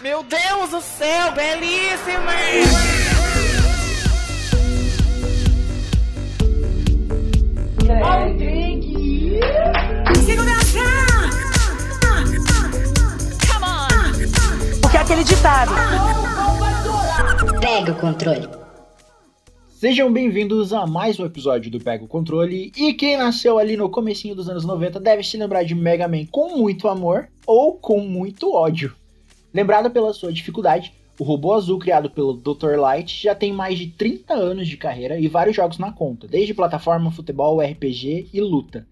Meu 0.00 0.22
Deus 0.22 0.70
do 0.70 0.80
céu, 0.80 1.32
belíssima! 1.32 2.32
O 14.84 14.88
que 14.88 14.96
é 14.96 15.00
aquele 15.00 15.24
ditado? 15.24 15.72
Pega 17.60 17.90
o 17.90 17.94
controle. 17.96 18.48
Sejam 19.68 20.12
bem-vindos 20.12 20.72
a 20.72 20.86
mais 20.86 21.18
um 21.18 21.26
episódio 21.26 21.72
do 21.72 21.80
Pega 21.80 22.04
o 22.04 22.08
Controle. 22.08 22.70
E 22.76 22.94
quem 22.94 23.16
nasceu 23.16 23.58
ali 23.58 23.76
no 23.76 23.90
comecinho 23.90 24.36
dos 24.36 24.48
anos 24.48 24.64
90 24.64 25.00
deve 25.00 25.24
se 25.24 25.36
lembrar 25.36 25.64
de 25.64 25.74
Mega 25.74 26.06
Man 26.06 26.24
com 26.30 26.56
muito 26.56 26.86
amor 26.86 27.28
ou 27.44 27.74
com 27.74 27.98
muito 28.00 28.54
ódio. 28.54 28.94
Lembrado 29.52 29.90
pela 29.90 30.12
sua 30.12 30.32
dificuldade, 30.32 30.92
o 31.18 31.24
robô 31.24 31.54
azul 31.54 31.78
criado 31.78 32.10
pelo 32.10 32.34
Dr. 32.34 32.78
Light 32.78 33.22
já 33.22 33.34
tem 33.34 33.52
mais 33.52 33.78
de 33.78 33.88
30 33.88 34.34
anos 34.34 34.68
de 34.68 34.76
carreira 34.76 35.18
e 35.18 35.26
vários 35.26 35.56
jogos 35.56 35.78
na 35.78 35.90
conta, 35.90 36.28
desde 36.28 36.54
plataforma, 36.54 37.10
futebol, 37.10 37.60
RPG 37.60 38.28
e 38.32 38.40
luta. 38.40 38.86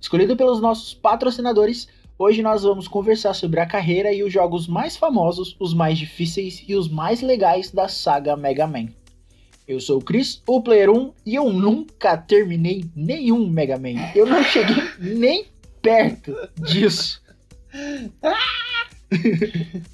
Escolhido 0.00 0.36
pelos 0.36 0.60
nossos 0.60 0.92
patrocinadores, 0.92 1.88
hoje 2.18 2.42
nós 2.42 2.64
vamos 2.64 2.88
conversar 2.88 3.34
sobre 3.34 3.60
a 3.60 3.66
carreira 3.66 4.12
e 4.12 4.22
os 4.22 4.32
jogos 4.32 4.66
mais 4.66 4.96
famosos, 4.96 5.56
os 5.58 5.72
mais 5.72 5.96
difíceis 5.96 6.64
e 6.68 6.74
os 6.74 6.88
mais 6.88 7.22
legais 7.22 7.70
da 7.70 7.88
saga 7.88 8.36
Mega 8.36 8.66
Man. 8.66 8.88
Eu 9.66 9.80
sou 9.80 9.98
o 9.98 10.04
Chris, 10.04 10.42
o 10.46 10.60
Player 10.60 10.90
1, 10.90 11.12
e 11.24 11.36
eu 11.36 11.50
nunca 11.50 12.18
terminei 12.18 12.84
nenhum 12.94 13.48
Mega 13.48 13.78
Man. 13.78 14.10
Eu 14.14 14.26
não 14.26 14.42
cheguei 14.42 14.82
nem 14.98 15.46
perto 15.80 16.36
disso. 16.58 17.22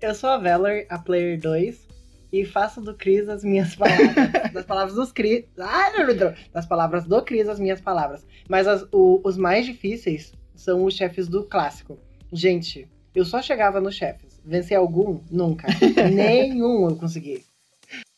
Eu 0.00 0.14
sou 0.14 0.30
a 0.30 0.38
Valor, 0.38 0.84
a 0.88 0.98
Player 0.98 1.38
2, 1.40 1.86
e 2.32 2.44
faço 2.44 2.80
do 2.80 2.94
Cris 2.94 3.28
as 3.28 3.42
minhas 3.42 3.74
palavras. 3.74 4.14
das 4.52 4.64
palavras 4.64 4.94
dos 4.94 5.10
Cris. 5.12 5.44
Ai, 5.58 5.92
não, 5.96 6.06
não, 6.06 6.14
não. 6.14 6.34
Das 6.52 6.66
palavras 6.66 7.04
do 7.04 7.22
Cris 7.22 7.48
as 7.48 7.58
minhas 7.58 7.80
palavras. 7.80 8.26
Mas 8.48 8.66
as- 8.66 8.86
o- 8.92 9.20
os 9.24 9.36
mais 9.36 9.66
difíceis 9.66 10.32
são 10.54 10.84
os 10.84 10.94
chefes 10.94 11.26
do 11.28 11.44
clássico. 11.44 11.98
Gente, 12.32 12.88
eu 13.14 13.24
só 13.24 13.40
chegava 13.42 13.80
nos 13.80 13.94
chefes. 13.96 14.40
Vencer 14.44 14.76
algum? 14.78 15.20
Nunca. 15.30 15.66
Nenhum 16.14 16.88
eu 16.88 16.96
consegui. 16.96 17.44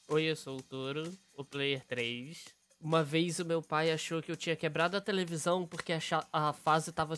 Oi, 0.09 0.25
eu 0.25 0.37
sou 0.37 0.59
o 0.59 0.63
Toro, 0.63 1.05
o 1.37 1.45
Player 1.45 1.83
3. 1.87 2.45
Uma 2.81 3.03
vez 3.05 3.39
o 3.39 3.45
meu 3.45 3.63
pai 3.63 3.91
achou 3.93 4.21
que 4.23 4.31
eu 4.33 4.37
tinha 4.37 4.57
quebrado 4.57 4.97
a 4.97 5.01
televisão 5.01 5.67
porque 5.67 5.93
a, 5.93 5.99
a 6.33 6.53
fase 6.53 6.91
tava, 6.93 7.15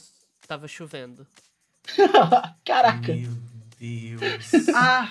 tava 0.46 0.68
chovendo. 0.68 1.26
Caraca. 2.64 3.14
Meu 3.14 3.30
Deus. 3.78 4.68
Ah! 4.74 5.10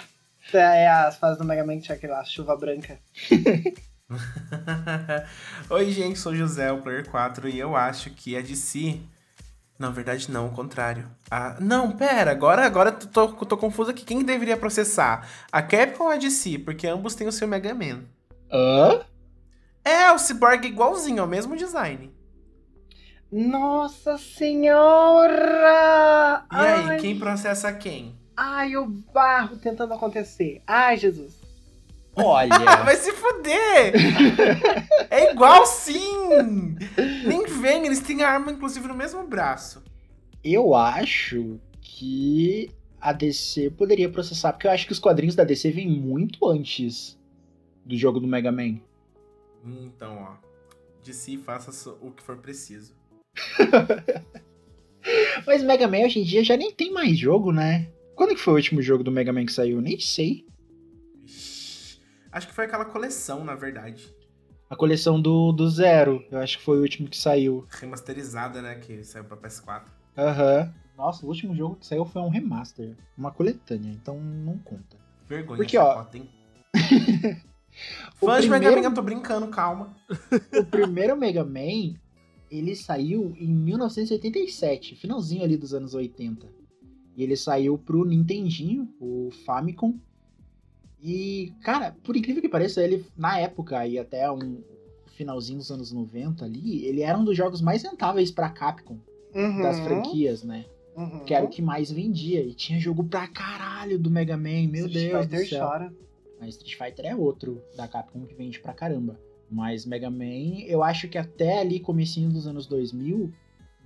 É 0.53 0.89
as 0.89 1.15
fases 1.15 1.37
do 1.37 1.45
Mega 1.45 1.65
Man 1.65 1.77
que 1.77 1.83
tinha 1.83 1.95
aquela 1.95 2.21
chuva 2.25 2.57
branca. 2.57 2.99
Oi, 5.69 5.91
gente, 5.91 6.19
sou 6.19 6.35
José, 6.35 6.69
o 6.71 6.81
Player 6.81 7.09
4, 7.09 7.47
e 7.47 7.57
eu 7.57 7.73
acho 7.73 8.09
que 8.09 8.35
a 8.35 8.41
DC. 8.41 8.99
Na 9.79 9.89
verdade, 9.89 10.29
não, 10.29 10.47
o 10.47 10.51
contrário. 10.51 11.09
Ah, 11.29 11.55
não, 11.59 11.91
pera, 11.91 12.31
agora, 12.31 12.65
agora 12.65 12.89
eu 12.89 13.07
tô, 13.07 13.29
tô 13.29 13.55
confuso 13.55 13.91
aqui. 13.91 14.03
Quem 14.03 14.23
deveria 14.23 14.57
processar? 14.57 15.25
A 15.49 15.61
Capcom 15.61 16.03
ou 16.03 16.11
a 16.11 16.17
DC? 16.17 16.59
Porque 16.59 16.85
ambos 16.85 17.15
têm 17.15 17.27
o 17.27 17.31
seu 17.31 17.47
Mega 17.47 17.73
Man. 17.73 18.03
Hã? 18.51 19.05
É, 19.83 20.11
o 20.11 20.19
Cyborg 20.19 20.65
igualzinho, 20.65 21.19
é 21.19 21.23
o 21.23 21.27
mesmo 21.27 21.55
design. 21.55 22.13
Nossa 23.31 24.17
senhora! 24.17 25.29
E 26.51 26.55
aí, 26.55 26.89
Ai, 26.89 26.97
quem 26.97 27.17
processa 27.17 27.71
quem? 27.71 28.19
Ai, 28.35 28.75
o 28.75 28.85
barro 28.85 29.55
tentando 29.55 29.93
acontecer. 29.93 30.61
Ai, 30.67 30.97
Jesus. 30.97 31.39
Olha. 32.13 32.49
Vai 32.83 32.97
se 32.97 33.13
fuder! 33.13 33.93
é 35.09 35.31
igual 35.31 35.65
sim! 35.65 36.75
Nem 37.25 37.45
vem, 37.45 37.85
eles 37.85 38.01
têm 38.01 38.21
a 38.21 38.29
arma, 38.29 38.51
inclusive, 38.51 38.85
no 38.85 38.95
mesmo 38.95 39.25
braço. 39.25 39.81
Eu 40.43 40.75
acho 40.75 41.57
que 41.79 42.69
a 42.99 43.13
DC 43.13 43.69
poderia 43.71 44.09
processar, 44.09 44.51
porque 44.51 44.67
eu 44.67 44.71
acho 44.71 44.85
que 44.85 44.91
os 44.91 44.99
quadrinhos 44.99 45.35
da 45.35 45.45
DC 45.45 45.71
vêm 45.71 45.89
muito 45.89 46.49
antes 46.49 47.17
do 47.85 47.97
jogo 47.97 48.19
do 48.19 48.27
Mega 48.27 48.51
Man. 48.51 48.79
Então, 49.63 50.17
ó. 50.17 50.51
DC 51.01 51.37
faça 51.37 51.91
o 52.01 52.11
que 52.11 52.21
for 52.21 52.37
preciso. 52.37 52.99
Mas 55.47 55.63
Mega 55.63 55.87
Man 55.87 56.05
hoje 56.05 56.19
em 56.19 56.23
dia 56.23 56.43
já 56.43 56.55
nem 56.55 56.71
tem 56.71 56.91
mais 56.91 57.17
jogo, 57.17 57.51
né? 57.51 57.87
Quando 58.15 58.35
que 58.35 58.41
foi 58.41 58.53
o 58.53 58.57
último 58.57 58.81
jogo 58.81 59.03
do 59.03 59.11
Mega 59.11 59.33
Man 59.33 59.45
que 59.45 59.53
saiu? 59.53 59.81
Nem 59.81 59.99
sei. 59.99 60.45
Acho 62.31 62.47
que 62.47 62.53
foi 62.53 62.65
aquela 62.65 62.85
coleção, 62.85 63.43
na 63.43 63.55
verdade. 63.55 64.13
A 64.69 64.75
coleção 64.75 65.19
do, 65.21 65.51
do 65.51 65.69
Zero, 65.69 66.23
eu 66.31 66.37
acho 66.39 66.59
que 66.59 66.63
foi 66.63 66.77
o 66.77 66.81
último 66.81 67.09
que 67.09 67.17
saiu. 67.17 67.65
Remasterizada, 67.69 68.61
né? 68.61 68.75
Que 68.75 69.03
saiu 69.03 69.25
pra 69.25 69.35
PS4. 69.37 69.83
Aham. 70.17 70.73
Nossa, 70.97 71.25
o 71.25 71.29
último 71.29 71.55
jogo 71.55 71.75
que 71.77 71.87
saiu 71.87 72.05
foi 72.05 72.21
um 72.21 72.29
remaster. 72.29 72.95
Uma 73.17 73.31
coletânea, 73.31 73.89
então 73.91 74.19
não 74.21 74.57
conta. 74.59 74.97
Vergonha, 75.27 75.57
Porque, 75.57 75.77
ó, 75.77 76.05
hein? 76.13 76.29
Fãs 78.15 78.43
de 78.43 78.49
Mega 78.49 78.65
primeiro- 78.67 78.81
Man, 78.81 78.89
eu 78.89 78.93
tô 78.93 79.01
brincando, 79.01 79.47
calma. 79.47 79.95
O 80.59 80.65
primeiro 80.65 81.17
Mega 81.17 81.43
Man, 81.43 81.95
ele 82.51 82.75
saiu 82.75 83.33
em 83.39 83.47
1987, 83.53 84.95
finalzinho 84.95 85.43
ali 85.43 85.55
dos 85.57 85.73
anos 85.73 85.93
80. 85.93 86.47
E 87.15 87.23
ele 87.23 87.35
saiu 87.35 87.77
pro 87.77 88.05
Nintendinho, 88.05 88.87
o 88.99 89.29
Famicom. 89.45 89.95
E, 91.03 91.53
cara, 91.63 91.95
por 92.03 92.15
incrível 92.15 92.41
que 92.41 92.49
pareça, 92.49 92.83
ele, 92.83 93.05
na 93.17 93.39
época 93.39 93.85
e 93.87 93.97
até 93.97 94.29
um 94.31 94.61
finalzinho 95.15 95.57
dos 95.59 95.71
anos 95.71 95.91
90 95.91 96.45
ali, 96.45 96.85
ele 96.85 97.01
era 97.01 97.17
um 97.17 97.23
dos 97.25 97.35
jogos 97.35 97.61
mais 97.61 97.83
rentáveis 97.83 98.31
pra 98.31 98.49
Capcom, 98.49 98.97
das 99.61 99.77
Uhum, 99.77 99.83
franquias, 99.83 100.43
né? 100.43 100.65
uhum. 100.95 101.23
Que 101.25 101.33
era 101.33 101.45
o 101.45 101.49
que 101.49 101.61
mais 101.61 101.91
vendia. 101.91 102.41
E 102.43 102.53
tinha 102.53 102.79
jogo 102.79 103.03
pra 103.03 103.27
caralho 103.27 103.97
do 103.97 104.11
Mega 104.11 104.35
Man, 104.37 104.67
meu 104.69 104.85
Street 104.87 104.93
Deus 105.09 105.23
Fighter 105.25 105.39
do 105.43 105.47
céu. 105.49 105.67
chora. 105.67 105.93
A 106.39 106.47
Street 106.47 106.75
Fighter 106.77 107.05
é 107.05 107.15
outro 107.15 107.61
da 107.75 107.87
Capcom 107.87 108.25
que 108.25 108.33
vende 108.35 108.59
pra 108.59 108.73
caramba. 108.73 109.19
Mas 109.51 109.85
Mega 109.85 110.09
Man, 110.09 110.61
eu 110.65 110.81
acho 110.81 111.07
que 111.07 111.17
até 111.17 111.59
ali, 111.59 111.79
comecinho 111.79 112.29
dos 112.29 112.47
anos 112.47 112.65
2000, 112.67 113.31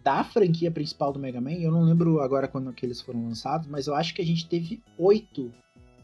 da 0.03 0.23
franquia 0.23 0.69
principal 0.69 1.11
do 1.11 1.19
Mega 1.19 1.41
Man, 1.41 1.53
eu 1.53 1.71
não 1.71 1.81
lembro 1.81 2.21
agora 2.21 2.47
quando 2.47 2.71
que 2.71 2.85
eles 2.85 3.01
foram 3.01 3.23
lançados, 3.25 3.67
mas 3.67 3.87
eu 3.87 3.95
acho 3.95 4.13
que 4.13 4.21
a 4.21 4.25
gente 4.25 4.47
teve 4.47 4.81
oito 4.97 5.51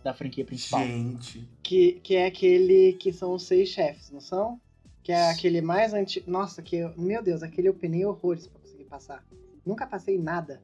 da 0.04 0.14
franquia 0.14 0.44
principal. 0.44 0.84
Gente. 0.84 1.48
Que, 1.62 2.00
que 2.04 2.16
é 2.16 2.26
aquele 2.26 2.94
que 2.94 3.14
são 3.14 3.34
os 3.34 3.44
seis 3.44 3.70
chefes, 3.70 4.10
não 4.10 4.20
são? 4.20 4.60
Que 5.04 5.12
é 5.12 5.30
aquele 5.30 5.62
mais 5.62 5.94
antigo. 5.94 6.30
Nossa, 6.30 6.62
que 6.62 6.78
eu... 6.78 6.94
meu 6.98 7.22
Deus, 7.22 7.44
aquele 7.44 7.70
eu 7.70 7.74
penei 7.74 8.04
horrores 8.06 8.48
pra 8.48 8.60
conseguir 8.60 8.86
passar. 8.86 9.24
Nunca 9.66 9.86
passei 9.86 10.18
nada. 10.18 10.62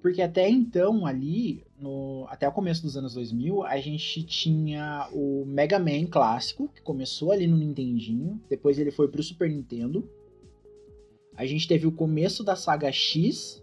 Porque 0.00 0.22
até 0.22 0.48
então, 0.48 1.06
ali, 1.06 1.63
no, 1.78 2.26
até 2.28 2.48
o 2.48 2.52
começo 2.52 2.82
dos 2.82 2.96
anos 2.96 3.14
2000, 3.14 3.64
a 3.64 3.78
gente 3.78 4.22
tinha 4.24 5.08
o 5.12 5.44
Mega 5.46 5.78
Man 5.78 6.06
clássico, 6.06 6.68
que 6.68 6.80
começou 6.82 7.32
ali 7.32 7.46
no 7.46 7.56
Nintendinho, 7.56 8.40
depois 8.48 8.78
ele 8.78 8.90
foi 8.90 9.08
pro 9.08 9.22
Super 9.22 9.50
Nintendo. 9.50 10.08
A 11.36 11.44
gente 11.44 11.66
teve 11.66 11.86
o 11.86 11.92
começo 11.92 12.44
da 12.44 12.54
saga 12.54 12.90
X, 12.92 13.62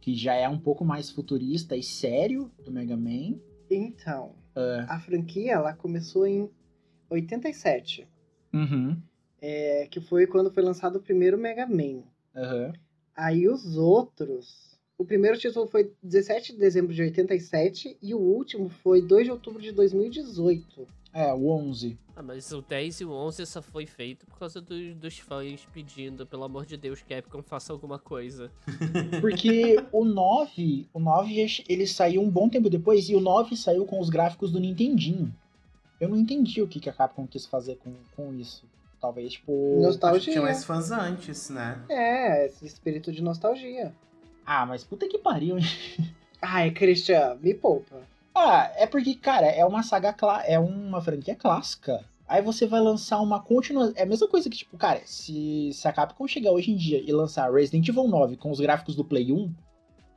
que 0.00 0.14
já 0.14 0.34
é 0.34 0.48
um 0.48 0.58
pouco 0.58 0.84
mais 0.84 1.10
futurista 1.10 1.76
e 1.76 1.82
sério 1.82 2.50
do 2.64 2.72
Mega 2.72 2.96
Man. 2.96 3.34
Então, 3.70 4.32
Ah. 4.56 4.86
a 4.96 4.98
franquia 5.00 5.52
ela 5.52 5.74
começou 5.74 6.26
em 6.26 6.50
87. 7.10 8.08
Uhum. 8.52 8.96
É, 9.42 9.86
que 9.90 10.00
foi 10.00 10.26
quando 10.26 10.50
foi 10.50 10.62
lançado 10.62 10.96
o 10.96 11.00
primeiro 11.02 11.38
Mega 11.38 11.66
Man. 11.66 12.02
Aham. 12.34 12.72
Aí 13.14 13.46
os 13.48 13.76
outros. 13.76 14.69
O 15.00 15.04
primeiro 15.06 15.38
título 15.38 15.66
foi 15.66 15.90
17 16.02 16.52
de 16.52 16.58
dezembro 16.58 16.92
de 16.92 17.00
87 17.00 17.96
e 18.02 18.14
o 18.14 18.18
último 18.18 18.68
foi 18.68 19.00
2 19.00 19.24
de 19.24 19.30
outubro 19.30 19.62
de 19.62 19.72
2018. 19.72 20.86
É, 21.14 21.32
o 21.32 21.48
11. 21.48 21.96
Ah, 22.14 22.22
mas 22.22 22.52
o 22.52 22.60
10 22.60 23.00
e 23.00 23.04
o 23.06 23.10
11 23.10 23.46
só 23.46 23.62
foi 23.62 23.86
feito 23.86 24.26
por 24.26 24.38
causa 24.38 24.60
do- 24.60 24.94
dos 24.94 25.18
fãs 25.18 25.66
pedindo, 25.72 26.26
pelo 26.26 26.44
amor 26.44 26.66
de 26.66 26.76
Deus, 26.76 27.02
Capcom 27.02 27.42
faça 27.42 27.72
alguma 27.72 27.98
coisa. 27.98 28.50
Porque 29.22 29.82
o 29.90 30.04
9, 30.04 30.86
o 30.92 31.00
9 31.00 31.64
ele 31.66 31.86
saiu 31.86 32.20
um 32.20 32.28
bom 32.30 32.50
tempo 32.50 32.68
depois 32.68 33.08
e 33.08 33.14
o 33.16 33.20
9 33.20 33.56
saiu 33.56 33.86
com 33.86 33.98
os 34.00 34.10
gráficos 34.10 34.52
do 34.52 34.60
Nintendinho. 34.60 35.34
Eu 35.98 36.10
não 36.10 36.16
entendi 36.18 36.60
o 36.60 36.68
que, 36.68 36.78
que 36.78 36.90
a 36.90 36.92
Capcom 36.92 37.26
quis 37.26 37.46
fazer 37.46 37.76
com, 37.76 37.94
com 38.14 38.34
isso. 38.34 38.64
Talvez, 39.00 39.32
tipo. 39.32 39.76
Que 39.78 39.82
Nostalgia. 39.86 40.32
tinha 40.34 40.42
mais 40.42 40.62
fãs 40.62 40.90
antes, 40.90 41.48
né? 41.48 41.82
É, 41.88 42.44
esse 42.44 42.66
espírito 42.66 43.10
de 43.10 43.22
nostalgia. 43.22 43.94
Ah, 44.52 44.66
mas 44.66 44.82
puta 44.82 45.06
que 45.06 45.16
pariu. 45.18 45.56
hein? 45.58 45.64
Ai, 46.42 46.70
Christian, 46.72 47.36
me 47.40 47.54
poupa. 47.54 47.96
Ah, 48.34 48.68
é 48.76 48.84
porque, 48.86 49.14
cara, 49.14 49.46
é 49.46 49.64
uma 49.64 49.82
saga 49.84 50.12
clá- 50.12 50.42
é 50.44 50.58
uma 50.58 51.00
franquia 51.00 51.36
clássica. 51.36 52.04
Aí 52.26 52.42
você 52.42 52.66
vai 52.66 52.80
lançar 52.80 53.20
uma 53.20 53.40
continuação. 53.40 53.92
É 53.96 54.02
a 54.02 54.06
mesma 54.06 54.26
coisa 54.26 54.50
que, 54.50 54.56
tipo, 54.56 54.76
cara, 54.76 55.00
se, 55.04 55.70
se 55.72 55.86
a 55.86 55.92
Capcom 55.92 56.26
chegar 56.26 56.50
hoje 56.50 56.72
em 56.72 56.76
dia 56.76 57.00
e 57.00 57.12
lançar 57.12 57.52
Resident 57.52 57.86
Evil 57.88 58.08
9 58.08 58.36
com 58.36 58.50
os 58.50 58.58
gráficos 58.60 58.96
do 58.96 59.04
Play 59.04 59.32
1, 59.32 59.52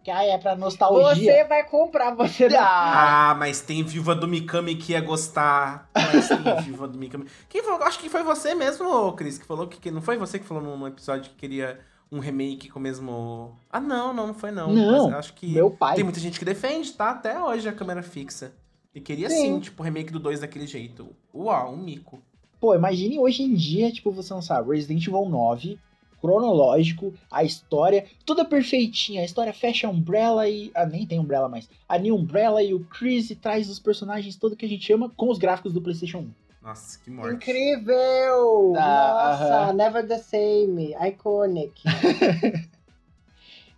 Que 0.03 0.09
aí 0.11 0.29
é 0.29 0.37
pra 0.39 0.55
nostalgia. 0.55 1.15
Você 1.15 1.43
vai 1.45 1.63
comprar, 1.69 2.13
você 2.15 2.49
não. 2.49 2.59
Ah, 2.59 3.31
Ah, 3.31 3.35
mas 3.35 3.61
tem 3.61 3.83
Viúva 3.83 4.15
do 4.15 4.27
Mikami 4.27 4.75
que 4.75 4.93
ia 4.93 5.01
gostar. 5.01 5.89
Mas 5.95 6.27
tem 6.27 6.37
Viúva 6.65 6.87
do 6.87 6.97
Mikami. 6.97 7.25
Quem 7.49 7.63
falou? 7.63 7.83
Acho 7.83 7.99
que 7.99 8.09
foi 8.09 8.21
você 8.23 8.53
mesmo, 8.55 9.11
Cris, 9.13 9.37
que 9.37 9.45
falou 9.45 9.67
que, 9.67 9.79
que. 9.79 9.91
Não 9.91 10.01
foi 10.01 10.17
você 10.17 10.39
que 10.39 10.45
falou 10.45 10.61
num 10.63 10.87
episódio 10.87 11.29
que 11.31 11.35
queria 11.37 11.79
um 12.13 12.19
remake 12.19 12.69
com 12.69 12.79
o 12.79 12.81
mesmo. 12.81 13.51
Ah, 13.71 13.79
não, 13.79 14.13
não, 14.13 14.27
não 14.27 14.33
foi 14.33 14.51
não. 14.51 14.71
Não, 14.71 15.05
Mas 15.05 15.15
acho 15.15 15.33
que. 15.33 15.47
meu 15.47 15.71
pai. 15.71 15.95
Tem 15.95 16.03
muita 16.03 16.19
gente 16.19 16.37
que 16.37 16.45
defende, 16.45 16.93
tá? 16.93 17.09
Até 17.09 17.41
hoje 17.41 17.67
a 17.67 17.73
câmera 17.73 18.03
fixa. 18.03 18.53
E 18.93 19.01
queria 19.01 19.27
sim, 19.29 19.55
Sim. 19.55 19.59
tipo, 19.59 19.81
o 19.81 19.85
remake 19.85 20.13
do 20.13 20.19
2 20.19 20.41
daquele 20.41 20.67
jeito. 20.67 21.07
Uau, 21.33 21.73
um 21.73 21.77
mico. 21.77 22.21
Pô, 22.59 22.75
imagine 22.75 23.17
hoje 23.17 23.41
em 23.41 23.55
dia, 23.55 23.91
tipo, 23.91 24.11
você 24.11 24.31
lançar 24.31 24.63
Resident 24.63 25.07
Evil 25.07 25.27
9, 25.27 25.79
cronológico, 26.21 27.11
a 27.31 27.43
história, 27.43 28.05
toda 28.23 28.45
perfeitinha. 28.45 29.21
A 29.21 29.25
história 29.25 29.51
fecha 29.51 29.87
a 29.87 29.89
Umbrella 29.89 30.47
e. 30.47 30.71
Ah, 30.75 30.85
nem 30.85 31.07
tem 31.07 31.19
Umbrella 31.19 31.49
mais. 31.49 31.67
A 31.89 31.97
New 31.97 32.15
Umbrella 32.15 32.61
e 32.61 32.73
o 32.73 32.81
Chris 32.81 33.31
e 33.31 33.35
traz 33.35 33.67
os 33.69 33.79
personagens 33.79 34.35
todo 34.35 34.55
que 34.55 34.65
a 34.65 34.69
gente 34.69 34.93
ama 34.93 35.11
com 35.17 35.29
os 35.29 35.39
gráficos 35.39 35.73
do 35.73 35.81
PlayStation 35.81 36.19
1. 36.19 36.29
Nossa, 36.63 36.97
que 36.99 37.11
morte. 37.11 37.35
Incrível! 37.35 38.73
Ah, 38.77 39.37
Nossa, 39.39 39.55
aham. 39.65 39.73
never 39.73 40.07
the 40.07 40.17
same. 40.17 40.95
Iconic. 41.07 41.83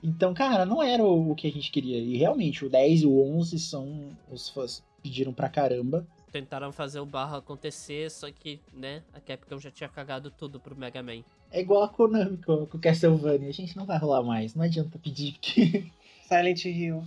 Então, 0.04 0.36
cara, 0.36 0.68
não 0.68 0.84
era 0.84 1.04
o 1.04 1.32
o 1.32 1.36
que 1.36 1.48
a 1.48 1.52
gente 1.52 1.72
queria. 1.72 1.98
E 1.98 2.16
realmente, 2.16 2.64
o 2.64 2.70
10 2.70 3.02
e 3.02 3.06
o 3.08 3.38
11 3.38 3.58
são. 3.58 4.10
Os 4.32 4.48
fãs 4.50 4.84
pediram 5.02 5.34
pra 5.34 5.50
caramba. 5.50 6.06
Tentaram 6.32 6.72
fazer 6.72 7.00
o 7.00 7.06
barro 7.08 7.38
acontecer, 7.38 8.12
só 8.12 8.30
que, 8.30 8.60
né, 8.72 9.02
a 9.14 9.20
Capcom 9.20 9.58
já 9.58 9.72
tinha 9.72 9.90
cagado 9.90 10.30
tudo 10.30 10.60
pro 10.60 10.76
Mega 10.76 11.02
Man. 11.02 11.24
É 11.50 11.60
igual 11.62 11.82
a 11.82 11.90
Konami 11.90 12.38
com, 12.38 12.68
com 12.68 12.78
Castlevania. 12.78 13.50
A 13.50 13.54
gente 13.54 13.76
não 13.76 13.86
vai 13.86 13.98
rolar 13.98 14.22
mais. 14.22 14.54
Não 14.54 14.64
adianta 14.64 15.00
pedir, 15.00 15.34
porque. 15.34 15.86
Silent 16.28 16.66
Hill. 16.66 17.04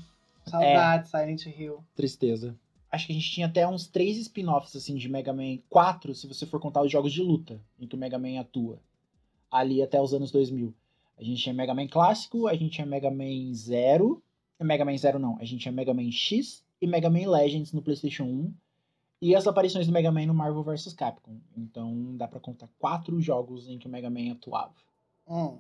Saudade, 0.47 1.09
Silent 1.09 1.47
Hill. 1.47 1.85
Tristeza. 1.95 2.57
Acho 2.91 3.07
que 3.07 3.13
a 3.13 3.15
gente 3.15 3.31
tinha 3.31 3.47
até 3.47 3.69
uns 3.69 3.87
três 3.87 4.17
spin-offs 4.17 4.75
assim 4.75 4.97
de 4.97 5.09
Mega 5.09 5.33
Man 5.33 5.59
4, 5.69 6.15
se 6.15 6.27
você 6.27 6.47
for 6.47 6.59
contar 6.59 6.83
os 6.83 6.91
jogos 6.91 7.13
de 7.13 7.23
luta 7.23 7.61
em 7.79 7.87
que 7.87 7.95
o 7.95 7.99
Mega 7.99 8.19
Man 8.19 8.41
atua. 8.41 8.81
Ali 9.51 9.83
até 9.83 10.01
os 10.01 10.15
anos 10.15 10.31
2000. 10.31 10.75
A 11.19 11.23
gente 11.23 11.43
tinha 11.43 11.55
Mega 11.55 11.75
Man 11.75 11.87
clássico, 11.87 12.47
a 12.47 12.55
gente 12.55 12.73
tinha 12.73 12.87
Mega 12.87 13.11
Man 13.11 13.53
Zero. 13.53 14.23
Mega 14.61 14.85
Man 14.85 14.97
Zero 14.97 15.19
não, 15.19 15.37
a 15.39 15.45
gente 15.45 15.61
tinha 15.61 15.73
Mega 15.73 15.93
Man 15.93 16.11
X 16.11 16.65
e 16.81 16.87
Mega 16.87 17.11
Man 17.11 17.29
Legends 17.31 17.73
no 17.73 17.83
PlayStation 17.83 18.25
1. 18.25 18.55
E 19.21 19.35
as 19.35 19.47
aparições 19.47 19.87
do 19.87 19.93
Mega 19.93 20.13
Man 20.13 20.27
no 20.27 20.35
Marvel 20.35 20.63
vs 20.63 20.93
Capcom. 20.95 21.39
Então 21.57 22.17
dá 22.17 22.27
pra 22.27 22.41
contar 22.41 22.69
quatro 22.79 23.21
jogos 23.21 23.69
em 23.69 23.79
que 23.79 23.87
o 23.87 23.91
Mega 23.91 24.09
Man 24.09 24.33
atuava. 24.33 24.75
Hum. 25.27 25.59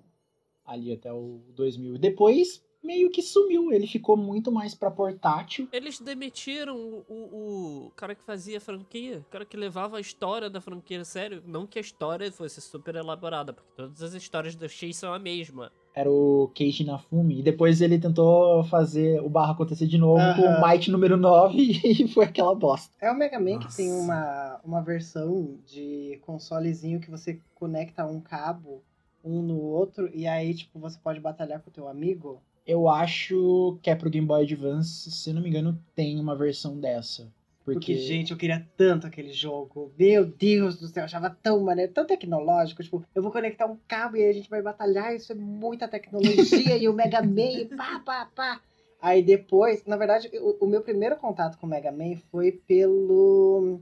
Ali 0.65 0.93
até 0.93 1.13
o 1.13 1.41
2000. 1.55 1.97
E 1.97 1.99
depois 1.99 2.65
meio 2.83 3.11
que 3.11 3.23
sumiu. 3.23 3.73
Ele 3.73 3.87
ficou 3.87 4.17
muito 4.17 4.51
mais 4.53 4.75
pra 4.75 4.91
portátil. 4.91 5.69
Eles 5.73 6.01
demitiram 6.01 6.77
o, 6.77 7.05
o, 7.09 7.87
o 7.87 7.91
cara 7.97 8.15
que 8.15 8.23
fazia 8.23 8.59
a 8.59 8.61
franquia, 8.61 9.19
o 9.19 9.31
cara 9.31 9.45
que 9.45 9.57
levava 9.57 9.97
a 9.99 10.01
história 10.01 10.49
da 10.49 10.61
franquia 10.61 11.01
a 11.01 11.05
sério. 11.05 11.43
Não 11.47 11.67
que 11.67 11.79
a 11.79 11.83
história 11.83 12.31
fosse 12.33 12.61
super 12.61 12.95
elaborada, 12.95 13.53
porque 13.53 13.71
todas 13.77 14.03
as 14.03 14.15
histórias 14.15 14.55
do 14.55 14.69
X 14.69 14.97
são 14.97 15.13
a 15.13 15.19
mesma. 15.19 15.71
era 15.95 16.09
o 16.11 16.51
Keiichi 16.55 16.85
Inafune. 16.85 17.41
E 17.41 17.43
depois 17.43 17.81
ele 17.81 17.99
tentou 17.99 18.63
fazer 18.65 19.21
o 19.21 19.29
barro 19.29 19.53
acontecer 19.53 19.87
de 19.87 19.99
novo 19.99 20.23
com 20.37 20.43
o. 20.43 20.69
Might 20.69 20.91
número 20.91 21.17
9 21.17 21.57
e 21.85 22.09
foi 22.09 22.25
aquela 22.25 22.55
bosta. 22.55 22.93
É 23.01 23.11
o 23.11 23.17
Mega 23.17 23.39
Man 23.41 23.59
que 23.59 23.65
Nossa. 23.65 23.77
tem 23.77 23.93
uma, 23.93 24.61
uma 24.65 24.81
versão 24.81 25.59
de 25.67 26.21
consolezinho 26.25 27.01
que 27.01 27.11
você 27.11 27.41
conecta 27.55 28.07
um 28.07 28.21
cabo 28.21 28.83
um 29.25 29.43
no 29.43 29.59
outro 29.61 30.09
e 30.15 30.27
aí, 30.27 30.55
tipo, 30.55 30.79
você 30.79 30.97
pode 31.03 31.19
batalhar 31.21 31.61
com 31.61 31.71
o 31.71 31.73
teu 31.73 31.89
amigo. 31.89 32.41
Eu 32.69 32.87
acho 32.87 33.79
que 33.83 33.89
é 33.89 33.95
pro 33.95 34.11
Game 34.11 34.27
Boy 34.27 34.43
Advance, 34.43 35.11
se 35.11 35.33
não 35.33 35.41
me 35.41 35.49
engano, 35.49 35.83
tem 35.95 36.21
uma 36.21 36.37
versão 36.37 36.79
dessa. 36.79 37.33
Porque, 37.65 37.95
Porque, 37.95 37.97
gente, 37.97 38.31
eu 38.31 38.37
queria 38.37 38.67
tanto 38.77 39.07
aquele 39.07 39.33
jogo. 39.33 39.91
Meu 39.99 40.27
Deus 40.27 40.79
do 40.79 40.87
céu, 40.87 41.01
eu 41.01 41.05
achava 41.07 41.31
tão 41.31 41.61
maneiro, 41.61 41.93
tão 41.93 42.07
tecnológico. 42.07 42.83
Tipo, 42.83 43.03
eu 43.15 43.23
vou 43.23 43.33
conectar 43.33 43.65
um 43.65 43.79
cabo 43.89 44.19
e 44.19 44.23
aí 44.23 44.29
a 44.29 44.33
gente 44.35 44.51
vai 44.51 44.61
batalhar. 44.61 45.15
Isso 45.15 45.33
é 45.33 45.35
muita 45.35 45.89
tecnologia. 45.89 46.77
e 46.77 46.87
o 46.87 46.93
Mega 46.93 47.23
Man, 47.23 47.69
pá, 47.75 48.03
pá, 48.05 48.31
pá. 48.35 48.61
Aí 49.01 49.23
depois, 49.23 49.87
na 49.87 49.97
verdade, 49.97 50.31
o, 50.35 50.65
o 50.65 50.67
meu 50.67 50.83
primeiro 50.83 51.17
contato 51.17 51.57
com 51.57 51.67
o 51.67 51.71
Mega 51.71 51.91
Man 51.91 52.17
foi 52.31 52.53
pelo 52.53 53.81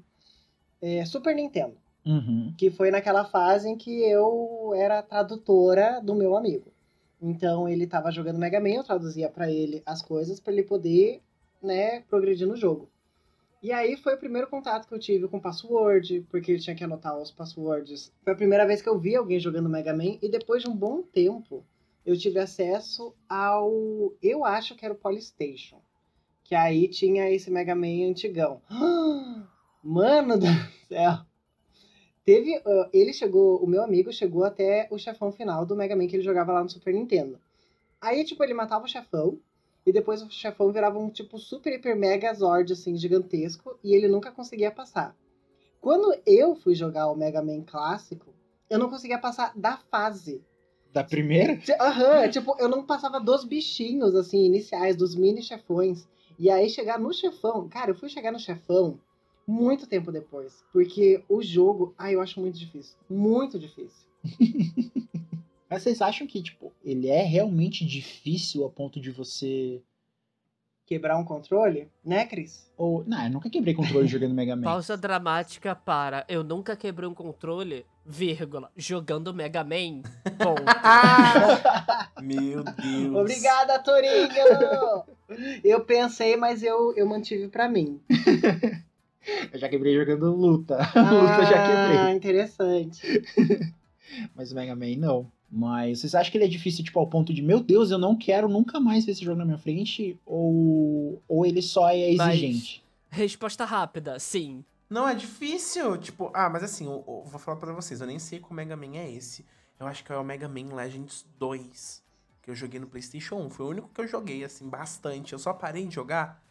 é, 0.80 1.04
Super 1.04 1.34
Nintendo. 1.34 1.76
Uhum. 2.04 2.54
Que 2.56 2.70
foi 2.70 2.92
naquela 2.92 3.24
fase 3.24 3.68
em 3.68 3.76
que 3.76 4.04
eu 4.04 4.72
era 4.76 5.02
tradutora 5.02 6.00
do 6.00 6.14
meu 6.14 6.36
amigo. 6.36 6.72
Então 7.20 7.68
ele 7.68 7.86
tava 7.86 8.10
jogando 8.10 8.38
Mega 8.38 8.60
Man, 8.60 8.74
eu 8.74 8.84
traduzia 8.84 9.28
pra 9.28 9.50
ele 9.50 9.82
as 9.86 10.02
coisas 10.02 10.38
pra 10.38 10.52
ele 10.52 10.62
poder, 10.62 11.22
né, 11.62 12.00
progredir 12.02 12.46
no 12.46 12.56
jogo. 12.56 12.88
E 13.62 13.72
aí 13.72 13.96
foi 13.96 14.14
o 14.14 14.18
primeiro 14.18 14.46
contato 14.48 14.86
que 14.86 14.94
eu 14.94 14.98
tive 14.98 15.26
com 15.28 15.40
password, 15.40 16.26
porque 16.30 16.52
ele 16.52 16.60
tinha 16.60 16.76
que 16.76 16.84
anotar 16.84 17.18
os 17.18 17.30
passwords. 17.30 18.12
Foi 18.22 18.32
a 18.32 18.36
primeira 18.36 18.66
vez 18.66 18.82
que 18.82 18.88
eu 18.88 18.98
vi 18.98 19.16
alguém 19.16 19.40
jogando 19.40 19.68
Mega 19.68 19.94
Man 19.94 20.18
e 20.22 20.28
depois 20.28 20.62
de 20.62 20.68
um 20.68 20.76
bom 20.76 21.02
tempo 21.02 21.64
eu 22.04 22.16
tive 22.16 22.38
acesso 22.38 23.14
ao, 23.28 24.12
eu 24.22 24.44
acho 24.44 24.76
que 24.76 24.84
era 24.84 24.94
o 24.94 24.96
Polystation, 24.96 25.80
que 26.44 26.54
aí 26.54 26.86
tinha 26.86 27.28
esse 27.30 27.50
Mega 27.50 27.74
Man 27.74 28.08
antigão. 28.08 28.62
Mano 29.82 30.38
do 30.38 30.46
céu. 30.88 31.26
Teve, 32.26 32.60
ah, 32.66 32.90
ele 32.92 33.12
chegou, 33.12 33.62
o 33.62 33.68
meu 33.68 33.84
amigo 33.84 34.12
chegou 34.12 34.42
até 34.42 34.88
o 34.90 34.98
chefão 34.98 35.30
final 35.30 35.64
do 35.64 35.76
Mega 35.76 35.94
Man 35.94 36.08
que 36.08 36.16
ele 36.16 36.24
jogava 36.24 36.52
lá 36.52 36.62
no 36.64 36.68
Super 36.68 36.92
Nintendo. 36.92 37.38
Aí, 38.00 38.24
tipo, 38.24 38.42
ele 38.42 38.52
matava 38.52 38.84
o 38.84 38.88
chefão, 38.88 39.38
e 39.86 39.92
depois 39.92 40.20
o 40.20 40.28
chefão 40.28 40.72
virava 40.72 40.98
um, 40.98 41.08
tipo, 41.08 41.38
super, 41.38 41.72
hiper, 41.72 41.96
mega 41.96 42.34
Zord, 42.34 42.72
assim, 42.72 42.96
gigantesco, 42.96 43.78
e 43.82 43.94
ele 43.94 44.08
nunca 44.08 44.32
conseguia 44.32 44.72
passar. 44.72 45.16
Quando 45.80 46.20
eu 46.26 46.56
fui 46.56 46.74
jogar 46.74 47.06
o 47.06 47.14
Mega 47.16 47.40
Man 47.40 47.62
clássico, 47.62 48.34
eu 48.68 48.76
não 48.76 48.90
conseguia 48.90 49.18
passar 49.18 49.52
da 49.56 49.76
fase. 49.76 50.42
Da 50.92 51.04
primeira? 51.04 51.60
Aham, 51.80 52.28
tipo, 52.28 52.56
eu 52.58 52.68
não 52.68 52.84
passava 52.84 53.20
dos 53.20 53.44
bichinhos, 53.44 54.16
assim, 54.16 54.44
iniciais, 54.44 54.96
dos 54.96 55.14
mini 55.14 55.42
chefões. 55.42 56.08
E 56.36 56.50
aí 56.50 56.68
chegar 56.68 56.98
no 56.98 57.12
chefão, 57.12 57.68
cara, 57.68 57.92
eu 57.92 57.94
fui 57.94 58.08
chegar 58.08 58.32
no 58.32 58.40
chefão 58.40 58.98
muito 59.46 59.86
tempo 59.86 60.10
depois. 60.10 60.64
Porque 60.72 61.22
o 61.28 61.42
jogo, 61.42 61.94
ai, 61.96 62.14
eu 62.14 62.20
acho 62.20 62.40
muito 62.40 62.58
difícil. 62.58 62.96
Muito 63.08 63.58
difícil. 63.58 64.06
Mas 65.68 65.82
vocês 65.82 66.00
acham 66.00 66.26
que, 66.26 66.42
tipo, 66.42 66.72
ele 66.84 67.08
é 67.08 67.22
realmente 67.22 67.84
difícil 67.84 68.64
a 68.64 68.70
ponto 68.70 69.00
de 69.00 69.10
você. 69.10 69.82
Quebrar 70.86 71.18
um 71.18 71.24
controle, 71.24 71.88
né, 72.04 72.24
Cris? 72.24 72.70
Ou. 72.76 73.02
Não, 73.04 73.24
eu 73.24 73.30
nunca 73.30 73.50
quebrei 73.50 73.74
controle 73.74 74.06
jogando 74.06 74.32
Mega 74.32 74.54
Man. 74.54 74.62
Pausa 74.62 74.96
dramática 74.96 75.74
para 75.74 76.24
eu 76.28 76.44
nunca 76.44 76.76
quebrei 76.76 77.08
um 77.08 77.14
controle, 77.14 77.84
vírgula, 78.04 78.70
jogando 78.76 79.34
Mega 79.34 79.64
Man. 79.64 80.02
Ponto. 80.38 80.62
Meu 82.22 82.62
Deus. 82.62 83.16
Obrigada, 83.16 83.80
Torinho! 83.80 84.28
eu 85.64 85.84
pensei, 85.84 86.36
mas 86.36 86.62
eu, 86.62 86.96
eu 86.96 87.04
mantive 87.04 87.48
pra 87.48 87.68
mim. 87.68 88.00
Eu 89.52 89.58
já 89.58 89.68
quebrei 89.68 89.94
jogando 89.94 90.34
luta. 90.34 90.76
luta 90.94 91.40
eu 91.40 91.46
já 91.46 91.64
Ah, 91.64 91.88
quebrei. 91.90 92.14
interessante. 92.16 93.02
Mas 94.34 94.52
o 94.52 94.54
Mega 94.54 94.74
Man 94.76 94.96
não. 94.98 95.30
Mas 95.50 96.00
vocês 96.00 96.14
acham 96.14 96.30
que 96.30 96.38
ele 96.38 96.44
é 96.44 96.48
difícil, 96.48 96.84
tipo, 96.84 96.98
ao 96.98 97.06
ponto 97.06 97.32
de, 97.32 97.40
meu 97.42 97.60
Deus, 97.60 97.90
eu 97.90 97.98
não 97.98 98.16
quero 98.16 98.48
nunca 98.48 98.80
mais 98.80 99.04
ver 99.04 99.12
esse 99.12 99.24
jogo 99.24 99.38
na 99.38 99.44
minha 99.44 99.58
frente? 99.58 100.18
Ou, 100.26 101.22
ou 101.28 101.46
ele 101.46 101.62
só 101.62 101.88
é 101.88 102.14
Mas- 102.16 102.28
exigente? 102.34 102.84
Resposta 103.10 103.64
rápida, 103.64 104.18
sim. 104.18 104.64
Não, 104.90 105.08
é 105.08 105.14
difícil. 105.14 105.96
Tipo, 105.98 106.30
ah, 106.34 106.48
mas 106.50 106.62
assim, 106.62 106.84
eu, 106.84 107.02
eu 107.06 107.24
vou 107.24 107.38
falar 107.40 107.56
pra 107.56 107.72
vocês, 107.72 108.00
eu 108.00 108.06
nem 108.06 108.18
sei 108.18 108.38
qual 108.40 108.52
Mega 108.54 108.76
Man 108.76 108.96
é 108.96 109.10
esse. 109.10 109.44
Eu 109.80 109.86
acho 109.86 110.04
que 110.04 110.12
é 110.12 110.16
o 110.16 110.24
Mega 110.24 110.48
Man 110.48 110.74
Legends 110.74 111.24
2, 111.38 112.02
que 112.42 112.50
eu 112.50 112.54
joguei 112.54 112.78
no 112.80 112.86
PlayStation 112.86 113.36
1. 113.36 113.50
Foi 113.50 113.66
o 113.66 113.70
único 113.70 113.88
que 113.92 114.00
eu 114.00 114.06
joguei, 114.06 114.44
assim, 114.44 114.68
bastante. 114.68 115.32
Eu 115.32 115.38
só 115.38 115.52
parei 115.52 115.86
de 115.86 115.94
jogar 115.94 116.42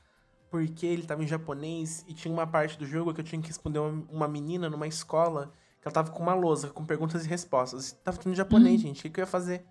porque 0.56 0.86
ele 0.86 1.04
tava 1.04 1.24
em 1.24 1.28
japonês 1.28 2.06
e 2.08 2.14
tinha 2.14 2.34
uma 2.34 2.48
parte 2.48 2.78
do 2.78 2.86
jogo 2.86 3.14
que 3.14 3.20
eu 3.20 3.26
tinha 3.26 3.42
que 3.42 3.48
responder 3.48 3.80
uma, 3.80 4.04
uma 4.10 4.28
menina 4.28 4.70
numa 4.70 4.88
escola 4.88 5.52
que 5.82 5.88
ela 5.88 5.94
tava 5.94 6.12
com 6.12 6.24
uma 6.24 6.34
lousa 6.34 6.70
com 6.70 6.86
perguntas 6.86 7.26
e 7.26 7.30
respostas. 7.30 7.92
Tava 8.04 8.18
tudo 8.18 8.32
em 8.32 8.36
japonês, 8.36 8.80
gente. 8.82 9.00
O 9.00 9.02
que, 9.04 9.10
que 9.10 9.20
eu 9.20 9.24
ia 9.24 9.28
fazer? 9.28 9.66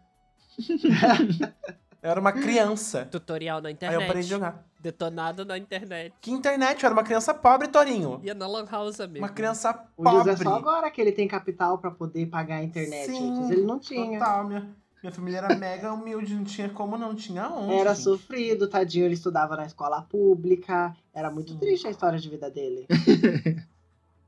eu 2.03 2.11
era 2.11 2.21
uma 2.21 2.33
criança. 2.33 3.07
Tutorial 3.07 3.61
na 3.61 3.69
Aí 3.69 3.75
internet. 3.75 4.01
eu 4.01 4.07
parei 4.07 4.23
de 4.23 4.29
jogar. 4.29 4.65
Detonado 4.79 5.45
na 5.47 5.57
internet. 5.57 6.15
Que 6.21 6.31
internet? 6.31 6.83
Eu 6.83 6.89
era 6.89 6.95
uma 6.95 7.03
criança 7.03 7.33
pobre, 7.33 7.69
Torinho. 7.69 8.21
Ia 8.23 8.35
na 8.35 8.47
Lan 8.47 8.67
House, 8.71 9.01
amigo. 9.01 9.25
Uma 9.25 9.33
criança 9.33 9.71
O 9.97 10.03
pobre. 10.03 10.33
José 10.33 10.45
só 10.45 10.55
agora 10.55 10.91
que 10.91 11.01
ele 11.01 11.13
tem 11.13 11.27
capital 11.27 11.79
pra 11.79 11.91
poder 11.91 12.27
pagar 12.27 12.57
a 12.57 12.63
internet. 12.63 13.07
Sim, 13.07 13.31
antes 13.31 13.51
ele 13.51 13.63
não 13.63 13.79
tinha. 13.79 14.19
Total, 14.19 14.47
minha, 14.47 14.77
minha 15.05 15.13
família 15.13 15.39
era 15.39 15.55
mega 15.55 15.93
humilde, 15.93 16.35
não 16.35 16.45
tinha 16.45 16.71
como 16.71 16.97
não, 16.97 17.15
tinha 17.15 17.51
onde. 17.51 17.75
Era 17.75 17.95
gente. 17.95 18.05
sofrido, 18.05 18.67
tadinho, 18.67 19.05
ele 19.05 19.15
estudava 19.15 19.55
na 19.55 19.67
escola 19.67 20.01
pública. 20.01 20.97
Era 21.13 21.31
muito 21.31 21.55
triste 21.57 21.87
a 21.87 21.91
história 21.91 22.19
de 22.19 22.29
vida 22.29 22.51
dele. 22.51 22.87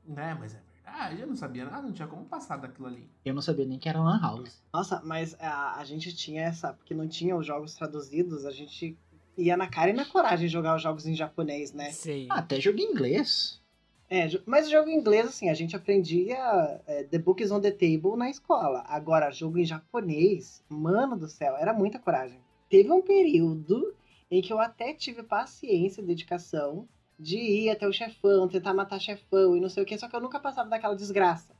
Né, 0.09 0.37
mas 0.39 0.53
é 0.53 0.61
verdade, 0.73 1.19
eu 1.19 1.27
não 1.27 1.35
sabia 1.35 1.65
nada, 1.65 1.81
não 1.81 1.91
tinha 1.91 2.07
como 2.07 2.23
passar 2.23 2.55
daquilo 2.55 2.87
ali. 2.87 3.09
Eu 3.25 3.33
não 3.33 3.41
sabia 3.41 3.65
nem 3.65 3.77
que 3.77 3.89
era 3.89 4.01
Lan 4.01 4.21
House. 4.21 4.63
Nossa, 4.73 5.01
mas 5.03 5.35
a, 5.37 5.77
a 5.77 5.83
gente 5.83 6.15
tinha 6.15 6.43
essa, 6.43 6.71
porque 6.71 6.93
não 6.93 7.09
tinha 7.09 7.35
os 7.35 7.45
jogos 7.45 7.75
traduzidos, 7.75 8.45
a 8.45 8.51
gente 8.51 8.97
ia 9.37 9.57
na 9.57 9.67
cara 9.67 9.89
e 9.89 9.93
na 9.93 10.05
coragem 10.05 10.47
jogar 10.47 10.77
os 10.77 10.81
jogos 10.81 11.05
em 11.05 11.13
japonês, 11.13 11.73
né? 11.73 11.91
Sim. 11.91 12.27
Ah, 12.29 12.39
até 12.39 12.57
jogo 12.61 12.79
em 12.79 12.89
inglês. 12.89 13.61
É, 14.09 14.25
mas 14.45 14.69
jogo 14.69 14.89
em 14.89 14.95
inglês, 14.95 15.27
assim, 15.27 15.49
a 15.49 15.53
gente 15.53 15.75
aprendia 15.75 16.37
é, 16.87 17.03
The 17.03 17.17
Books 17.17 17.51
on 17.51 17.59
the 17.59 17.71
Table 17.71 18.15
na 18.15 18.29
escola. 18.29 18.85
Agora, 18.87 19.31
jogo 19.31 19.57
em 19.57 19.65
japonês, 19.65 20.63
mano 20.69 21.17
do 21.17 21.27
céu, 21.27 21.57
era 21.57 21.73
muita 21.73 21.99
coragem. 21.99 22.39
Teve 22.69 22.89
um 22.91 23.01
período 23.01 23.93
em 24.31 24.41
que 24.41 24.51
eu 24.53 24.59
até 24.59 24.93
tive 24.93 25.23
paciência 25.23 26.01
e 26.01 26.05
dedicação 26.05 26.87
de 27.19 27.37
ir 27.37 27.69
até 27.69 27.85
o 27.87 27.91
chefão, 27.91 28.47
tentar 28.47 28.73
matar 28.73 28.99
chefão 28.99 29.57
e 29.57 29.59
não 29.59 29.69
sei 29.69 29.83
o 29.83 29.85
que, 29.85 29.97
só 29.97 30.07
que 30.07 30.15
eu 30.15 30.21
nunca 30.21 30.39
passava 30.39 30.69
daquela 30.69 30.95
desgraça. 30.95 31.53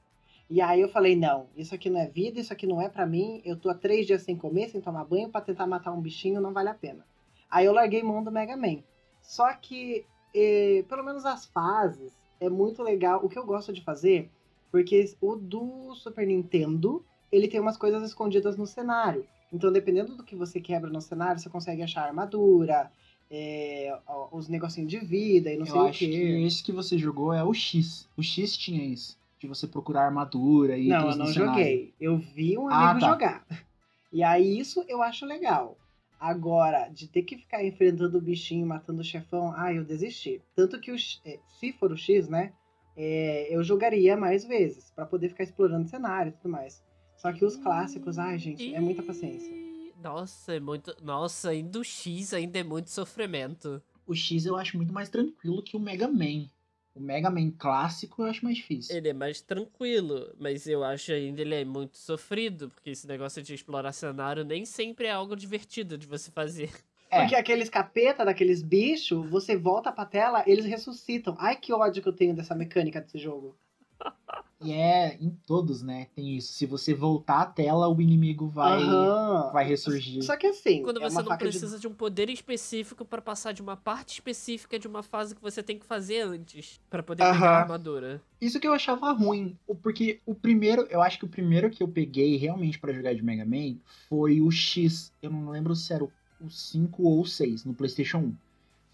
E 0.50 0.62
aí 0.62 0.80
eu 0.80 0.88
falei, 0.88 1.16
não, 1.16 1.48
isso 1.58 1.76
aqui 1.76 1.90
não 1.90 2.00
é 2.00 2.08
vida, 2.08 2.40
isso 2.40 2.54
aqui 2.54 2.66
não 2.66 2.82
é 2.82 2.88
pra 2.88 3.06
mim, 3.06 3.42
eu 3.44 3.58
tô 3.58 3.70
há 3.70 3.74
três 3.74 4.06
dias 4.08 4.22
sem 4.22 4.38
comer, 4.38 4.70
sem 4.70 4.80
tomar 4.80 5.04
banho, 5.04 5.30
pra 5.30 5.42
tentar 5.42 5.68
matar 5.68 5.92
um 5.92 6.02
bichinho 6.02 6.40
não 6.40 6.54
vale 6.54 6.70
a 6.70 6.74
pena. 6.74 7.06
Aí 7.50 7.66
eu 7.66 7.74
larguei 7.74 8.02
mão 8.02 8.24
do 8.24 8.32
Mega 8.32 8.56
Man. 8.56 8.82
Só 9.22 9.52
que, 9.54 10.06
eh, 10.34 10.86
pelo 10.88 11.04
menos 11.04 11.26
as 11.26 11.46
fases, 11.48 12.14
é 12.40 12.50
muito 12.50 12.82
legal. 12.84 13.20
O 13.24 13.30
que 13.30 13.38
eu 13.38 13.46
gosto 13.46 13.72
de 13.74 13.82
fazer, 13.84 14.30
porque 14.72 15.14
o 15.22 15.36
do 15.36 15.94
Super 15.96 16.26
Nintendo, 16.28 17.04
ele 17.32 17.48
tem 17.48 17.60
umas 17.60 17.78
coisas 17.78 18.04
escondidas 18.04 18.58
no 18.58 18.66
cenário. 18.66 19.26
Então, 19.52 19.72
dependendo 19.72 20.16
do 20.16 20.24
que 20.24 20.36
você 20.36 20.60
quebra 20.60 20.90
no 20.90 21.02
cenário, 21.02 21.40
você 21.42 21.50
consegue 21.50 21.82
achar 21.82 22.04
armadura, 22.06 22.92
é, 23.32 23.98
os 24.32 24.48
negocinhos 24.48 24.90
de 24.90 25.00
vida 25.00 25.52
e 25.52 25.58
não 25.58 25.66
sei 25.66 25.76
eu 25.76 25.84
o 25.84 25.88
acho 25.88 26.00
quê. 26.00 26.08
que 26.08 26.44
esse 26.46 26.64
que 26.64 26.72
você 26.72 26.98
jogou 26.98 27.34
é 27.34 27.44
o 27.44 27.54
X. 27.54 28.08
O 28.18 28.24
X 28.24 28.56
tinha 28.58 28.84
isso. 28.84 29.18
De 29.40 29.48
você 29.48 29.68
procurar 29.68 30.06
armadura 30.06 30.78
e 30.78 30.88
Não, 30.88 31.10
eu 31.12 31.16
não 31.16 31.28
cenário. 31.28 31.34
joguei. 31.34 31.94
Eu 32.00 32.18
vi 32.18 32.58
um 32.58 32.68
Ah, 32.70 32.92
amigo 32.92 33.06
tá. 33.06 33.12
jogar. 33.14 33.46
E 34.12 34.24
aí 34.24 34.58
isso 34.60 34.84
eu 34.88 35.02
acho 35.02 35.26
legal. 35.26 35.78
Agora, 36.20 36.90
de 36.90 37.08
ter 37.08 37.24
que 37.24 37.38
ficar 37.38 37.64
enfrentando 37.64 38.18
o 38.18 38.22
bichinho, 38.22 38.66
matando 38.66 39.02
o 39.02 39.06
chefão, 39.06 39.54
ah, 39.56 39.74
eu 39.74 39.86
desisti. 39.86 40.42
Tanto 40.56 40.80
que 40.80 40.92
o, 40.92 40.96
é, 41.26 41.40
se 41.60 41.72
for 41.74 41.92
o 41.92 41.98
X, 41.98 42.28
né, 42.28 42.54
é, 42.96 43.48
eu 43.56 43.64
jogaria 43.64 44.18
mais 44.18 44.44
vezes, 44.44 44.90
pra 44.92 45.06
poder 45.06 45.30
ficar 45.30 45.44
explorando 45.44 45.86
o 45.86 45.90
cenário 45.90 46.30
e 46.30 46.34
tudo 46.34 46.50
mais. 46.50 46.84
Só 47.16 47.32
que 47.32 47.46
os 47.46 47.56
clássicos, 47.56 48.18
ai, 48.18 48.38
gente, 48.38 48.74
é 48.74 48.80
muita 48.80 49.04
paciência. 49.04 49.52
Nossa, 50.02 50.56
é 50.56 50.60
muito. 50.60 50.96
Nossa, 51.04 51.50
ainda 51.50 51.80
o 51.80 51.84
X 51.84 52.34
ainda 52.34 52.60
é 52.60 52.64
muito 52.64 52.90
sofrimento. 52.90 53.82
O 54.06 54.16
X 54.16 54.46
eu 54.46 54.56
acho 54.56 54.78
muito 54.78 54.94
mais 54.94 55.10
tranquilo 55.10 55.62
que 55.62 55.76
o 55.76 55.80
Mega 55.80 56.08
Man. 56.08 56.50
O 56.98 57.00
Mega 57.00 57.30
Man 57.30 57.52
clássico 57.52 58.24
eu 58.24 58.28
acho 58.28 58.44
mais 58.44 58.58
difícil. 58.58 58.96
Ele 58.96 59.10
é 59.10 59.14
mais 59.14 59.40
tranquilo, 59.40 60.34
mas 60.40 60.68
eu 60.68 60.84
acho 60.84 61.12
ainda 61.12 61.42
ele 61.42 61.54
é 61.54 61.64
muito 61.64 61.96
sofrido, 61.98 62.70
porque 62.70 62.90
esse 62.90 63.08
negócio 63.08 63.42
de 63.44 63.54
explorar 63.54 63.92
cenário 63.92 64.44
nem 64.44 64.66
sempre 64.66 65.06
é 65.06 65.12
algo 65.12 65.36
divertido 65.36 65.98
de 65.98 66.08
você 66.08 66.32
fazer. 66.32 66.72
É. 67.10 67.22
Porque 67.22 67.36
aqueles 67.36 67.70
capeta 67.70 68.26
daqueles 68.26 68.62
bichos, 68.62 69.30
você 69.30 69.56
volta 69.56 69.94
pra 69.94 70.06
tela, 70.06 70.44
eles 70.46 70.66
ressuscitam. 70.66 71.38
Ai, 71.40 71.56
que 71.56 71.72
ódio 71.72 72.04
que 72.04 72.10
eu 72.10 72.14
tenho 72.14 72.36
dessa 72.36 72.54
mecânica 72.54 73.00
desse 73.00 73.18
jogo. 73.18 73.58
E 74.60 74.72
é 74.72 75.16
em 75.22 75.30
todos, 75.46 75.84
né? 75.84 76.08
Tem 76.16 76.36
isso. 76.36 76.52
Se 76.54 76.66
você 76.66 76.92
voltar 76.92 77.42
à 77.42 77.46
tela, 77.46 77.88
o 77.88 78.02
inimigo 78.02 78.48
vai, 78.48 78.82
Aham. 78.82 79.52
vai 79.54 79.64
ressurgir. 79.64 80.24
Só 80.24 80.36
que 80.36 80.48
assim, 80.48 80.82
Quando 80.82 81.00
é 81.00 81.08
você 81.08 81.18
não 81.18 81.26
faca 81.26 81.46
de 81.46 81.52
precisa 81.52 81.78
de... 81.80 81.88
um 81.88 81.94
poder 81.94 82.28
específico 82.28 83.06
pra 83.06 83.22
passar 83.22 83.52
de 83.52 83.62
uma 83.62 83.78
parte 83.78 84.14
específica 84.14 84.80
de 84.80 84.88
uma 84.88 85.04
fase 85.04 85.36
que 85.36 85.42
você 85.42 85.62
tem 85.62 85.78
que 85.78 85.86
fazer 85.86 86.22
antes 86.22 86.80
pra 86.90 87.04
poder 87.04 87.24
pegar 87.24 87.36
Aham. 87.36 87.46
a 87.46 87.60
armadura. 87.62 88.22
Isso 88.42 88.60
que 88.60 88.68
eu 88.68 88.74
achava 88.74 89.12
ruim, 89.12 89.56
o- 89.68 89.76
porque 89.76 90.20
o 90.26 90.34
primeiro, 90.34 90.88
eu 90.90 91.04
acho 91.04 91.20
que 91.20 91.26
o 91.26 91.30
primeiro 91.30 91.70
que 91.70 91.84
eu 91.84 91.88
peguei 91.88 92.36
realmente 92.36 92.80
pra 92.80 92.92
jogar 92.92 93.14
de 93.14 93.24
Mega 93.24 93.46
Man 93.46 93.76
foi 94.10 94.42
o 94.42 94.50
X. 94.50 95.14
Eu 95.22 95.30
não 95.30 95.50
lembro 95.52 95.76
se 95.76 95.94
era 95.94 96.04
o 96.04 96.12
o 96.40 96.52
5 96.52 97.02
ou 97.02 97.22
o 97.22 97.26
6 97.26 97.66
no 97.66 97.74
PlayStation 97.74 98.20
1. 98.20 98.36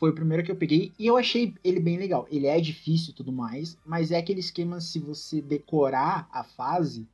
Foi 0.04 0.10
o 0.10 0.16
primeiro 0.16 0.44
que 0.44 0.52
eu 0.52 0.58
peguei 0.58 0.92
e 1.00 1.08
eu 1.08 1.16
achei 1.16 1.56
ele 1.64 1.80
bem 1.80 1.96
legal. 1.96 2.28
Ele 2.30 2.46
é 2.46 2.60
difícil 2.60 3.12
e 3.12 3.16
tudo 3.16 3.32
mais, 3.32 3.78
mas 3.86 4.12
é 4.12 4.18
aquele 4.18 4.42
esquema 4.42 4.82
se 4.82 5.00
você 5.00 5.42
decorar 5.42 6.28
a 6.30 6.44
fase, 6.44 7.08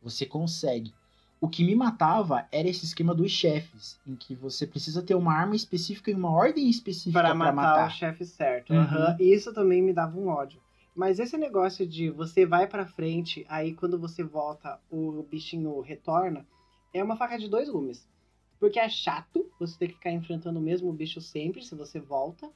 você 0.00 0.24
consegue. 0.24 0.94
O 1.40 1.48
que 1.48 1.64
me 1.64 1.74
matava 1.74 2.46
era 2.52 2.68
esse 2.68 2.84
esquema 2.84 3.12
dos 3.12 3.32
chefes, 3.32 3.98
em 4.06 4.14
que 4.14 4.36
você 4.36 4.68
precisa 4.68 5.02
ter 5.02 5.16
uma 5.16 5.34
arma 5.34 5.56
específica 5.56 6.12
e 6.12 6.14
uma 6.14 6.30
ordem 6.30 6.70
específica 6.70 7.20
para 7.20 7.34
matar, 7.34 7.52
matar. 7.52 7.88
o 7.88 7.90
chefe 7.90 8.24
certo. 8.24 8.72
Uhum. 8.72 8.82
Aham. 8.82 9.16
Isso 9.18 9.52
também 9.52 9.82
me 9.82 9.92
dava 9.92 10.16
um 10.16 10.28
ódio. 10.28 10.60
Mas 10.94 11.18
esse 11.18 11.36
negócio 11.36 11.84
de 11.84 12.08
você 12.08 12.46
vai 12.46 12.68
pra 12.68 12.86
frente, 12.86 13.44
aí 13.48 13.74
quando 13.74 13.98
você 13.98 14.22
volta, 14.22 14.78
o 14.88 15.24
bichinho 15.28 15.80
retorna, 15.80 16.46
é 16.94 17.02
uma 17.02 17.16
faca 17.16 17.36
de 17.36 17.48
dois 17.48 17.68
gumes. 17.68 18.06
Porque 18.58 18.78
é 18.78 18.88
chato 18.88 19.50
você 19.58 19.78
ter 19.78 19.88
que 19.88 19.94
ficar 19.94 20.10
enfrentando 20.10 20.58
o 20.58 20.62
mesmo 20.62 20.92
bicho 20.92 21.20
sempre 21.20 21.64
se 21.64 21.74
você 21.74 22.00
volta. 22.00 22.50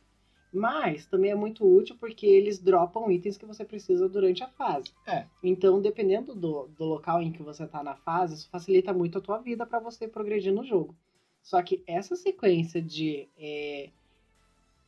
Mas 0.52 1.06
também 1.06 1.30
é 1.30 1.34
muito 1.34 1.64
útil 1.64 1.96
porque 1.98 2.26
eles 2.26 2.58
dropam 2.58 3.10
itens 3.10 3.38
que 3.38 3.46
você 3.46 3.64
precisa 3.64 4.06
durante 4.06 4.44
a 4.44 4.48
fase. 4.48 4.92
É. 5.06 5.24
Então, 5.42 5.80
dependendo 5.80 6.34
do, 6.34 6.68
do 6.68 6.84
local 6.84 7.22
em 7.22 7.32
que 7.32 7.42
você 7.42 7.66
tá 7.66 7.82
na 7.82 7.96
fase, 7.96 8.34
isso 8.34 8.50
facilita 8.50 8.92
muito 8.92 9.16
a 9.16 9.20
tua 9.20 9.38
vida 9.38 9.64
pra 9.64 9.78
você 9.78 10.06
progredir 10.06 10.52
no 10.52 10.62
jogo. 10.62 10.94
Só 11.42 11.60
que 11.62 11.82
essa 11.86 12.14
sequência 12.14 12.82
de. 12.82 13.28
é, 13.36 13.90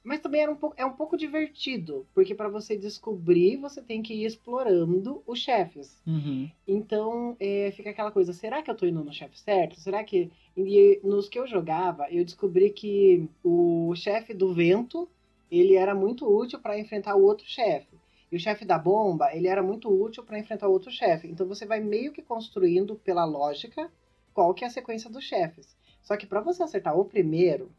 Mas 0.04 0.20
também 0.20 0.42
era 0.42 0.52
um 0.52 0.56
pouco, 0.56 0.74
é 0.78 0.84
um 0.84 0.92
pouco 0.92 1.16
divertido, 1.16 2.06
porque 2.12 2.34
pra 2.34 2.46
você 2.46 2.76
descobrir, 2.76 3.56
você 3.56 3.80
tem 3.80 4.02
que 4.02 4.12
ir 4.12 4.26
explorando 4.26 5.22
os 5.26 5.38
chefes. 5.38 5.98
Uhum. 6.06 6.50
Então, 6.68 7.34
é, 7.40 7.72
fica 7.74 7.88
aquela 7.88 8.10
coisa, 8.10 8.34
será 8.34 8.62
que 8.62 8.70
eu 8.70 8.74
tô 8.74 8.84
indo 8.84 9.02
no 9.02 9.12
chefe 9.12 9.40
certo? 9.40 9.80
Será 9.80 10.04
que. 10.04 10.30
E 10.54 11.00
nos 11.02 11.26
que 11.28 11.38
eu 11.38 11.46
jogava, 11.46 12.06
eu 12.10 12.22
descobri 12.22 12.68
que 12.70 13.26
o 13.42 13.94
chefe 13.96 14.34
do 14.34 14.52
vento, 14.52 15.08
ele 15.50 15.74
era 15.74 15.94
muito 15.94 16.28
útil 16.28 16.60
pra 16.60 16.78
enfrentar 16.78 17.16
o 17.16 17.24
outro 17.24 17.46
chefe. 17.46 17.96
E 18.30 18.36
o 18.36 18.40
chefe 18.40 18.64
da 18.64 18.78
bomba, 18.78 19.34
ele 19.34 19.48
era 19.48 19.62
muito 19.62 19.88
útil 19.88 20.22
pra 20.22 20.38
enfrentar 20.38 20.68
o 20.68 20.72
outro 20.72 20.90
chefe. 20.90 21.28
Então 21.28 21.46
você 21.46 21.64
vai 21.64 21.80
meio 21.80 22.12
que 22.12 22.20
construindo 22.20 22.94
pela 22.96 23.24
lógica 23.24 23.90
qual 24.34 24.52
que 24.52 24.64
é 24.64 24.66
a 24.66 24.70
sequência 24.70 25.08
dos 25.08 25.24
chefes. 25.24 25.74
Só 26.02 26.16
que 26.16 26.26
pra 26.26 26.40
você 26.40 26.62
acertar 26.62 26.98
o 26.98 27.04
primeiro, 27.04 27.70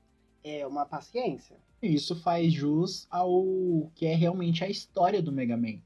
é 0.46 0.66
uma 0.68 0.86
paciência. 0.86 1.58
Isso 1.82 2.16
faz 2.16 2.54
jus 2.54 3.08
ao 3.10 3.92
que 3.96 4.06
é 4.06 4.14
realmente 4.14 4.64
a 4.64 4.70
história 4.70 5.22
do 5.22 5.32
Mega 5.32 5.58
Man. 5.58 5.80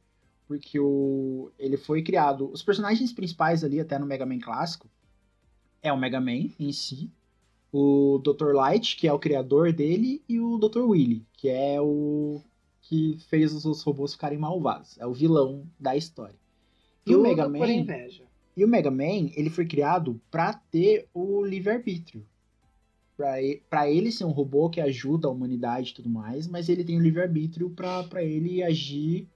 Porque 0.45 0.77
o, 0.79 1.49
ele 1.57 1.77
foi 1.77 2.03
criado. 2.03 2.51
Os 2.51 2.61
personagens 2.61 3.13
principais 3.13 3.63
ali, 3.63 3.79
até 3.79 3.97
no 3.97 4.05
Mega 4.05 4.25
Man 4.25 4.39
clássico, 4.39 4.89
é 5.81 5.93
o 5.93 5.97
Mega 5.97 6.19
Man 6.19 6.49
em 6.59 6.73
si, 6.73 7.09
o 7.71 8.19
Dr. 8.19 8.53
Light, 8.53 8.97
que 8.97 9.07
é 9.07 9.13
o 9.13 9.19
criador 9.19 9.71
dele, 9.71 10.21
e 10.27 10.39
o 10.39 10.57
Dr. 10.57 10.81
Willy, 10.81 11.25
que 11.33 11.47
é 11.47 11.79
o 11.79 12.41
que 12.81 13.17
fez 13.29 13.53
os 13.65 13.81
robôs 13.83 14.13
ficarem 14.13 14.37
malvados. 14.37 14.97
É 14.97 15.05
o 15.05 15.13
vilão 15.13 15.65
da 15.79 15.95
história. 15.95 16.39
E 17.05 17.11
o 17.11 17.17
Tudo 17.17 17.29
Mega 17.29 17.43
por 17.43 17.51
Man. 17.51 17.71
inveja. 17.71 18.23
E 18.57 18.65
o 18.65 18.67
Mega 18.67 18.91
Man, 18.91 19.29
ele 19.35 19.49
foi 19.49 19.65
criado 19.65 20.19
pra 20.29 20.53
ter 20.53 21.07
o 21.13 21.45
livre-arbítrio. 21.45 22.25
Pra 23.19 23.33
Pra 23.69 23.91
ele 23.91 24.13
ser 24.13 24.23
um 24.23 24.31
robô 24.31 24.69
que 24.69 24.79
ajuda 24.79 25.27
a 25.27 25.31
humanidade 25.31 25.91
e 25.91 25.93
tudo 25.93 26.09
mais, 26.09 26.47
mas 26.47 26.69
ele 26.69 26.85
tem 26.85 26.97
o 26.97 27.01
livre-arbítrio 27.01 27.69
pra 27.69 28.01
pra 28.03 28.23
ele 28.23 28.63
agir 28.63 29.27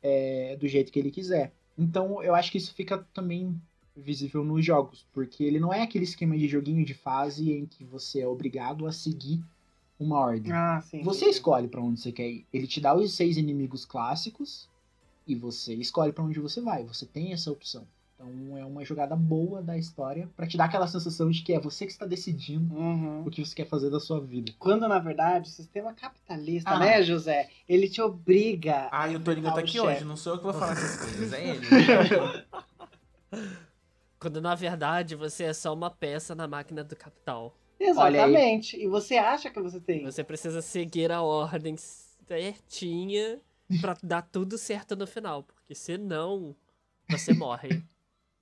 é, 0.00 0.56
do 0.56 0.68
jeito 0.68 0.92
que 0.92 1.00
ele 1.00 1.10
quiser. 1.10 1.52
Então 1.76 2.22
eu 2.22 2.32
acho 2.32 2.52
que 2.52 2.58
isso 2.58 2.72
fica 2.72 2.98
também 3.12 3.60
visível 3.96 4.44
nos 4.44 4.64
jogos, 4.64 5.04
porque 5.12 5.42
ele 5.42 5.58
não 5.58 5.74
é 5.74 5.82
aquele 5.82 6.04
esquema 6.04 6.38
de 6.38 6.46
joguinho 6.46 6.84
de 6.84 6.94
fase 6.94 7.50
em 7.50 7.66
que 7.66 7.82
você 7.82 8.20
é 8.20 8.28
obrigado 8.28 8.86
a 8.86 8.92
seguir 8.92 9.42
uma 9.98 10.20
ordem. 10.20 10.52
Ah, 10.52 10.80
sim. 10.80 11.02
Você 11.02 11.24
sim. 11.24 11.30
escolhe 11.30 11.66
pra 11.66 11.82
onde 11.82 12.00
você 12.00 12.12
quer 12.12 12.28
ir. 12.28 12.46
Ele 12.52 12.68
te 12.68 12.80
dá 12.80 12.94
os 12.94 13.12
seis 13.12 13.36
inimigos 13.36 13.84
clássicos 13.84 14.68
e 15.26 15.34
você 15.34 15.74
escolhe 15.74 16.12
pra 16.12 16.22
onde 16.22 16.38
você 16.38 16.60
vai. 16.60 16.84
Você 16.84 17.04
tem 17.04 17.32
essa 17.32 17.50
opção. 17.50 17.84
Então 18.20 18.58
é 18.58 18.64
uma 18.64 18.84
jogada 18.84 19.14
boa 19.14 19.62
da 19.62 19.78
história 19.78 20.28
pra 20.36 20.44
te 20.44 20.56
dar 20.56 20.64
aquela 20.64 20.88
sensação 20.88 21.30
de 21.30 21.40
que 21.42 21.52
é 21.52 21.60
você 21.60 21.86
que 21.86 21.92
está 21.92 22.04
decidindo 22.04 22.74
Uhum. 22.74 23.22
o 23.24 23.30
que 23.30 23.44
você 23.44 23.54
quer 23.54 23.68
fazer 23.68 23.90
da 23.90 24.00
sua 24.00 24.20
vida. 24.20 24.52
Quando, 24.58 24.88
na 24.88 24.98
verdade, 24.98 25.48
o 25.48 25.52
sistema 25.52 25.94
capitalista, 25.94 26.68
Ah. 26.70 26.80
né, 26.80 27.00
José? 27.00 27.48
Ele 27.68 27.88
te 27.88 28.02
obriga. 28.02 28.88
Ai, 28.90 29.14
o 29.14 29.20
Torinho 29.20 29.52
tá 29.54 29.60
aqui 29.60 29.68
chefe. 29.72 29.86
hoje, 29.86 30.04
não 30.04 30.16
sou 30.16 30.32
eu 30.32 30.38
que 30.38 30.44
vou 30.44 30.52
falar 30.52 30.72
essas 30.72 30.96
coisas, 30.96 31.32
é 31.32 31.48
ele. 31.48 31.60
Quando 34.18 34.40
na 34.40 34.54
verdade 34.56 35.14
você 35.14 35.44
é 35.44 35.52
só 35.52 35.72
uma 35.72 35.90
peça 35.90 36.34
na 36.34 36.48
máquina 36.48 36.82
do 36.82 36.96
capital. 36.96 37.56
Exatamente. 37.78 38.76
E 38.76 38.88
você 38.88 39.16
acha 39.16 39.48
que 39.48 39.60
você 39.60 39.78
tem. 39.78 40.02
Você 40.04 40.24
precisa 40.24 40.60
seguir 40.60 41.12
a 41.12 41.22
ordem 41.22 41.76
certinha 41.76 43.38
pra 43.80 43.96
dar 44.02 44.22
tudo 44.22 44.58
certo 44.58 44.96
no 44.96 45.06
final. 45.06 45.44
Porque 45.44 45.72
senão 45.72 46.56
você 47.08 47.32
morre. 47.32 47.80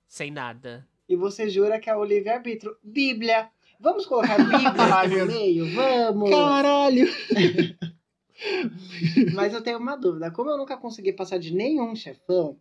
Sem 0.07 0.31
nada. 0.31 0.87
E 1.07 1.15
você 1.15 1.49
jura 1.49 1.79
que 1.79 1.89
é 1.89 1.95
o 1.95 2.03
livre-arbítrio. 2.03 2.75
Bíblia! 2.83 3.49
Vamos 3.79 4.05
colocar 4.05 4.37
Bíblia 4.37 5.07
meu 5.07 5.25
no 5.27 5.31
meio? 5.33 5.75
Vamos! 5.75 6.29
Caralho! 6.31 7.07
Mas 9.33 9.53
eu 9.53 9.61
tenho 9.61 9.77
uma 9.77 9.95
dúvida. 9.95 10.31
Como 10.31 10.49
eu 10.49 10.57
nunca 10.57 10.77
consegui 10.77 11.13
passar 11.13 11.37
de 11.39 11.53
nenhum 11.53 11.95
chefão, 11.95 12.57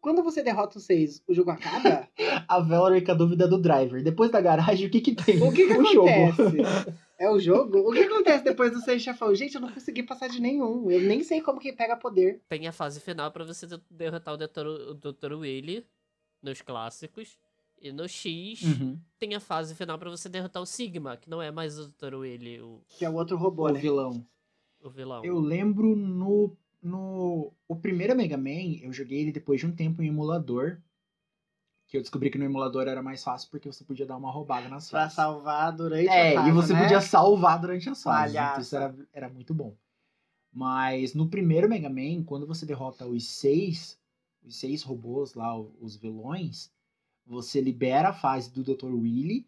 quando 0.00 0.22
você 0.22 0.42
derrota 0.42 0.78
os 0.78 0.84
seis, 0.84 1.22
o 1.28 1.34
jogo 1.34 1.50
acaba? 1.50 2.08
A 2.48 2.60
Valerie 2.60 3.04
com 3.04 3.12
a 3.12 3.14
dúvida 3.14 3.46
do 3.46 3.60
driver. 3.60 4.02
Depois 4.02 4.30
da 4.30 4.40
garagem, 4.40 4.86
o 4.86 4.90
que 4.90 5.00
que 5.00 5.14
tem? 5.14 5.42
O 5.42 5.52
que, 5.52 5.66
que 5.66 5.76
o 5.76 5.84
jogo. 5.84 6.08
acontece? 6.08 6.94
É 7.18 7.30
o 7.30 7.38
jogo? 7.38 7.78
O 7.80 7.92
que 7.92 8.00
acontece 8.00 8.42
depois 8.44 8.72
do 8.72 8.80
seis 8.80 9.02
chefão? 9.02 9.34
Gente, 9.34 9.54
eu 9.54 9.60
não 9.60 9.70
consegui 9.70 10.02
passar 10.02 10.28
de 10.28 10.40
nenhum. 10.40 10.90
Eu 10.90 11.02
nem 11.02 11.22
sei 11.22 11.42
como 11.42 11.60
que 11.60 11.72
pega 11.72 11.96
poder. 11.96 12.40
Tem 12.48 12.66
a 12.66 12.72
fase 12.72 12.98
final 12.98 13.30
pra 13.30 13.44
você 13.44 13.66
de- 13.66 13.80
derrotar 13.90 14.34
o 14.34 14.38
Dr. 14.38 14.66
o 14.66 14.94
Dr. 14.94 15.34
Willy 15.34 15.86
nos 16.42 16.60
clássicos. 16.62 17.38
E 17.82 17.90
no 17.92 18.06
X 18.06 18.62
Uhum. 18.62 18.98
tem 19.18 19.34
a 19.34 19.40
fase 19.40 19.74
final 19.74 19.98
pra 19.98 20.10
você 20.10 20.28
derrotar 20.28 20.62
o 20.62 20.66
Sigma, 20.66 21.16
que 21.16 21.30
não 21.30 21.40
é 21.40 21.50
mais 21.50 21.78
o 21.78 21.88
Dr. 21.88 22.14
Willy, 22.14 22.60
o, 22.60 22.82
Que 22.88 23.04
é 23.06 23.08
o 23.10 23.14
outro 23.14 23.36
robô, 23.38 23.64
O 23.68 23.72
né? 23.72 23.80
vilão. 23.80 24.26
o 24.82 24.90
vilão. 24.90 25.24
Eu 25.24 25.38
lembro 25.40 25.96
no, 25.96 26.54
no. 26.82 27.52
O 27.66 27.76
primeiro 27.76 28.14
Mega 28.14 28.36
Man, 28.36 28.78
eu 28.82 28.92
joguei 28.92 29.20
ele 29.20 29.32
depois 29.32 29.60
de 29.60 29.66
um 29.66 29.72
tempo 29.74 30.02
em 30.02 30.08
emulador. 30.08 30.78
Que 31.88 31.96
eu 31.96 32.02
descobri 32.02 32.30
que 32.30 32.38
no 32.38 32.44
emulador 32.44 32.86
era 32.86 33.02
mais 33.02 33.24
fácil 33.24 33.50
porque 33.50 33.66
você 33.66 33.82
podia 33.82 34.06
dar 34.06 34.16
uma 34.16 34.30
roubada 34.30 34.68
nas 34.68 34.88
Pra 34.88 35.00
fases. 35.00 35.16
salvar 35.16 35.72
durante 35.74 36.06
É, 36.08 36.32
a 36.32 36.34
fase, 36.36 36.48
e 36.48 36.52
você 36.52 36.72
né? 36.72 36.82
podia 36.82 37.00
salvar 37.00 37.60
durante 37.60 37.88
as 37.90 38.00
fases. 38.02 38.36
Então 38.36 38.60
isso 38.60 38.76
era, 38.76 38.94
era 39.12 39.28
muito 39.28 39.52
bom. 39.52 39.74
Mas 40.52 41.14
no 41.14 41.28
primeiro 41.28 41.68
Mega 41.68 41.88
Man, 41.90 42.22
quando 42.24 42.46
você 42.46 42.64
derrota 42.64 43.06
os 43.06 43.26
seis, 43.26 43.98
os 44.44 44.56
seis 44.56 44.82
robôs 44.82 45.34
lá, 45.34 45.58
os 45.58 45.96
vilões, 45.96 46.70
você 47.26 47.60
libera 47.60 48.10
a 48.10 48.12
fase 48.12 48.52
do 48.52 48.62
Dr. 48.62 48.92
Willy. 48.92 49.46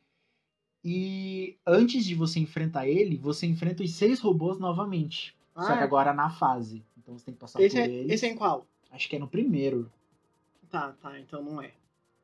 E 0.84 1.56
antes 1.66 2.04
de 2.04 2.14
você 2.14 2.40
enfrentar 2.40 2.88
ele, 2.88 3.16
você 3.16 3.46
enfrenta 3.46 3.82
os 3.82 3.92
seis 3.94 4.20
robôs 4.20 4.58
novamente. 4.58 5.36
Ah, 5.54 5.66
Só 5.66 5.76
que 5.76 5.82
agora 5.82 6.12
na 6.12 6.30
fase. 6.30 6.84
Então 6.96 7.16
você 7.16 7.26
tem 7.26 7.34
que 7.34 7.40
passar 7.40 7.58
por 7.58 7.64
é, 7.64 7.88
eles. 7.88 8.10
esse 8.10 8.26
é 8.26 8.30
em 8.30 8.36
qual? 8.36 8.66
Acho 8.90 9.08
que 9.08 9.16
é 9.16 9.18
no 9.18 9.28
primeiro. 9.28 9.90
Tá, 10.70 10.92
tá, 11.00 11.18
então 11.18 11.42
não 11.42 11.60
é. 11.60 11.72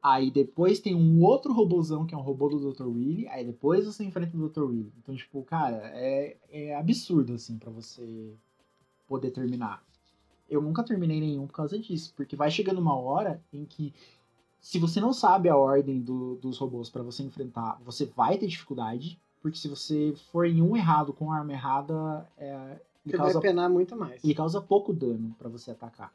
Aí 0.02 0.30
depois 0.30 0.78
tem 0.80 0.94
um 0.94 1.22
outro 1.22 1.52
robôzão 1.52 2.06
que 2.06 2.14
é 2.14 2.18
um 2.18 2.22
robô 2.22 2.48
do 2.48 2.72
Dr. 2.72 2.87
Willy. 2.87 3.28
Aí 3.28 3.44
depois 3.44 3.84
você 3.84 4.04
enfrenta 4.04 4.37
o 4.37 4.48
Dr. 4.48 4.62
Willy. 4.62 4.92
Então, 4.98 5.14
tipo, 5.14 5.42
cara, 5.42 5.90
é, 5.94 6.37
é 6.50 6.76
absurdo, 6.76 7.34
assim, 7.34 7.58
pra 7.58 7.70
você 7.70 8.32
poder 9.06 9.30
terminar. 9.30 9.84
Eu 10.49 10.62
nunca 10.62 10.83
terminei 10.83 11.21
nenhum 11.21 11.47
por 11.47 11.52
causa 11.55 11.78
disso. 11.78 12.12
Porque 12.17 12.35
vai 12.37 12.50
chegando 12.50 12.78
uma 12.81 12.97
hora 12.97 13.43
em 13.52 13.64
que, 13.64 13.93
se 14.61 14.78
você 14.78 15.00
não 15.00 15.12
sabe 15.12 15.49
a 15.49 15.57
ordem 15.57 16.00
do- 16.00 16.37
dos 16.37 16.59
robôs 16.59 16.88
pra 16.88 17.02
você 17.02 17.23
enfrentar, 17.23 17.78
você 17.85 18.07
vai 18.07 18.38
ter 18.38 18.47
dificuldade. 18.47 19.21
Porque 19.40 19.59
se 19.59 19.69
você 19.69 20.14
for 20.33 20.47
em 20.47 20.61
um 20.62 20.76
errado 20.76 21.12
com 21.12 21.31
a 21.31 21.37
arma 21.38 21.52
errada, 21.52 22.28
é, 22.37 22.81
ele 23.07 23.17
causa 23.17 23.35
vai 23.35 23.43
penar 23.43 23.71
muito 23.71 23.95
mais. 23.97 24.23
ele 24.25 24.35
causa 24.35 24.61
pouco 24.61 24.93
dano 24.93 25.35
pra 25.38 25.49
você 25.49 25.71
atacar. 25.71 26.12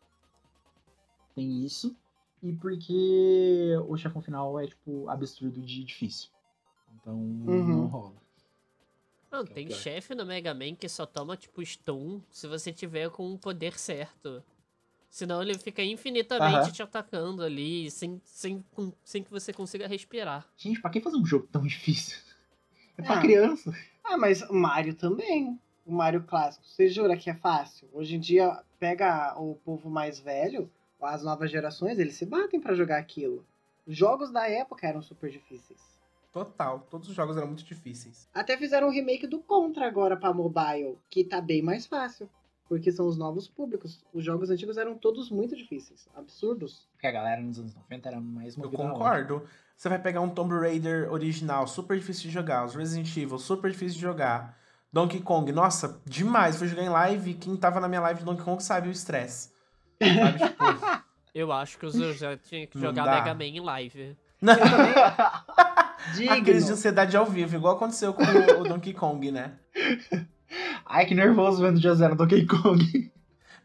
Tem 1.36 1.64
isso. 1.64 1.96
E 2.42 2.52
porque 2.52 3.72
o 3.88 3.96
chefão 3.96 4.22
final 4.22 4.60
é, 4.60 4.68
tipo, 4.68 5.08
absurdo 5.08 5.62
de 5.62 5.84
difícil. 5.84 6.30
Então, 6.96 7.16
não 7.18 7.86
rola. 7.88 8.14
Não, 9.34 9.42
é 9.42 9.46
tem 9.46 9.68
pior. 9.68 9.78
chefe 9.78 10.14
no 10.16 10.26
Mega 10.26 10.54
Man 10.54 10.76
que 10.76 10.88
só 10.88 11.06
toma, 11.06 11.36
tipo, 11.36 11.66
stun 11.66 12.22
se 12.32 12.48
você 12.48 12.72
tiver 12.72 13.10
com 13.10 13.34
o 13.34 13.38
poder 13.38 13.78
certo. 13.80 14.44
Senão 15.10 15.42
ele 15.42 15.58
fica 15.58 15.84
infinitamente 15.84 16.56
Aham. 16.56 16.72
te 16.72 16.82
atacando 16.82 17.44
ali, 17.44 17.90
sem, 17.92 18.22
sem, 18.24 18.64
com- 18.72 18.92
sem 19.04 19.24
que 19.24 19.30
você 19.30 19.52
consiga 19.54 19.88
respirar. 19.88 20.48
Gente, 20.58 20.82
pra 20.82 20.90
que 20.90 21.00
fazer 21.02 21.18
um 21.18 21.26
jogo 21.26 21.48
tão 21.52 21.64
difícil? 21.68 22.18
É 22.98 23.02
pra 23.02 23.16
Ah. 23.18 23.22
criança. 23.22 23.74
Ah, 24.04 24.18
mas 24.18 24.42
o 24.44 24.54
Mario 24.54 24.94
também. 24.96 25.60
O 25.86 25.92
Mario 25.92 26.24
clássico. 26.24 26.66
Você 26.66 26.88
jura 26.90 27.18
que 27.18 27.30
é 27.30 27.34
fácil? 27.36 27.90
Hoje 27.92 28.16
em 28.16 28.20
dia, 28.20 28.64
pega 28.80 29.36
o 29.40 29.56
povo 29.66 29.90
mais 29.90 30.20
velho, 30.20 30.72
as 31.02 31.22
novas 31.24 31.52
gerações, 31.52 32.00
eles 32.00 32.16
se 32.16 32.26
batem 32.26 32.60
pra 32.60 32.74
jogar 32.74 32.98
aquilo. 32.98 33.46
Os 33.86 33.96
jogos 33.98 34.32
da 34.32 34.48
época 34.50 34.88
eram 34.88 35.02
super 35.02 35.30
difíceis. 35.30 35.80
Total, 36.34 36.80
todos 36.90 37.08
os 37.08 37.16
jogos 37.16 37.38
eram 37.38 37.46
muito 37.46 37.64
difíceis. 37.64 38.28
Até 38.34 38.58
fizeram 38.58 38.88
um 38.88 38.92
remake 38.92 39.28
do 39.28 39.38
Contra 39.38 39.86
agora 39.86 40.18
pra 40.18 40.34
mobile, 40.34 40.98
que 41.08 41.24
tá 41.24 41.40
bem 41.40 41.62
mais 41.62 41.86
fácil. 41.86 42.28
Porque 42.68 42.92
são 42.92 43.06
os 43.06 43.16
novos 43.18 43.48
públicos. 43.48 44.04
Os 44.12 44.26
jogos 44.26 44.50
antigos 44.50 44.78
eram 44.78 44.96
todos 44.96 45.30
muito 45.30 45.56
difíceis. 45.56 46.08
Absurdos. 46.16 46.88
Porque 46.94 47.06
a 47.06 47.12
galera 47.12 47.40
nos 47.40 47.60
anos 47.60 47.76
90 47.76 48.10
era 48.10 48.20
mais 48.20 48.58
Eu 48.58 48.64
ódio. 48.64 48.78
concordo. 48.78 49.44
Você 49.78 49.88
vai 49.90 50.00
pegar 50.00 50.22
um 50.22 50.30
Tomb 50.30 50.56
Raider 50.56 51.12
original, 51.14 51.68
super 51.68 51.96
difícil 52.00 52.24
de 52.24 52.32
jogar. 52.32 52.66
Os 52.66 52.74
Resident 52.74 53.16
Evil, 53.16 53.38
super 53.38 53.70
difícil 53.70 53.96
de 53.96 54.02
jogar. 54.02 54.58
Donkey 54.92 55.20
Kong, 55.20 55.52
nossa, 55.52 56.02
demais. 56.04 56.56
Fui 56.58 56.68
jogar 56.68 56.84
em 56.84 56.90
live. 56.90 57.36
Quem 57.36 57.56
tava 57.56 57.80
na 57.80 57.88
minha 57.88 58.02
live 58.02 58.22
de 58.22 58.26
Donkey 58.26 58.44
Kong 58.44 58.64
sabe 58.64 58.88
o 58.88 58.92
estresse. 58.92 59.52
Sabe, 60.02 60.40
tipo... 60.40 60.64
Eu 61.36 61.52
acho 61.52 61.78
que 61.80 61.90
Zé 61.90 62.14
já 62.14 62.38
tinha 62.38 62.66
que 62.66 62.80
jogar. 62.80 63.06
Mega 63.06 63.34
Man 63.34 63.46
em 63.46 63.60
live. 63.60 64.18
Não, 64.40 64.54
Digno. 66.16 66.32
a 66.34 66.42
crise 66.42 66.66
de 66.68 66.72
ansiedade 66.74 67.16
ao 67.18 67.26
vivo, 67.26 67.56
igual 67.56 67.76
aconteceu 67.76 68.14
com 68.14 68.24
o, 68.24 68.62
o 68.62 68.64
Donkey 68.64 68.94
Kong, 68.94 69.32
né? 69.32 69.54
Ai, 70.86 71.06
que 71.06 71.16
nervoso 71.16 71.62
vendo 71.62 71.78
o 71.78 71.82
José 71.82 72.08
no 72.08 72.16
Donkey 72.16 72.46
Kong. 72.46 73.12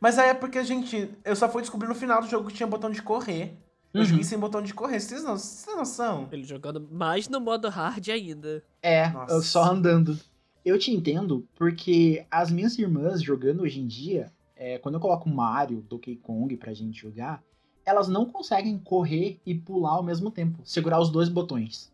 Mas 0.01 0.19
aí 0.19 0.31
é 0.31 0.35
porque, 0.35 0.63
gente, 0.65 1.11
eu 1.25 1.35
só 1.37 1.49
fui 1.49 1.61
descobrir 1.63 1.89
no 1.89 1.95
final 1.95 2.21
do 2.23 2.29
jogo 2.29 2.49
que 2.49 2.55
tinha 2.55 2.67
botão 2.67 2.91
de 2.91 3.03
correr. 3.03 3.57
Eu 3.93 4.01
Uhum. 4.03 4.07
joguei 4.07 4.25
sem 4.25 4.39
botão 4.39 4.63
de 4.63 4.73
correr. 4.75 5.01
Vocês 5.01 5.25
não, 5.25 5.37
vocês 5.37 5.65
têm 5.65 5.75
noção? 5.77 6.29
Ele 6.31 6.45
jogando 6.45 6.81
mais 6.91 7.29
no 7.29 7.41
modo 7.41 7.69
hard 7.69 8.07
ainda. 8.11 8.63
É, 8.83 9.09
Nossa. 9.11 9.41
só 9.43 9.65
andando. 9.65 10.19
Eu 10.65 10.79
te 10.79 10.91
entendo, 10.93 11.47
porque 11.57 12.25
as 12.31 12.51
minhas 12.51 12.79
irmãs 12.79 13.23
jogando 13.23 13.63
hoje 13.63 13.81
em 13.81 13.87
dia, 13.87 14.31
é, 14.55 14.79
quando 14.79 14.97
eu 14.97 15.01
coloco 15.01 15.29
Mario, 15.29 15.85
Donkey 15.89 16.17
Kong 16.17 16.55
pra 16.59 16.75
gente 16.75 17.01
jogar, 17.01 17.43
elas 17.85 18.09
não 18.09 18.27
conseguem 18.27 18.79
correr 18.79 19.41
e 19.47 19.55
pular 19.55 19.93
ao 19.93 20.03
mesmo 20.03 20.31
tempo. 20.31 20.61
Segurar 20.65 21.01
os 21.01 21.11
dois 21.11 21.29
botões. 21.31 21.91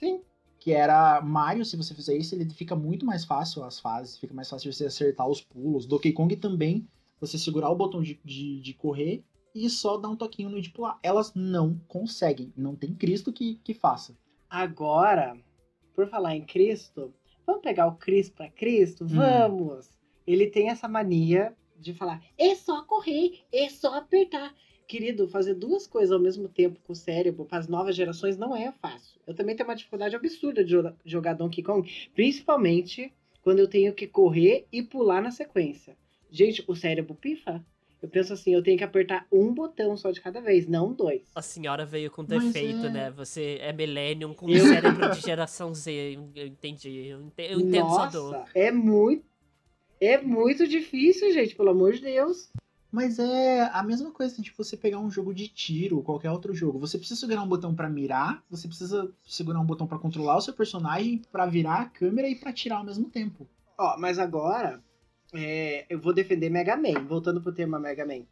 Sim. 0.00 0.22
Que 0.58 0.72
era 0.72 1.20
Mario, 1.20 1.64
se 1.64 1.76
você 1.76 1.94
fizer 1.94 2.16
isso, 2.16 2.34
ele 2.34 2.48
fica 2.50 2.74
muito 2.74 3.04
mais 3.06 3.24
fácil 3.24 3.62
as 3.62 3.78
fases, 3.78 4.18
fica 4.18 4.34
mais 4.34 4.48
fácil 4.48 4.72
você 4.72 4.86
acertar 4.86 5.28
os 5.28 5.40
pulos. 5.40 5.86
Donkey 5.86 6.12
Kong 6.12 6.34
também, 6.36 6.88
você 7.20 7.38
segurar 7.38 7.70
o 7.70 7.76
botão 7.76 8.02
de, 8.02 8.18
de, 8.24 8.60
de 8.60 8.74
correr 8.74 9.22
e 9.54 9.68
só 9.68 9.96
dar 9.96 10.08
um 10.08 10.16
toquinho 10.16 10.48
no 10.48 10.60
de 10.60 10.70
pular. 10.70 10.98
Elas 11.02 11.34
não 11.34 11.78
conseguem, 11.86 12.52
não 12.56 12.74
tem 12.74 12.94
Cristo 12.94 13.32
que, 13.32 13.56
que 13.62 13.74
faça. 13.74 14.16
Agora, 14.48 15.38
por 15.94 16.08
falar 16.08 16.34
em 16.34 16.44
Cristo, 16.44 17.14
vamos 17.46 17.62
pegar 17.62 17.86
o 17.86 17.96
Cristo 17.96 18.34
pra 18.34 18.50
Cristo? 18.50 19.06
Vamos! 19.06 19.88
Ele 20.26 20.46
tem 20.46 20.70
essa 20.70 20.88
mania 20.88 21.56
de 21.78 21.92
falar: 21.94 22.22
é 22.38 22.54
só 22.54 22.82
correr, 22.84 23.40
é 23.52 23.68
só 23.68 23.94
apertar. 23.94 24.54
Querido, 24.90 25.28
fazer 25.28 25.54
duas 25.54 25.86
coisas 25.86 26.10
ao 26.10 26.18
mesmo 26.18 26.48
tempo 26.48 26.80
com 26.84 26.92
o 26.92 26.96
cérebro 26.96 27.44
para 27.44 27.58
as 27.58 27.68
novas 27.68 27.94
gerações 27.94 28.36
não 28.36 28.56
é 28.56 28.72
fácil. 28.82 29.20
Eu 29.24 29.32
também 29.34 29.54
tenho 29.54 29.68
uma 29.68 29.76
dificuldade 29.76 30.16
absurda 30.16 30.64
de 30.64 30.70
joga- 30.72 30.96
jogar 31.04 31.34
Donkey 31.34 31.62
Kong, 31.62 31.88
principalmente 32.12 33.12
quando 33.40 33.60
eu 33.60 33.68
tenho 33.68 33.94
que 33.94 34.08
correr 34.08 34.66
e 34.72 34.82
pular 34.82 35.22
na 35.22 35.30
sequência. 35.30 35.96
Gente, 36.28 36.64
o 36.66 36.74
cérebro 36.74 37.14
pifa. 37.14 37.64
Eu 38.02 38.08
penso 38.08 38.32
assim, 38.32 38.52
eu 38.52 38.62
tenho 38.64 38.78
que 38.78 38.82
apertar 38.82 39.26
um 39.30 39.52
botão 39.54 39.96
só 39.96 40.10
de 40.10 40.20
cada 40.20 40.40
vez, 40.40 40.66
não 40.66 40.92
dois. 40.92 41.22
A 41.36 41.42
senhora 41.42 41.84
veio 41.86 42.10
com 42.10 42.24
defeito, 42.24 42.86
é- 42.86 42.90
né? 42.90 43.10
Você 43.12 43.58
é 43.60 43.72
millennium 43.72 44.34
com 44.34 44.48
Eu- 44.50 44.66
cérebro 44.66 45.10
de 45.12 45.20
geração 45.20 45.72
Z. 45.72 46.18
Eu 46.34 46.46
entendi. 46.48 47.06
Eu 47.06 47.20
ente- 47.20 47.42
eu 47.52 47.60
entendo 47.60 47.90
sua 47.90 48.06
dor. 48.06 48.32
Nossa, 48.32 48.50
é 48.54 48.72
muito. 48.72 49.24
É 50.00 50.18
muito 50.20 50.66
difícil, 50.66 51.30
gente, 51.32 51.54
pelo 51.54 51.68
amor 51.70 51.92
de 51.92 52.00
Deus. 52.00 52.50
Mas 52.90 53.18
é 53.18 53.62
a 53.72 53.82
mesma 53.82 54.10
coisa 54.10 54.42
de 54.42 54.52
você 54.56 54.76
pegar 54.76 54.98
um 54.98 55.10
jogo 55.10 55.32
de 55.32 55.46
tiro 55.46 55.98
ou 55.98 56.02
qualquer 56.02 56.30
outro 56.30 56.52
jogo. 56.52 56.78
Você 56.80 56.98
precisa 56.98 57.20
segurar 57.20 57.42
um 57.42 57.48
botão 57.48 57.74
pra 57.74 57.88
mirar, 57.88 58.42
você 58.50 58.66
precisa 58.66 59.12
segurar 59.24 59.60
um 59.60 59.64
botão 59.64 59.86
pra 59.86 59.98
controlar 59.98 60.36
o 60.36 60.40
seu 60.40 60.52
personagem, 60.52 61.22
pra 61.30 61.46
virar 61.46 61.82
a 61.82 61.88
câmera 61.88 62.28
e 62.28 62.34
pra 62.34 62.52
tirar 62.52 62.78
ao 62.78 62.84
mesmo 62.84 63.08
tempo. 63.08 63.46
Ó, 63.78 63.96
mas 63.96 64.18
agora 64.18 64.82
é, 65.32 65.86
eu 65.88 66.00
vou 66.00 66.12
defender 66.12 66.50
Mega 66.50 66.76
Man, 66.76 67.06
voltando 67.06 67.40
pro 67.40 67.54
tema 67.54 67.78
Mega 67.78 68.04
Man. 68.04 68.24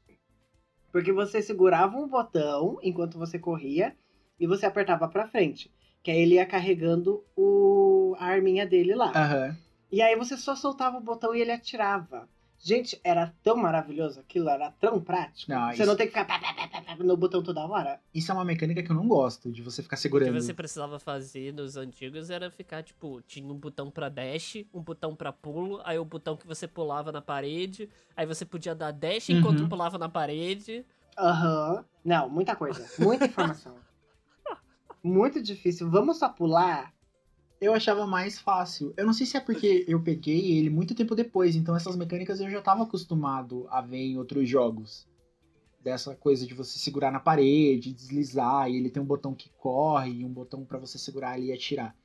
Porque 0.91 1.13
você 1.13 1.41
segurava 1.41 1.97
um 1.97 2.09
botão 2.09 2.79
enquanto 2.83 3.19
você 3.19 3.39
corria 3.39 3.95
e 4.41 4.47
você 4.47 4.67
apertava 4.67 5.07
pra 5.09 5.29
frente. 5.29 5.73
Que 6.03 6.11
aí 6.11 6.21
ele 6.21 6.35
ia 6.35 6.47
carregando 6.47 7.25
o, 7.37 8.17
a 8.19 8.27
arminha 8.27 8.67
dele 8.67 8.95
lá. 8.95 9.13
Aham. 9.15 9.57
E 9.91 10.03
aí 10.03 10.17
você 10.17 10.37
só 10.37 10.55
soltava 10.55 10.99
o 10.99 11.03
botão 11.03 11.35
e 11.35 11.41
ele 11.41 11.53
atirava. 11.53 12.29
Gente, 12.61 13.01
era 13.05 13.33
tão 13.43 13.57
maravilhoso 13.57 14.19
aquilo, 14.19 14.49
era 14.49 14.73
tão 14.81 15.01
prático. 15.01 15.51
Não, 15.53 15.69
você 15.69 15.75
isso- 15.75 15.87
não 15.87 15.97
tem 15.97 16.09
que 16.09 16.13
ficar 16.13 16.25
pá, 16.25 16.41
pá, 16.41 16.53
pá, 16.55 16.69
pá, 16.69 16.83
pá, 16.83 16.97
no 16.97 17.17
botão 17.17 17.41
toda 17.43 17.65
hora. 17.65 18.01
Isso 18.13 18.33
é 18.33 18.35
uma 18.35 18.45
mecânica 18.45 18.83
que 18.83 18.91
eu 18.91 18.97
não 18.97 19.07
gosto, 19.07 19.53
de 19.53 19.63
você 19.63 19.81
ficar 19.81 19.95
O 19.95 19.99
que 19.99 20.03
segurando. 20.03 20.41
você 20.41 20.53
precisava 20.53 20.99
fazer 20.99 21.53
nos 21.55 21.77
antigos 21.77 22.31
era 22.31 22.51
ficar, 22.51 22.83
tipo, 22.83 23.23
tinha 23.23 23.47
um 23.49 23.57
botão 23.57 23.91
pra 23.93 24.09
dash, 24.09 24.65
um 24.75 24.83
botão 24.83 25.15
pra 25.15 25.33
pulo, 25.33 25.81
aí 25.85 25.99
o 26.01 26.05
botão 26.05 26.37
que 26.37 26.47
você 26.47 26.67
pulava 26.67 27.13
na 27.13 27.23
parede, 27.23 27.89
aí 28.17 28.27
você 28.27 28.45
podia 28.45 28.75
dar 28.75 28.91
dash 28.91 29.31
enquanto 29.31 29.61
Uhum. 29.61 29.69
pulava 29.69 29.97
na 29.97 30.09
parede. 30.09 30.85
Aham. 31.17 31.85
Não, 32.05 32.29
muita 32.29 32.57
coisa. 32.57 32.85
Muita 32.99 33.27
informação. 33.27 33.77
Muito 35.03 35.41
difícil. 35.41 35.89
Vamos 35.89 36.19
só 36.19 36.29
pular? 36.29 36.93
Eu 37.61 37.75
achava 37.75 38.07
mais 38.07 38.39
fácil. 38.39 38.95
Eu 38.97 39.05
não 39.05 39.13
sei 39.13 39.27
se 39.27 39.37
é 39.37 39.41
porque 39.41 39.85
eu 39.89 40.01
peguei 40.01 40.59
ele 40.59 40.71
muito 40.71 40.95
tempo 40.95 41.15
depois, 41.15 41.57
então 41.57 41.75
essas 41.75 41.97
mecânicas 41.97 42.41
eu 42.41 42.49
já 42.49 42.63
tava 42.63 42.85
acostumado 42.85 43.67
a 43.69 43.81
ver 43.81 43.99
em 43.99 44.17
outros 44.17 44.49
jogos. 44.49 45.09
Dessa 45.83 46.15
coisa 46.15 46.47
de 46.47 46.55
você 46.55 46.79
segurar 46.79 47.11
na 47.11 47.21
parede, 47.21 47.93
deslizar, 47.93 48.71
e 48.71 48.77
ele 48.77 48.91
tem 48.91 49.03
um 49.03 49.07
botão 49.07 49.35
que 49.35 49.51
corre 49.59 50.21
e 50.21 50.25
um 50.25 50.33
botão 50.33 50.65
pra 50.65 50.79
você 50.79 50.99
segurar 50.99 51.33
ali 51.33 51.47
e 51.47 51.53
atirar. 51.53 51.97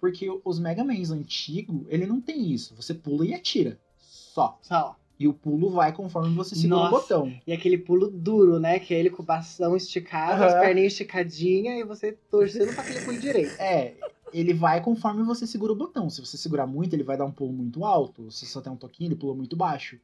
Porque 0.00 0.28
os 0.44 0.58
Mega 0.58 0.84
Mans 0.84 1.10
antigos, 1.10 1.86
ele 1.88 2.06
não 2.06 2.20
tem 2.20 2.52
isso. 2.52 2.74
Você 2.74 2.92
pula 2.92 3.24
e 3.24 3.34
atira. 3.34 3.78
Só. 3.98 4.58
Só. 4.60 4.96
E 5.18 5.28
o 5.28 5.32
pulo 5.32 5.70
vai 5.70 5.92
conforme 5.92 6.34
você 6.34 6.56
segura 6.56 6.80
Nossa. 6.80 6.96
o 6.96 7.00
botão. 7.00 7.40
E 7.46 7.52
aquele 7.52 7.78
pulo 7.78 8.10
duro, 8.10 8.58
né? 8.58 8.80
Que 8.80 8.92
é 8.92 8.98
ele 8.98 9.10
com 9.10 9.22
o 9.22 9.24
bastão 9.24 9.76
esticado, 9.76 10.42
Aham. 10.42 10.46
as 10.46 10.60
perninhas 10.60 10.92
esticadinhas 10.92 11.78
e 11.78 11.84
você 11.84 12.12
torcendo 12.28 12.74
pra 12.74 12.82
aquele 12.82 13.04
pulo 13.04 13.18
direito. 13.20 13.54
É, 13.60 13.94
ele 14.32 14.54
vai 14.54 14.82
conforme 14.82 15.22
você 15.22 15.46
segura 15.46 15.72
o 15.72 15.76
botão. 15.76 16.08
Se 16.08 16.20
você 16.20 16.36
segurar 16.36 16.66
muito, 16.66 16.94
ele 16.94 17.02
vai 17.02 17.16
dar 17.16 17.24
um 17.24 17.32
pulo 17.32 17.52
muito 17.52 17.84
alto. 17.84 18.30
Se 18.30 18.46
só 18.46 18.60
tem 18.60 18.72
um 18.72 18.76
toquinho, 18.76 19.08
ele 19.08 19.16
pula 19.16 19.34
muito 19.34 19.56
baixo. 19.56 19.98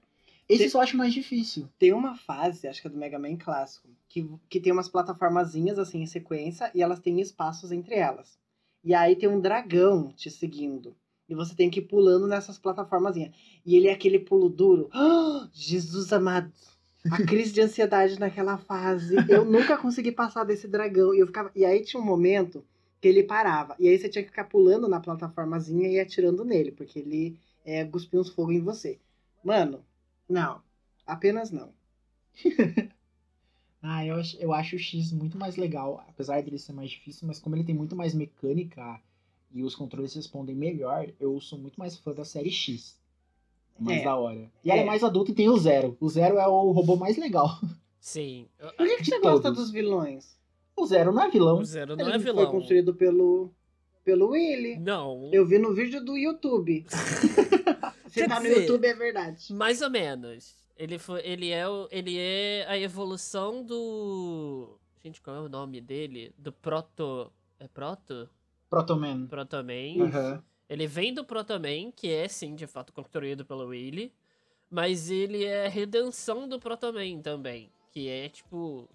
Esse 0.49 0.63
Tem- 0.65 0.69
só 0.71 0.81
acho 0.81 0.97
mais 0.97 1.13
difícil. 1.13 1.69
Tem 1.79 1.93
uma 1.93 2.17
fase, 2.17 2.67
acho 2.67 2.81
que 2.81 2.87
é 2.87 2.91
do 2.91 2.97
Mega 2.97 3.19
Man 3.19 3.37
clássico, 3.37 3.89
que, 4.09 4.29
que 4.49 4.59
tem 4.59 4.73
umas 4.73 4.89
plataformazinhas 4.89 5.79
assim 5.79 6.01
em 6.01 6.07
sequência 6.07 6.71
e 6.75 6.83
elas 6.83 7.01
têm 7.01 7.21
espaços 7.21 7.71
entre 7.71 7.97
elas. 7.97 8.39
E 8.83 8.95
aí 8.95 9.15
tem 9.15 9.29
um 9.29 9.41
dragão 9.41 10.11
te 10.17 10.31
seguindo. 10.31 10.97
E 11.29 11.35
você 11.35 11.55
tem 11.55 11.69
que 11.69 11.81
ir 11.81 11.83
pulando 11.83 12.27
nessas 12.27 12.59
plataformazinhas. 12.59 13.35
E 13.65 13.77
ele 13.77 13.89
é 13.89 13.93
aquele 13.93 14.19
pulo 14.19 14.49
duro. 14.49 14.89
Ah, 14.93 15.47
Jesus 15.53 16.11
amado. 16.13 16.51
A 17.13 17.23
crise 17.23 17.53
de 17.53 17.61
ansiedade 17.61 18.19
naquela 18.19 18.57
fase. 18.57 19.17
Eu 19.29 19.45
nunca 19.45 19.77
consegui 19.77 20.11
passar 20.11 20.45
desse 20.45 20.67
dragão. 20.67 21.15
E, 21.15 21.19
eu 21.19 21.27
ficava... 21.27 21.51
e 21.55 21.65
aí 21.65 21.85
tinha 21.85 22.01
um 22.01 22.05
momento 22.05 22.65
que 23.01 23.09
ele 23.09 23.23
parava. 23.23 23.75
E 23.79 23.89
aí 23.89 23.99
você 23.99 24.09
tinha 24.09 24.23
que 24.23 24.31
ficar 24.31 24.45
pulando 24.45 24.89
na 24.89 25.01
plataformazinha 25.01 25.89
e 25.89 25.99
atirando 26.01 26.45
nele. 26.45 26.73
Porque 26.73 26.99
ele 26.99 27.39
é, 27.65 27.85
cuspia 27.85 28.21
uns 28.21 28.29
fogo 28.31 28.53
em 28.53 28.61
você. 28.61 28.99
Mano, 29.45 29.85
não. 30.29 30.61
Apenas 31.07 31.51
não. 31.51 31.73
Ah, 33.81 34.05
eu 34.05 34.17
acho, 34.17 34.37
eu 34.39 34.53
acho 34.53 34.75
o 34.75 34.79
X 34.79 35.13
muito 35.13 35.39
mais 35.39 35.55
legal, 35.57 36.05
apesar 36.09 36.43
dele 36.43 36.59
ser 36.59 36.73
mais 36.73 36.91
difícil, 36.91 37.29
mas 37.29 37.39
como 37.39 37.55
ele 37.55 37.63
tem 37.63 37.75
muito 37.75 37.95
mais 37.95 38.13
mecânica 38.13 39.01
e 39.53 39.63
os 39.63 39.77
controles 39.77 40.15
respondem 40.15 40.55
melhor, 40.57 41.09
eu 41.21 41.41
sou 41.41 41.57
muito 41.59 41.77
mais 41.79 41.97
fã 41.97 42.13
da 42.13 42.25
série 42.25 42.51
X. 42.51 42.99
Mais 43.79 44.01
É. 44.01 44.05
da 44.05 44.17
hora. 44.17 44.51
E 44.65 44.71
É. 44.71 44.73
ela 44.75 44.83
é 44.83 44.85
mais 44.85 45.05
adulta 45.05 45.31
e 45.31 45.35
tem 45.35 45.49
o 45.49 45.57
Zero. 45.57 45.97
O 46.01 46.09
Zero 46.09 46.39
é 46.39 46.47
o 46.49 46.73
robô 46.73 46.97
mais 46.97 47.17
legal. 47.17 47.61
Sim. 48.01 48.49
Por 48.77 48.85
que, 48.85 48.97
que 48.97 49.05
você 49.05 49.21
gosta 49.21 49.43
todos. 49.43 49.59
dos 49.59 49.71
vilões? 49.71 50.37
O 50.79 50.87
Zero 50.87 51.13
não 51.13 51.23
é 51.23 51.31
vilão. 51.31 51.59
O 51.59 51.65
Zero 51.65 51.97
não 51.97 52.05
Ele 52.07 52.17
é 52.17 52.21
Foi 52.21 52.33
vilão. 52.33 52.51
construído 52.51 52.95
pelo, 52.95 53.53
pelo 54.05 54.31
Willy. 54.31 54.79
Não. 54.79 55.31
Eu 55.33 55.47
vi 55.47 55.59
no 55.59 55.75
vídeo 55.75 56.05
do 56.05 56.17
YouTube. 56.17 56.87
Se 58.09 58.21
Quer 58.21 58.29
tá 58.29 58.41
no 58.41 58.47
YouTube 58.47 58.87
é 58.87 58.95
verdade. 58.95 59.53
Mais 59.53 59.83
ou 59.83 59.91
menos. 59.91 60.57
Ele, 60.77 60.99
foi, 60.99 61.21
ele, 61.25 61.51
é 61.51 61.69
o, 61.69 61.89
ele 61.91 62.17
é 62.19 62.65
a 62.69 62.79
evolução 62.79 63.63
do. 63.65 64.79
Gente, 65.05 65.21
qual 65.21 65.37
é 65.37 65.41
o 65.41 65.49
nome 65.49 65.81
dele? 65.81 66.33
Do 66.39 66.53
Proto. 66.53 67.33
É 67.59 67.67
Proto? 67.67 68.29
Protoman. 68.71 69.27
Protoman. 69.27 70.03
Aham. 70.03 70.45
Ele 70.69 70.87
vem 70.87 71.13
do 71.13 71.25
Protoman, 71.25 71.91
que 71.91 72.11
é 72.11 72.29
sim, 72.29 72.55
de 72.55 72.67
fato, 72.67 72.93
construído 72.93 73.45
pelo 73.45 73.67
Willy. 73.67 74.13
Mas 74.71 75.11
ele 75.11 75.45
é 75.45 75.67
a 75.67 75.69
redenção 75.69 76.47
do 76.49 76.61
Protoman 76.61 77.21
também. 77.21 77.71
Que 77.91 78.09
é 78.09 78.29
tipo. 78.29 78.89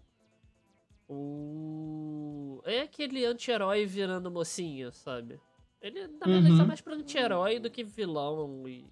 O. 1.10 2.62
É 2.66 2.82
aquele 2.82 3.26
anti-herói 3.26 3.86
virando 3.86 4.32
mocinho, 4.32 4.92
sabe? 4.94 5.40
Ele, 5.82 6.08
na 6.08 6.26
verdade, 6.26 6.52
Uhum. 6.52 6.58
tá 6.58 6.66
mais 6.66 6.82
pra 6.82 6.96
anti-herói 6.96 7.60
do 7.60 7.70
que 7.70 7.84
vilão 7.84 8.68
e 8.68 8.86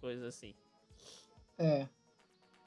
coisa 0.00 0.28
assim. 0.28 0.54
É. 1.58 1.86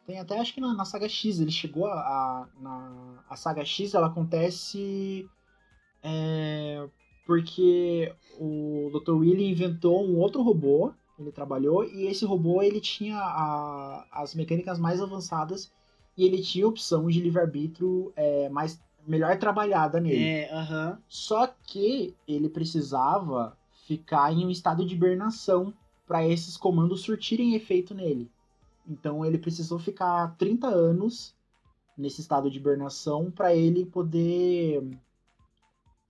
Tem 0.05 0.19
até, 0.19 0.39
acho 0.39 0.53
que 0.53 0.61
na, 0.61 0.73
na 0.73 0.85
saga 0.85 1.07
X, 1.07 1.39
ele 1.39 1.51
chegou 1.51 1.85
a. 1.87 1.93
a- 1.93 2.47
na, 2.59 3.23
a 3.29 3.35
saga 3.35 3.63
X, 3.65 3.93
ela 3.93 4.07
acontece. 4.07 5.27
é, 6.03 6.87
porque 7.27 8.11
o 8.39 8.89
Dr. 8.91 9.11
Willy 9.13 9.49
inventou 9.51 10.03
um 10.03 10.17
outro 10.17 10.41
robô, 10.41 10.91
ele 11.19 11.31
trabalhou, 11.31 11.83
e 11.85 12.07
esse 12.07 12.25
robô 12.25 12.63
ele 12.63 12.81
tinha 12.81 13.17
a- 13.17 14.07
as 14.11 14.33
mecânicas 14.33 14.79
mais 14.79 14.99
avançadas 14.99 15.71
e 16.17 16.25
ele 16.25 16.41
tinha 16.41 16.67
opção 16.67 17.07
de 17.07 17.21
livre-arbítrio 17.21 18.11
é, 18.15 18.49
mais, 18.49 18.81
melhor 19.07 19.37
trabalhada 19.37 19.99
nele. 19.99 20.23
É, 20.23 20.53
aham. 20.53 20.97
Só 21.07 21.47
que 21.47 22.15
ele 22.27 22.49
precisava 22.49 23.57
ficar 23.87 24.31
em 24.31 24.45
um 24.45 24.49
estado 24.49 24.85
de 24.85 24.93
hibernação 24.93 25.73
para 26.07 26.27
esses 26.27 26.57
comandos 26.57 27.01
surtirem 27.01 27.55
efeito 27.55 27.93
nele. 27.93 28.29
Então 28.87 29.25
ele 29.25 29.37
precisou 29.37 29.79
ficar 29.79 30.35
30 30.37 30.67
anos 30.67 31.35
nesse 31.97 32.21
estado 32.21 32.49
de 32.49 32.57
hibernação 32.57 33.29
para 33.29 33.55
ele 33.55 33.85
poder 33.85 34.81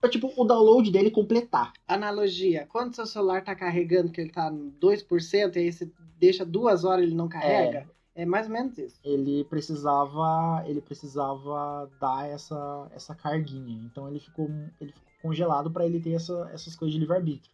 pra, 0.00 0.10
tipo 0.10 0.32
o 0.36 0.44
download 0.44 0.90
dele 0.90 1.10
completar. 1.10 1.72
Analogia. 1.86 2.66
Quando 2.70 2.96
seu 2.96 3.06
celular 3.06 3.44
tá 3.44 3.54
carregando, 3.54 4.10
que 4.10 4.20
ele 4.20 4.30
tá 4.30 4.50
no 4.50 4.72
2%, 4.72 5.56
e 5.56 5.58
aí 5.60 5.72
você 5.72 5.90
deixa 6.18 6.44
duas 6.44 6.84
horas 6.84 7.04
e 7.04 7.08
ele 7.08 7.14
não 7.14 7.28
carrega, 7.28 7.78
é, 7.78 7.86
mais 8.26 8.46
ou 8.46 8.52
menos 8.52 8.76
isso. 8.76 9.00
Ele 9.02 9.44
precisava 9.44 10.62
ele 10.66 10.80
precisava 10.80 11.90
dar 12.00 12.28
essa 12.28 12.88
essa 12.94 13.14
carguinha. 13.14 13.82
Então 13.84 14.08
ele 14.08 14.20
ficou 14.20 14.48
ele 14.80 14.92
ficou 14.92 15.12
congelado 15.22 15.70
para 15.70 15.86
ele 15.86 16.00
ter 16.00 16.12
essa, 16.12 16.50
essas 16.52 16.74
coisas 16.76 16.92
de 16.92 17.00
livre-arbítrio. 17.00 17.50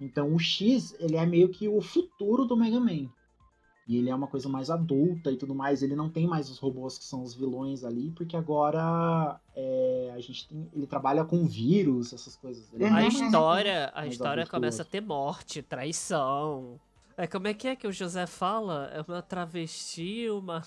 Então 0.00 0.34
o 0.34 0.38
X, 0.38 0.96
ele 0.98 1.16
é 1.16 1.24
meio 1.24 1.48
que 1.50 1.68
o 1.68 1.80
futuro 1.80 2.44
do 2.44 2.56
Mega 2.56 2.80
Man. 2.80 3.08
E 3.86 3.96
ele 3.96 4.08
é 4.10 4.14
uma 4.14 4.28
coisa 4.28 4.48
mais 4.48 4.70
adulta 4.70 5.30
e 5.30 5.36
tudo 5.36 5.54
mais. 5.54 5.82
Ele 5.82 5.96
não 5.96 6.08
tem 6.08 6.26
mais 6.26 6.48
os 6.48 6.58
robôs 6.58 6.96
que 6.98 7.04
são 7.04 7.22
os 7.22 7.34
vilões 7.34 7.84
ali, 7.84 8.10
porque 8.12 8.36
agora 8.36 9.40
é, 9.56 10.12
a 10.14 10.20
gente 10.20 10.48
tem. 10.48 10.68
Ele 10.72 10.86
trabalha 10.86 11.24
com 11.24 11.46
vírus, 11.46 12.12
essas 12.12 12.36
coisas. 12.36 12.72
Ele 12.72 12.84
A 12.84 12.86
é 12.86 12.90
mais- 12.90 13.20
história, 13.20 13.90
a 13.92 14.00
mais 14.02 14.12
história 14.12 14.46
começa 14.46 14.82
a 14.82 14.84
ter 14.84 15.00
morte, 15.00 15.62
traição. 15.62 16.78
É, 17.22 17.26
como 17.28 17.46
é 17.46 17.54
que 17.54 17.68
é 17.68 17.76
que 17.76 17.86
o 17.86 17.92
José 17.92 18.26
fala? 18.26 18.90
É 18.92 19.00
uma 19.00 19.22
travesti, 19.22 20.28
uma. 20.28 20.60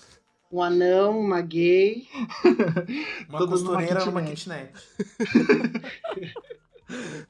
Um 0.50 0.62
anão, 0.62 1.20
uma 1.20 1.42
gay. 1.42 2.08
Uma 3.28 3.38
Todo 3.38 3.58
numa 3.58 3.76
costureira 3.76 4.06
numa 4.06 4.22
kitnet. 4.22 4.72
kitnet. 4.72 6.32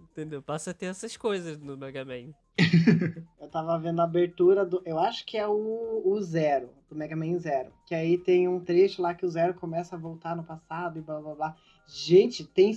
Entendeu? 0.00 0.40
Passa 0.40 0.70
a 0.70 0.74
ter 0.74 0.86
essas 0.86 1.14
coisas 1.14 1.58
no 1.58 1.76
Mega 1.76 2.06
Man. 2.06 2.32
Eu 3.38 3.50
tava 3.50 3.78
vendo 3.78 4.00
a 4.00 4.04
abertura 4.04 4.64
do. 4.64 4.80
Eu 4.86 4.98
acho 4.98 5.26
que 5.26 5.36
é 5.36 5.46
o, 5.46 6.00
o 6.02 6.18
Zero, 6.22 6.70
do 6.88 6.96
Mega 6.96 7.14
Man 7.14 7.36
Zero. 7.38 7.70
Que 7.84 7.94
aí 7.94 8.16
tem 8.16 8.48
um 8.48 8.60
trecho 8.60 9.02
lá 9.02 9.12
que 9.12 9.26
o 9.26 9.30
Zero 9.30 9.52
começa 9.52 9.94
a 9.94 9.98
voltar 9.98 10.34
no 10.34 10.42
passado 10.42 10.98
e 10.98 11.02
blá 11.02 11.20
blá 11.20 11.34
blá. 11.34 11.56
Gente, 11.86 12.46
tem, 12.46 12.72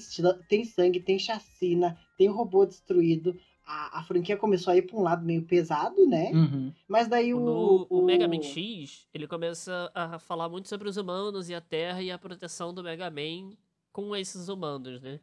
tem 0.50 0.66
sangue, 0.66 1.00
tem 1.00 1.18
chacina, 1.18 1.98
tem 2.18 2.28
robô 2.28 2.66
destruído. 2.66 3.40
A, 3.66 4.00
a 4.00 4.04
franquia 4.04 4.36
começou 4.36 4.74
a 4.74 4.78
ir 4.78 4.82
pra 4.82 4.98
um 4.98 5.02
lado 5.04 5.26
meio 5.26 5.42
pesado, 5.44 6.06
né? 6.06 6.32
Uhum. 6.34 6.72
Mas 6.88 7.08
daí 7.08 7.34
o. 7.34 7.40
No 7.40 7.88
o 7.90 8.02
Mega 8.06 8.28
Man 8.28 8.42
X, 8.42 9.08
ele 9.14 9.26
começa 9.28 9.90
a 9.96 10.20
falar 10.20 10.50
muito 10.50 10.68
sobre 10.68 10.90
os 10.90 10.98
humanos 10.98 11.50
e 11.50 11.56
a 11.56 11.62
Terra 11.62 12.02
e 12.02 12.12
a 12.12 12.18
proteção 12.18 12.74
do 12.74 12.84
Mega 12.84 13.10
Man 13.10 13.52
com 13.92 14.16
esses 14.16 14.50
humanos, 14.50 15.02
né? 15.02 15.20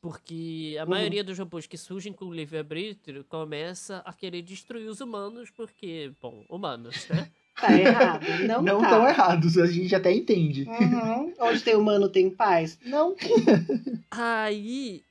Porque 0.00 0.76
a 0.80 0.84
Uhum. 0.84 0.90
maioria 0.90 1.22
dos 1.22 1.38
robôs 1.38 1.66
que 1.66 1.76
surgem 1.76 2.12
com 2.12 2.24
o 2.26 2.32
livre-arbítrio 2.34 3.22
começa 3.24 3.98
a 4.04 4.12
querer 4.14 4.40
destruir 4.42 4.88
os 4.88 5.00
humanos, 5.00 5.50
porque, 5.50 6.10
bom, 6.20 6.44
humanos, 6.48 7.06
né? 7.08 7.28
Tá 7.60 7.78
errado. 7.78 8.24
Não, 8.46 8.62
Não 8.62 8.80
tá. 8.80 8.88
tão 8.88 9.06
errados, 9.06 9.58
a 9.58 9.66
gente 9.66 9.94
até 9.94 10.10
entende. 10.10 10.64
Uhum. 10.66 11.34
Onde 11.40 11.60
tem 11.62 11.76
humano 11.76 12.08
tem 12.08 12.30
paz? 12.30 12.78
Não. 12.86 13.14
Aí, 14.10 15.02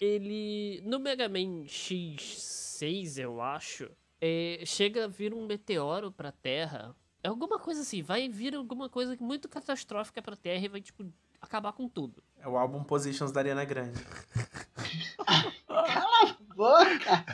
ele. 0.00 0.80
No 0.84 0.98
Mega 0.98 1.28
Man 1.28 1.64
X6, 1.64 3.18
eu 3.18 3.40
acho, 3.40 3.90
é, 4.20 4.62
chega 4.64 5.04
a 5.04 5.08
vir 5.08 5.34
um 5.34 5.46
meteoro 5.46 6.10
pra 6.10 6.32
Terra. 6.32 6.94
É 7.22 7.28
alguma 7.28 7.58
coisa 7.58 7.80
assim, 7.80 8.02
vai 8.02 8.28
vir 8.28 8.54
alguma 8.54 8.88
coisa 8.88 9.16
muito 9.20 9.48
catastrófica 9.48 10.20
pra 10.20 10.36
Terra 10.36 10.64
e 10.64 10.68
vai, 10.68 10.80
tipo, 10.80 11.04
acabar 11.40 11.72
com 11.72 11.88
tudo. 11.88 12.22
É 12.38 12.46
o 12.46 12.56
álbum 12.56 12.84
Positions 12.84 13.32
da 13.32 13.40
Ariana 13.40 13.64
Grande. 13.64 13.98
Boca! 16.54 17.24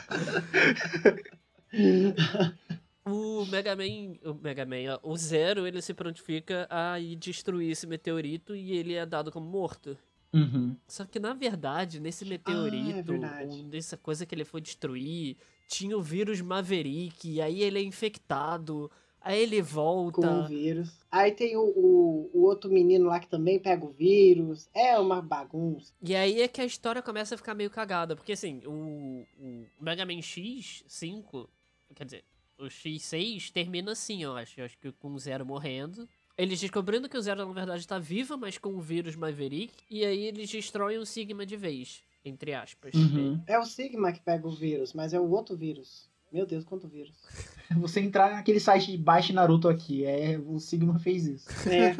O 3.05 3.45
Mega 3.45 3.75
Man. 3.75 4.15
O 4.23 4.33
Mega 4.33 4.65
Man, 4.65 4.99
ó, 5.01 5.11
o 5.11 5.17
Zero, 5.17 5.65
ele 5.65 5.81
se 5.81 5.93
prontifica 5.93 6.67
a 6.69 6.99
ir 6.99 7.15
destruir 7.15 7.71
esse 7.71 7.87
meteorito 7.87 8.55
e 8.55 8.73
ele 8.73 8.93
é 8.93 9.05
dado 9.05 9.31
como 9.31 9.45
morto. 9.45 9.97
Uhum. 10.33 10.75
Só 10.87 11.05
que, 11.05 11.19
na 11.19 11.33
verdade, 11.33 11.99
nesse 11.99 12.23
meteorito, 12.25 13.11
verdade. 13.11 13.57
ou 13.57 13.63
nessa 13.65 13.97
coisa 13.97 14.25
que 14.25 14.33
ele 14.33 14.45
foi 14.45 14.61
destruir, 14.61 15.37
tinha 15.67 15.97
o 15.97 16.01
vírus 16.01 16.41
Maverick, 16.41 17.29
e 17.29 17.41
aí 17.41 17.61
ele 17.61 17.79
é 17.79 17.83
infectado, 17.83 18.89
aí 19.19 19.41
ele 19.41 19.61
Com 19.61 19.67
volta. 19.67 20.31
o 20.31 20.47
vírus. 20.47 20.99
Aí 21.11 21.31
tem 21.31 21.57
o, 21.57 21.63
o, 21.63 22.29
o 22.33 22.41
outro 22.43 22.71
menino 22.71 23.05
lá 23.05 23.19
que 23.19 23.27
também 23.27 23.59
pega 23.59 23.85
o 23.85 23.91
vírus. 23.91 24.69
É 24.73 24.97
uma 24.97 25.21
bagunça. 25.21 25.91
E 26.01 26.15
aí 26.15 26.41
é 26.41 26.47
que 26.47 26.61
a 26.61 26.65
história 26.65 27.01
começa 27.01 27.35
a 27.35 27.37
ficar 27.37 27.53
meio 27.53 27.69
cagada, 27.69 28.15
porque 28.15 28.31
assim, 28.31 28.61
o, 28.65 29.25
o 29.37 29.65
Mega 29.79 30.05
Man 30.05 30.19
X5, 30.19 31.47
quer 31.93 32.05
dizer, 32.05 32.23
o 32.57 32.65
X6 32.65 33.51
termina 33.51 33.91
assim, 33.91 34.23
eu 34.23 34.35
acho. 34.37 34.59
Eu 34.59 34.65
acho 34.65 34.77
que 34.77 34.91
com 34.93 35.11
o 35.13 35.19
Zero 35.19 35.45
morrendo. 35.45 36.07
Eles 36.37 36.59
descobrindo 36.59 37.07
que 37.09 37.17
o 37.17 37.21
Zero, 37.21 37.45
na 37.45 37.53
verdade, 37.53 37.87
tá 37.87 37.99
vivo, 37.99 38.37
mas 38.37 38.57
com 38.57 38.73
o 38.75 38.81
vírus 38.81 39.15
Maverick. 39.15 39.73
E 39.89 40.05
aí 40.05 40.25
eles 40.25 40.49
destroem 40.49 40.97
o 40.97 41.05
Sigma 41.05 41.45
de 41.45 41.57
vez. 41.57 42.03
entre 42.23 42.53
aspas. 42.53 42.93
Uhum. 42.93 43.41
É 43.47 43.57
o 43.59 43.65
Sigma 43.65 44.11
que 44.11 44.21
pega 44.21 44.47
o 44.47 44.51
vírus, 44.51 44.93
mas 44.93 45.13
é 45.13 45.19
o 45.19 45.29
outro 45.29 45.55
vírus. 45.57 46.09
Meu 46.31 46.45
Deus, 46.45 46.63
quanto 46.63 46.87
vírus. 46.87 47.13
Você 47.77 47.99
entrar 47.99 48.31
naquele 48.31 48.59
site 48.59 48.95
Baixe 48.97 49.33
Naruto 49.33 49.67
aqui, 49.67 50.05
é, 50.05 50.37
o 50.39 50.59
Sigma 50.59 50.99
fez 50.99 51.25
isso. 51.25 51.47
É, 51.69 51.95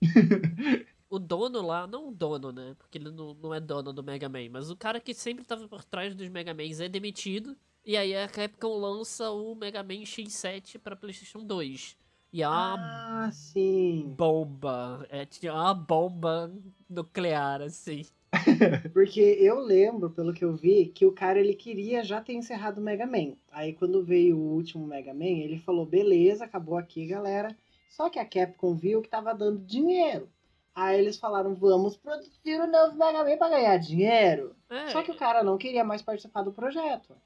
O 1.08 1.18
dono 1.20 1.62
lá, 1.62 1.86
não 1.86 2.08
o 2.08 2.10
dono, 2.10 2.50
né? 2.50 2.74
Porque 2.76 2.98
ele 2.98 3.10
não, 3.10 3.32
não 3.34 3.54
é 3.54 3.60
dono 3.60 3.92
do 3.92 4.02
Mega 4.02 4.28
Man, 4.28 4.50
mas 4.50 4.70
o 4.70 4.76
cara 4.76 4.98
que 5.00 5.14
sempre 5.14 5.44
tava 5.44 5.68
por 5.68 5.84
trás 5.84 6.14
dos 6.14 6.28
Mega 6.28 6.52
Mans 6.52 6.80
é 6.80 6.88
demitido. 6.88 7.56
E 7.84 7.96
aí 7.96 8.14
a 8.16 8.28
Capcom 8.28 8.76
lança 8.76 9.30
o 9.30 9.54
Mega 9.54 9.82
Man 9.84 10.02
X7 10.02 10.78
pra 10.80 10.96
PlayStation 10.96 11.38
2. 11.38 11.96
E 12.32 12.42
é 12.42 12.48
uma 12.48 13.26
ah, 13.26 13.30
sim. 13.32 14.14
bomba. 14.16 15.06
É 15.08 15.24
tipo 15.24 15.52
uma 15.52 15.72
bomba 15.72 16.52
nuclear, 16.88 17.62
assim. 17.62 18.04
Porque 18.92 19.20
eu 19.20 19.60
lembro, 19.60 20.10
pelo 20.10 20.34
que 20.34 20.44
eu 20.44 20.54
vi, 20.54 20.86
que 20.86 21.06
o 21.06 21.12
cara 21.12 21.38
ele 21.38 21.54
queria 21.54 22.04
já 22.04 22.20
ter 22.20 22.34
encerrado 22.34 22.78
o 22.78 22.82
Mega 22.82 23.06
Man. 23.06 23.34
Aí 23.50 23.72
quando 23.72 24.04
veio 24.04 24.36
o 24.36 24.54
último 24.54 24.86
Mega 24.86 25.14
Man, 25.14 25.24
ele 25.24 25.58
falou: 25.58 25.86
beleza, 25.86 26.44
acabou 26.44 26.76
aqui, 26.76 27.06
galera. 27.06 27.56
Só 27.88 28.10
que 28.10 28.18
a 28.18 28.26
Capcom 28.26 28.74
viu 28.74 29.00
que 29.00 29.08
tava 29.08 29.34
dando 29.34 29.64
dinheiro. 29.64 30.28
Aí 30.74 30.98
eles 30.98 31.16
falaram: 31.18 31.54
vamos 31.54 31.96
produzir 31.96 32.60
o 32.60 32.66
novo 32.66 32.98
Mega 32.98 33.24
Man 33.24 33.38
pra 33.38 33.48
ganhar 33.48 33.76
dinheiro. 33.78 34.54
É, 34.68 34.88
Só 34.88 35.02
que 35.02 35.10
o 35.10 35.16
cara 35.16 35.42
não 35.42 35.56
queria 35.56 35.84
mais 35.84 36.02
participar 36.02 36.42
do 36.42 36.52
projeto. 36.52 37.16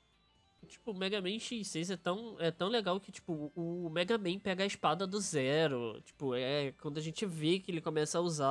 Tipo, 0.71 0.93
o 0.93 0.95
Mega 0.95 1.21
Man 1.21 1.37
X6 1.37 1.93
é 1.93 1.97
tão, 1.97 2.37
é 2.39 2.51
tão 2.51 2.69
legal 2.69 2.99
que, 3.01 3.13
tipo, 3.13 3.53
o 3.55 3.91
Mega 3.91 4.17
Man 4.17 4.39
pega 4.39 4.63
a 4.65 4.67
espada 4.67 5.07
do 5.07 5.21
zero. 5.21 6.01
Tipo, 6.05 6.35
é 6.35 6.73
quando 6.81 6.99
a 6.99 7.01
gente 7.03 7.27
vê 7.27 7.59
que 7.59 7.71
ele 7.71 7.81
começa 7.81 8.17
a 8.19 8.21
usar 8.21 8.47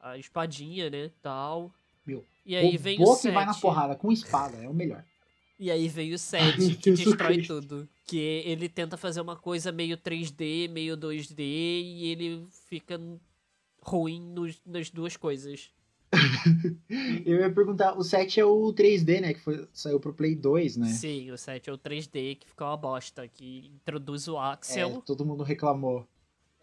a, 0.00 0.10
a 0.12 0.18
espadinha, 0.18 0.90
né, 0.90 1.10
tal. 1.22 1.72
Meu, 2.06 2.24
E 2.44 2.56
aí 2.56 2.74
o 2.74 2.78
vem 2.78 2.96
o 2.96 3.04
Boa 3.04 3.16
que 3.16 3.22
7. 3.22 3.34
vai 3.34 3.44
na 3.46 3.54
porrada 3.54 3.94
com 3.94 4.10
espada, 4.10 4.56
é 4.56 4.68
o 4.68 4.74
melhor. 4.74 5.04
E 5.58 5.70
aí 5.70 5.88
vem 5.88 6.10
o 6.10 6.14
Ai, 6.14 6.18
7, 6.18 6.58
meu 6.58 6.76
que 6.76 6.90
destrói 6.92 7.42
tudo. 7.42 7.88
Que 8.06 8.16
ele 8.46 8.68
tenta 8.68 8.96
fazer 8.96 9.20
uma 9.20 9.36
coisa 9.36 9.70
meio 9.70 9.96
3D, 9.96 10.68
meio 10.68 10.96
2D, 10.96 11.38
e 11.42 12.06
ele 12.10 12.46
fica 12.68 12.98
ruim 13.82 14.20
nos- 14.20 14.60
nas 14.66 14.90
duas 14.90 15.16
coisas. 15.16 15.70
Eu 17.24 17.38
ia 17.40 17.52
perguntar, 17.52 17.96
o 17.96 18.02
7 18.02 18.40
é 18.40 18.44
o 18.44 18.72
3D, 18.72 19.20
né? 19.20 19.34
Que 19.34 19.40
foi, 19.40 19.68
saiu 19.72 20.00
pro 20.00 20.12
Play 20.12 20.34
2, 20.34 20.76
né? 20.76 20.86
Sim, 20.86 21.30
o 21.30 21.38
7 21.38 21.70
é 21.70 21.72
o 21.72 21.78
3D, 21.78 22.36
que 22.36 22.48
ficou 22.48 22.66
uma 22.66 22.76
bosta, 22.76 23.28
que 23.28 23.70
introduz 23.74 24.26
o 24.28 24.36
É, 24.36 24.52
Axel, 24.52 25.02
todo 25.06 25.24
mundo 25.24 25.42
reclamou. 25.44 26.06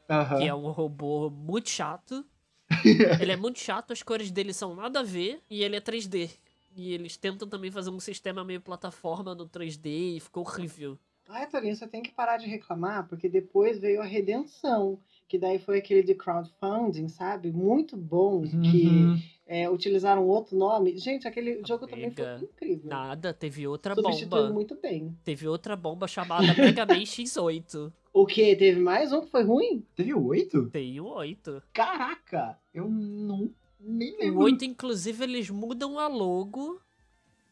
Aham. 0.09 0.37
que 0.37 0.43
é 0.47 0.53
um 0.55 0.71
robô 0.71 1.29
muito 1.29 1.69
chato. 1.69 2.25
ele 3.21 3.31
é 3.31 3.35
muito 3.35 3.59
chato, 3.59 3.91
as 3.91 4.03
cores 4.03 4.31
dele 4.31 4.53
são 4.53 4.75
nada 4.75 4.99
a 4.99 5.03
ver, 5.03 5.41
e 5.49 5.63
ele 5.63 5.75
é 5.75 5.81
3D. 5.81 6.29
E 6.75 6.93
eles 6.93 7.17
tentam 7.17 7.47
também 7.47 7.71
fazer 7.71 7.89
um 7.89 7.99
sistema 7.99 8.43
meio 8.43 8.61
plataforma 8.61 9.33
no 9.33 9.47
3D, 9.47 10.17
e 10.17 10.19
ficou 10.19 10.43
horrível. 10.43 10.97
Ai, 11.29 11.47
Torinho, 11.49 11.75
você 11.75 11.87
tem 11.87 12.01
que 12.01 12.11
parar 12.11 12.37
de 12.37 12.47
reclamar, 12.47 13.05
porque 13.07 13.27
depois 13.27 13.77
veio 13.79 14.01
a 14.01 14.05
Redenção, 14.05 14.99
que 15.27 15.37
daí 15.37 15.59
foi 15.59 15.79
aquele 15.79 16.01
de 16.01 16.15
crowdfunding, 16.15 17.09
sabe? 17.09 17.51
Muito 17.51 17.97
bom, 17.97 18.43
que 18.43 18.85
Uhum. 18.85 19.21
É, 19.47 19.69
utilizaram 19.69 20.27
outro 20.27 20.57
nome. 20.57 20.97
Gente, 20.97 21.27
aquele 21.27 21.61
jogo 21.65 21.87
também 21.87 22.11
foi 22.11 22.25
incrível. 22.41 22.89
Nada, 22.89 23.33
teve 23.33 23.65
outra 23.65 23.95
bomba. 23.95 24.49
muito 24.51 24.75
bem. 24.75 25.17
Teve 25.23 25.47
outra 25.47 25.75
bomba 25.75 26.07
chamada 26.07 26.53
Mega 26.53 26.85
Man 26.85 26.99
X8. 27.03 27.91
O 28.13 28.25
que? 28.25 28.55
Teve 28.55 28.79
mais 28.79 29.13
um 29.13 29.21
que 29.21 29.31
foi 29.31 29.43
ruim? 29.43 29.85
Teve 29.95 30.13
o 30.13 30.25
8? 30.25 30.69
Tem 30.69 30.99
o 30.99 31.05
8. 31.05 31.63
Caraca! 31.71 32.59
Eu 32.73 32.89
não. 32.89 33.49
Nem 33.79 34.15
O 34.15 34.19
lembro. 34.19 34.43
8, 34.43 34.65
inclusive, 34.65 35.23
eles 35.23 35.49
mudam 35.49 35.97
a 35.97 36.07
logo. 36.07 36.81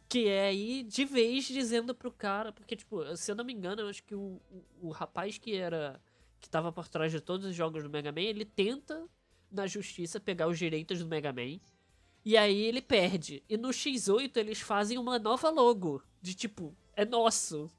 Que 0.10 0.28
é 0.28 0.48
aí 0.50 0.84
de 0.84 1.06
vez 1.06 1.46
dizendo 1.46 1.96
pro 1.96 2.12
cara. 2.12 2.52
Porque, 2.52 2.76
tipo, 2.76 3.16
se 3.16 3.32
eu 3.32 3.36
não 3.36 3.46
me 3.46 3.54
engano, 3.54 3.82
eu 3.84 3.88
acho 3.88 4.04
que 4.04 4.14
o, 4.16 4.40
o, 4.82 4.88
o 4.88 4.90
rapaz 4.90 5.38
que 5.38 5.56
era. 5.56 6.00
que 6.42 6.50
tava 6.50 6.72
por 6.72 6.88
trás 6.88 7.12
de 7.12 7.22
todos 7.22 7.48
os 7.48 7.56
jogos 7.56 7.84
do 7.84 7.90
Mega 7.90 8.12
Man, 8.12 8.22
ele 8.22 8.44
tenta, 8.46 9.06
na 9.52 9.66
justiça, 9.66 10.20
pegar 10.20 10.48
os 10.48 10.58
direitos 10.60 11.00
do 11.00 11.08
Mega 11.08 11.32
Man. 11.32 11.60
E 12.26 12.36
aí 12.36 12.60
ele 12.64 12.82
perde. 12.82 13.44
E 13.48 13.56
no 13.56 13.70
X8 13.70 14.36
eles 14.38 14.60
fazem 14.60 14.98
uma 14.98 15.20
nova 15.20 15.50
logo. 15.50 16.02
De 16.22 16.34
tipo, 16.34 16.74
é 16.96 17.06
nosso. 17.06 17.70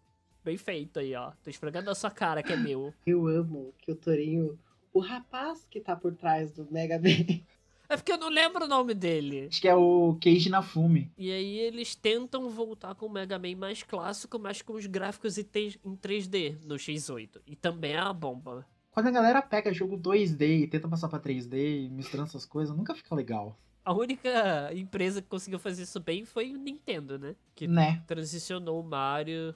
Bem 0.45 0.57
feito 0.57 1.01
aí, 1.01 1.15
ó. 1.17 1.33
Tô 1.43 1.51
esfregando 1.51 1.91
a 1.91 1.95
sua 1.95 2.11
cara 2.11 2.43
que 2.43 2.53
é 2.53 2.57
meu. 2.57 2.95
Eu 3.05 3.27
amo 3.27 3.75
que 3.81 3.91
o 3.91 3.97
Torinho, 3.97 4.57
o 4.93 5.01
rapaz 5.01 5.67
que 5.69 5.81
tá 5.81 5.97
por 5.97 6.15
trás 6.15 6.53
do 6.53 6.67
Mega 6.71 6.97
Man, 6.99 7.41
É 7.89 7.97
porque 7.97 8.11
eu 8.13 8.19
não 8.19 8.29
lembro 8.29 8.65
o 8.65 8.69
nome 8.69 8.95
dele. 8.95 9.47
Acho 9.49 9.61
que 9.61 9.69
é 9.69 9.75
o 9.75 10.17
Keiji 10.21 10.49
Nafume. 10.51 11.11
E 11.17 11.31
aí 11.31 11.59
eles 11.59 11.95
tentam 11.95 12.49
voltar 12.51 12.95
com 12.97 13.07
o 13.07 13.11
Mega 13.11 13.39
Man 13.39 13.57
mais 13.57 13.83
clássico, 13.85 14.39
mas 14.41 14.61
com 14.63 14.73
os 14.75 14.87
gráficos 14.87 15.39
em 15.39 15.45
te- 15.45 15.81
em 15.85 15.95
3D 15.97 16.57
no 16.65 16.75
X8. 16.77 17.41
E 17.47 17.55
também 17.55 17.93
é 17.95 18.03
uma 18.03 18.13
bomba. 18.13 18.67
Quando 18.91 19.07
a 19.07 19.11
galera 19.13 19.41
pega 19.43 19.73
jogo 19.73 19.97
2D 19.97 20.63
e 20.63 20.67
tenta 20.67 20.89
passar 20.89 21.09
pra 21.09 21.21
3D 21.21 21.85
e 21.85 21.89
misturando 21.91 22.29
essas 22.29 22.45
coisas, 22.45 22.77
nunca 22.77 22.93
fica 22.95 23.15
legal. 23.15 23.57
A 23.87 23.93
única 23.95 24.73
empresa 24.75 25.23
que 25.23 25.29
conseguiu 25.29 25.61
fazer 25.61 25.85
isso 25.85 26.01
bem 26.01 26.25
foi 26.25 26.53
o 26.53 26.59
Nintendo, 26.59 27.17
né? 27.21 27.37
Que 27.55 27.69
Né? 27.69 28.03
transicionou 28.05 28.81
o 28.81 28.85
Mario 28.85 29.55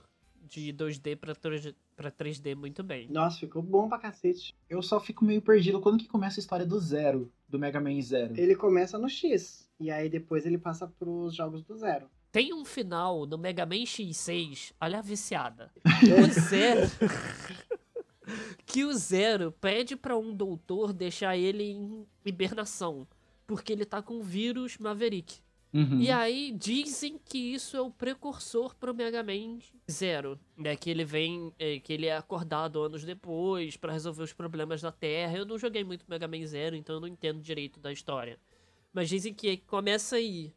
de 0.49 0.73
2D 0.73 1.16
pra 1.16 1.35
3D, 1.35 1.75
pra 1.97 2.12
3D 2.12 2.55
muito 2.55 2.83
bem. 2.85 3.09
nossa, 3.11 3.40
ficou 3.40 3.61
bom 3.61 3.88
pra 3.88 3.99
cacete. 3.99 4.55
Eu 4.69 4.81
só 4.83 5.01
fico 5.01 5.25
meio 5.25 5.43
perdido 5.43 5.81
quando 5.81 5.99
que 5.99 6.07
começa 6.09 6.38
a 6.38 6.43
história 6.43 6.64
do 6.64 6.79
Zero, 6.79 7.29
do 7.49 7.59
Mega 7.59 7.81
Man 7.81 8.01
Zero. 8.01 8.35
Ele 8.38 8.55
começa 8.55 8.97
no 8.97 9.09
X, 9.09 9.69
e 9.81 9.90
aí 9.90 10.09
depois 10.09 10.47
ele 10.47 10.59
passa 10.59 10.87
pros 10.87 11.35
jogos 11.35 11.64
do 11.64 11.77
Zero. 11.77 12.07
Tem 12.31 12.55
um 12.55 12.64
final 12.64 13.27
no 13.27 13.37
Mega 13.37 13.66
Man 13.66 13.83
X6, 13.83 14.73
olha 14.81 15.01
a 15.01 15.03
viciada. 15.03 15.73
O 16.23 16.40
Zero. 16.40 16.87
que 18.64 18.85
o 18.85 18.93
Zero 18.95 19.51
pede 19.61 19.97
pra 19.97 20.16
um 20.16 20.33
doutor 20.33 20.93
deixar 20.93 21.37
ele 21.37 21.64
em 21.64 22.07
hibernação. 22.25 23.07
Porque 23.51 23.73
ele 23.73 23.85
tá 23.85 24.01
com 24.01 24.15
o 24.15 24.23
vírus 24.23 24.79
Maverick. 24.79 25.41
Uhum. 25.75 26.01
E 26.01 26.09
aí 26.09 26.53
dizem 26.53 27.19
que 27.19 27.37
isso 27.37 27.77
é 27.77 27.81
o 27.81 27.91
precursor 27.91 28.77
pro 28.77 28.95
Mega 28.95 29.25
Man 29.25 29.59
Zero. 29.91 30.39
Né? 30.57 30.77
Que 30.77 30.89
ele 30.89 31.05
vem. 31.05 31.53
é, 31.59 31.81
que 31.81 31.93
ele 31.93 32.07
é 32.07 32.17
acordado 32.17 32.81
anos 32.81 33.03
depois 33.03 33.77
pra 33.77 33.93
resolver 33.93 34.23
os 34.23 34.33
problemas 34.33 34.81
da 34.81 34.93
Terra. 34.93 35.37
Eu 35.37 35.45
não 35.45 35.59
joguei 35.59 35.83
muito 35.83 36.05
Mega 36.09 36.29
Man 36.29 36.47
Zero, 36.47 36.77
então 36.77 36.95
eu 36.95 37.01
não 37.01 37.09
entendo 37.09 37.41
direito 37.41 37.81
da 37.81 37.93
história. 37.93 38.39
Mas 38.93 39.09
dizem 39.09 39.35
que 39.35 39.57
começa 39.57 40.15
aí. 40.15 40.53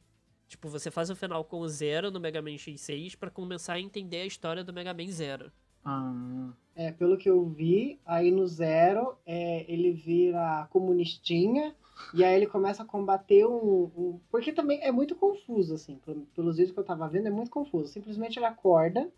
Tipo, 0.47 0.69
você 0.69 0.91
faz 0.91 1.09
o 1.09 1.15
final 1.15 1.43
com 1.45 1.61
o 1.61 1.67
Zero 1.67 2.11
no 2.11 2.19
Mega 2.19 2.43
Man 2.43 2.57
X6 2.57 3.17
pra 3.17 3.31
começar 3.31 3.73
a 3.73 3.81
entender 3.81 4.17
a 4.17 4.25
história 4.27 4.63
do 4.63 4.71
Mega 4.71 4.93
Man 4.93 5.09
Zero. 5.09 5.51
Ah, 5.83 6.53
É, 6.75 6.91
pelo 6.91 7.17
que 7.17 7.29
eu 7.29 7.43
vi, 7.49 7.99
aí 8.05 8.29
no 8.29 8.47
Zero, 8.47 9.17
é, 9.25 9.65
ele 9.71 9.91
vira 9.91 10.67
comunistinha, 10.71 11.75
e 12.13 12.23
aí 12.23 12.35
ele 12.35 12.47
começa 12.47 12.83
a 12.83 12.85
combater 12.85 13.45
um, 13.45 13.89
um- 13.97 14.19
Porque 14.29 14.51
também 14.53 14.81
é 14.81 14.91
muito 14.91 15.15
confuso, 15.15 15.73
assim, 15.75 15.95
pel- 16.05 16.27
pelos 16.35 16.57
vídeos 16.57 16.73
que 16.73 16.79
eu 16.79 16.83
tava 16.83 17.07
vendo, 17.07 17.27
é 17.27 17.31
muito 17.31 17.51
confuso. 17.51 17.87
Simplesmente 17.91 18.37
ele 18.37 18.45
acorda, 18.45 19.09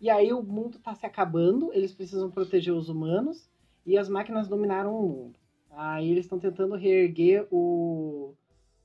e 0.00 0.10
aí 0.10 0.32
o 0.32 0.42
mundo 0.42 0.78
tá 0.78 0.94
se 0.94 1.06
acabando, 1.06 1.72
eles 1.72 1.92
precisam 1.92 2.30
proteger 2.30 2.74
os 2.74 2.88
humanos, 2.88 3.48
e 3.86 3.96
as 3.98 4.08
máquinas 4.08 4.48
dominaram 4.48 4.98
o 4.98 5.08
mundo. 5.08 5.38
Aí 5.70 6.10
eles 6.10 6.24
estão 6.24 6.38
tentando 6.38 6.74
reerguer 6.76 7.46
o, 7.50 8.32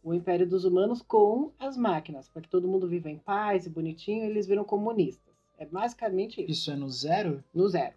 o 0.04 0.14
Império 0.14 0.48
dos 0.48 0.66
Humanos 0.66 1.02
com 1.02 1.52
as 1.60 1.78
máquinas, 1.78 2.28
para 2.30 2.42
que 2.42 2.50
todo 2.50 2.68
mundo 2.68 2.88
viva 2.88 3.10
em 3.10 3.18
paz 3.18 3.66
e 3.66 3.70
bonitinho, 3.70 4.26
e 4.26 4.30
eles 4.30 4.48
viram 4.48 4.64
comunistas. 4.64 5.34
É 5.58 5.66
basicamente 5.66 6.42
isso, 6.42 6.52
isso 6.52 6.72
é 6.72 6.76
no 6.76 6.90
Zero? 6.90 7.44
no 7.54 7.68
Zero. 7.68 7.94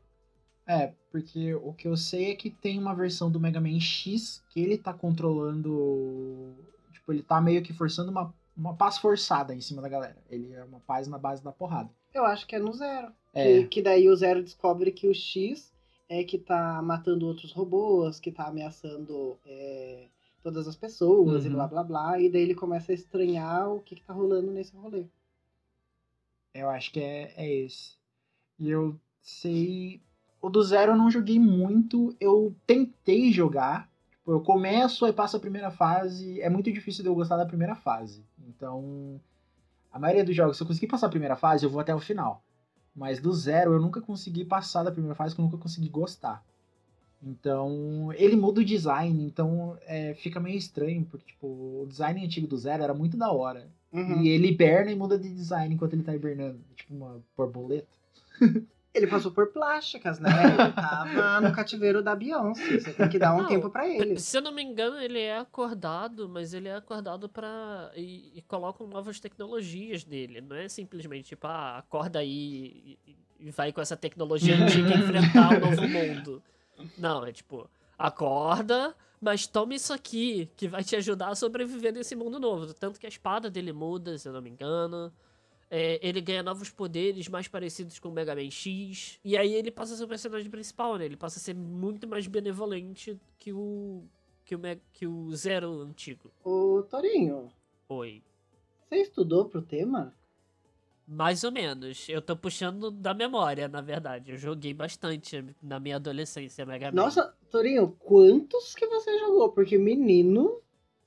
É, 0.66 0.92
porque 1.10 1.54
o 1.54 1.72
que 1.72 1.88
eu 1.88 1.96
sei 1.96 2.30
é 2.30 2.36
que 2.36 2.50
tem 2.50 2.78
uma 2.78 2.94
versão 2.94 3.30
do 3.30 3.40
Mega 3.40 3.60
Man 3.60 3.80
X 3.80 4.42
que 4.50 4.60
ele 4.60 4.78
tá 4.78 4.92
controlando. 4.92 6.54
Tipo, 6.92 7.12
ele 7.12 7.22
tá 7.22 7.40
meio 7.40 7.62
que 7.62 7.72
forçando 7.72 8.10
uma, 8.10 8.32
uma 8.56 8.74
paz 8.74 8.98
forçada 8.98 9.54
em 9.54 9.60
cima 9.60 9.82
da 9.82 9.88
galera. 9.88 10.16
Ele 10.30 10.52
é 10.52 10.62
uma 10.64 10.80
paz 10.80 11.08
na 11.08 11.18
base 11.18 11.42
da 11.42 11.52
porrada. 11.52 11.90
Eu 12.14 12.24
acho 12.24 12.46
que 12.46 12.54
é 12.54 12.58
no 12.58 12.72
Zero. 12.72 13.12
É. 13.34 13.44
Que, 13.62 13.68
que 13.68 13.82
daí 13.82 14.08
o 14.08 14.16
Zero 14.16 14.42
descobre 14.42 14.92
que 14.92 15.08
o 15.08 15.14
X 15.14 15.72
é 16.08 16.22
que 16.22 16.38
tá 16.38 16.80
matando 16.82 17.26
outros 17.26 17.52
robôs, 17.52 18.20
que 18.20 18.30
tá 18.30 18.46
ameaçando 18.46 19.38
é, 19.46 20.08
todas 20.42 20.68
as 20.68 20.76
pessoas 20.76 21.44
e 21.44 21.48
Uhum. 21.48 21.54
blá 21.54 21.66
blá 21.66 21.82
blá. 21.82 22.20
E 22.20 22.28
daí 22.30 22.42
ele 22.42 22.54
começa 22.54 22.92
a 22.92 22.94
estranhar 22.94 23.68
o 23.70 23.80
que, 23.80 23.96
que 23.96 24.02
tá 24.04 24.12
rolando 24.12 24.52
nesse 24.52 24.76
rolê. 24.76 25.06
Eu 26.54 26.68
acho 26.68 26.92
que 26.92 27.00
é, 27.00 27.32
é 27.36 27.50
esse. 27.50 27.96
E 28.58 28.68
eu 28.70 28.98
sei. 29.22 30.02
O 30.42 30.50
do 30.50 30.60
Zero 30.60 30.92
eu 30.92 30.96
não 30.96 31.08
joguei 31.08 31.38
muito. 31.38 32.14
Eu 32.20 32.52
tentei 32.66 33.32
jogar. 33.32 33.88
Tipo, 34.10 34.32
eu 34.32 34.40
começo, 34.40 35.04
aí 35.04 35.12
passo 35.12 35.36
a 35.36 35.40
primeira 35.40 35.70
fase. 35.70 36.40
É 36.40 36.50
muito 36.50 36.70
difícil 36.72 37.04
de 37.04 37.08
eu 37.08 37.14
gostar 37.14 37.36
da 37.36 37.46
primeira 37.46 37.76
fase. 37.76 38.24
Então. 38.48 39.20
A 39.92 39.98
maioria 39.98 40.24
dos 40.24 40.34
jogos, 40.34 40.56
se 40.56 40.62
eu 40.62 40.66
conseguir 40.66 40.88
passar 40.88 41.06
a 41.06 41.10
primeira 41.10 41.36
fase, 41.36 41.64
eu 41.64 41.70
vou 41.70 41.80
até 41.80 41.94
o 41.94 42.00
final. 42.00 42.42
Mas 42.94 43.20
do 43.20 43.32
Zero 43.32 43.74
eu 43.74 43.80
nunca 43.80 44.00
consegui 44.00 44.44
passar 44.44 44.82
da 44.82 44.90
primeira 44.90 45.14
fase, 45.14 45.34
porque 45.34 45.42
eu 45.42 45.50
nunca 45.50 45.62
consegui 45.62 45.88
gostar. 45.88 46.44
Então, 47.22 48.12
ele 48.14 48.34
muda 48.34 48.60
o 48.60 48.64
design, 48.64 49.24
então 49.24 49.78
é, 49.82 50.12
fica 50.14 50.40
meio 50.40 50.56
estranho, 50.56 51.04
porque 51.04 51.26
tipo, 51.26 51.46
o 51.46 51.86
design 51.88 52.24
antigo 52.24 52.48
do 52.48 52.56
Zero 52.56 52.82
era 52.82 52.92
muito 52.92 53.16
da 53.16 53.30
hora. 53.30 53.70
Uhum. 53.92 54.22
E 54.22 54.28
ele 54.28 54.48
hiberna 54.48 54.90
e 54.90 54.96
muda 54.96 55.18
de 55.18 55.28
design 55.28 55.74
enquanto 55.74 55.92
ele 55.92 56.02
tá 56.02 56.14
hibernando. 56.14 56.58
Tipo 56.74 56.94
uma 56.94 57.22
borboleta. 57.36 57.86
Ele 58.94 59.06
passou 59.06 59.30
por 59.30 59.46
plásticas, 59.52 60.18
né? 60.18 60.28
Ele 60.44 60.72
tava 60.72 61.40
no 61.40 61.52
cativeiro 61.54 62.02
da 62.02 62.14
Beyoncé. 62.14 62.78
Você 62.78 62.92
tem 62.92 63.08
que 63.08 63.18
dar 63.18 63.34
um 63.34 63.38
Não, 63.38 63.46
tempo 63.48 63.70
pra 63.70 63.88
ele. 63.88 64.18
Se 64.20 64.36
eu 64.36 64.42
não 64.42 64.52
me 64.52 64.62
engano, 64.62 64.98
ele 64.98 65.18
é 65.18 65.38
acordado, 65.38 66.28
mas 66.28 66.52
ele 66.52 66.68
é 66.68 66.76
acordado 66.76 67.26
pra. 67.26 67.90
E, 67.96 68.32
e 68.34 68.42
colocam 68.42 68.86
novas 68.86 69.18
tecnologias 69.18 70.04
nele. 70.04 70.42
Não 70.42 70.56
é 70.56 70.68
simplesmente 70.68 71.28
tipo, 71.28 71.46
ah, 71.46 71.78
acorda 71.78 72.18
aí 72.18 72.98
e, 73.06 73.16
e 73.40 73.50
vai 73.50 73.72
com 73.72 73.80
essa 73.80 73.96
tecnologia 73.96 74.54
antiga 74.56 74.94
enfrentar 74.94 75.56
o 75.56 75.60
novo 75.60 75.88
mundo. 75.88 76.42
Não, 76.98 77.24
é 77.24 77.32
tipo, 77.32 77.70
acorda, 77.98 78.94
mas 79.18 79.46
toma 79.46 79.74
isso 79.74 79.92
aqui, 79.92 80.50
que 80.54 80.68
vai 80.68 80.84
te 80.84 80.96
ajudar 80.96 81.28
a 81.28 81.34
sobreviver 81.34 81.94
nesse 81.94 82.14
mundo 82.14 82.38
novo. 82.38 82.74
Tanto 82.74 83.00
que 83.00 83.06
a 83.06 83.08
espada 83.08 83.50
dele 83.50 83.72
muda, 83.72 84.18
se 84.18 84.28
eu 84.28 84.32
não 84.34 84.42
me 84.42 84.50
engano. 84.50 85.10
É, 85.74 85.98
ele 86.06 86.20
ganha 86.20 86.42
novos 86.42 86.68
poderes 86.68 87.28
mais 87.28 87.48
parecidos 87.48 87.98
com 87.98 88.10
o 88.10 88.12
Mega 88.12 88.34
Man 88.34 88.50
X. 88.50 89.18
E 89.24 89.38
aí 89.38 89.54
ele 89.54 89.70
passa 89.70 89.94
a 89.94 89.96
ser 89.96 90.04
o 90.04 90.08
personagem 90.08 90.50
principal, 90.50 90.98
né? 90.98 91.06
Ele 91.06 91.16
passa 91.16 91.38
a 91.38 91.42
ser 91.42 91.54
muito 91.54 92.06
mais 92.06 92.26
benevolente 92.26 93.18
que 93.38 93.54
o. 93.54 94.02
que 94.44 94.54
o, 94.54 94.60
que 94.92 95.06
o 95.06 95.34
Zero 95.34 95.80
antigo. 95.80 96.30
Ô, 96.44 96.82
Torinho, 96.82 97.50
Oi. 97.88 98.22
você 98.86 98.96
estudou 98.96 99.46
pro 99.46 99.62
tema? 99.62 100.14
Mais 101.08 101.42
ou 101.42 101.50
menos. 101.50 102.06
Eu 102.06 102.20
tô 102.20 102.36
puxando 102.36 102.90
da 102.90 103.14
memória, 103.14 103.66
na 103.66 103.80
verdade. 103.80 104.30
Eu 104.30 104.36
joguei 104.36 104.74
bastante 104.74 105.42
na 105.62 105.80
minha 105.80 105.96
adolescência 105.96 106.66
Mega 106.66 106.92
Man. 106.92 107.02
Nossa, 107.02 107.34
Torinho, 107.50 107.96
quantos 107.98 108.74
que 108.74 108.86
você 108.86 109.18
jogou? 109.20 109.50
Porque 109.52 109.78
menino. 109.78 110.60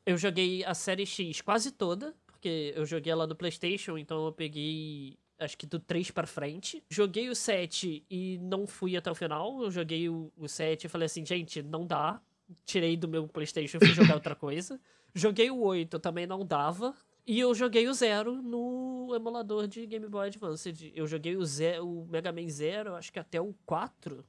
Eu 0.08 0.18
joguei 0.18 0.66
a 0.66 0.74
série 0.74 1.06
X 1.06 1.42
quase 1.42 1.72
toda, 1.72 2.16
porque 2.46 2.74
eu 2.76 2.86
joguei 2.86 3.12
ela 3.12 3.26
no 3.26 3.36
PlayStation, 3.36 3.98
então 3.98 4.24
eu 4.24 4.32
peguei 4.32 5.18
acho 5.40 5.58
que 5.58 5.66
do 5.66 5.80
3 5.80 6.12
pra 6.12 6.28
frente. 6.28 6.84
Joguei 6.88 7.28
o 7.28 7.36
7 7.36 8.06
e 8.08 8.38
não 8.38 8.68
fui 8.68 8.96
até 8.96 9.10
o 9.10 9.16
final. 9.16 9.64
Eu 9.64 9.72
joguei 9.72 10.08
o, 10.08 10.32
o 10.38 10.48
7 10.48 10.86
e 10.86 10.90
falei 10.90 11.08
assim, 11.08 11.26
gente, 11.26 11.64
não 11.64 11.88
dá. 11.88 12.22
Tirei 12.64 12.96
do 12.96 13.08
meu 13.08 13.28
PlayStation 13.28 13.78
e 13.78 13.80
fui 13.80 13.96
jogar 13.96 14.14
outra 14.14 14.36
coisa. 14.36 14.80
Joguei 15.14 15.50
o 15.50 15.60
8, 15.60 16.00
também 16.00 16.28
não 16.28 16.46
dava. 16.46 16.94
E 17.26 17.40
eu 17.40 17.56
joguei 17.56 17.88
o 17.88 17.94
0 17.94 18.44
no 18.44 19.12
emulador 19.16 19.68
de 19.68 19.88
Game 19.88 20.08
Boy 20.08 20.28
Advance. 20.28 20.94
Eu 20.94 21.08
joguei 21.08 21.36
o, 21.36 21.44
Zero, 21.44 21.84
o 21.84 22.06
Mega 22.06 22.32
Man 22.32 22.48
Zero, 22.48 22.94
acho 22.94 23.12
que 23.12 23.18
até 23.18 23.42
o 23.42 23.56
4. 23.66 24.24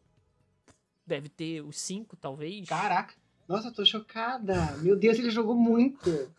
Deve 1.07 1.29
ter 1.29 1.61
o 1.61 1.71
5, 1.71 2.17
talvez. 2.17 2.67
Caraca. 2.67 3.15
Nossa, 3.47 3.69
eu 3.69 3.75
tô 3.75 3.85
chocada. 3.85 4.75
Meu 4.79 4.97
Deus, 4.97 5.19
ele 5.19 5.31
jogou 5.31 5.55
muito. 5.55 6.35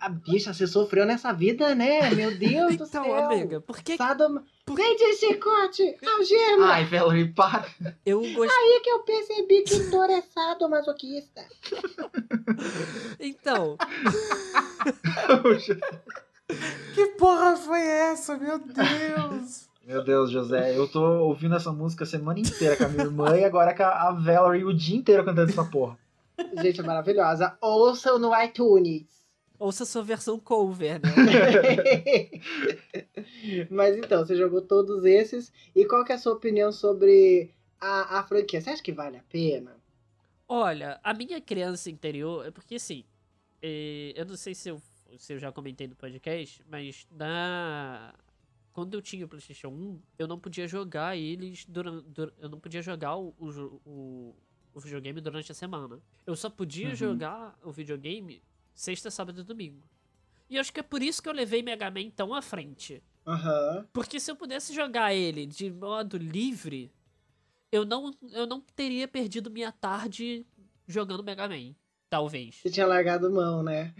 A 0.00 0.08
bicha, 0.08 0.54
você 0.54 0.66
sofreu 0.66 1.04
nessa 1.04 1.32
vida, 1.34 1.74
né? 1.74 2.08
Meu 2.14 2.34
Deus 2.36 2.76
do 2.76 2.84
Então, 2.84 3.04
céu. 3.04 3.14
amiga, 3.26 3.60
por 3.60 3.76
que 3.82 3.96
Sadom... 3.96 4.40
Por- 4.64 4.74
Vem 4.74 4.96
de 4.96 5.12
chicote, 5.16 5.96
algema. 6.16 6.66
Ai, 6.72 6.84
Valerie, 6.86 7.32
para. 7.32 7.66
eu 8.04 8.20
gostei? 8.20 8.48
Aí 8.58 8.80
que 8.82 8.88
eu 8.90 9.00
percebi 9.00 9.62
que 9.62 9.74
o 9.74 9.90
Thor 9.90 10.10
é 10.10 10.22
sadomasoquista. 10.22 11.44
Então, 13.20 13.76
Que 16.94 17.06
porra 17.18 17.56
foi 17.56 17.80
essa, 17.80 18.36
meu 18.36 18.58
Deus? 18.58 19.68
Meu 19.84 20.02
Deus, 20.02 20.30
José, 20.30 20.76
eu 20.76 20.88
tô 20.88 21.00
ouvindo 21.20 21.54
essa 21.54 21.72
música 21.72 22.04
a 22.04 22.06
semana 22.06 22.40
inteira 22.40 22.76
com 22.76 22.84
a 22.84 22.88
minha 22.88 23.04
irmã 23.04 23.36
e 23.36 23.44
agora 23.44 23.74
com 23.74 23.82
a 23.82 24.08
a 24.08 24.12
Valerie 24.12 24.64
o 24.64 24.72
dia 24.74 24.96
inteiro 24.96 25.24
cantando 25.24 25.50
essa 25.50 25.64
porra. 25.64 25.96
Gente, 26.60 26.80
é 26.80 26.82
maravilhosa. 26.82 27.56
Ouçam 27.60 28.18
no 28.18 28.32
iTunes. 28.42 29.04
Ouça 29.58 29.84
sua 29.84 30.02
versão 30.02 30.38
cover, 30.38 31.00
né? 31.00 31.14
Mas 33.70 33.96
então, 33.96 34.24
você 34.24 34.36
jogou 34.36 34.60
todos 34.62 35.04
esses. 35.04 35.52
E 35.74 35.84
qual 35.84 36.04
que 36.04 36.12
é 36.12 36.16
a 36.16 36.18
sua 36.18 36.32
opinião 36.34 36.72
sobre 36.72 37.54
a, 37.80 38.18
a 38.18 38.22
franquia? 38.24 38.60
Você 38.60 38.70
acha 38.70 38.82
que 38.82 38.92
vale 38.92 39.16
a 39.18 39.22
pena? 39.22 39.76
Olha, 40.48 41.00
a 41.02 41.12
minha 41.12 41.40
criança 41.40 41.90
interior 41.90 42.46
é 42.46 42.50
porque 42.50 42.76
assim, 42.76 43.04
eh, 43.62 44.12
eu 44.16 44.24
não 44.26 44.36
sei 44.36 44.54
se 44.54 44.68
eu, 44.70 44.80
se 45.18 45.32
eu 45.34 45.38
já 45.38 45.50
comentei 45.52 45.86
no 45.88 45.96
podcast, 45.96 46.62
mas 46.68 47.06
na 47.10 48.14
quando 48.72 48.94
eu 48.94 49.02
tinha 49.02 49.24
o 49.26 49.28
PlayStation 49.28 49.68
1, 49.70 50.00
eu 50.18 50.26
não 50.28 50.38
podia 50.38 50.68
jogar 50.68 51.16
eles 51.16 51.64
durante, 51.66 52.06
eu 52.38 52.48
não 52.50 52.60
podia 52.60 52.82
jogar 52.82 53.16
o, 53.16 53.34
o, 53.38 53.80
o, 53.86 54.36
o 54.74 54.80
videogame 54.80 55.20
durante 55.20 55.50
a 55.52 55.54
semana. 55.54 55.98
Eu 56.26 56.36
só 56.36 56.48
podia 56.50 56.90
Uhum. 56.90 56.94
jogar 56.94 57.58
o 57.64 57.72
videogame 57.72 58.42
sexta, 58.76 59.10
sábado 59.10 59.40
e 59.40 59.44
domingo. 59.44 59.88
E 60.48 60.58
acho 60.58 60.72
que 60.72 60.78
é 60.78 60.82
por 60.82 61.02
isso 61.02 61.20
que 61.20 61.28
eu 61.28 61.32
levei 61.32 61.62
Mega 61.62 61.90
Man 61.90 62.10
tão 62.10 62.32
à 62.32 62.40
frente. 62.40 63.02
Aham. 63.26 63.88
Porque 63.92 64.20
se 64.20 64.30
eu 64.30 64.36
pudesse 64.36 64.72
jogar 64.72 65.12
ele 65.12 65.46
de 65.46 65.72
modo 65.72 66.16
livre, 66.16 66.92
eu 67.72 67.84
não, 67.84 68.14
eu 68.30 68.46
não 68.46 68.60
teria 68.60 69.08
perdido 69.08 69.50
minha 69.50 69.72
tarde 69.72 70.46
jogando 70.86 71.24
Mega 71.24 71.48
Man. 71.48 71.74
Talvez. 72.08 72.60
Você 72.62 72.70
tinha 72.70 72.86
largado 72.86 73.28
mão, 73.28 73.64
né? 73.64 73.92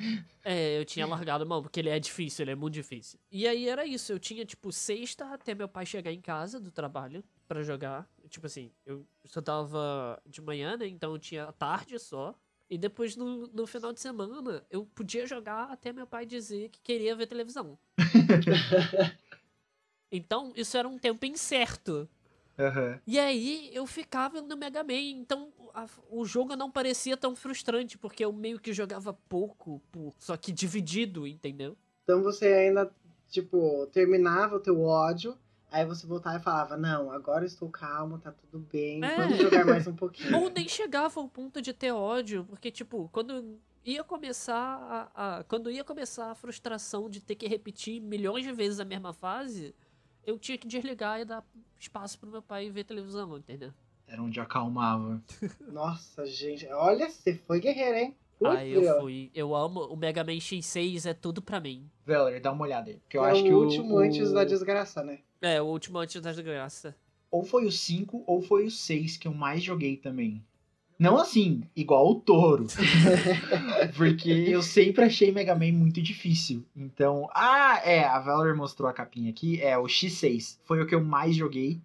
É, 0.45 0.79
eu 0.79 0.85
tinha 0.85 1.05
largado 1.05 1.45
mão, 1.45 1.61
porque 1.61 1.81
ele 1.81 1.89
é 1.89 1.99
difícil, 1.99 2.45
ele 2.45 2.53
é 2.53 2.55
muito 2.55 2.75
difícil. 2.75 3.19
E 3.33 3.49
aí 3.49 3.69
era 3.69 3.85
isso, 3.85 4.13
eu 4.13 4.19
tinha, 4.21 4.45
tipo, 4.45 4.71
sexta 4.71 5.25
até 5.35 5.57
meu 5.57 5.69
pai 5.69 5.85
chegar 5.85 6.13
em 6.13 6.21
casa 6.21 6.61
do 6.61 6.71
trabalho 6.71 7.25
pra 7.49 7.65
jogar. 7.65 8.09
Tipo 8.29 8.47
assim, 8.47 8.71
eu 8.85 9.05
estudava 9.25 10.23
de 10.25 10.41
manhã, 10.41 10.77
né? 10.77 10.87
Então 10.87 11.13
eu 11.13 11.19
tinha 11.19 11.45
a 11.47 11.53
tarde 11.53 11.99
só. 11.99 12.33
E 12.69 12.77
depois, 12.77 13.15
no, 13.17 13.47
no 13.47 13.67
final 13.67 13.93
de 13.93 14.01
semana, 14.01 14.65
eu 14.71 14.85
podia 14.87 15.27
jogar 15.27 15.71
até 15.71 15.93
meu 15.93 16.07
pai 16.07 16.27
dizer 16.27 16.69
que 16.71 16.81
queria 16.81 17.15
ver 17.15 17.27
televisão. 17.27 17.79
então, 20.11 20.53
isso 20.57 20.77
era 20.77 20.89
um 20.89 20.99
tempo 20.99 21.25
incerto. 21.27 22.09
Aham. 22.59 23.01
E 23.07 23.19
aí 23.19 23.71
eu 23.73 23.87
ficava 23.87 24.41
no 24.41 24.57
Mega 24.57 24.83
Man, 24.83 24.95
então 24.95 25.53
a- 25.75 25.87
o 26.11 26.25
jogo 26.25 26.57
não 26.57 26.71
parecia 26.71 27.17
tão 27.17 27.37
frustrante, 27.37 27.99
porque 27.99 28.25
eu 28.25 28.33
meio 28.33 28.59
que 28.59 28.73
jogava 28.73 29.13
pouco, 29.13 29.81
só 30.19 30.37
que 30.37 30.51
dividido, 30.51 31.27
entendeu? 31.27 31.77
Então 32.03 32.23
você 32.23 32.47
ainda, 32.47 32.91
tipo, 33.29 33.87
terminava 33.93 34.57
o 34.57 34.61
teu 34.61 34.81
ódio. 34.83 35.37
Aí 35.77 35.85
você 35.85 36.07
voltava 36.07 36.39
e 36.39 36.41
falava, 36.41 36.75
não, 36.75 37.11
agora 37.11 37.43
eu 37.43 37.47
estou 37.47 37.69
calmo, 37.69 38.19
tá 38.19 38.33
tudo 38.33 38.59
bem, 38.73 39.05
É. 39.05 39.15
vamos 39.15 39.37
jogar 39.37 39.67
mais 39.67 39.87
um 39.87 39.95
pouquinho. 39.95 40.35
Ou 40.39 40.49
nem 40.49 40.67
chegava 40.67 41.21
ao 41.21 41.29
ponto 41.29 41.61
de 41.61 41.75
ter 41.75 41.93
ódio, 41.93 42.45
porque, 42.49 42.71
tipo, 42.71 43.11
quando 43.13 43.59
ia 43.85 44.03
começar 44.03 45.11
a, 45.15 45.39
a- 45.41 45.45
Quando 45.45 45.71
ia 45.71 45.85
começar 45.85 46.31
a 46.31 46.35
frustração 46.35 47.11
de 47.11 47.21
ter 47.21 47.35
que 47.35 47.47
repetir 47.47 48.01
milhões 48.01 48.43
de 48.43 48.53
vezes 48.53 48.81
a 48.81 48.87
mesma 48.87 49.13
fase, 49.13 49.75
eu 50.25 50.39
tinha 50.39 50.57
que 50.57 50.67
desligar 50.67 51.21
e 51.21 51.27
dar 51.27 51.45
espaço 51.79 52.19
pro 52.19 52.31
meu 52.31 52.41
pai 52.41 52.71
ver 52.71 52.85
televisão, 52.85 53.37
entendeu? 53.37 53.71
Era 54.09 54.23
onde 54.23 54.41
acalmava. 54.41 55.23
Nossa, 55.61 56.25
gente, 56.25 56.67
olha, 56.69 57.11
você 57.11 57.35
foi 57.35 57.61
guerreiro, 57.61 57.99
hein? 57.99 58.17
Aí 58.45 58.73
eu 58.73 59.01
fui. 59.01 59.31
Eu 59.35 59.55
amo 59.55 59.81
o 59.85 59.97
Mega 59.97 60.25
Man 60.25 60.39
X6, 60.39 61.05
é 61.09 61.13
tudo 61.15 61.43
pra 61.43 61.61
mim. 61.61 61.91
Valerie, 62.07 62.41
dá 62.41 62.51
uma 62.53 62.65
olhada 62.65 62.91
aí. 62.91 62.97
Porque 62.99 63.19
eu 63.19 63.25
é 63.25 63.31
acho 63.31 63.43
o 63.43 63.45
que 63.45 63.53
último 63.53 63.95
o, 63.95 63.99
antes 63.99 64.31
o- 64.31 64.35
da 64.35 64.43
desgraça, 64.45 65.03
né? 65.05 65.21
É, 65.47 65.63
o 65.63 65.67
último 65.67 65.99
antes 65.99 66.21
da 66.21 66.31
desgraça. 66.33 66.95
Ou 67.31 67.45
foi 67.45 67.67
o 67.67 67.71
5 67.73 68.25
ou 68.27 68.43
foi 68.43 68.65
o 68.67 68.71
6 68.71 69.17
que 69.17 69.29
eu 69.29 69.35
mais 69.35 69.63
joguei 69.63 69.97
também. 69.97 70.43
Não 70.99 71.19
assim, 71.19 71.63
igual 71.77 72.11
o 72.11 72.15
touro. 72.21 72.67
Porque 73.97 74.31
eu 74.31 74.63
sempre 74.63 75.05
achei 75.05 75.31
Mega 75.31 75.55
Man 75.55 75.73
muito 75.73 76.01
difícil. 76.01 76.65
Então, 76.75 77.29
ah, 77.35 77.81
é, 77.85 78.03
a 78.05 78.19
Valerie 78.19 78.57
mostrou 78.57 78.89
a 78.89 78.93
capinha 78.93 79.31
aqui, 79.31 79.61
é 79.61 79.77
o 79.77 79.85
X6. 79.85 80.59
Foi 80.65 80.81
o 80.83 80.87
que 80.87 80.95
eu 80.95 81.05
mais 81.05 81.37
joguei. 81.37 81.81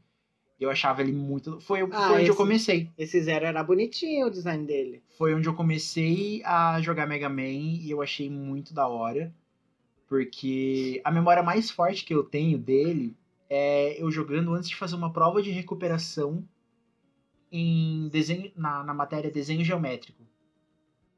Eu 0.59 0.69
achava 0.69 1.01
ele 1.01 1.11
muito. 1.11 1.59
Foi, 1.59 1.81
Ah, 1.81 2.07
foi 2.07 2.15
onde 2.17 2.27
eu 2.27 2.33
esse- 2.33 2.37
comecei. 2.37 2.89
Esse 2.97 3.21
zero 3.21 3.45
era 3.45 3.63
bonitinho 3.63 4.27
o 4.27 4.31
design 4.31 4.65
dele. 4.65 5.01
Foi 5.17 5.33
onde 5.33 5.47
eu 5.49 5.53
comecei 5.55 6.41
a 6.45 6.79
jogar 6.81 7.05
Mega 7.07 7.27
Man 7.29 7.41
e 7.81 7.89
eu 7.91 8.01
achei 8.01 8.29
muito 8.29 8.73
da 8.73 8.87
hora. 8.87 9.33
Porque 10.07 11.01
a 11.03 11.11
memória 11.11 11.41
mais 11.41 11.69
forte 11.71 12.03
que 12.05 12.13
eu 12.13 12.23
tenho 12.23 12.57
dele 12.57 13.15
é 13.53 14.01
eu 14.01 14.09
jogando 14.09 14.53
antes 14.53 14.69
de 14.69 14.77
fazer 14.77 14.95
uma 14.95 15.11
prova 15.11 15.41
de 15.41 15.51
recuperação 15.51 16.47
em 17.51 18.07
desenho, 18.07 18.49
na, 18.55 18.81
na 18.81 18.93
matéria 18.93 19.29
desenho 19.29 19.65
geométrico. 19.65 20.25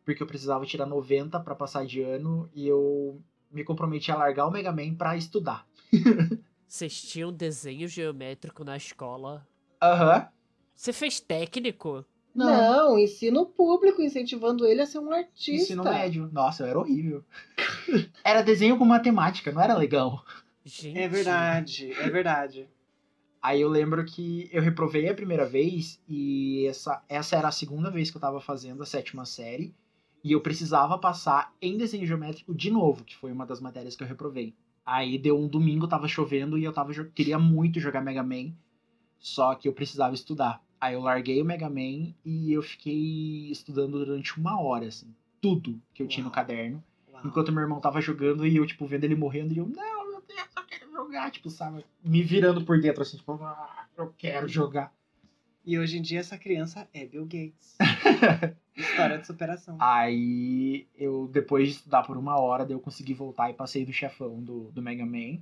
Porque 0.03 0.23
eu 0.23 0.25
precisava 0.25 0.65
tirar 0.65 0.87
90 0.87 1.39
para 1.41 1.53
passar 1.53 1.85
de 1.85 2.01
ano 2.01 2.49
e 2.51 2.67
eu 2.67 3.21
me 3.51 3.63
comprometi 3.63 4.11
a 4.11 4.17
largar 4.17 4.47
o 4.47 4.51
Mega 4.51 4.71
Man 4.71 4.95
pra 4.95 5.15
estudar. 5.15 5.67
Vocês 6.67 7.03
tinham 7.03 7.31
desenho 7.31 7.87
geométrico 7.87 8.63
na 8.63 8.75
escola? 8.75 9.47
Aham. 9.79 10.27
Você 10.73 10.91
fez 10.91 11.19
técnico? 11.19 12.03
Não. 12.33 12.97
ensino 12.97 13.45
público, 13.45 14.01
incentivando 14.01 14.65
ele 14.65 14.81
a 14.81 14.87
ser 14.87 14.97
um 14.97 15.13
artista. 15.13 15.51
Ensino 15.51 15.83
médio. 15.83 16.27
Nossa, 16.33 16.65
era 16.65 16.79
horrível. 16.79 17.23
era 18.25 18.41
desenho 18.41 18.75
com 18.75 18.85
matemática, 18.85 19.51
não 19.51 19.61
era 19.61 19.75
legal. 19.77 20.25
Gente. 20.65 20.97
É 20.97 21.07
verdade, 21.07 21.91
é 21.91 22.09
verdade. 22.09 22.69
Aí 23.41 23.59
eu 23.59 23.67
lembro 23.67 24.05
que 24.05 24.49
eu 24.53 24.61
reprovei 24.61 25.09
a 25.09 25.13
primeira 25.13 25.45
vez 25.45 26.01
e 26.07 26.65
essa, 26.65 27.03
essa 27.09 27.35
era 27.35 27.49
a 27.49 27.51
segunda 27.51 27.91
vez 27.91 28.09
que 28.09 28.15
eu 28.15 28.21
tava 28.21 28.39
fazendo 28.39 28.81
a 28.81 28.85
sétima 28.85 29.25
série. 29.25 29.75
E 30.23 30.31
eu 30.31 30.39
precisava 30.39 30.97
passar 30.97 31.53
em 31.61 31.77
desenho 31.77 32.07
geométrico 32.07 32.55
de 32.55 32.71
novo, 32.71 33.03
que 33.03 33.17
foi 33.17 33.33
uma 33.33 33.45
das 33.45 33.59
matérias 33.59 33.97
que 33.97 34.03
eu 34.03 34.07
reprovei. 34.07 34.55
Aí 34.85 35.17
deu 35.17 35.37
um 35.37 35.47
domingo, 35.47 35.87
tava 35.87 36.07
chovendo 36.07 36.57
e 36.57 36.63
eu 36.63 36.71
tava 36.71 36.93
queria 37.05 37.37
muito 37.37 37.81
jogar 37.81 38.01
Mega 38.01 38.23
Man, 38.23 38.53
só 39.19 39.55
que 39.55 39.67
eu 39.67 39.73
precisava 39.73 40.13
estudar. 40.15 40.63
Aí 40.79 40.93
eu 40.93 41.01
larguei 41.01 41.41
o 41.41 41.45
Mega 41.45 41.69
Man 41.69 42.13
e 42.23 42.51
eu 42.53 42.61
fiquei 42.61 43.49
estudando 43.51 43.99
durante 43.99 44.37
uma 44.37 44.61
hora, 44.61 44.87
assim, 44.87 45.13
tudo 45.41 45.81
que 45.93 46.03
eu 46.03 46.07
tinha 46.07 46.23
no 46.23 46.29
Uau. 46.29 46.35
caderno. 46.35 46.83
Uau. 47.11 47.21
Enquanto 47.25 47.51
meu 47.51 47.61
irmão 47.61 47.81
tava 47.81 47.99
jogando 47.99 48.45
e 48.45 48.55
eu, 48.55 48.65
tipo, 48.65 48.85
vendo 48.85 49.03
ele 49.03 49.15
morrendo 49.15 49.53
e 49.53 49.57
eu, 49.57 49.67
não, 49.67 50.09
meu 50.09 50.21
Deus, 50.27 50.49
eu 50.55 50.63
quero 50.63 50.91
jogar, 51.13 51.31
tipo, 51.31 51.49
sabe? 51.49 51.85
Me 52.03 52.23
virando 52.23 52.65
por 52.65 52.79
dentro, 52.79 53.03
assim, 53.03 53.17
tipo, 53.17 53.33
ah, 53.33 53.85
eu 53.95 54.13
quero 54.17 54.47
jogar. 54.47 54.91
E 55.65 55.77
hoje 55.77 55.97
em 55.97 56.01
dia 56.01 56.19
essa 56.19 56.37
criança 56.37 56.87
é 56.93 57.05
Bill 57.05 57.23
Gates. 57.23 57.77
História 58.75 59.19
de 59.19 59.27
superação. 59.27 59.77
Aí 59.79 60.87
eu, 60.97 61.29
depois 61.31 61.67
de 61.67 61.75
estudar 61.75 62.03
por 62.03 62.17
uma 62.17 62.37
hora, 62.39 62.65
eu 62.67 62.79
consegui 62.79 63.13
voltar 63.13 63.49
e 63.49 63.53
passei 63.53 63.85
do 63.85 63.93
chefão 63.93 64.41
do, 64.41 64.71
do 64.71 64.81
Mega 64.81 65.05
Man. 65.05 65.39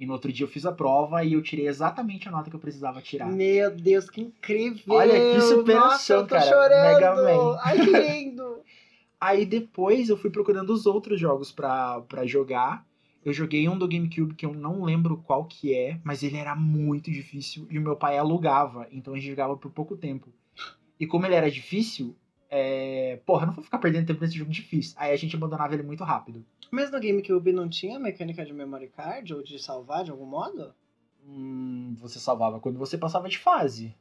E 0.00 0.06
no 0.06 0.12
outro 0.12 0.32
dia 0.32 0.44
eu 0.44 0.48
fiz 0.48 0.64
a 0.64 0.70
prova 0.70 1.24
e 1.24 1.32
eu 1.32 1.42
tirei 1.42 1.66
exatamente 1.66 2.28
a 2.28 2.30
nota 2.30 2.48
que 2.48 2.54
eu 2.54 2.60
precisava 2.60 3.02
tirar. 3.02 3.26
Meu 3.26 3.74
Deus, 3.74 4.08
que 4.08 4.20
incrível! 4.20 4.94
Olha, 4.94 5.34
que 5.34 5.40
superação, 5.40 5.88
Nossa, 5.88 6.12
eu 6.14 6.22
tô 6.22 6.36
cara. 6.36 6.46
chorando! 6.46 6.94
Mega 6.94 7.14
Man. 7.16 7.58
Ai, 7.60 7.78
que 7.78 7.90
lindo! 7.90 8.62
Aí 9.20 9.44
depois 9.44 10.08
eu 10.08 10.16
fui 10.16 10.30
procurando 10.30 10.72
os 10.72 10.86
outros 10.86 11.18
jogos 11.18 11.50
pra 11.50 12.06
jogar. 12.24 12.86
Eu 13.24 13.32
joguei 13.32 13.68
um 13.68 13.78
do 13.78 13.88
GameCube 13.88 14.34
que 14.34 14.46
eu 14.46 14.54
não 14.54 14.82
lembro 14.84 15.18
qual 15.18 15.44
que 15.44 15.74
é, 15.74 16.00
mas 16.04 16.22
ele 16.22 16.36
era 16.36 16.54
muito 16.54 17.10
difícil 17.10 17.66
e 17.70 17.78
o 17.78 17.82
meu 17.82 17.96
pai 17.96 18.16
alugava, 18.16 18.86
então 18.90 19.14
a 19.14 19.16
gente 19.16 19.28
jogava 19.28 19.56
por 19.56 19.70
pouco 19.70 19.96
tempo. 19.96 20.32
E 20.98 21.06
como 21.06 21.26
ele 21.26 21.34
era 21.34 21.50
difícil, 21.50 22.16
é... 22.48 23.20
porra, 23.26 23.42
eu 23.42 23.46
não 23.48 23.54
vou 23.54 23.64
ficar 23.64 23.78
perdendo 23.78 24.06
tempo 24.06 24.20
nesse 24.20 24.36
jogo 24.36 24.50
difícil. 24.50 24.94
Aí 24.98 25.12
a 25.12 25.16
gente 25.16 25.36
abandonava 25.36 25.74
ele 25.74 25.82
muito 25.82 26.04
rápido. 26.04 26.44
Mas 26.70 26.90
no 26.90 27.00
GameCube 27.00 27.52
não 27.52 27.68
tinha 27.68 27.98
mecânica 27.98 28.44
de 28.44 28.52
memory 28.52 28.88
card 28.88 29.34
ou 29.34 29.42
de 29.42 29.58
salvar 29.58 30.04
de 30.04 30.10
algum 30.10 30.26
modo? 30.26 30.74
Hum, 31.24 31.94
você 31.98 32.18
salvava 32.18 32.60
quando 32.60 32.78
você 32.78 32.96
passava 32.96 33.28
de 33.28 33.38
fase. 33.38 33.94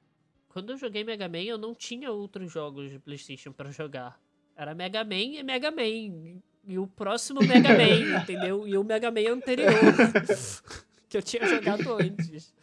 Quando 0.49 0.72
eu 0.72 0.78
joguei 0.78 1.03
Mega 1.03 1.28
Man, 1.28 1.43
eu 1.43 1.57
não 1.57 1.76
tinha 1.76 2.11
outros 2.11 2.51
jogos 2.51 2.89
de 2.89 2.99
PlayStation 2.99 3.51
pra 3.51 3.70
jogar. 3.70 4.20
Era 4.55 4.74
Mega 4.74 5.03
Man 5.03 5.38
e 5.38 5.43
Mega 5.43 5.70
Man. 5.70 6.41
E 6.68 6.78
o 6.78 6.86
próximo 6.86 7.39
Mega 7.39 7.70
Man, 7.70 8.20
entendeu? 8.22 8.68
E 8.68 8.78
o 8.78 8.84
Mega 8.84 9.09
Man 9.09 9.32
anterior. 9.32 9.72
que 11.07 11.18
eu 11.18 11.24
tinha 11.24 11.47
jogado 11.47 11.93
antes. 11.93 12.53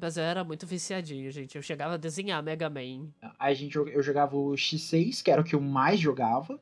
Mas 0.00 0.16
eu 0.16 0.24
era 0.24 0.42
muito 0.42 0.66
viciadinho, 0.66 1.30
gente. 1.30 1.54
Eu 1.54 1.62
chegava 1.62 1.94
a 1.94 1.96
desenhar 1.96 2.42
Mega 2.42 2.68
Man. 2.68 3.10
Aí 3.38 3.52
a 3.52 3.54
gente, 3.54 3.76
eu 3.76 4.02
jogava 4.02 4.36
o 4.36 4.50
X6, 4.54 5.22
que 5.22 5.30
era 5.30 5.40
o 5.40 5.44
que 5.44 5.54
eu 5.54 5.60
mais 5.60 6.00
jogava. 6.00 6.60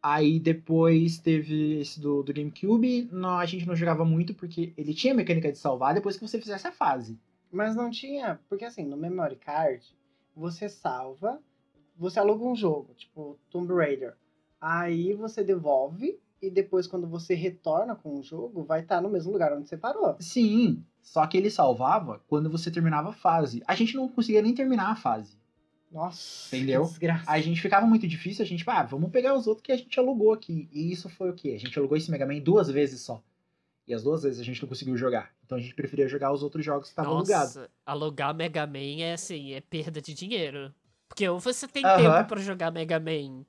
Aí 0.00 0.38
depois 0.38 1.18
teve 1.18 1.80
esse 1.80 2.00
do, 2.00 2.22
do 2.22 2.32
GameCube. 2.32 3.08
Não, 3.10 3.38
a 3.38 3.46
gente 3.46 3.66
não 3.66 3.74
jogava 3.74 4.04
muito 4.04 4.34
porque 4.34 4.72
ele 4.76 4.94
tinha 4.94 5.12
mecânica 5.12 5.50
de 5.50 5.58
salvar 5.58 5.94
depois 5.94 6.16
que 6.16 6.26
você 6.26 6.38
fizesse 6.38 6.68
a 6.68 6.72
fase. 6.72 7.18
Mas 7.50 7.74
não 7.74 7.90
tinha, 7.90 8.40
porque 8.48 8.64
assim, 8.64 8.84
no 8.84 8.96
memory 8.96 9.36
card, 9.36 9.84
você 10.34 10.68
salva, 10.68 11.40
você 11.96 12.20
aluga 12.20 12.44
um 12.44 12.54
jogo, 12.54 12.94
tipo 12.94 13.38
Tomb 13.50 13.74
Raider. 13.74 14.16
Aí 14.62 15.12
você 15.12 15.42
devolve 15.42 16.20
e 16.40 16.48
depois 16.48 16.86
quando 16.86 17.08
você 17.08 17.34
retorna 17.34 17.96
com 17.96 18.16
o 18.16 18.22
jogo, 18.22 18.62
vai 18.62 18.78
estar 18.78 19.00
no 19.00 19.10
mesmo 19.10 19.32
lugar 19.32 19.52
onde 19.52 19.68
você 19.68 19.76
parou. 19.76 20.14
Sim, 20.20 20.84
só 21.00 21.26
que 21.26 21.36
ele 21.36 21.50
salvava 21.50 22.22
quando 22.28 22.48
você 22.48 22.70
terminava 22.70 23.08
a 23.08 23.12
fase. 23.12 23.60
A 23.66 23.74
gente 23.74 23.96
não 23.96 24.08
conseguia 24.08 24.40
nem 24.40 24.54
terminar 24.54 24.92
a 24.92 24.94
fase. 24.94 25.36
Nossa, 25.90 26.56
Entendeu? 26.56 26.82
que 26.84 26.90
desgraça. 26.90 27.28
A 27.28 27.40
gente 27.40 27.60
ficava 27.60 27.84
muito 27.84 28.06
difícil, 28.06 28.44
a 28.44 28.46
gente, 28.46 28.64
ah, 28.68 28.84
vamos 28.84 29.10
pegar 29.10 29.34
os 29.34 29.48
outros 29.48 29.66
que 29.66 29.72
a 29.72 29.76
gente 29.76 29.98
alugou 29.98 30.32
aqui. 30.32 30.68
E 30.72 30.92
isso 30.92 31.08
foi 31.08 31.28
o 31.28 31.34
quê? 31.34 31.54
A 31.56 31.58
gente 31.58 31.76
alugou 31.76 31.98
esse 31.98 32.08
Mega 32.08 32.24
Man 32.24 32.38
duas 32.38 32.68
vezes 32.70 33.00
só. 33.00 33.20
E 33.86 33.92
as 33.92 34.04
duas 34.04 34.22
vezes 34.22 34.40
a 34.40 34.44
gente 34.44 34.62
não 34.62 34.68
conseguiu 34.68 34.96
jogar. 34.96 35.34
Então 35.44 35.58
a 35.58 35.60
gente 35.60 35.74
preferia 35.74 36.06
jogar 36.06 36.32
os 36.32 36.44
outros 36.44 36.64
jogos 36.64 36.84
que 36.84 36.92
estavam 36.92 37.16
alugados. 37.16 37.56
Nossa, 37.56 37.70
alugar 37.84 38.32
Mega 38.32 38.64
Man 38.64 39.00
é 39.00 39.14
assim, 39.14 39.54
é 39.54 39.60
perda 39.60 40.00
de 40.00 40.14
dinheiro. 40.14 40.72
Porque 41.08 41.28
ou 41.28 41.40
você 41.40 41.66
tem 41.66 41.82
tempo 41.82 42.28
pra 42.28 42.40
jogar 42.40 42.70
Mega 42.70 43.00
Man 43.00 43.44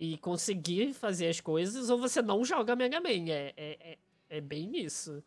e 0.00 0.16
conseguir 0.16 0.94
fazer 0.94 1.28
as 1.28 1.40
coisas, 1.40 1.90
ou 1.90 1.98
você 1.98 2.22
não 2.22 2.42
joga 2.44 2.74
Mega 2.74 3.00
Man. 3.00 3.28
É, 3.28 3.52
é, 3.56 3.76
é, 3.92 3.98
é 4.30 4.40
bem 4.40 4.82
isso. 4.82 5.22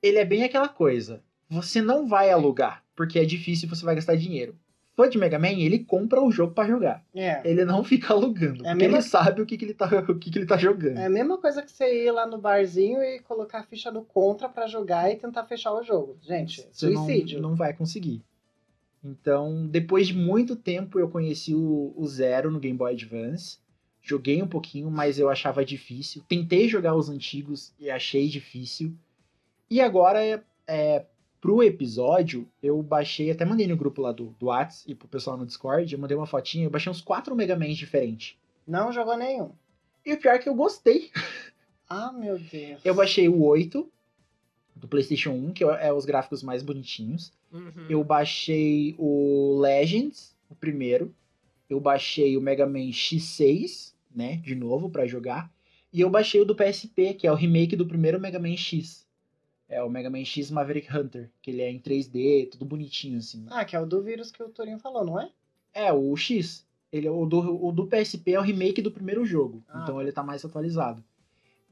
Ele 0.00 0.18
é 0.18 0.24
bem 0.24 0.44
aquela 0.44 0.68
coisa. 0.68 1.22
Você 1.50 1.82
não 1.82 2.06
vai 2.06 2.30
alugar, 2.30 2.84
porque 2.94 3.18
é 3.18 3.24
difícil 3.24 3.66
e 3.66 3.68
você 3.68 3.84
vai 3.84 3.96
gastar 3.96 4.14
dinheiro. 4.16 4.56
Fã 4.94 5.08
de 5.10 5.18
Mega 5.18 5.38
Man, 5.38 5.50
ele 5.50 5.80
compra 5.80 6.22
o 6.22 6.30
jogo 6.30 6.54
pra 6.54 6.66
jogar. 6.66 7.04
É. 7.14 7.42
Ele 7.44 7.64
não 7.66 7.84
fica 7.84 8.14
alugando, 8.14 8.64
É 8.64 8.70
porque 8.70 8.84
mesma- 8.84 8.96
ele 8.98 9.02
sabe 9.02 9.42
o 9.42 9.46
que, 9.46 9.58
que, 9.58 9.64
ele, 9.66 9.74
tá, 9.74 9.86
o 10.08 10.18
que, 10.18 10.30
que 10.30 10.38
ele 10.38 10.46
tá 10.46 10.56
jogando. 10.56 10.96
É 10.98 11.04
a 11.06 11.10
mesma 11.10 11.36
coisa 11.36 11.60
que 11.62 11.70
você 11.70 12.04
ir 12.06 12.10
lá 12.12 12.26
no 12.26 12.38
barzinho 12.38 13.02
e 13.02 13.18
colocar 13.20 13.58
a 13.58 13.62
ficha 13.64 13.90
no 13.90 14.02
contra 14.04 14.48
pra 14.48 14.66
jogar 14.66 15.10
e 15.12 15.16
tentar 15.16 15.44
fechar 15.44 15.72
o 15.74 15.82
jogo. 15.82 16.16
Gente, 16.22 16.66
Você 16.72 16.88
não, 16.88 17.04
suicídio. 17.04 17.42
não 17.42 17.54
vai 17.54 17.74
conseguir. 17.74 18.22
Então, 19.04 19.66
depois 19.66 20.08
de 20.08 20.14
muito 20.14 20.56
tempo, 20.56 20.98
eu 20.98 21.08
conheci 21.08 21.54
o, 21.54 21.92
o 21.96 22.06
Zero 22.06 22.50
no 22.50 22.58
Game 22.58 22.76
Boy 22.78 22.92
Advance. 22.92 23.58
Joguei 24.08 24.40
um 24.40 24.46
pouquinho, 24.46 24.88
mas 24.88 25.18
eu 25.18 25.28
achava 25.28 25.64
difícil. 25.64 26.22
Tentei 26.28 26.68
jogar 26.68 26.94
os 26.94 27.10
antigos 27.10 27.74
e 27.76 27.90
achei 27.90 28.28
difícil. 28.28 28.94
E 29.68 29.80
agora, 29.80 30.24
é, 30.24 30.40
é, 30.64 31.04
pro 31.40 31.60
episódio, 31.60 32.48
eu 32.62 32.80
baixei, 32.84 33.32
até 33.32 33.44
mandei 33.44 33.66
no 33.66 33.76
grupo 33.76 34.00
lá 34.00 34.12
do, 34.12 34.26
do 34.38 34.46
Whats 34.46 34.84
e 34.86 34.94
pro 34.94 35.08
pessoal 35.08 35.36
no 35.36 35.44
Discord, 35.44 35.92
eu 35.92 35.98
mandei 35.98 36.16
uma 36.16 36.24
fotinha, 36.24 36.66
eu 36.66 36.70
baixei 36.70 36.88
uns 36.88 37.00
quatro 37.00 37.34
Mega 37.34 37.56
Man 37.56 37.72
diferentes. 37.72 38.36
Não 38.64 38.92
jogou 38.92 39.16
nenhum. 39.16 39.50
E 40.04 40.12
o 40.12 40.20
pior 40.20 40.36
é 40.36 40.38
que 40.38 40.48
eu 40.48 40.54
gostei. 40.54 41.10
Ah, 41.88 42.10
meu 42.10 42.36
Deus. 42.36 42.80
Eu 42.84 42.96
baixei 42.96 43.28
o 43.28 43.44
8 43.44 43.88
do 44.74 44.88
PlayStation 44.88 45.30
1, 45.30 45.52
que 45.52 45.62
é 45.62 45.92
os 45.92 46.04
gráficos 46.04 46.42
mais 46.42 46.60
bonitinhos. 46.60 47.32
Uhum. 47.52 47.86
Eu 47.88 48.02
baixei 48.02 48.96
o 48.98 49.56
Legends, 49.60 50.36
o 50.50 50.54
primeiro. 50.56 51.14
Eu 51.70 51.78
baixei 51.78 52.36
o 52.36 52.40
Mega 52.40 52.66
Man 52.66 52.90
X6, 52.90 53.94
né, 54.16 54.38
de 54.38 54.54
novo 54.54 54.88
pra 54.88 55.06
jogar. 55.06 55.52
E 55.92 56.00
eu 56.00 56.10
baixei 56.10 56.40
o 56.40 56.44
do 56.44 56.56
PSP, 56.56 57.14
que 57.14 57.26
é 57.26 57.32
o 57.32 57.36
remake 57.36 57.76
do 57.76 57.86
primeiro 57.86 58.18
Mega 58.18 58.38
Man 58.38 58.56
X. 58.56 59.06
É 59.68 59.82
o 59.82 59.90
Mega 59.90 60.08
Man 60.08 60.24
X 60.24 60.50
Maverick 60.50 60.94
Hunter, 60.94 61.30
que 61.42 61.50
ele 61.50 61.60
é 61.60 61.70
em 61.70 61.78
3D, 61.78 62.50
tudo 62.50 62.64
bonitinho 62.64 63.18
assim. 63.18 63.44
Ah, 63.50 63.64
que 63.64 63.76
é 63.76 63.80
o 63.80 63.86
do 63.86 64.02
vírus 64.02 64.30
que 64.30 64.42
o 64.42 64.48
Torinho 64.48 64.78
falou, 64.78 65.04
não 65.04 65.20
é? 65.20 65.30
É, 65.74 65.92
o 65.92 66.16
X. 66.16 66.66
Ele, 66.92 67.06
é 67.06 67.10
o, 67.10 67.26
do, 67.26 67.66
o 67.66 67.72
do 67.72 67.86
PSP 67.86 68.32
é 68.32 68.38
o 68.38 68.42
remake 68.42 68.80
do 68.80 68.92
primeiro 68.92 69.24
jogo. 69.26 69.62
Ah. 69.68 69.80
Então 69.82 70.00
ele 70.00 70.12
tá 70.12 70.22
mais 70.22 70.44
atualizado. 70.44 71.04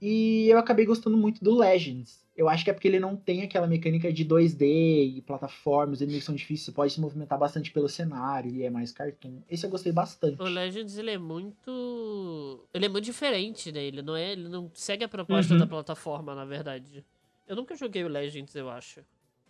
E 0.06 0.48
eu 0.50 0.58
acabei 0.58 0.84
gostando 0.84 1.16
muito 1.16 1.42
do 1.42 1.56
Legends. 1.56 2.22
Eu 2.36 2.46
acho 2.48 2.62
que 2.62 2.68
é 2.68 2.74
porque 2.74 2.88
ele 2.88 3.00
não 3.00 3.16
tem 3.16 3.42
aquela 3.42 3.66
mecânica 3.66 4.12
de 4.12 4.22
2D 4.24 5.16
e 5.16 5.22
plataformas, 5.22 6.00
inimigos 6.02 6.24
são 6.26 6.34
difíceis, 6.34 6.66
você 6.66 6.72
pode 6.72 6.92
se 6.92 7.00
movimentar 7.00 7.38
bastante 7.38 7.70
pelo 7.70 7.88
cenário 7.88 8.50
e 8.50 8.64
é 8.64 8.68
mais 8.70 8.92
cartoon. 8.92 9.38
Esse 9.48 9.64
eu 9.64 9.70
gostei 9.70 9.92
bastante. 9.92 10.42
O 10.42 10.44
Legends, 10.44 10.98
ele 10.98 11.12
é 11.12 11.16
muito. 11.18 12.66
Ele 12.74 12.86
é 12.86 12.88
muito 12.88 13.04
diferente, 13.04 13.70
né? 13.72 13.82
Ele 13.84 14.02
não, 14.02 14.16
é, 14.16 14.32
ele 14.32 14.48
não 14.48 14.70
segue 14.74 15.04
a 15.04 15.08
proposta 15.08 15.54
Uhum. 15.54 15.60
da 15.60 15.66
plataforma, 15.66 16.34
na 16.34 16.44
verdade. 16.44 17.04
Eu 17.48 17.56
nunca 17.56 17.74
joguei 17.76 18.04
o 18.04 18.08
Legends, 18.08 18.54
eu 18.54 18.68
acho. 18.68 19.00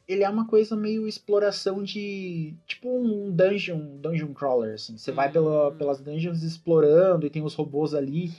Ele 0.06 0.22
é 0.22 0.28
uma 0.28 0.46
coisa 0.46 0.76
meio 0.76 1.08
exploração 1.08 1.82
de. 1.82 2.54
Tipo 2.66 2.88
um 2.90 3.30
dungeon, 3.34 3.96
dungeon 3.96 4.34
crawler, 4.34 4.74
assim. 4.74 4.98
Você 4.98 5.10
vai 5.10 5.32
pela, 5.32 5.70
Hum. 5.70 5.76
pelas 5.76 6.00
dungeons 6.00 6.42
explorando 6.42 7.26
e 7.26 7.30
tem 7.30 7.42
os 7.42 7.54
robôs 7.54 7.94
ali. 7.94 8.30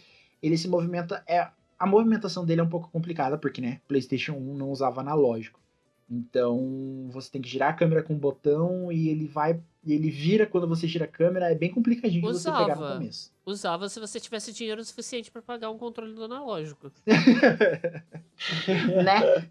Ele 0.43 0.55
se 0.57 0.68
movimenta. 0.68 1.24
É, 1.28 1.47
a 1.78 1.86
movimentação 1.86 2.45
dele 2.45 2.61
é 2.61 2.63
um 2.63 2.69
pouco 2.69 2.89
complicada, 2.89 3.38
porque, 3.38 3.61
né, 3.61 3.82
PlayStation 3.88 4.34
1 4.34 4.55
não 4.55 4.71
usava 4.71 5.01
analógico. 5.01 5.59
Então 6.09 7.09
você 7.09 7.32
tem 7.32 7.41
que 7.41 7.49
girar 7.49 7.71
a 7.71 7.73
câmera 7.73 8.03
com 8.03 8.13
o 8.13 8.17
botão 8.17 8.91
e 8.91 9.09
ele 9.09 9.28
vai. 9.28 9.59
E 9.84 9.93
ele 9.93 10.09
vira 10.09 10.45
quando 10.45 10.67
você 10.67 10.88
gira 10.88 11.05
a 11.05 11.07
câmera. 11.07 11.51
É 11.51 11.55
bem 11.55 11.71
complicadinho 11.71 12.21
de 12.21 12.28
você 12.28 12.51
pegar 12.51 12.76
no 12.76 12.82
Usava. 12.82 12.93
começo. 12.93 13.34
Usava 13.45 13.89
se 13.89 13.99
você 13.99 14.19
tivesse 14.19 14.53
dinheiro 14.53 14.84
suficiente 14.84 15.32
pra 15.32 15.41
pagar 15.41 15.69
um 15.69 15.78
controle 15.78 16.13
do 16.13 16.23
analógico. 16.23 16.91
né? 19.03 19.49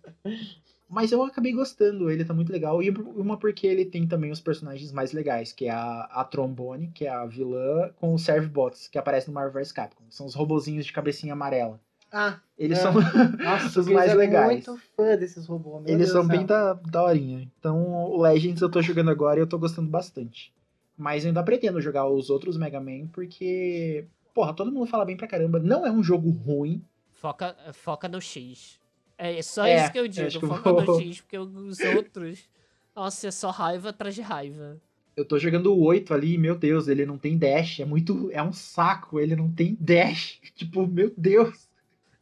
Mas 0.88 1.10
eu 1.10 1.22
acabei 1.24 1.52
gostando, 1.52 2.10
ele 2.10 2.24
tá 2.24 2.34
muito 2.34 2.52
legal. 2.52 2.82
E 2.82 2.90
uma 2.90 3.36
porque 3.36 3.66
ele 3.66 3.84
tem 3.84 4.06
também 4.06 4.30
os 4.30 4.40
personagens 4.40 4.92
mais 4.92 5.12
legais, 5.12 5.52
que 5.52 5.66
é 5.66 5.70
a, 5.70 6.02
a 6.02 6.24
Trombone, 6.24 6.92
que 6.94 7.06
é 7.06 7.10
a 7.10 7.26
vilã, 7.26 7.90
com 7.96 8.14
os 8.14 8.22
Servbots, 8.22 8.86
que 8.86 8.98
aparece 8.98 9.28
no 9.28 9.34
Marvel 9.34 9.60
vs 9.60 9.72
Capcom. 9.72 10.04
São 10.08 10.26
os 10.26 10.34
robozinhos 10.34 10.86
de 10.86 10.92
cabecinha 10.92 11.32
amarela. 11.32 11.80
Ah, 12.16 12.38
Eles 12.56 12.78
É. 12.78 12.82
são, 12.82 12.92
nossa, 13.42 13.80
Os 13.80 13.88
mais 13.88 14.10
é 14.10 14.14
legais. 14.14 14.64
muito 14.66 14.80
fã 14.96 15.16
desses 15.16 15.46
robôs. 15.46 15.82
meu 15.82 15.92
eles 15.92 16.06
Deus 16.06 16.10
são 16.12 16.26
bem 16.28 16.46
da, 16.46 16.74
daorinha. 16.74 17.50
Então 17.58 17.82
o 18.10 18.22
Legends 18.22 18.62
eu 18.62 18.70
tô 18.70 18.80
jogando 18.80 19.10
agora 19.10 19.40
e 19.40 19.42
eu 19.42 19.46
tô 19.48 19.58
gostando 19.58 19.88
bastante. 19.90 20.52
Mas 20.96 21.24
eu 21.24 21.28
ainda 21.30 21.42
pretendo 21.42 21.80
jogar 21.80 22.08
os 22.08 22.30
outros 22.30 22.56
Mega 22.56 22.78
Man, 22.80 23.08
porque, 23.12 24.06
porra, 24.32 24.54
todo 24.54 24.70
mundo 24.70 24.86
fala 24.86 25.04
bem 25.04 25.16
pra 25.16 25.26
caramba. 25.26 25.58
Não 25.58 25.84
é 25.84 25.90
um 25.90 26.02
jogo 26.04 26.30
ruim, 26.30 26.80
Foca, 27.12 27.56
foca 27.72 28.06
no 28.06 28.20
X. 28.20 28.78
É 29.18 29.40
só 29.42 29.64
É, 29.64 29.82
isso 29.82 29.92
que 29.92 29.98
eu 29.98 30.04
eu 30.04 30.08
digo. 30.08 30.26
eu 30.36 30.40
Foca 30.48 30.72
vou- 30.72 30.82
no 30.84 31.00
X, 31.00 31.20
porque 31.22 31.38
os 31.38 31.80
outros 31.80 32.38
Nossa, 32.94 33.26
é 33.26 33.30
só 33.32 33.50
raiva 33.50 33.88
atrás 33.88 34.14
de 34.14 34.20
raiva. 34.22 34.80
Eu 35.16 35.24
tô 35.24 35.36
jogando 35.38 35.72
o 35.74 35.82
8 35.82 36.14
ali, 36.14 36.38
meu 36.38 36.54
Deus, 36.56 36.86
ele 36.86 37.04
não 37.04 37.18
tem 37.18 37.36
dash. 37.36 37.80
É 37.80 37.84
muito. 37.84 38.30
É 38.32 38.40
um 38.42 38.52
saco, 38.52 39.18
ele 39.18 39.34
não 39.34 39.50
tem 39.50 39.76
dash. 39.80 40.38
Tipo, 40.54 40.86
meu 40.86 41.12
Deus. 41.16 41.68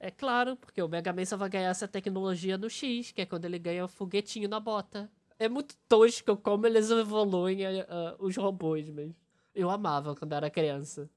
É 0.05 0.11
claro, 0.11 0.57
porque 0.57 0.83
o 0.83 0.89
Mega 0.89 1.13
Man 1.13 1.25
só 1.25 1.37
vai 1.37 1.49
ganhar 1.49 1.71
essa 1.71 1.87
tecnologia 1.87 2.59
no 2.59 2.69
X, 2.69 3.13
que 3.13 3.23
é 3.23 3.25
quando 3.25 3.45
ele 3.45 3.57
ganha 3.57 3.85
o 3.85 3.89
foguetinho 3.89 4.49
na 4.49 4.59
bota. 4.59 5.09
É 5.39 5.49
muito 5.49 5.77
tosco 5.89 6.37
como 6.37 6.67
eles 6.67 6.91
evoluem 6.91 7.65
uh, 7.65 8.17
os 8.19 8.37
robôs, 8.37 8.91
mas 8.91 9.13
eu 9.55 9.71
amava 9.71 10.17
quando 10.17 10.33
era 10.33 10.51
criança. 10.51 11.09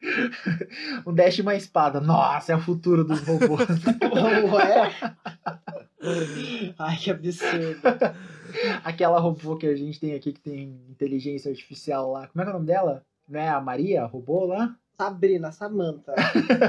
um 1.06 1.12
dash 1.12 1.36
e 1.36 1.42
uma 1.42 1.54
espada. 1.54 2.00
Nossa, 2.00 2.54
é 2.54 2.56
o 2.56 2.60
futuro 2.60 3.04
dos 3.04 3.20
robôs. 3.20 3.68
Ué? 4.54 4.90
Ai, 6.78 6.96
que 6.96 7.10
absurdo. 7.10 7.78
Aquela 8.82 9.20
robô 9.20 9.58
que 9.58 9.66
a 9.66 9.76
gente 9.76 10.00
tem 10.00 10.14
aqui 10.14 10.32
que 10.32 10.40
tem 10.40 10.80
inteligência 10.88 11.50
artificial 11.50 12.10
lá. 12.10 12.26
Como 12.26 12.40
é 12.40 12.44
que 12.46 12.48
é 12.48 12.54
o 12.54 12.54
nome 12.54 12.66
dela? 12.66 13.04
Não 13.28 13.38
é 13.38 13.50
a 13.50 13.60
Maria, 13.60 14.04
a 14.04 14.06
robô 14.06 14.46
lá? 14.46 14.74
Sabrina, 15.00 15.50
Samantha. 15.50 16.14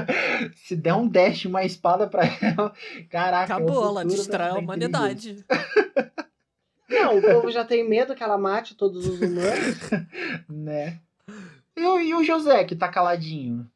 Se 0.64 0.74
der 0.74 0.94
um 0.94 1.06
dash 1.06 1.44
e 1.44 1.48
uma 1.48 1.64
espada 1.64 2.06
pra 2.06 2.22
ela, 2.24 2.72
caraca. 3.10 3.52
é 3.52 3.56
Acabou, 3.56 3.84
é 3.84 3.88
ela 3.88 4.04
destrói 4.06 4.48
a 4.48 4.54
humanidade. 4.54 5.44
Não, 6.88 7.18
o 7.18 7.20
povo 7.30 7.50
já 7.50 7.62
tem 7.62 7.86
medo 7.86 8.14
que 8.14 8.22
ela 8.22 8.38
mate 8.38 8.74
todos 8.74 9.06
os 9.06 9.20
humanos. 9.20 9.76
né? 10.48 10.98
E, 11.76 11.82
e 11.82 12.14
o 12.14 12.24
José, 12.24 12.64
que 12.64 12.74
tá 12.74 12.88
caladinho? 12.88 13.70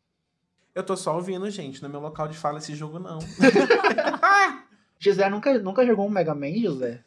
Eu 0.74 0.82
tô 0.82 0.96
só 0.96 1.14
ouvindo, 1.14 1.50
gente. 1.50 1.82
No 1.82 1.90
meu 1.90 2.00
local 2.00 2.26
de 2.26 2.38
fala 2.38 2.56
esse 2.56 2.74
jogo, 2.74 2.98
não. 2.98 3.18
José 4.98 5.28
nunca, 5.28 5.58
nunca 5.58 5.84
jogou 5.84 6.06
um 6.06 6.10
Mega 6.10 6.34
Man, 6.34 6.56
José? 6.62 7.04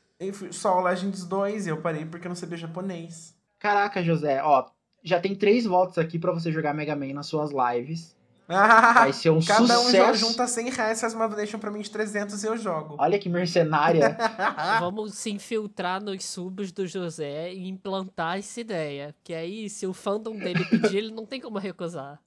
Só 0.52 0.78
o 0.78 0.84
Legends 0.84 1.24
2 1.26 1.66
e 1.66 1.70
eu 1.72 1.82
parei 1.82 2.06
porque 2.06 2.28
eu 2.28 2.30
não 2.30 2.36
sabia 2.36 2.58
japonês. 2.60 3.36
Caraca, 3.58 4.04
José, 4.04 4.40
ó, 4.44 4.70
já 5.04 5.20
tem 5.20 5.36
três 5.36 5.66
votos 5.66 5.98
aqui 5.98 6.20
para 6.20 6.32
você 6.32 6.52
jogar 6.52 6.74
Mega 6.74 6.96
Man 6.96 7.14
nas 7.14 7.28
suas 7.28 7.52
lives. 7.52 8.18
Vai 8.50 9.14
ser 9.14 9.30
um 9.30 9.40
Cada 9.40 9.76
sucesso. 9.76 9.92
Cada 9.92 10.12
um 10.12 10.16
junta 10.16 10.48
100 10.48 10.70
reais, 10.72 11.00
faz 11.00 11.14
uma 11.14 11.28
donation 11.28 11.60
pra 11.60 11.70
mim 11.70 11.82
de 11.82 11.92
300 11.92 12.44
e 12.44 12.48
eu 12.48 12.58
jogo. 12.58 12.96
Olha 12.98 13.20
que 13.20 13.30
mercenária. 13.30 14.18
Vamos 14.80 15.14
se 15.14 15.30
infiltrar 15.30 16.02
nos 16.04 16.26
subs 16.26 16.72
do 16.72 16.88
José 16.88 17.54
e 17.54 17.68
implantar 17.68 18.40
essa 18.40 18.60
ideia. 18.60 19.16
Que 19.24 19.36
aí, 19.36 19.70
se 19.70 19.86
o 19.86 19.94
fandom 19.94 20.36
dele 20.36 20.66
pedir, 20.66 20.98
ele 20.98 21.12
não 21.12 21.28
tem 21.28 21.40
como 21.40 21.60
recusar. 21.60 22.20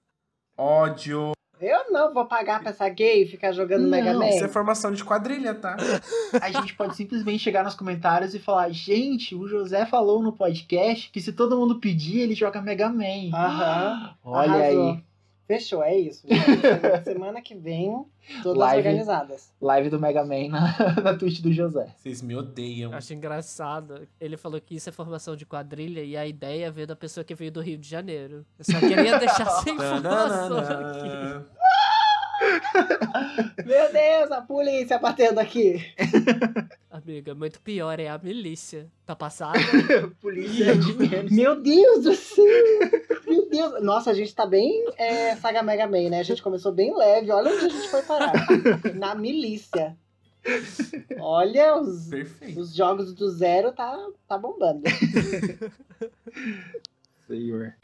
Ódio. 0.56 1.32
Eu 1.66 1.90
não 1.92 2.12
vou 2.12 2.26
pagar 2.26 2.60
pra 2.60 2.70
essa 2.70 2.88
gay 2.88 3.26
ficar 3.26 3.52
jogando 3.52 3.82
Não, 3.82 3.90
Mega 3.90 4.14
Man. 4.14 4.28
Isso 4.28 4.44
é 4.44 4.48
formação 4.48 4.92
de 4.92 5.04
quadrilha, 5.04 5.54
tá? 5.54 5.76
A 6.40 6.50
gente 6.50 6.74
pode 6.74 6.96
simplesmente 6.96 7.38
chegar 7.38 7.64
nos 7.64 7.74
comentários 7.74 8.34
e 8.34 8.38
falar: 8.38 8.70
gente, 8.70 9.34
o 9.34 9.46
José 9.46 9.86
falou 9.86 10.22
no 10.22 10.32
podcast 10.32 11.10
que 11.10 11.20
se 11.20 11.32
todo 11.32 11.56
mundo 11.56 11.78
pedir, 11.78 12.20
ele 12.20 12.34
joga 12.34 12.60
Mega 12.60 12.88
Man. 12.88 13.30
Aham. 13.34 14.14
Olha 14.24 14.52
Arrasou. 14.52 14.92
aí. 14.92 15.11
Fechou, 15.46 15.82
é 15.82 15.96
isso. 15.96 16.26
gente. 16.26 17.04
Semana 17.04 17.42
que 17.42 17.54
vem, 17.54 18.04
todas 18.42 18.58
Live. 18.58 18.78
organizadas. 18.88 19.52
Live 19.60 19.90
do 19.90 20.00
Mega 20.00 20.24
Man 20.24 20.48
na, 20.48 20.94
na 21.02 21.16
Twitch 21.16 21.40
do 21.40 21.52
José. 21.52 21.94
Vocês 21.96 22.22
me 22.22 22.34
odeiam. 22.34 22.92
Acho 22.92 23.12
engraçado. 23.12 24.08
Ele 24.20 24.36
falou 24.36 24.60
que 24.60 24.76
isso 24.76 24.88
é 24.88 24.92
formação 24.92 25.36
de 25.36 25.44
quadrilha 25.44 26.02
e 26.02 26.16
a 26.16 26.26
ideia 26.26 26.70
veio 26.70 26.86
da 26.86 26.96
pessoa 26.96 27.24
que 27.24 27.34
veio 27.34 27.50
do 27.52 27.60
Rio 27.60 27.76
de 27.78 27.88
Janeiro. 27.88 28.46
Eu 28.58 28.64
só 28.64 28.78
queria 28.78 29.18
deixar 29.18 29.42
essa 29.46 29.68
informação 29.70 30.58
aqui. 30.58 31.46
Meu 33.64 33.92
Deus, 33.92 34.30
a 34.30 34.42
polícia 34.42 34.98
batendo 34.98 35.38
aqui. 35.38 35.84
Amiga, 36.90 37.34
muito 37.34 37.60
pior 37.60 37.98
é 37.98 38.08
a 38.08 38.18
milícia. 38.18 38.90
Tá 39.06 39.16
passado? 39.16 39.58
Polícia 40.20 40.76
de 40.76 40.94
menos. 40.94 41.32
Meu 41.32 41.60
Deus 41.60 42.04
do 42.04 42.14
céu. 42.14 42.44
Meu 43.26 43.48
Deus. 43.48 43.82
Nossa, 43.82 44.10
a 44.10 44.14
gente 44.14 44.34
tá 44.34 44.46
bem 44.46 44.84
é, 44.96 45.34
Saga 45.36 45.62
Mega 45.62 45.86
Man, 45.86 46.10
né? 46.10 46.20
A 46.20 46.24
gente 46.24 46.42
começou 46.42 46.72
bem 46.72 46.94
leve. 46.96 47.30
Olha 47.30 47.50
onde 47.52 47.64
a 47.64 47.68
gente 47.68 47.88
foi 47.88 48.02
parar. 48.02 48.32
Na 48.94 49.14
milícia. 49.14 49.96
Olha, 51.18 51.76
os, 51.80 52.08
Perfeito. 52.08 52.60
os 52.60 52.74
jogos 52.74 53.14
do 53.14 53.30
zero 53.30 53.72
tá, 53.72 53.96
tá 54.26 54.36
bombando. 54.36 54.82
Senhor. 57.26 57.74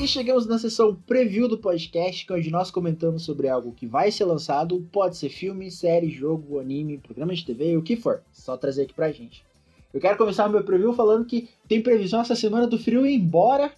E 0.00 0.08
chegamos 0.08 0.46
na 0.46 0.58
sessão 0.58 0.94
preview 0.94 1.46
do 1.46 1.58
podcast, 1.58 2.24
é 2.26 2.34
onde 2.34 2.50
nós 2.50 2.70
comentamos 2.70 3.22
sobre 3.22 3.48
algo 3.48 3.74
que 3.74 3.86
vai 3.86 4.10
ser 4.10 4.24
lançado, 4.24 4.80
pode 4.90 5.18
ser 5.18 5.28
filme, 5.28 5.70
série, 5.70 6.08
jogo, 6.08 6.58
anime, 6.58 6.96
programa 6.96 7.34
de 7.34 7.44
TV, 7.44 7.76
o 7.76 7.82
que 7.82 7.96
for. 7.96 8.22
Só 8.32 8.56
trazer 8.56 8.84
aqui 8.84 8.94
pra 8.94 9.12
gente. 9.12 9.44
Eu 9.92 10.00
quero 10.00 10.16
começar 10.16 10.48
o 10.48 10.50
meu 10.50 10.64
preview 10.64 10.94
falando 10.94 11.26
que 11.26 11.50
tem 11.68 11.82
previsão 11.82 12.22
essa 12.22 12.34
semana 12.34 12.66
do 12.66 12.78
frio 12.78 13.06
ir 13.06 13.14
embora. 13.14 13.70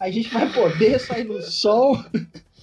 A 0.00 0.10
gente 0.10 0.34
vai 0.34 0.52
poder 0.52 0.98
sair 0.98 1.22
no 1.22 1.40
sol. 1.40 1.96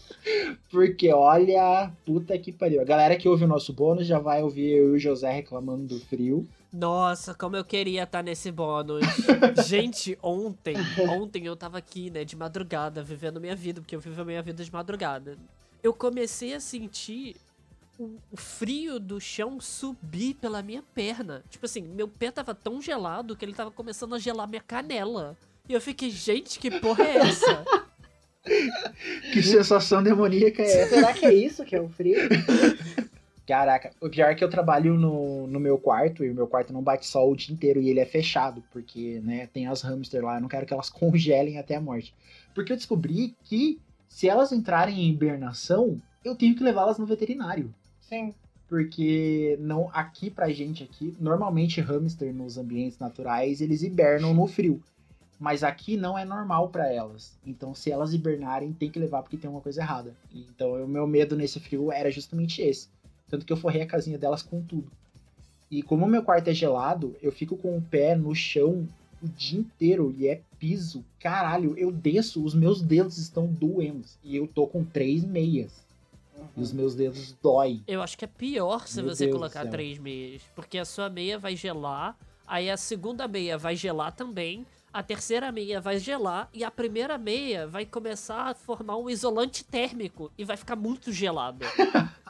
Porque 0.69 1.13
olha, 1.13 1.89
puta 2.05 2.37
que 2.37 2.51
pariu. 2.51 2.81
A 2.81 2.85
galera 2.85 3.15
que 3.15 3.29
ouve 3.29 3.45
o 3.45 3.47
nosso 3.47 3.71
bônus 3.71 4.05
já 4.05 4.19
vai 4.19 4.43
ouvir 4.43 4.71
eu 4.71 4.89
e 4.89 4.97
o 4.97 4.99
José 4.99 5.31
reclamando 5.31 5.83
do 5.83 6.01
frio. 6.01 6.45
Nossa, 6.75 7.33
como 7.33 7.55
eu 7.55 7.63
queria 7.63 8.03
estar 8.03 8.21
nesse 8.21 8.51
bônus. 8.51 9.01
Gente, 9.65 10.19
ontem, 10.21 10.75
ontem 11.09 11.45
eu 11.45 11.55
tava 11.55 11.77
aqui, 11.77 12.09
né, 12.09 12.25
de 12.25 12.35
madrugada, 12.35 13.01
vivendo 13.01 13.39
minha 13.39 13.55
vida, 13.55 13.79
porque 13.79 13.95
eu 13.95 13.99
vivo 14.01 14.21
a 14.21 14.25
minha 14.25 14.41
vida 14.41 14.61
de 14.61 14.71
madrugada. 14.71 15.37
Eu 15.81 15.93
comecei 15.93 16.53
a 16.53 16.59
sentir 16.59 17.37
o, 17.97 18.17
o 18.29 18.35
frio 18.35 18.99
do 18.99 19.21
chão 19.21 19.57
subir 19.61 20.33
pela 20.33 20.61
minha 20.61 20.83
perna. 20.93 21.41
Tipo 21.49 21.65
assim, 21.65 21.81
meu 21.81 22.09
pé 22.09 22.29
tava 22.29 22.53
tão 22.53 22.81
gelado 22.81 23.37
que 23.37 23.45
ele 23.45 23.53
tava 23.53 23.71
começando 23.71 24.13
a 24.13 24.19
gelar 24.19 24.45
minha 24.45 24.61
canela. 24.61 25.37
E 25.69 25.73
eu 25.73 25.79
fiquei, 25.79 26.09
gente, 26.09 26.59
que 26.59 26.69
porra 26.79 27.05
é 27.05 27.17
essa? 27.17 27.65
Que 29.33 29.41
sensação 29.41 30.03
demoníaca 30.03 30.61
é 30.61 30.81
essa? 30.83 30.95
Será 30.97 31.11
que 31.13 31.25
é 31.25 31.33
isso 31.33 31.65
que 31.65 31.75
é 31.75 31.81
o 31.81 31.89
frio? 31.89 32.15
Caraca, 33.47 33.91
o 34.01 34.09
pior 34.09 34.31
é 34.31 34.35
que 34.35 34.43
eu 34.43 34.49
trabalho 34.49 34.95
no, 34.95 35.45
no 35.45 35.59
meu 35.59 35.77
quarto 35.77 36.23
e 36.23 36.31
o 36.31 36.33
meu 36.33 36.47
quarto 36.47 36.73
não 36.73 36.81
bate 36.81 37.05
sol 37.05 37.31
o 37.31 37.35
dia 37.35 37.53
inteiro 37.53 37.79
e 37.79 37.89
ele 37.89 37.99
é 37.99 38.05
fechado, 38.05 38.63
porque, 38.71 39.21
né, 39.23 39.47
tem 39.47 39.67
as 39.67 39.81
hamster 39.81 40.23
lá, 40.23 40.37
eu 40.37 40.41
não 40.41 40.47
quero 40.47 40.65
que 40.65 40.73
elas 40.73 40.89
congelem 40.91 41.59
até 41.59 41.75
a 41.75 41.81
morte. 41.81 42.13
Porque 42.55 42.71
eu 42.71 42.77
descobri 42.77 43.35
que 43.43 43.79
se 44.09 44.27
elas 44.27 44.51
entrarem 44.51 44.99
em 44.99 45.09
hibernação, 45.09 46.01
eu 46.23 46.35
tenho 46.35 46.55
que 46.55 46.63
levá-las 46.63 46.97
no 46.97 47.05
veterinário. 47.05 47.73
Sim. 48.01 48.33
Porque 48.67 49.57
não 49.59 49.89
aqui 49.93 50.31
pra 50.31 50.49
gente 50.49 50.83
aqui, 50.83 51.15
normalmente 51.19 51.81
hamster 51.81 52.33
nos 52.33 52.57
ambientes 52.57 52.97
naturais, 52.97 53.61
eles 53.61 53.83
hibernam 53.83 54.33
no 54.33 54.47
frio. 54.47 54.81
Mas 55.39 55.63
aqui 55.63 55.97
não 55.97 56.17
é 56.17 56.25
normal 56.25 56.69
pra 56.69 56.91
elas. 56.91 57.37
Então, 57.45 57.75
se 57.75 57.91
elas 57.91 58.13
hibernarem, 58.13 58.73
tem 58.73 58.89
que 58.89 58.97
levar 58.97 59.21
porque 59.21 59.37
tem 59.37 59.49
uma 59.49 59.61
coisa 59.61 59.81
errada. 59.81 60.15
Então, 60.33 60.83
o 60.83 60.87
meu 60.87 61.05
medo 61.05 61.35
nesse 61.35 61.59
frio 61.59 61.91
era 61.91 62.09
justamente 62.09 62.61
esse. 62.61 62.87
Tanto 63.29 63.45
que 63.45 63.53
eu 63.53 63.57
forrei 63.57 63.81
a 63.81 63.87
casinha 63.87 64.17
delas 64.17 64.41
com 64.41 64.61
tudo. 64.61 64.91
E 65.69 65.81
como 65.81 66.05
o 66.05 66.09
meu 66.09 66.23
quarto 66.23 66.47
é 66.47 66.53
gelado, 66.53 67.15
eu 67.21 67.31
fico 67.31 67.57
com 67.57 67.77
o 67.77 67.81
pé 67.81 68.15
no 68.15 68.35
chão 68.35 68.87
o 69.21 69.27
dia 69.27 69.59
inteiro 69.59 70.13
e 70.17 70.27
é 70.27 70.41
piso. 70.59 71.03
Caralho, 71.19 71.77
eu 71.77 71.91
desço, 71.91 72.43
os 72.43 72.53
meus 72.53 72.81
dedos 72.81 73.17
estão 73.17 73.47
doendo. 73.47 74.05
E 74.23 74.35
eu 74.35 74.47
tô 74.47 74.67
com 74.67 74.83
três 74.83 75.23
meias. 75.23 75.83
E 76.55 76.61
os 76.61 76.71
meus 76.71 76.93
dedos 76.95 77.35
doem. 77.41 77.83
Eu 77.87 78.01
acho 78.01 78.17
que 78.17 78.25
é 78.25 78.27
pior 78.27 78.87
se 78.87 79.01
Meu 79.01 79.13
você 79.13 79.25
Deus 79.25 79.37
colocar 79.37 79.65
três 79.67 79.97
meias. 79.97 80.41
Porque 80.55 80.77
a 80.77 80.85
sua 80.85 81.09
meia 81.09 81.39
vai 81.39 81.55
gelar, 81.55 82.17
aí 82.45 82.69
a 82.69 82.77
segunda 82.77 83.27
meia 83.27 83.57
vai 83.57 83.75
gelar 83.75 84.11
também, 84.11 84.65
a 84.93 85.01
terceira 85.01 85.51
meia 85.51 85.81
vai 85.81 85.97
gelar 85.97 86.49
e 86.53 86.63
a 86.63 86.71
primeira 86.71 87.17
meia 87.17 87.67
vai 87.67 87.85
começar 87.85 88.49
a 88.49 88.53
formar 88.53 88.97
um 88.97 89.09
isolante 89.09 89.63
térmico 89.63 90.31
e 90.37 90.45
vai 90.45 90.55
ficar 90.55 90.75
muito 90.75 91.11
gelado. 91.11 91.65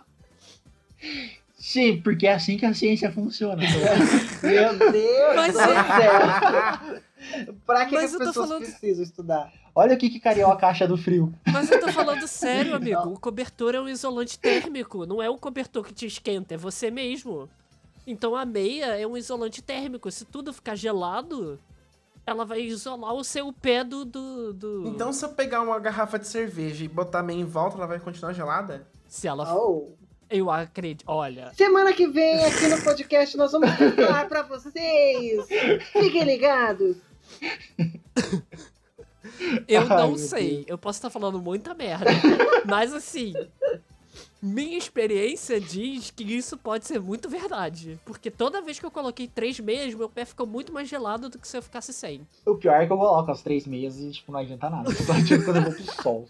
Sim, 1.58 2.00
porque 2.02 2.28
é 2.28 2.34
assim 2.34 2.58
que 2.58 2.66
a 2.66 2.74
ciência 2.74 3.12
funciona. 3.12 3.62
Meu 4.44 4.92
Deus 4.92 5.36
Mas 5.36 5.54
do 5.54 5.60
é- 5.60 5.66
céu. 5.66 7.54
Pra 7.66 7.86
que, 7.86 7.92
que 7.98 8.04
as 8.04 8.12
pessoas 8.16 8.36
falando- 8.36 8.60
precisam 8.62 9.04
estudar? 9.04 9.52
Olha 9.74 9.96
o 9.96 9.98
que, 9.98 10.10
que 10.10 10.20
carioca 10.20 10.68
acha 10.68 10.88
do 10.88 10.96
frio. 10.96 11.34
Mas 11.52 11.70
eu 11.72 11.80
tô 11.80 11.92
falando 11.92 12.28
sério, 12.28 12.76
amigo. 12.78 13.10
O 13.10 13.20
cobertor 13.20 13.74
é 13.76 13.82
um 13.82 13.90
isolante 13.90 14.38
térmico, 14.40 15.06
não 15.06 15.22
é 15.22 15.30
o 15.30 15.38
cobertor 15.38 15.84
que 15.86 15.94
te 15.94 16.06
esquenta, 16.06 16.54
é 16.54 16.58
você 16.58 16.92
mesmo. 16.92 17.50
Então 18.08 18.36
a 18.36 18.46
meia 18.46 18.98
é 18.98 19.06
um 19.08 19.18
isolante 19.18 19.62
térmico. 19.62 20.10
Se 20.12 20.24
tudo 20.24 20.54
ficar 20.54 20.76
gelado, 20.76 21.60
ela 22.28 22.46
vai 22.46 22.62
isolar 22.62 23.14
o 23.14 23.24
seu 23.24 23.52
pé 23.52 23.84
do. 23.84 24.06
do, 24.06 24.54
do- 24.54 24.88
Então, 24.88 25.12
se 25.12 25.26
eu 25.26 25.30
pegar 25.30 25.62
uma 25.62 25.80
garrafa 25.80 26.20
de 26.20 26.28
cerveja 26.28 26.86
e 26.86 26.88
botar 26.88 27.24
meio 27.24 27.40
em 27.42 27.46
volta, 27.46 27.76
ela 27.78 27.88
vai 27.88 28.00
continuar 28.00 28.34
gelada? 28.34 28.88
Se 29.08 29.28
ela. 29.28 29.52
Oh. 29.56 29.94
Eu 30.30 30.50
acredito. 30.50 31.04
Olha. 31.08 31.52
Semana 31.54 31.94
que 31.94 32.08
vem, 32.08 32.44
aqui 32.44 32.68
no 32.68 32.82
podcast, 32.82 33.38
nós 33.38 33.52
vamos 33.52 33.70
contar 33.76 34.28
pra 34.28 34.44
vocês. 34.44 35.48
Fiquem 35.92 36.24
ligados. 36.24 36.98
Eu 39.68 39.82
Ai, 39.82 39.88
não 39.88 40.18
sei. 40.18 40.56
Deus. 40.58 40.66
Eu 40.68 40.78
posso 40.78 40.98
estar 40.98 41.10
falando 41.10 41.40
muita 41.42 41.74
merda. 41.74 42.12
mas 42.66 42.94
assim. 42.94 43.34
Minha 44.42 44.78
experiência 44.78 45.60
diz 45.60 46.12
que 46.12 46.24
isso 46.24 46.56
pode 46.56 46.86
ser 46.86 47.00
muito 47.00 47.28
verdade. 47.28 48.00
Porque 48.06 48.30
toda 48.30 48.62
vez 48.62 48.80
que 48.80 48.86
eu 48.86 48.92
coloquei 48.92 49.28
três 49.28 49.60
meias, 49.60 49.96
meu 49.96 50.08
pé 50.08 50.24
ficou 50.24 50.46
muito 50.46 50.72
mais 50.72 50.88
gelado 50.88 51.30
do 51.30 51.40
que 51.40 51.48
se 51.48 51.58
eu 51.58 51.64
ficasse 51.64 51.92
sem. 51.92 52.28
O 52.46 52.56
pior 52.56 52.80
é 52.80 52.86
que 52.86 52.94
eu 52.94 52.98
coloco 52.98 53.32
as 53.32 53.42
três 53.42 53.66
meias 53.66 54.00
e, 54.00 54.12
tipo, 54.12 54.32
não 54.32 54.40
adianta 54.40 54.70
nada. 54.70 54.92
Só 54.94 55.14
adianta 55.14 55.46
quando 55.46 55.58
eu 55.58 55.64
vou 55.64 55.74
pro 55.74 56.04
sol. 56.04 56.28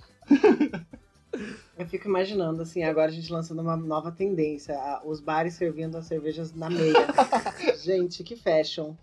Eu 1.77 1.86
fico 1.88 2.07
imaginando, 2.07 2.61
assim, 2.61 2.83
agora 2.83 3.11
a 3.11 3.13
gente 3.13 3.31
lançando 3.31 3.61
uma 3.61 3.75
nova 3.75 4.11
tendência. 4.11 4.75
a- 4.77 5.01
Os 5.05 5.19
bares 5.19 5.53
servindo 5.55 5.97
as 5.97 6.05
cervejas 6.05 6.53
na 6.53 6.69
meia. 6.69 6.93
gente, 7.83 8.23
que 8.23 8.36
fashion. 8.36 8.93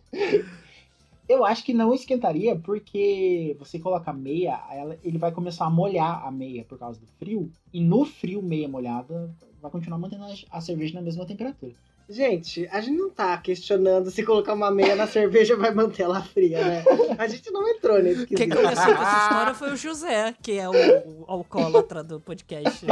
Eu 1.28 1.44
acho 1.44 1.64
que 1.64 1.72
não 1.72 1.94
esquentaria, 1.94 2.56
porque 2.56 3.56
você 3.58 3.78
coloca 3.78 4.10
a 4.10 4.14
meia, 4.14 4.60
ela- 4.70 4.98
ele 5.04 5.18
vai 5.18 5.30
começar 5.32 5.64
a 5.66 5.70
molhar 5.70 6.26
a 6.26 6.30
meia 6.30 6.64
por 6.64 6.78
causa 6.78 6.98
do 7.00 7.06
frio. 7.18 7.50
E 7.72 7.80
no 7.80 8.04
frio, 8.04 8.42
meia 8.42 8.68
molhada, 8.68 9.30
vai 9.60 9.70
continuar 9.70 9.98
mantendo 9.98 10.24
a, 10.24 10.34
a 10.58 10.60
cerveja 10.60 10.94
na 10.94 11.00
mesma 11.02 11.24
temperatura. 11.24 11.72
Gente, 12.08 12.68
a 12.70 12.80
gente 12.80 12.98
não 12.98 13.10
tá 13.10 13.36
questionando 13.38 14.10
se 14.10 14.22
colocar 14.24 14.52
uma 14.54 14.70
meia 14.70 14.94
na 14.94 15.06
cerveja 15.06 15.56
vai 15.56 15.72
manter 15.72 16.02
ela 16.02 16.22
fria, 16.22 16.62
né? 16.62 16.84
A 17.16 17.26
gente 17.26 17.50
não 17.50 17.66
entrou 17.68 18.02
nesse 18.02 18.26
Quem 18.26 18.36
quesito. 18.36 18.56
começou 18.56 18.94
com 18.94 19.02
essa 19.02 19.22
história 19.22 19.54
foi 19.54 19.72
o 19.72 19.76
José, 19.76 20.34
que 20.42 20.58
é 20.58 20.68
o, 20.68 20.72
o 20.72 21.24
alcoólatra 21.26 22.02
do 22.02 22.20
podcast. 22.20 22.84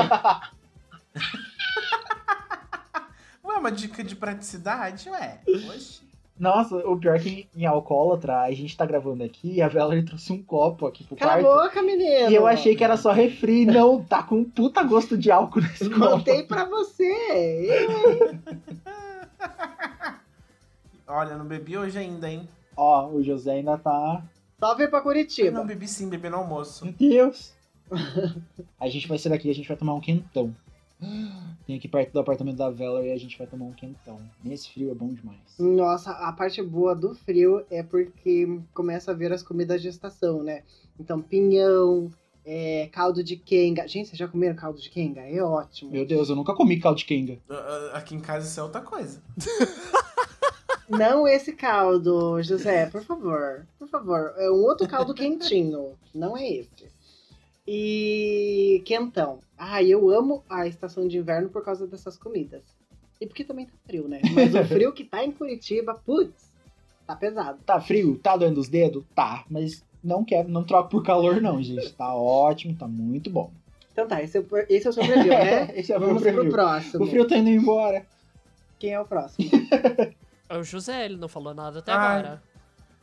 Ué, 3.44 3.56
uma 3.58 3.70
dica 3.72 4.02
de 4.04 4.14
praticidade? 4.16 5.08
Ué, 5.10 5.40
oxe. 5.74 6.00
Nossa, 6.40 6.74
o 6.88 6.98
pior 6.98 7.16
é 7.16 7.18
que 7.18 7.46
em 7.54 7.66
alcoólatra, 7.66 8.40
a 8.40 8.50
gente 8.52 8.74
tá 8.74 8.86
gravando 8.86 9.22
aqui 9.22 9.56
e 9.56 9.62
a 9.62 9.68
Valerie 9.68 10.02
trouxe 10.06 10.32
um 10.32 10.42
copo 10.42 10.86
aqui 10.86 11.04
pro 11.04 11.14
Cala 11.14 11.34
a 11.34 11.42
quarto. 11.42 11.62
boca, 11.64 11.82
menino! 11.82 12.30
E 12.30 12.34
eu 12.34 12.46
achei 12.46 12.74
que 12.74 12.82
era 12.82 12.96
só 12.96 13.12
refri. 13.12 13.66
Não, 13.68 14.02
tá 14.02 14.22
com 14.22 14.36
um 14.36 14.44
puta 14.44 14.82
gosto 14.82 15.18
de 15.18 15.30
álcool 15.30 15.60
nesse 15.60 15.90
copo. 15.90 16.00
Contei 16.16 16.42
pra 16.44 16.64
você! 16.64 17.68
Eu- 21.06 21.14
Olha, 21.14 21.36
não 21.36 21.44
bebi 21.44 21.76
hoje 21.76 21.98
ainda, 21.98 22.30
hein? 22.30 22.48
Ó, 22.76 23.08
o 23.08 23.22
José 23.22 23.52
ainda 23.54 23.76
tá. 23.76 24.22
Só 24.60 24.74
vir 24.76 24.88
pra 24.88 25.00
Eu 25.00 25.02
Curitiba. 25.02 25.50
não 25.50 25.66
bebi 25.66 25.88
sim, 25.88 26.08
bebi 26.08 26.28
no 26.30 26.36
almoço. 26.38 26.84
Meu 26.84 26.94
Deus! 26.94 27.52
a 28.80 28.88
gente 28.88 29.08
vai 29.08 29.18
sair 29.18 29.32
daqui, 29.32 29.50
a 29.50 29.54
gente 29.54 29.66
vai 29.68 29.76
tomar 29.76 29.94
um 29.94 30.00
quentão. 30.00 30.54
Tem 31.66 31.76
aqui 31.76 31.88
perto 31.88 32.12
do 32.12 32.20
apartamento 32.20 32.56
da 32.56 32.70
Valerie 32.70 33.10
e 33.10 33.12
a 33.12 33.18
gente 33.18 33.38
vai 33.38 33.46
tomar 33.46 33.66
um 33.66 33.72
quentão. 33.72 34.20
Nesse 34.44 34.70
frio 34.70 34.90
é 34.90 34.94
bom 34.94 35.08
demais. 35.08 35.38
Nossa, 35.58 36.10
a 36.10 36.32
parte 36.32 36.62
boa 36.62 36.94
do 36.94 37.14
frio 37.14 37.64
é 37.70 37.82
porque 37.82 38.60
começa 38.74 39.10
a 39.10 39.14
ver 39.14 39.32
as 39.32 39.42
comidas 39.42 39.80
de 39.80 39.88
estação, 39.88 40.42
né? 40.42 40.62
Então, 40.98 41.20
pinhão, 41.20 42.10
é, 42.44 42.88
caldo 42.92 43.22
de 43.22 43.36
quenga. 43.36 43.86
Gente, 43.86 44.08
vocês 44.08 44.18
já 44.18 44.28
comeram 44.28 44.54
caldo 44.56 44.80
de 44.80 44.90
quenga? 44.90 45.20
É 45.20 45.42
ótimo. 45.42 45.90
Meu 45.90 46.04
Deus, 46.04 46.28
eu 46.28 46.36
nunca 46.36 46.54
comi 46.54 46.78
caldo 46.78 46.98
de 46.98 47.04
quenga. 47.04 47.38
Ah, 47.48 47.90
ah, 47.94 47.98
Aqui 47.98 48.14
em 48.14 48.20
casa 48.20 48.46
isso 48.46 48.60
é 48.60 48.62
outra 48.62 48.80
coisa. 48.80 49.22
Não 50.88 51.26
esse 51.26 51.52
caldo, 51.52 52.42
José, 52.42 52.86
por 52.86 53.04
favor. 53.04 53.64
Por 53.78 53.88
favor. 53.88 54.34
É 54.36 54.50
um 54.50 54.64
outro 54.64 54.88
caldo 54.88 55.14
quentinho. 55.14 55.92
Não 56.12 56.36
é 56.36 56.50
esse. 56.50 56.90
E 57.66 58.82
quentão. 58.84 59.38
Ah, 59.56 59.82
eu 59.82 60.10
amo 60.10 60.42
a 60.48 60.66
estação 60.66 61.06
de 61.06 61.18
inverno 61.18 61.48
por 61.48 61.64
causa 61.64 61.86
dessas 61.86 62.16
comidas. 62.16 62.62
E 63.20 63.26
porque 63.26 63.44
também 63.44 63.66
tá 63.66 63.72
frio, 63.86 64.08
né? 64.08 64.20
Mas 64.32 64.54
o 64.54 64.64
frio 64.64 64.92
que 64.92 65.04
tá 65.04 65.24
em 65.24 65.30
Curitiba, 65.30 65.94
putz, 65.94 66.50
tá 67.06 67.14
pesado. 67.14 67.58
Tá 67.64 67.80
frio? 67.80 68.18
Tá 68.18 68.36
doendo 68.36 68.60
os 68.60 68.68
dedos? 68.68 69.04
Tá, 69.14 69.44
mas 69.50 69.84
não 70.02 70.24
quero, 70.24 70.48
não 70.48 70.64
troco 70.64 70.88
por 70.88 71.04
calor 71.04 71.40
não, 71.40 71.62
gente. 71.62 71.92
Tá 71.92 72.14
ótimo, 72.14 72.74
tá 72.74 72.88
muito 72.88 73.28
bom. 73.30 73.52
Então 73.92 74.06
tá, 74.08 74.22
esse 74.22 74.38
é, 74.38 74.40
o- 74.40 74.46
esse 74.68 74.86
é 74.86 74.90
o 74.90 74.92
seu 74.92 75.04
preview, 75.04 75.28
né? 75.32 75.70
Esse 75.78 75.92
é 75.92 75.96
o 75.96 76.00
meu 76.00 76.08
Vamos 76.08 76.22
preview. 76.22 76.42
pro 76.44 76.52
próximo. 76.52 77.04
O 77.04 77.06
frio 77.08 77.26
tá 77.28 77.36
indo 77.36 77.50
embora. 77.50 78.06
Quem 78.78 78.92
é 78.94 79.00
o 79.00 79.04
próximo? 79.04 79.48
É 80.48 80.56
o 80.58 80.64
José, 80.64 81.04
ele 81.04 81.16
não 81.16 81.28
falou 81.28 81.54
nada 81.54 81.78
até 81.78 81.92
Ai. 81.92 82.18
agora. 82.18 82.42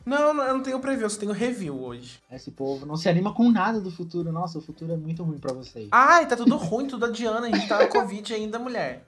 Não, 0.08 0.32
não, 0.32 0.42
eu 0.42 0.54
não 0.54 0.62
tenho 0.62 0.80
preview, 0.80 1.02
eu 1.02 1.10
só 1.10 1.20
tenho 1.20 1.32
review 1.32 1.78
hoje. 1.84 2.18
Esse 2.32 2.50
povo 2.50 2.86
não 2.86 2.96
se 2.96 3.10
anima 3.10 3.34
com 3.34 3.52
nada 3.52 3.78
do 3.78 3.90
futuro. 3.90 4.32
Nossa, 4.32 4.56
o 4.56 4.62
futuro 4.62 4.90
é 4.94 4.96
muito 4.96 5.22
ruim 5.22 5.38
pra 5.38 5.52
vocês. 5.52 5.86
Ai, 5.92 6.26
tá 6.26 6.34
tudo 6.34 6.56
ruim, 6.56 6.86
tudo 6.86 7.04
a 7.04 7.10
Diana, 7.10 7.46
a 7.46 7.50
gente 7.50 7.68
tá 7.68 7.78
na 7.78 7.88
Covid 7.88 8.32
ainda, 8.32 8.58
mulher. 8.58 9.04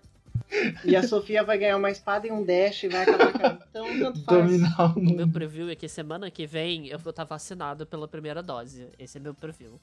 E 0.85 0.95
a 0.95 1.03
Sofia 1.03 1.43
vai 1.43 1.57
ganhar 1.57 1.79
uma 1.79 1.91
espada 1.91 2.27
e 2.27 2.31
um 2.31 2.45
dash 2.45 2.83
e 2.83 2.89
vai 2.89 3.05
acabar 3.05 3.33
com 3.33 3.39
ela. 3.39 3.59
Então, 3.71 3.87
tanto 3.99 4.23
faz. 4.25 4.45
Dominar 4.45 4.95
o 4.95 5.01
O 5.01 5.03
meu 5.03 5.29
preview 5.29 5.71
é 5.71 5.75
que 5.75 5.89
semana 5.89 6.31
que 6.31 6.47
vem 6.47 6.89
eu 6.89 6.99
vou 6.99 7.13
estar 7.13 7.25
vacinado 7.25 7.87
pela 7.87 8.07
primeira 8.07 8.43
dose. 8.43 8.87
Esse 8.99 9.17
é 9.17 9.21
meu 9.23 9.33
preview. 9.33 9.81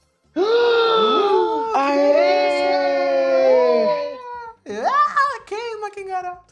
Aê! 1.76 2.28
Ah, 4.70 5.42
queima, 5.48 5.90
quem 5.90 6.06
garota. 6.06 6.46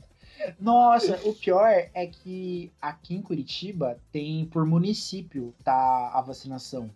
Nossa, 0.60 1.18
o 1.24 1.32
pior 1.34 1.68
é 1.94 2.06
que 2.06 2.70
aqui 2.80 3.14
em 3.14 3.22
Curitiba 3.22 3.98
tem 4.12 4.44
por 4.46 4.64
município 4.66 5.54
tá 5.64 6.10
a 6.14 6.20
vacinação. 6.20 6.90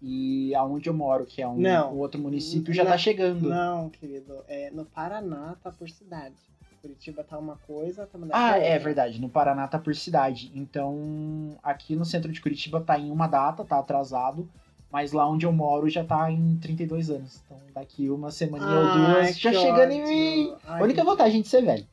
E 0.00 0.52
aonde 0.54 0.88
eu 0.88 0.94
moro, 0.94 1.24
que 1.24 1.40
é 1.40 1.46
um, 1.48 1.56
Não. 1.58 1.94
um 1.94 1.98
outro 1.98 2.20
município, 2.20 2.74
já 2.74 2.82
Não. 2.82 2.90
tá 2.90 2.98
chegando. 2.98 3.48
Não, 3.48 3.88
querido. 3.88 4.38
É, 4.48 4.70
no 4.72 4.84
Paraná 4.84 5.56
tá 5.62 5.70
por 5.70 5.88
cidade. 5.88 6.34
Curitiba 6.80 7.22
tá 7.22 7.38
uma 7.38 7.56
coisa, 7.64 8.06
tá 8.06 8.18
Ah, 8.32 8.48
pra 8.54 8.58
é 8.58 8.62
outra. 8.72 8.78
verdade. 8.80 9.20
No 9.20 9.28
Paraná 9.28 9.68
tá 9.68 9.78
por 9.78 9.94
cidade. 9.94 10.50
Então, 10.52 11.56
aqui 11.62 11.94
no 11.94 12.04
centro 12.04 12.32
de 12.32 12.40
Curitiba 12.40 12.80
tá 12.80 12.98
em 12.98 13.08
uma 13.12 13.28
data, 13.28 13.64
tá 13.64 13.78
atrasado. 13.78 14.48
Mas 14.90 15.12
lá 15.12 15.26
onde 15.26 15.46
eu 15.46 15.52
moro 15.52 15.88
já 15.88 16.04
tá 16.04 16.30
em 16.30 16.56
32 16.56 17.08
anos. 17.08 17.40
Então, 17.46 17.56
daqui 17.72 18.10
uma 18.10 18.30
semaninha 18.32 18.68
ou 18.78 18.86
Ai, 18.86 18.98
duas, 19.22 19.38
já 19.38 19.52
chegando 19.52 19.92
em 19.92 20.02
mim. 20.04 20.54
Ai, 20.66 20.82
Única 20.82 21.00
que- 21.00 21.06
vantagem 21.06 21.40
de 21.40 21.48
ser 21.48 21.62
velho. 21.62 21.86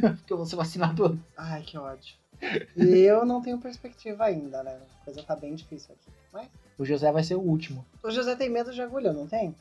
Porque 0.18 0.32
eu 0.32 0.36
vou 0.36 0.46
ser 0.46 0.56
vacinado 0.56 1.04
antes. 1.06 1.20
Ai, 1.36 1.62
que 1.62 1.78
ódio. 1.78 2.14
E 2.76 2.98
eu 2.98 3.24
não 3.24 3.40
tenho 3.40 3.58
perspectiva 3.58 4.24
ainda, 4.24 4.62
né? 4.62 4.76
A 5.00 5.04
coisa 5.04 5.22
tá 5.22 5.36
bem 5.36 5.54
difícil 5.54 5.94
aqui. 5.94 6.10
Mas 6.32 6.48
O 6.78 6.84
José 6.84 7.12
vai 7.12 7.22
ser 7.22 7.36
o 7.36 7.40
último. 7.40 7.84
o 8.02 8.10
José 8.10 8.34
tem 8.34 8.50
medo 8.50 8.72
de 8.72 8.82
agulha, 8.82 9.12
não 9.12 9.26
tem? 9.26 9.54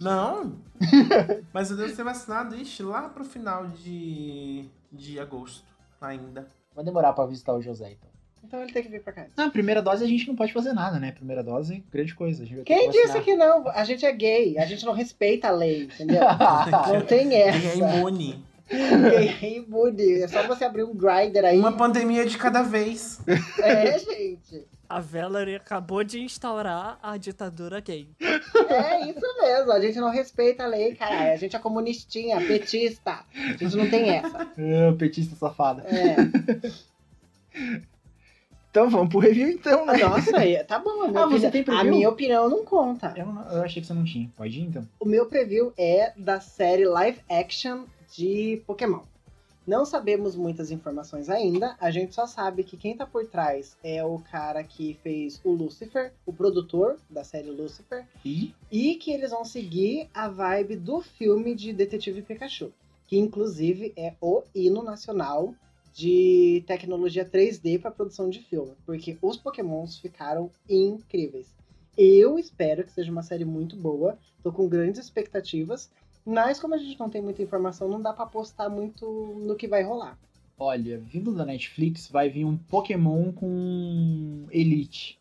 Não. 0.00 0.56
Mas 1.52 1.70
eu 1.70 1.76
devo 1.76 1.94
ser 1.94 2.02
vacinado, 2.02 2.56
ixi, 2.56 2.82
lá 2.82 3.08
pro 3.08 3.24
final 3.24 3.68
de, 3.68 4.68
de 4.90 5.20
agosto 5.20 5.64
ainda. 6.00 6.46
Vai 6.74 6.84
demorar 6.84 7.12
pra 7.12 7.24
visitar 7.26 7.54
o 7.54 7.62
José, 7.62 7.92
então. 7.92 8.10
Então 8.42 8.62
ele 8.62 8.72
tem 8.72 8.82
que 8.82 8.88
vir 8.88 9.02
pra 9.02 9.12
cá. 9.12 9.26
Na 9.36 9.50
primeira 9.50 9.82
dose 9.82 10.04
a 10.04 10.06
gente 10.06 10.28
não 10.28 10.36
pode 10.36 10.52
fazer 10.52 10.72
nada, 10.72 11.00
né? 11.00 11.10
Primeira 11.10 11.42
dose, 11.42 11.84
grande 11.90 12.14
coisa. 12.14 12.42
A 12.42 12.46
gente 12.46 12.56
vai 12.56 12.64
ter 12.64 12.74
Quem 12.74 12.90
que 12.90 13.02
disse 13.02 13.20
que 13.22 13.34
não? 13.34 13.68
A 13.68 13.84
gente 13.84 14.06
é 14.06 14.12
gay, 14.12 14.56
a 14.58 14.66
gente 14.66 14.84
não 14.84 14.92
respeita 14.92 15.48
a 15.48 15.50
lei, 15.50 15.84
entendeu? 15.84 16.20
Não 16.92 17.04
tem 17.04 17.34
essa. 17.34 17.58
Gay 17.58 17.82
é 17.82 17.98
imune. 17.98 18.44
É 18.68 20.28
só 20.28 20.46
você 20.46 20.64
abrir 20.64 20.82
um 20.84 20.94
grinder 20.94 21.44
aí. 21.44 21.58
Uma 21.58 21.72
pandemia 21.76 22.26
de 22.26 22.36
cada 22.36 22.62
vez. 22.62 23.20
É, 23.62 23.98
gente. 23.98 24.66
A 24.88 25.00
Valerie 25.00 25.56
acabou 25.56 26.04
de 26.04 26.20
instaurar 26.20 26.98
a 27.02 27.16
ditadura 27.16 27.80
gay. 27.80 28.08
É 28.20 29.08
isso 29.10 29.20
mesmo. 29.40 29.72
A 29.72 29.80
gente 29.80 29.98
não 29.98 30.10
respeita 30.10 30.62
a 30.64 30.66
lei, 30.66 30.94
caralho. 30.94 31.32
A 31.32 31.36
gente 31.36 31.56
é 31.56 31.58
comunistinha, 31.58 32.38
petista. 32.40 33.24
A 33.34 33.56
gente 33.56 33.76
não 33.76 33.88
tem 33.90 34.10
essa. 34.10 34.46
Petista 34.98 35.34
safada. 35.36 35.84
É. 35.88 36.16
Então 38.70 38.90
vamos 38.90 39.08
pro 39.08 39.18
review 39.18 39.48
então, 39.48 39.86
né? 39.86 39.96
Nossa, 39.96 40.36
aí, 40.36 40.62
tá 40.64 40.78
bom. 40.78 41.02
A 41.04 41.08
minha, 41.08 41.20
Ah, 41.22 41.26
você 41.26 41.46
opinião, 41.46 41.50
tem 41.50 41.64
preview? 41.64 41.80
a 41.80 41.84
minha 41.84 42.08
opinião 42.10 42.48
não 42.50 42.64
conta. 42.64 43.14
Eu, 43.16 43.24
não- 43.26 43.50
eu 43.50 43.62
achei 43.62 43.80
que 43.80 43.88
você 43.88 43.94
não 43.94 44.04
tinha. 44.04 44.30
Pode 44.36 44.58
ir 44.58 44.64
então. 44.64 44.86
O 45.00 45.06
meu 45.06 45.24
preview 45.26 45.72
é 45.78 46.12
da 46.16 46.40
série 46.40 46.84
live 46.84 47.18
action 47.30 47.84
de 48.16 48.62
Pokémon. 48.66 49.02
Não 49.66 49.84
sabemos 49.84 50.36
muitas 50.36 50.70
informações 50.70 51.28
ainda, 51.28 51.76
a 51.80 51.90
gente 51.90 52.14
só 52.14 52.24
sabe 52.24 52.62
que 52.62 52.76
quem 52.76 52.96
tá 52.96 53.04
por 53.04 53.26
trás 53.26 53.76
é 53.82 54.02
o 54.04 54.18
cara 54.20 54.62
que 54.62 54.94
fez 55.02 55.40
o 55.44 55.50
Lucifer, 55.50 56.12
o 56.24 56.32
produtor 56.32 56.98
da 57.10 57.24
série 57.24 57.50
Lucifer, 57.50 58.06
E 58.24 58.54
e 58.70 58.94
que 58.94 59.10
eles 59.10 59.32
vão 59.32 59.44
seguir 59.44 60.08
a 60.14 60.28
vibe 60.28 60.76
do 60.76 61.00
filme 61.00 61.52
de 61.54 61.72
Detetive 61.72 62.22
Pikachu, 62.22 62.72
que 63.08 63.18
inclusive 63.18 63.92
é 63.96 64.14
o 64.20 64.44
hino 64.54 64.84
nacional 64.84 65.52
de 65.92 66.62
tecnologia 66.66 67.28
3D 67.28 67.80
para 67.80 67.90
produção 67.90 68.30
de 68.30 68.40
filme, 68.40 68.72
porque 68.86 69.18
os 69.20 69.36
Pokémons 69.36 69.98
ficaram 69.98 70.48
incríveis. 70.68 71.52
Eu 71.98 72.38
espero 72.38 72.84
que 72.84 72.92
seja 72.92 73.10
uma 73.10 73.22
série 73.22 73.44
muito 73.44 73.74
boa, 73.74 74.16
tô 74.42 74.52
com 74.52 74.68
grandes 74.68 75.00
expectativas, 75.00 75.90
mas 76.26 76.58
como 76.60 76.74
a 76.74 76.78
gente 76.78 76.98
não 76.98 77.08
tem 77.08 77.22
muita 77.22 77.42
informação, 77.42 77.88
não 77.88 78.00
dá 78.02 78.12
para 78.12 78.24
apostar 78.24 78.68
muito 78.68 79.06
no 79.46 79.54
que 79.56 79.68
vai 79.68 79.82
rolar. 79.82 80.18
olha, 80.58 80.98
vindo 80.98 81.32
da 81.34 81.44
Netflix, 81.44 82.08
vai 82.08 82.28
vir 82.28 82.44
um 82.44 82.56
Pokémon 82.56 83.30
com 83.32 84.46
Elite. 84.50 85.18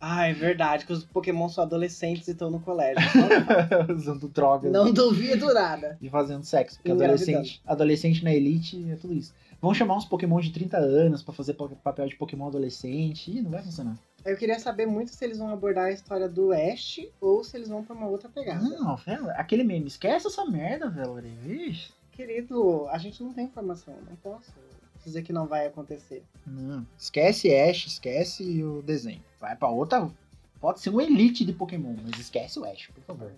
Ah, 0.00 0.26
é 0.26 0.34
verdade, 0.34 0.84
que 0.84 0.92
os 0.92 1.02
Pokémon 1.04 1.48
são 1.48 1.64
adolescentes 1.64 2.28
e 2.28 2.32
estão 2.32 2.50
no 2.50 2.60
colégio. 2.60 3.02
Usando 3.96 4.28
drogas 4.28 4.70
Não 4.70 4.92
duvido 4.92 5.52
nada. 5.54 5.96
e 6.00 6.10
fazendo 6.10 6.44
sexo. 6.44 6.76
Porque 6.76 6.92
adolescente, 6.92 7.62
adolescente 7.66 8.22
na 8.22 8.34
elite 8.34 8.84
é 8.90 8.96
tudo 8.96 9.14
isso. 9.14 9.32
Vão 9.62 9.72
chamar 9.72 9.96
uns 9.96 10.04
Pokémon 10.04 10.38
de 10.40 10.50
30 10.52 10.76
anos 10.76 11.22
pra 11.22 11.32
fazer 11.32 11.54
papel 11.54 12.06
de 12.06 12.16
Pokémon 12.16 12.48
adolescente. 12.48 13.30
Ih, 13.30 13.40
não 13.40 13.50
vai 13.50 13.62
funcionar. 13.62 13.96
Eu 14.24 14.36
queria 14.36 14.58
saber 14.58 14.86
muito 14.86 15.14
se 15.14 15.22
eles 15.24 15.38
vão 15.38 15.50
abordar 15.50 15.86
a 15.86 15.92
história 15.92 16.28
do 16.28 16.52
Ash 16.52 17.00
ou 17.20 17.44
se 17.44 17.56
eles 17.56 17.68
vão 17.68 17.84
pra 17.84 17.94
uma 17.94 18.06
outra 18.06 18.28
pegada. 18.28 18.62
Não, 18.62 18.96
velho, 18.96 19.30
aquele 19.32 19.62
meme, 19.62 19.86
esquece 19.86 20.26
essa 20.26 20.46
merda, 20.46 20.88
velho. 20.88 21.14
Vixe. 21.42 21.92
Querido, 22.10 22.88
a 22.88 22.96
gente 22.96 23.22
não 23.22 23.32
tem 23.32 23.44
informação, 23.44 23.94
não 24.08 24.16
posso 24.16 24.52
dizer 25.04 25.22
que 25.22 25.32
não 25.32 25.46
vai 25.46 25.66
acontecer. 25.66 26.24
Não, 26.46 26.86
esquece 26.98 27.54
Ash, 27.54 27.86
esquece 27.86 28.62
o 28.62 28.80
desenho. 28.82 29.22
Vai 29.38 29.54
pra 29.56 29.68
outra. 29.68 30.10
Pode 30.58 30.80
ser 30.80 30.88
um 30.88 31.00
elite 31.00 31.44
de 31.44 31.52
Pokémon, 31.52 31.94
mas 32.02 32.18
esquece 32.18 32.58
o 32.58 32.64
Ash, 32.64 32.86
por 32.94 33.04
favor. 33.04 33.32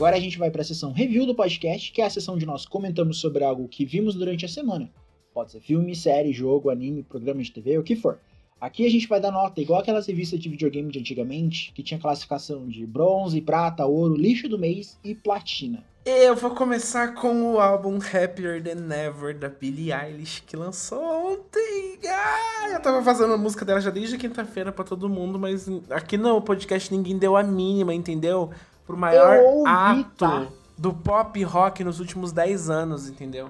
Agora 0.00 0.16
a 0.16 0.20
gente 0.20 0.38
vai 0.38 0.50
para 0.50 0.62
a 0.62 0.64
sessão 0.64 0.92
review 0.92 1.26
do 1.26 1.34
podcast, 1.34 1.92
que 1.92 2.00
é 2.00 2.06
a 2.06 2.10
sessão 2.10 2.34
onde 2.34 2.46
nós 2.46 2.64
comentamos 2.64 3.18
sobre 3.18 3.44
algo 3.44 3.68
que 3.68 3.84
vimos 3.84 4.14
durante 4.14 4.46
a 4.46 4.48
semana. 4.48 4.90
Pode 5.34 5.52
ser 5.52 5.60
filme, 5.60 5.94
série, 5.94 6.32
jogo, 6.32 6.70
anime, 6.70 7.02
programa 7.02 7.42
de 7.42 7.52
TV, 7.52 7.76
o 7.76 7.82
que 7.82 7.94
for. 7.94 8.18
Aqui 8.58 8.86
a 8.86 8.90
gente 8.90 9.06
vai 9.06 9.20
dar 9.20 9.30
nota 9.30 9.60
igual 9.60 9.78
aquelas 9.78 10.06
revistas 10.06 10.40
de 10.40 10.48
videogame 10.48 10.90
de 10.90 11.00
antigamente, 11.00 11.70
que 11.74 11.82
tinha 11.82 12.00
classificação 12.00 12.66
de 12.66 12.86
bronze, 12.86 13.42
prata, 13.42 13.84
ouro, 13.84 14.16
lixo 14.16 14.48
do 14.48 14.58
mês 14.58 14.98
e 15.04 15.14
platina. 15.14 15.84
Eu 16.06 16.34
vou 16.34 16.52
começar 16.54 17.14
com 17.14 17.52
o 17.52 17.60
álbum 17.60 17.98
Happier 17.98 18.62
Than 18.62 18.90
Ever 18.94 19.38
da 19.38 19.50
Billie 19.50 19.92
Eilish, 19.92 20.42
que 20.46 20.56
lançou 20.56 21.02
ontem. 21.30 21.98
Ah, 22.08 22.70
eu 22.72 22.80
tava 22.80 23.02
fazendo 23.02 23.34
a 23.34 23.36
música 23.36 23.66
dela 23.66 23.82
já 23.82 23.90
desde 23.90 24.16
quinta-feira 24.16 24.72
pra 24.72 24.82
todo 24.82 25.10
mundo, 25.10 25.38
mas 25.38 25.68
aqui 25.90 26.16
no 26.16 26.40
podcast 26.40 26.90
ninguém 26.90 27.18
deu 27.18 27.36
a 27.36 27.42
mínima, 27.42 27.92
entendeu? 27.92 28.50
Pro 28.90 28.98
maior 28.98 29.38
ouvi, 29.38 29.70
ato 29.70 30.10
tá? 30.16 30.46
do 30.76 30.92
pop 30.92 31.42
rock 31.44 31.84
nos 31.84 32.00
últimos 32.00 32.32
10 32.32 32.68
anos, 32.70 33.08
entendeu? 33.08 33.48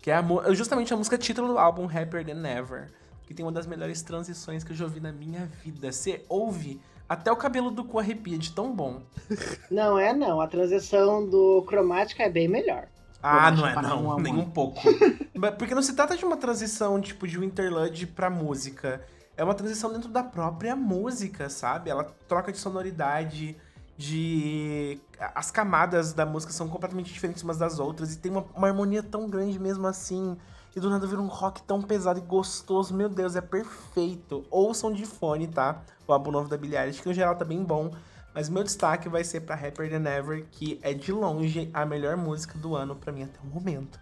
Que 0.00 0.10
é 0.10 0.16
a 0.16 0.22
mu- 0.22 0.42
justamente 0.54 0.92
a 0.92 0.96
música 0.96 1.16
título 1.18 1.48
do 1.48 1.58
álbum 1.58 1.84
Happier 1.84 2.24
Than 2.24 2.46
Ever, 2.48 2.90
que 3.26 3.34
tem 3.34 3.44
uma 3.44 3.52
das 3.52 3.66
melhores 3.66 4.02
transições 4.02 4.64
que 4.64 4.72
eu 4.72 4.76
já 4.76 4.84
ouvi 4.84 4.98
na 5.00 5.12
minha 5.12 5.48
vida. 5.62 5.92
Você 5.92 6.24
ouve, 6.28 6.80
até 7.08 7.30
o 7.30 7.36
cabelo 7.36 7.70
do 7.70 7.84
cu 7.84 7.98
arrepia 7.98 8.38
de 8.38 8.52
tão 8.52 8.74
bom. 8.74 9.02
Não 9.70 9.98
é 9.98 10.12
não, 10.12 10.40
a 10.40 10.46
transição 10.48 11.24
do 11.28 11.62
cromática 11.68 12.22
é 12.22 12.30
bem 12.30 12.48
melhor. 12.48 12.86
Ah, 13.22 13.50
não 13.50 13.66
é 13.66 13.76
um 13.76 13.82
não, 13.82 14.12
a 14.12 14.20
nem 14.20 14.34
um. 14.34 14.40
um 14.40 14.50
pouco. 14.50 14.80
Porque 15.58 15.74
não 15.74 15.82
se 15.82 15.94
trata 15.94 16.16
de 16.16 16.24
uma 16.24 16.38
transição, 16.38 16.98
tipo, 17.00 17.28
de 17.28 17.38
um 17.38 17.42
interlude 17.44 18.06
pra 18.06 18.30
música. 18.30 19.04
É 19.36 19.44
uma 19.44 19.52
transição 19.54 19.92
dentro 19.92 20.08
da 20.08 20.22
própria 20.24 20.74
música, 20.74 21.50
sabe? 21.50 21.90
Ela 21.90 22.04
troca 22.26 22.50
de 22.50 22.56
sonoridade, 22.58 23.56
de... 24.00 24.98
As 25.34 25.50
camadas 25.50 26.14
da 26.14 26.24
música 26.24 26.52
são 26.52 26.66
completamente 26.68 27.12
diferentes 27.12 27.42
umas 27.42 27.58
das 27.58 27.78
outras 27.78 28.14
e 28.14 28.18
tem 28.18 28.32
uma, 28.32 28.46
uma 28.56 28.66
harmonia 28.66 29.02
tão 29.02 29.28
grande 29.28 29.58
mesmo 29.58 29.86
assim. 29.86 30.38
E 30.74 30.80
do 30.80 30.88
nada 30.88 31.06
vira 31.06 31.20
um 31.20 31.26
rock 31.26 31.62
tão 31.62 31.82
pesado 31.82 32.18
e 32.18 32.22
gostoso. 32.22 32.94
Meu 32.94 33.08
Deus, 33.08 33.36
é 33.36 33.42
perfeito. 33.42 34.44
Ouçam 34.50 34.90
de 34.92 35.04
fone, 35.04 35.46
tá? 35.46 35.82
O 36.06 36.12
álbum 36.12 36.30
novo 36.30 36.48
da 36.48 36.56
Billie 36.56 36.78
Eilish, 36.78 37.02
que 37.02 37.08
no 37.08 37.14
geral 37.14 37.36
tá 37.36 37.44
bem 37.44 37.62
bom. 37.62 37.92
Mas 38.34 38.48
meu 38.48 38.64
destaque 38.64 39.08
vai 39.08 39.22
ser 39.22 39.40
pra 39.40 39.54
Happier 39.54 39.90
Than 39.90 40.08
Ever, 40.08 40.46
que 40.50 40.78
é 40.82 40.94
de 40.94 41.12
longe 41.12 41.68
a 41.74 41.84
melhor 41.84 42.16
música 42.16 42.56
do 42.58 42.74
ano 42.74 42.96
pra 42.96 43.12
mim 43.12 43.24
até 43.24 43.38
o 43.40 43.46
momento. 43.46 44.00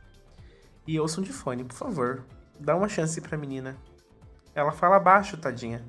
E 0.86 1.00
ouçam 1.00 1.24
de 1.24 1.32
fone, 1.32 1.64
por 1.64 1.74
favor. 1.74 2.24
Dá 2.60 2.76
uma 2.76 2.88
chance 2.88 3.20
pra 3.20 3.36
menina. 3.36 3.76
Ela 4.54 4.70
fala 4.70 5.00
baixo, 5.00 5.36
tadinha. 5.36 5.84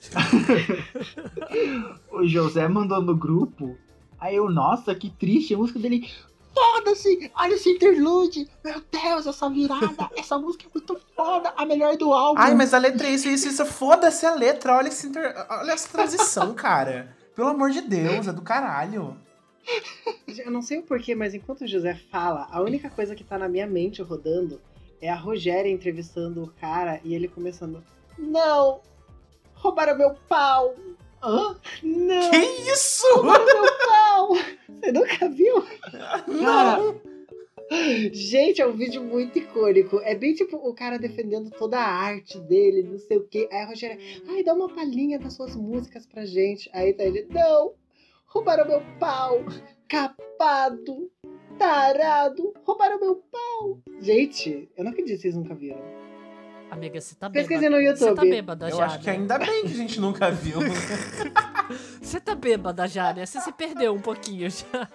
O 2.10 2.26
José 2.26 2.68
mandou 2.68 3.02
no 3.02 3.16
grupo. 3.16 3.76
Aí 4.18 4.36
eu, 4.36 4.48
nossa, 4.48 4.94
que 4.94 5.10
triste 5.10 5.54
a 5.54 5.58
música 5.58 5.78
dele. 5.78 6.08
Foda-se! 6.54 7.30
Olha 7.36 7.54
esse 7.54 7.70
interlude! 7.70 8.48
Meu 8.64 8.80
Deus, 8.90 9.26
essa 9.26 9.50
virada! 9.50 10.08
essa 10.16 10.38
música 10.38 10.66
é 10.66 10.70
muito 10.72 11.00
foda! 11.16 11.52
A 11.56 11.66
melhor 11.66 11.96
do 11.96 12.12
álbum! 12.12 12.40
Ai, 12.40 12.54
mas 12.54 12.72
a 12.72 12.78
letra 12.78 13.08
é 13.08 13.10
isso, 13.10 13.28
isso, 13.28 13.48
isso. 13.48 13.66
Foda-se 13.66 14.24
a 14.24 14.34
letra. 14.34 14.76
Olha, 14.76 14.88
esse 14.88 15.08
inter- 15.08 15.34
Olha 15.50 15.72
essa 15.72 15.88
transição, 15.88 16.54
cara. 16.54 17.14
Pelo 17.34 17.48
amor 17.48 17.70
de 17.70 17.80
Deus, 17.80 18.28
é 18.28 18.32
do 18.32 18.42
caralho. 18.42 19.16
Eu 20.38 20.50
não 20.50 20.62
sei 20.62 20.78
o 20.78 20.82
porquê, 20.82 21.14
mas 21.14 21.34
enquanto 21.34 21.62
o 21.62 21.66
José 21.66 21.98
fala, 22.10 22.46
a 22.52 22.60
única 22.60 22.88
coisa 22.88 23.16
que 23.16 23.24
tá 23.24 23.36
na 23.36 23.48
minha 23.48 23.66
mente 23.66 24.00
rodando 24.02 24.60
é 25.00 25.10
a 25.10 25.16
Rogéria 25.16 25.70
entrevistando 25.70 26.44
o 26.44 26.52
cara 26.60 27.00
e 27.02 27.14
ele 27.14 27.26
começando. 27.26 27.82
Não! 28.16 28.80
Roubaram 29.64 29.96
meu 29.96 30.14
pau! 30.28 30.74
Hã? 31.22 31.58
Não! 31.82 32.30
Que 32.30 32.36
isso? 32.70 33.06
Roubaram 33.14 33.44
meu 33.46 33.72
pau! 33.88 34.28
Você 34.68 34.92
nunca 34.92 35.28
viu? 35.30 35.64
Cara, 35.90 36.94
Gente, 38.12 38.60
é 38.60 38.66
um 38.66 38.76
vídeo 38.76 39.02
muito 39.02 39.38
icônico. 39.38 39.98
É 40.00 40.14
bem 40.14 40.34
tipo 40.34 40.58
o 40.58 40.74
cara 40.74 40.98
defendendo 40.98 41.50
toda 41.50 41.78
a 41.78 41.88
arte 41.88 42.38
dele, 42.40 42.82
não 42.82 42.98
sei 42.98 43.16
o 43.16 43.26
quê. 43.26 43.48
Aí 43.50 43.62
a 43.62 43.66
Rogéria, 43.66 43.98
ai, 44.28 44.44
dá 44.44 44.52
uma 44.52 44.68
palhinha 44.68 45.18
das 45.18 45.32
suas 45.32 45.56
músicas 45.56 46.04
pra 46.04 46.26
gente. 46.26 46.68
Aí 46.74 46.92
tá 46.92 47.02
ele, 47.02 47.26
não! 47.30 47.72
Roubaram 48.26 48.68
meu 48.68 48.82
pau! 49.00 49.38
Capado! 49.88 51.10
Tarado! 51.58 52.52
Roubaram 52.64 53.00
meu 53.00 53.16
pau! 53.32 53.78
Gente, 53.98 54.68
eu 54.76 54.84
não 54.84 54.90
acredito 54.90 55.16
que 55.16 55.22
vocês 55.22 55.34
nunca 55.34 55.54
viram. 55.54 56.03
Amiga, 56.74 57.00
você 57.00 57.14
tá 57.14 57.28
bêbada. 57.28 57.70
no 57.70 57.76
Você 57.76 57.98
tá 57.98 58.06
YouTube. 58.08 58.30
bêbada 58.30 58.68
Eu 58.68 58.76
já, 58.76 58.86
acho 58.86 58.98
que 58.98 59.08
ainda 59.10 59.38
bem 59.38 59.62
que 59.62 59.72
a 59.72 59.76
gente 59.76 60.00
nunca 60.00 60.30
viu. 60.30 60.58
Você 62.02 62.20
tá 62.20 62.34
bêbada 62.34 62.86
já, 62.88 63.14
né? 63.14 63.24
Você 63.24 63.40
se 63.40 63.52
perdeu 63.52 63.94
um 63.94 64.00
pouquinho 64.00 64.50
já. 64.50 64.88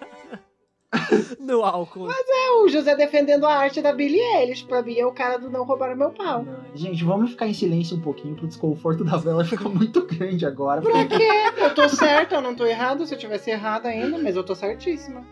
no 1.40 1.64
álcool. 1.64 2.10
É 2.12 2.52
o 2.62 2.68
José 2.68 2.96
defendendo 2.96 3.46
a 3.46 3.54
arte 3.54 3.82
da 3.82 3.94
Billie 3.94 4.20
Eilish. 4.20 4.66
Pra 4.66 4.82
mim 4.82 4.98
é 4.98 5.06
o 5.06 5.12
cara 5.12 5.38
do 5.38 5.50
não 5.50 5.64
roubaram 5.64 5.96
meu 5.96 6.12
pau. 6.12 6.46
gente, 6.76 7.04
vamos 7.04 7.32
ficar 7.32 7.48
em 7.48 7.54
silêncio 7.54 7.96
um 7.98 8.02
pouquinho 8.02 8.36
pro 8.36 8.48
desconforto 8.48 9.04
da 9.04 9.18
vela 9.18 9.46
ficar 9.46 9.70
muito 9.70 10.06
grande 10.06 10.46
agora. 10.46 10.82
Pra 10.82 11.06
quê? 11.06 11.28
Eu 11.58 11.74
tô 11.74 11.88
certa, 11.88 12.36
eu 12.36 12.42
não 12.42 12.56
tô 12.56 12.66
errado. 12.66 13.06
Se 13.06 13.14
eu 13.14 13.20
tivesse 13.20 13.50
errado 13.50 13.86
ainda, 13.86 14.18
mas 14.18 14.36
eu 14.36 14.44
tô 14.44 14.54
certíssima. 14.54 15.26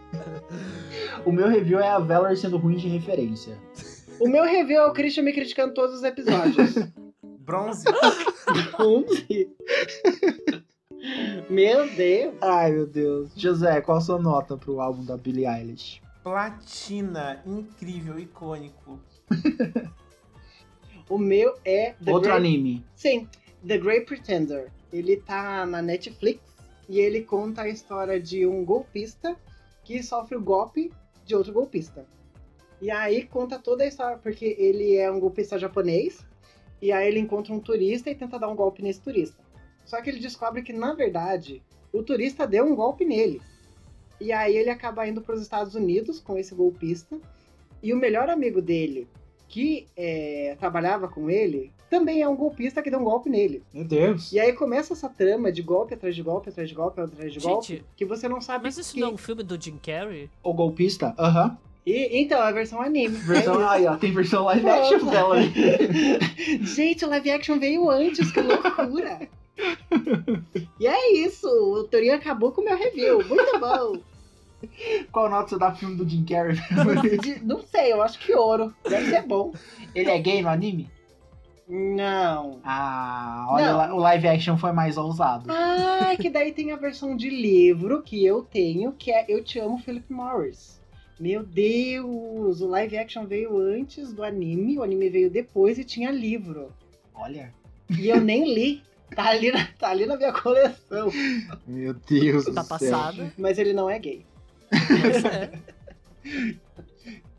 O 1.26 1.32
meu 1.32 1.48
review 1.48 1.80
é 1.80 1.90
a 1.90 2.00
Valor 2.00 2.36
sendo 2.38 2.58
ruim 2.58 2.78
de 2.78 2.88
referência. 2.88 3.58
O 4.20 4.28
meu 4.28 4.44
review 4.44 4.82
é 4.82 4.86
o 4.86 4.94
Christian 4.94 5.24
me 5.24 5.34
criticando 5.34 5.74
todos 5.74 5.96
os 5.96 6.04
episódios. 6.04 6.76
Bronze. 7.40 7.86
11? 8.80 9.56
Meu 11.50 11.88
Deus. 11.96 12.36
Ai, 12.42 12.72
meu 12.72 12.86
Deus. 12.86 13.32
José, 13.36 13.80
qual 13.82 13.98
a 13.98 14.02
sua 14.02 14.20
nota 14.20 14.58
pro 14.58 14.82
álbum 14.82 15.06
da 15.06 15.16
Billie 15.16 15.46
Eilish? 15.46 16.02
Platina. 16.24 17.42
Incrível, 17.46 18.20
icônico. 18.20 19.00
O 21.10 21.18
meu 21.18 21.58
é 21.64 21.94
The 22.04 22.12
Outro 22.12 22.32
Great... 22.32 22.38
anime. 22.38 22.86
Sim, 22.94 23.30
The 23.66 23.78
Great 23.78 24.06
Pretender. 24.06 24.72
Ele 24.92 25.18
tá 25.18 25.66
na 25.66 25.82
Netflix 25.82 26.42
e 26.90 27.00
ele 27.00 27.22
conta 27.22 27.62
a 27.62 27.70
história 27.70 28.20
de 28.20 28.46
um 28.46 28.66
golpista 28.66 29.38
que 29.86 30.04
sofre 30.04 30.36
o 30.36 30.42
golpe 30.42 30.92
de 31.26 31.34
outro 31.34 31.54
golpista. 31.54 32.06
E 32.82 32.92
aí 32.92 33.24
conta 33.24 33.58
toda 33.58 33.84
a 33.84 33.88
história, 33.88 34.18
porque 34.18 34.56
ele 34.60 34.96
é 34.96 35.12
um 35.12 35.20
golpista 35.20 35.58
japonês, 35.58 36.26
e 36.82 36.92
aí 36.92 37.08
ele 37.08 37.20
encontra 37.20 37.54
um 37.54 37.60
turista 37.60 38.10
e 38.10 38.16
tenta 38.16 38.38
dar 38.38 38.50
um 38.50 38.56
golpe 38.56 38.84
nesse 38.84 39.02
turista. 39.02 39.42
Só 39.84 40.02
que 40.02 40.10
ele 40.10 40.20
descobre 40.20 40.62
que, 40.62 40.74
na 40.74 40.94
verdade, 40.94 41.64
o 41.92 42.04
turista 42.04 42.46
deu 42.46 42.66
um 42.66 42.76
golpe 42.76 43.06
nele. 43.06 43.42
E 44.20 44.32
aí 44.32 44.56
ele 44.56 44.70
acaba 44.70 45.08
indo 45.08 45.22
para 45.22 45.36
os 45.36 45.42
Estados 45.42 45.76
Unidos 45.76 46.20
com 46.20 46.38
esse 46.38 46.54
golpista, 46.54 47.20
e 47.82 47.94
o 47.94 47.98
melhor 47.98 48.30
amigo 48.30 48.62
dele, 48.62 49.08
que 49.48 49.88
é, 49.96 50.56
trabalhava 50.60 51.08
com 51.08 51.30
ele, 51.30 51.72
também 51.90 52.22
é 52.22 52.28
um 52.28 52.36
golpista 52.36 52.82
que 52.82 52.90
deu 52.90 53.00
um 53.00 53.04
golpe 53.04 53.30
nele. 53.30 53.64
Meu 53.74 53.86
Deus. 53.86 54.32
E 54.32 54.40
aí 54.40 54.54
começa 54.54 54.94
essa 54.94 55.08
trama 55.08 55.52
de 55.52 55.62
golpe 55.62 55.94
atrás 55.94 56.16
de 56.16 56.22
golpe, 56.22 56.50
atrás 56.50 56.68
de 56.68 56.76
golpe, 56.76 57.00
atrás 57.00 57.32
de 57.32 57.40
golpe, 57.40 57.68
Gente, 57.68 57.86
que 57.96 58.06
você 58.06 58.28
não 58.28 58.42
sabe 58.42 58.66
mas 58.66 58.78
isso 58.78 58.94
que... 58.94 59.00
não 59.00 59.10
é 59.10 59.12
um 59.12 59.18
filme 59.18 59.44
do 59.44 59.60
Jim 59.60 59.78
Carrey? 59.78 60.30
O 60.44 60.54
golpista? 60.54 61.16
Aham. 61.18 61.58
E, 61.88 62.20
então, 62.22 62.38
é 62.44 62.50
a 62.50 62.52
versão 62.52 62.82
anime. 62.82 63.16
Versão. 63.16 63.62
É 63.62 63.66
Aí, 63.70 63.88
ó, 63.88 63.96
tem 63.96 64.12
versão 64.12 64.44
live 64.44 64.68
action 64.70 65.06
dela. 65.06 65.38
Gente, 66.62 67.06
o 67.06 67.10
live 67.10 67.32
action 67.32 67.58
veio 67.58 67.90
antes, 67.90 68.30
que 68.30 68.42
loucura! 68.42 69.30
e 70.78 70.86
é 70.86 71.14
isso, 71.14 71.48
o 71.48 71.86
Torinho 71.86 72.14
acabou 72.16 72.52
com 72.52 72.60
o 72.60 72.66
meu 72.66 72.78
review. 72.78 73.26
Muito 73.26 73.58
bom. 73.58 74.02
Qual 75.14 75.30
nota 75.30 75.48
você 75.50 75.58
dá 75.58 75.70
pro 75.72 75.80
filme 75.80 75.96
do 75.96 76.08
Jim 76.10 76.26
Carrey? 76.26 76.58
De- 77.22 77.46
não 77.46 77.62
sei, 77.62 77.94
eu 77.94 78.02
acho 78.02 78.20
que 78.20 78.36
ouro. 78.36 78.74
Deve 78.84 79.10
ser 79.10 79.22
bom. 79.22 79.54
Ele 79.96 80.10
é 80.10 80.20
gay 80.20 80.42
no 80.42 80.50
anime? 80.50 80.90
Não. 81.70 82.60
Ah, 82.66 83.48
olha, 83.50 83.88
Não. 83.88 83.96
o 83.96 84.00
live 84.00 84.28
action 84.28 84.58
foi 84.58 84.74
mais 84.74 84.98
ousado. 84.98 85.46
Ah, 85.50 86.14
que 86.20 86.30
daí 86.30 86.52
tem 86.52 86.72
a 86.74 86.76
versão 86.76 87.16
de 87.16 87.30
livro 87.30 88.02
que 88.04 88.26
eu 88.26 88.42
tenho, 88.44 88.92
que 88.92 89.10
é 89.12 89.26
Eu 89.30 89.42
Te 89.44 89.58
Amo, 89.60 89.78
Philip 89.78 90.12
Morris. 90.12 90.77
Meu 91.20 91.44
Deus, 91.44 92.62
o 92.62 92.68
live 92.68 92.98
action 92.98 93.26
veio 93.26 93.58
antes 93.58 94.14
do 94.14 94.24
anime, 94.24 94.78
o 94.78 94.84
anime 94.84 95.10
veio 95.10 95.30
depois 95.32 95.78
e 95.80 95.84
tinha 95.84 96.12
livro. 96.12 96.72
Olha. 97.16 97.54
E 97.90 98.08
eu 98.10 98.22
nem 98.22 98.54
li. 98.54 98.84
Tá 99.16 99.30
ali 99.30 99.52
na, 99.52 99.66
tá 99.80 99.90
ali 99.90 100.06
na 100.06 100.18
minha 100.18 100.34
coleção. 100.34 101.10
Meu 101.66 101.94
Deus 101.94 102.46
Tá 102.46 102.52
do 102.52 102.56
céu. 102.56 102.66
passada. 102.68 103.34
Mas 103.38 103.58
ele 103.58 103.74
não 103.74 103.90
é 103.90 103.98
gay. 103.98 104.26
É. 104.72 105.58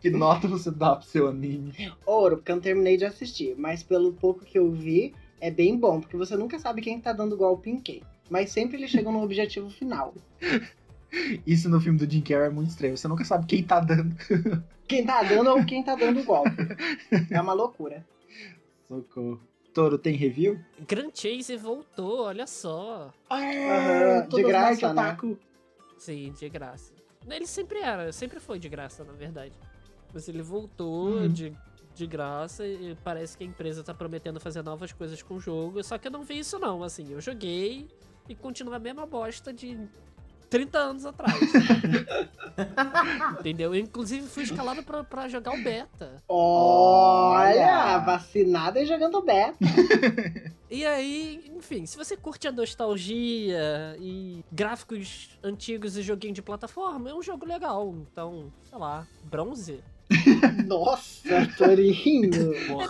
Que 0.00 0.10
nota 0.10 0.46
você 0.46 0.70
dá 0.70 0.94
pro 0.94 1.04
seu 1.04 1.26
anime? 1.28 1.72
Ouro, 2.06 2.36
porque 2.36 2.52
eu 2.52 2.56
não 2.56 2.62
terminei 2.62 2.96
de 2.96 3.04
assistir. 3.04 3.56
Mas 3.58 3.82
pelo 3.82 4.12
pouco 4.12 4.44
que 4.44 4.56
eu 4.56 4.70
vi, 4.70 5.12
é 5.40 5.50
bem 5.50 5.76
bom. 5.76 6.00
Porque 6.00 6.16
você 6.16 6.36
nunca 6.36 6.56
sabe 6.58 6.80
quem 6.80 7.00
tá 7.00 7.12
dando 7.12 7.36
golpe 7.36 7.68
em 7.68 7.80
quem. 7.80 8.02
Mas 8.30 8.50
sempre 8.52 8.76
eles 8.76 8.90
chegam 8.90 9.10
no 9.12 9.22
objetivo 9.22 9.68
final. 9.70 10.14
Isso 11.46 11.68
no 11.68 11.80
filme 11.80 11.98
do 11.98 12.10
Jim 12.10 12.20
Carrey 12.20 12.46
é 12.46 12.50
muito 12.50 12.70
estranho. 12.70 12.96
Você 12.96 13.08
nunca 13.08 13.24
sabe 13.24 13.46
quem 13.46 13.62
tá 13.62 13.80
dando. 13.80 14.14
Quem 14.86 15.04
tá 15.04 15.22
dando 15.22 15.50
ou 15.50 15.64
quem 15.64 15.82
tá 15.82 15.94
dando 15.94 16.22
golpe. 16.24 16.50
É 17.30 17.40
uma 17.40 17.52
loucura. 17.52 18.06
Socorro. 18.86 19.40
Toro 19.74 19.98
tem 19.98 20.16
review? 20.16 20.58
Grand 20.88 21.10
Chase 21.14 21.56
voltou, 21.56 22.22
olha 22.22 22.46
só. 22.46 23.12
Aham, 23.30 24.26
de 24.28 24.42
graça, 24.42 24.92
né? 24.94 25.02
otaku. 25.02 25.38
Sim, 25.98 26.32
de 26.38 26.48
graça. 26.48 26.92
Ele 27.28 27.46
sempre 27.46 27.78
era, 27.80 28.10
sempre 28.12 28.40
foi 28.40 28.58
de 28.58 28.68
graça, 28.68 29.04
na 29.04 29.12
verdade. 29.12 29.52
Mas 30.12 30.26
ele 30.28 30.42
voltou 30.42 31.08
Uhum. 31.10 31.28
de, 31.28 31.52
de 31.94 32.06
graça 32.06 32.66
e 32.66 32.96
parece 33.04 33.36
que 33.36 33.44
a 33.44 33.46
empresa 33.46 33.84
tá 33.84 33.92
prometendo 33.92 34.40
fazer 34.40 34.62
novas 34.62 34.90
coisas 34.92 35.22
com 35.22 35.34
o 35.34 35.40
jogo. 35.40 35.82
Só 35.84 35.98
que 35.98 36.08
eu 36.08 36.12
não 36.12 36.22
vi 36.22 36.38
isso 36.38 36.58
não, 36.58 36.82
assim, 36.82 37.12
eu 37.12 37.20
joguei 37.20 37.86
e 38.28 38.34
continua 38.34 38.76
a 38.76 38.80
mesma 38.80 39.06
bosta 39.06 39.52
de 39.52 39.78
30 40.48 40.78
anos 40.78 41.06
atrás. 41.06 41.34
Entendeu? 43.40 43.74
Eu, 43.74 43.80
inclusive 43.80 44.26
fui 44.26 44.44
escalado 44.44 44.82
pra, 44.82 45.04
pra 45.04 45.28
jogar 45.28 45.54
o 45.54 45.62
beta. 45.62 46.22
Olha, 46.28 47.48
Olha. 47.48 47.98
vacinada 47.98 48.80
e 48.80 48.86
jogando 48.86 49.22
beta. 49.22 49.56
E 50.70 50.84
aí, 50.84 51.50
enfim, 51.56 51.86
se 51.86 51.96
você 51.96 52.14
curte 52.14 52.46
a 52.46 52.52
nostalgia 52.52 53.96
e 53.98 54.44
gráficos 54.52 55.30
antigos 55.42 55.96
e 55.96 56.02
joguinho 56.02 56.34
de 56.34 56.42
plataforma, 56.42 57.08
é 57.08 57.14
um 57.14 57.22
jogo 57.22 57.46
legal. 57.46 57.94
Então, 58.12 58.52
sei 58.68 58.76
lá, 58.76 59.06
bronze? 59.24 59.82
Nossa, 60.66 61.46
Torinho. 61.56 62.30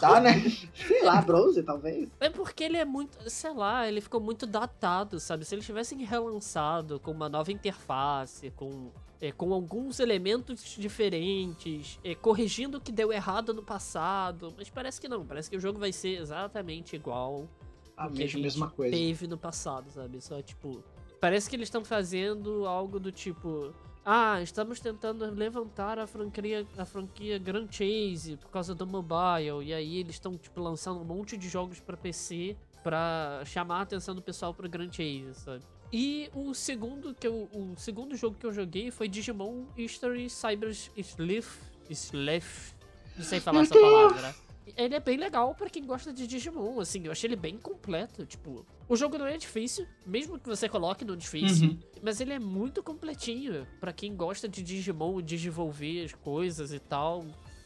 Tá, 0.01 0.21
né? 0.21 0.41
Sei 0.75 1.03
lá, 1.03 1.21
bronze, 1.23 1.63
talvez. 1.63 2.09
É 2.21 2.31
porque 2.31 2.65
ele 2.65 2.77
é 2.77 2.85
muito, 2.85 3.19
sei 3.31 3.53
lá, 3.53 3.87
ele 3.89 4.01
ficou 4.01 4.21
muito 4.21 4.47
datado, 4.47 5.19
sabe? 5.21 5.45
Se 5.45 5.55
eles 5.55 5.65
tivessem 5.67 6.05
relançado 6.05 6.99
com 7.01 7.11
uma 7.11 7.29
nova 7.29 7.51
interface, 7.53 8.51
com, 8.51 8.91
é, 9.21 9.33
com 9.33 9.53
alguns 9.53 10.01
elementos 10.01 10.63
diferentes, 10.77 11.99
é, 12.05 12.15
corrigindo 12.15 12.79
o 12.79 12.81
que 12.81 12.93
deu 12.93 13.13
errado 13.13 13.53
no 13.55 13.63
passado, 13.63 14.53
mas 14.57 14.69
parece 14.71 15.01
que 15.01 15.09
não, 15.09 15.25
parece 15.27 15.51
que 15.51 15.57
o 15.57 15.61
jogo 15.61 15.79
vai 15.79 15.93
ser 15.93 16.21
exatamente 16.21 16.95
igual 16.97 17.49
A 17.97 18.05
mesma, 18.09 18.27
gente 18.27 18.43
mesma 18.43 18.71
coisa. 18.71 18.97
teve 18.97 19.27
no 19.27 19.37
passado, 19.39 19.91
sabe? 19.91 20.21
Só 20.21 20.41
tipo, 20.43 20.83
parece 21.21 21.49
que 21.51 21.57
eles 21.57 21.69
estão 21.69 21.85
fazendo 21.85 22.67
algo 22.67 23.01
do 23.01 23.11
tipo, 23.11 23.73
ah, 24.11 24.41
estamos 24.41 24.81
tentando 24.81 25.31
levantar 25.35 25.99
a 25.99 26.07
franquia, 26.07 26.67
a 26.79 26.87
franquia 26.87 27.39
Grand 27.39 27.69
Chase 27.71 28.39
por 28.39 28.49
causa 28.49 28.75
do 28.75 28.87
mobile 28.87 29.63
e 29.63 29.75
aí 29.75 29.99
eles 29.99 30.15
estão 30.15 30.35
tipo 30.39 30.63
lançando 30.63 31.01
um 31.01 31.05
monte 31.05 31.37
de 31.37 31.47
jogos 31.47 31.79
pra 31.79 31.95
PC 31.95 32.57
pra 32.83 33.43
chamar 33.45 33.81
a 33.81 33.83
atenção 33.83 34.15
do 34.15 34.23
pessoal 34.23 34.55
pro 34.55 34.67
Grand 34.67 34.91
Chase, 34.91 35.35
sabe? 35.35 35.63
E 35.93 36.31
o 36.35 36.55
segundo 36.55 37.13
que 37.13 37.27
eu, 37.27 37.51
o 37.53 37.75
segundo 37.77 38.17
jogo 38.17 38.35
que 38.41 38.47
eu 38.47 38.53
joguei 38.53 38.91
foi 38.91 39.09
Digimon 39.09 39.67
History 39.77 40.31
Cyber 40.31 40.75
Sleuth, 40.97 41.61
Sleuth, 41.91 42.75
não 43.15 43.25
sei 43.25 43.41
falar 43.41 43.59
Meu 43.59 43.63
essa 43.65 43.75
Deus! 43.75 44.13
palavra. 44.13 44.48
Ele 44.77 44.95
é 44.95 45.01
bem 45.01 45.17
legal 45.17 45.55
pra 45.55 45.69
quem 45.71 45.85
gosta 45.85 46.13
de 46.13 46.27
Digimon, 46.27 46.81
assim, 46.81 47.05
eu 47.05 47.13
achei 47.13 47.29
ele 47.29 47.37
bem 47.37 47.57
completo, 47.57 48.25
tipo, 48.27 48.65
o 48.89 48.97
jogo 48.97 49.17
não 49.19 49.27
é 49.27 49.37
difícil, 49.37 49.87
mesmo 50.07 50.39
que 50.39 50.49
você 50.49 50.69
coloque 50.69 51.05
no 51.05 51.17
difícil, 51.17 51.69
Uhum. 51.71 51.79
mas 52.03 52.21
ele 52.21 52.33
é 52.33 52.39
muito 52.39 52.83
completinho 52.83 53.67
pra 53.81 53.93
quem 53.93 54.15
gosta 54.17 54.49
de 54.49 54.63
Digimon, 54.63 55.17
de 55.23 55.37
desenvolver 55.37 56.05
as 56.05 56.13
coisas 56.13 56.73
e 56.73 56.79
tal. 56.79 57.25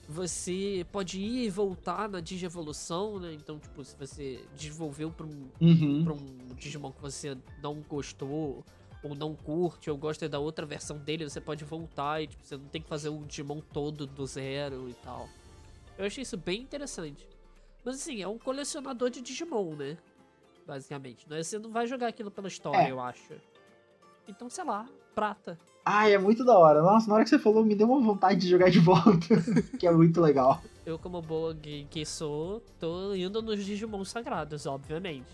Você 0.09 0.85
pode 0.91 1.21
ir 1.21 1.45
e 1.47 1.51
voltar 1.51 2.09
na 2.09 2.21
Digievolução, 2.21 3.19
né? 3.21 3.33
Então, 3.33 3.59
tipo, 3.59 3.85
se 3.85 3.97
você 3.97 4.45
desenvolveu 4.57 5.11
pra 5.11 5.25
um, 5.25 5.49
Uhum. 5.61 6.05
pra 6.05 6.13
um 6.13 6.55
Digimon 6.57 6.91
que 6.93 7.01
você 7.01 7.37
não 7.63 7.77
gostou 7.89 8.65
ou 9.03 9.15
não 9.17 9.35
curte, 9.35 9.91
ou 9.91 9.97
gosta 9.97 10.29
da 10.29 10.39
outra 10.39 10.67
versão 10.67 10.99
dele, 10.99 11.29
você 11.29 11.41
pode 11.41 11.65
voltar 11.65 12.21
e 12.23 12.27
tipo, 12.27 12.45
você 12.45 12.57
não 12.57 12.67
tem 12.67 12.83
que 12.83 12.89
fazer 12.89 13.09
o 13.09 13.25
Digimon 13.25 13.61
todo 13.73 14.07
do 14.07 14.27
zero 14.27 14.89
e 14.89 14.95
tal. 14.95 15.29
Eu 15.99 16.07
achei 16.07 16.23
isso 16.23 16.37
bem 16.37 16.61
interessante. 16.63 17.29
Mas 17.85 17.97
assim, 17.97 18.23
é 18.23 18.29
um 18.29 18.39
colecionador 18.39 19.11
de 19.11 19.21
Digimon, 19.21 19.75
né? 19.77 19.97
Basicamente. 20.67 21.29
Não 21.29 21.37
é- 21.37 21.43
Você 21.43 21.59
não 21.59 21.71
vai 21.71 21.87
jogar 21.87 22.09
aquilo 22.09 22.31
pela 22.31 22.49
história, 22.49 22.79
É. 22.89 22.91
eu 22.91 23.01
acho. 23.01 23.35
Então, 24.29 24.49
sei 24.49 24.65
lá, 24.65 24.89
prata. 25.15 25.59
Ai, 25.85 26.15
é 26.15 26.19
muito 26.19 26.45
da 26.45 26.57
hora. 26.57 26.81
Nossa, 26.81 27.09
na 27.09 27.15
hora 27.15 27.25
que 27.25 27.31
você 27.31 27.39
falou, 27.39 27.65
me 27.65 27.75
deu 27.75 27.89
uma 27.91 28.01
vontade 28.01 28.39
de 28.41 28.49
jogar 28.49 28.71
de 28.71 28.79
volta. 28.79 29.27
que 29.81 29.87
é 29.87 29.91
muito 29.91 30.21
legal. 30.21 30.63
Eu, 30.85 30.99
como 30.99 31.23
boa 31.23 31.55
que 31.91 32.05
sou, 32.05 32.61
tô 32.81 33.15
indo 33.15 33.41
nos 33.41 33.65
Digimon 33.65 34.05
sagrados, 34.05 34.67
obviamente. 34.67 35.27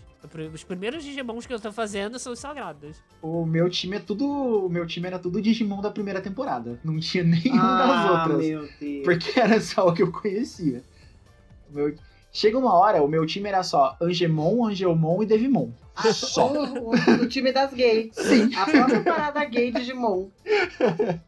Os 0.53 0.63
primeiros 0.63 1.03
Digimons 1.03 1.45
que 1.47 1.53
eu 1.53 1.59
tô 1.59 1.71
fazendo 1.71 2.19
são 2.19 2.33
os 2.33 2.39
sagrados. 2.39 2.97
O 3.21 3.45
meu 3.45 3.69
time 3.69 3.95
é 3.95 3.99
tudo. 3.99 4.25
O 4.27 4.69
meu 4.69 4.85
time 4.85 5.07
era 5.07 5.17
tudo 5.17 5.41
Digimon 5.41 5.81
da 5.81 5.89
primeira 5.89 6.21
temporada. 6.21 6.79
Não 6.83 6.99
tinha 6.99 7.23
nenhum 7.25 7.55
das 7.55 7.89
Ah, 7.89 8.21
outras. 8.27 8.45
meu 8.47 8.69
Deus. 8.79 9.03
Porque 9.05 9.39
era 9.39 9.59
só 9.61 9.87
o 9.87 9.93
que 9.93 10.03
eu 10.03 10.11
conhecia. 10.11 10.83
Meu- 11.69 11.95
Chega 12.31 12.59
uma 12.59 12.75
hora, 12.75 13.01
o 13.01 13.07
meu 13.07 13.25
time 13.25 13.49
era 13.49 13.63
só 13.63 13.97
Angemon, 13.99 14.67
Angelmon 14.67 15.23
e 15.23 15.25
Devimon. 15.25 15.71
Ah, 15.95 16.13
Só. 16.13 16.53
O, 16.53 16.89
o- 16.91 17.21
o 17.23 17.27
time 17.27 17.51
das 17.51 17.73
gays. 17.73 18.13
Sim. 18.13 18.53
A 18.55 18.65
própria 18.69 19.01
parada 19.03 19.43
gay 19.45 19.71
de 19.71 19.79
Digimon. 19.79 20.27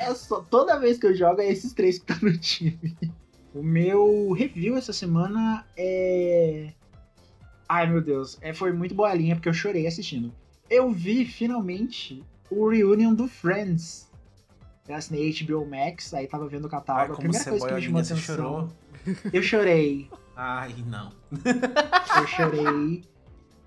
É 0.00 0.12
só, 0.14 0.40
toda 0.50 0.78
vez 0.80 0.98
que 0.98 1.06
eu 1.06 1.14
jogo 1.14 1.40
é 1.40 1.48
esses 1.48 1.72
três 1.72 1.98
que 1.98 2.04
tá 2.06 2.18
no 2.20 2.36
time. 2.36 2.78
O 3.54 3.62
meu 3.62 4.32
review 4.32 4.76
essa 4.76 4.92
semana 4.92 5.64
é. 5.76 6.72
Ai 7.68 7.86
meu 7.86 8.00
Deus, 8.02 8.36
é, 8.42 8.52
foi 8.52 8.72
muito 8.72 8.94
boa 8.94 9.08
a 9.10 9.14
linha 9.14 9.36
porque 9.36 9.48
eu 9.48 9.54
chorei 9.54 9.86
assistindo. 9.86 10.32
Eu 10.68 10.90
vi 10.90 11.24
finalmente 11.24 12.22
o 12.50 12.68
reunion 12.68 13.14
do 13.14 13.28
Friends. 13.28 14.10
Eu 14.88 14.96
assinei 14.96 15.32
HBO 15.32 15.64
Max, 15.66 16.12
aí 16.12 16.26
tava 16.26 16.46
vendo 16.46 16.64
o 16.64 16.66
Ai, 16.66 16.70
catálogo. 16.70 17.12
a 17.12 17.16
como 17.16 17.28
primeira 17.30 17.44
você 17.44 17.50
coisa 17.50 17.66
que 17.68 17.74
me 17.74 17.82
chamou 17.82 18.00
atenção. 18.00 18.18
chorou? 18.18 18.68
Eu 19.32 19.42
chorei. 19.42 20.10
Ai, 20.36 20.74
não. 20.86 21.12
Eu 22.20 22.26
chorei. 22.26 23.02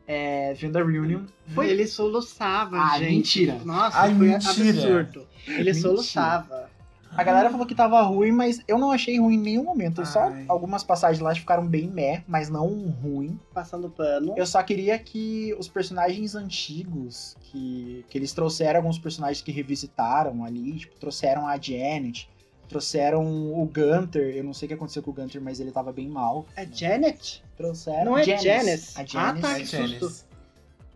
é, 0.05 0.53
vendo 0.53 0.77
a 0.77 0.83
reunion. 0.83 1.23
Foi 1.55 1.69
Ele 1.69 1.87
soluçava, 1.87 2.77
Ah, 2.77 2.99
gente. 2.99 3.11
mentira. 3.11 3.59
Nossa, 3.65 3.99
Ai, 3.99 4.15
foi 4.15 4.27
mentira. 4.27 4.51
absurdo. 4.51 5.27
Ele 5.47 5.57
Mentira. 5.57 5.73
soluçava. 5.75 6.66
A 7.15 7.23
galera 7.23 7.49
falou 7.49 7.65
que 7.65 7.73
tava 7.73 8.01
ruim, 8.01 8.31
mas 8.31 8.61
eu 8.67 8.77
não 8.77 8.91
achei 8.91 9.19
ruim 9.19 9.35
em 9.35 9.39
nenhum 9.41 9.63
momento. 9.63 10.05
Só 10.05 10.25
Ai. 10.29 10.45
algumas 10.47 10.83
passagens 10.83 11.19
lá 11.19 11.33
ficaram 11.33 11.65
bem 11.65 11.87
meh, 11.89 12.23
mas 12.27 12.49
não 12.49 12.67
ruim. 13.01 13.39
Passando 13.53 13.89
pano. 13.89 14.33
Eu 14.37 14.45
só 14.45 14.61
queria 14.61 14.97
que 14.99 15.55
os 15.57 15.67
personagens 15.67 16.35
antigos, 16.35 17.35
que, 17.41 18.05
que 18.09 18.17
eles 18.17 18.33
trouxeram 18.33 18.79
alguns 18.79 18.99
personagens 18.99 19.41
que 19.41 19.51
revisitaram 19.51 20.43
ali, 20.43 20.73
tipo, 20.77 20.95
trouxeram 20.99 21.47
a 21.47 21.57
Janet, 21.59 22.29
trouxeram 22.69 23.23
o 23.25 23.65
Gunter. 23.65 24.35
Eu 24.35 24.43
não 24.43 24.53
sei 24.53 24.65
o 24.65 24.69
que 24.69 24.73
aconteceu 24.75 25.01
com 25.01 25.11
o 25.11 25.13
Gunter, 25.13 25.41
mas 25.41 25.59
ele 25.59 25.71
tava 25.71 25.91
bem 25.91 26.07
mal. 26.07 26.45
É 26.55 26.65
Janet? 26.71 27.43
Trouxeram. 27.57 28.05
Não 28.11 28.17
é 28.17 28.23
Janice. 28.23 28.43
Janice. 28.45 28.97
A 28.97 29.01
Ah, 29.01 29.05
Janice. 29.05 29.41
tá. 29.41 29.55
Que 29.55 29.65
susto. 29.65 30.26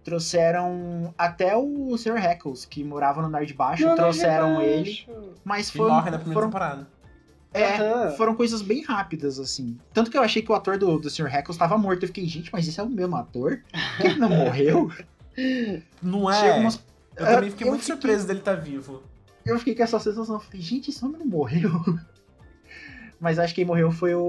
Trouxeram 0.04 1.14
até 1.18 1.56
o 1.56 1.96
Sr. 1.98 2.18
Heckles, 2.18 2.66
que 2.66 2.84
morava 2.84 3.22
no 3.22 3.28
andar 3.28 3.46
de 3.46 3.54
baixo, 3.54 3.86
Não, 3.86 3.96
trouxeram 3.96 4.54
não, 4.56 4.62
ele. 4.62 5.06
não. 5.08 5.30
Mas 5.44 5.70
foram, 5.70 5.94
morre 5.96 6.10
na 6.10 6.18
primeira 6.18 6.34
foram 6.34 6.48
temporada. 6.50 6.88
É, 7.54 7.76
Aham. 7.78 8.12
foram 8.12 8.36
coisas 8.36 8.62
bem 8.62 8.82
rápidas, 8.84 9.38
assim. 9.38 9.78
Tanto 9.94 10.10
que 10.10 10.18
eu 10.18 10.24
achei 10.24 10.42
que 10.42 10.52
o 10.52 10.56
ator 10.56 10.78
do, 10.78 10.98
do 10.98 11.10
Sr. 11.10 11.28
Heckles 11.28 11.56
estava 11.56 11.78
morto. 11.78 12.04
Eu 12.04 12.08
fiquei, 12.08 12.26
gente, 12.26 12.50
mas 12.52 12.68
esse 12.68 12.80
é 12.80 12.84
o 12.84 12.90
mesmo 12.90 13.16
ator? 13.16 13.62
Ele 14.00 14.16
não 14.16 14.30
morreu? 14.46 14.90
Não 16.02 16.32
é? 16.32 16.54
umas- 16.60 16.84
Eu 17.16 17.26
também 17.26 17.50
fiquei 17.52 17.68
Eu 17.68 17.72
muito 17.72 17.82
fiquei- 17.82 17.96
surpreso 17.96 18.26
dele 18.26 18.40
estar 18.40 18.56
vivo. 18.56 19.04
Eu 19.46 19.60
fiquei 19.60 19.76
com 19.76 19.84
essa 19.84 20.00
sensação. 20.00 20.36
Eu 20.36 20.40
falei, 20.42 20.62
gente, 20.62 20.90
esse 20.92 21.04
homem 21.04 21.20
não 21.20 21.26
morreu? 21.28 21.70
Mas 23.20 23.38
acho 23.38 23.54
que 23.54 23.62
quem 23.62 23.66
morreu 23.66 23.92
foi 23.92 24.16
o, 24.16 24.20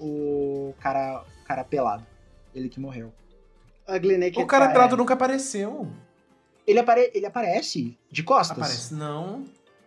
o 0.00 0.74
cara, 0.80 1.22
o 1.42 1.46
cara 1.46 1.62
pelado. 1.64 2.06
Ele 2.54 2.68
que 2.68 2.80
morreu. 2.80 3.12
Ugly 3.88 4.18
Naked 4.18 4.42
O 4.42 4.46
cara 4.46 4.68
pelado 4.68 4.96
nunca 4.96 5.14
apareceu. 5.14 5.88
Ele, 6.66 6.78
apare, 6.78 7.10
ele 7.14 7.26
aparece 7.26 7.96
de 8.10 8.22
costas. 8.22 8.56
Aparece. 8.56 8.94
Não. 8.94 9.44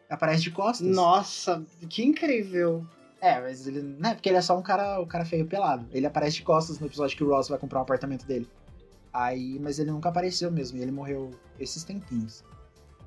Aparece 0.10 0.44
de 0.44 0.52
costas. 0.52 0.88
Nossa, 0.88 1.66
que 1.90 2.04
incrível. 2.04 2.86
É, 3.20 3.42
mas 3.42 3.66
ele. 3.68 3.82
Né, 3.82 4.14
porque 4.14 4.30
ele 4.30 4.38
é 4.38 4.42
só 4.42 4.58
um 4.58 4.62
cara, 4.62 5.02
um 5.02 5.06
cara 5.06 5.26
feio 5.26 5.46
pelado. 5.46 5.88
Ele 5.92 6.06
aparece 6.06 6.38
de 6.38 6.44
costas 6.44 6.80
no 6.80 6.86
episódio 6.86 7.18
que 7.18 7.24
o 7.24 7.30
Ross 7.30 7.50
vai 7.50 7.58
comprar 7.58 7.80
um 7.80 7.82
apartamento 7.82 8.26
dele. 8.26 8.48
Aí, 9.12 9.58
mas 9.60 9.80
ele 9.80 9.90
nunca 9.90 10.10
apareceu 10.10 10.52
mesmo, 10.52 10.78
e 10.78 10.82
ele 10.82 10.92
morreu 10.92 11.32
esses 11.60 11.84
tempinhos. 11.84 12.44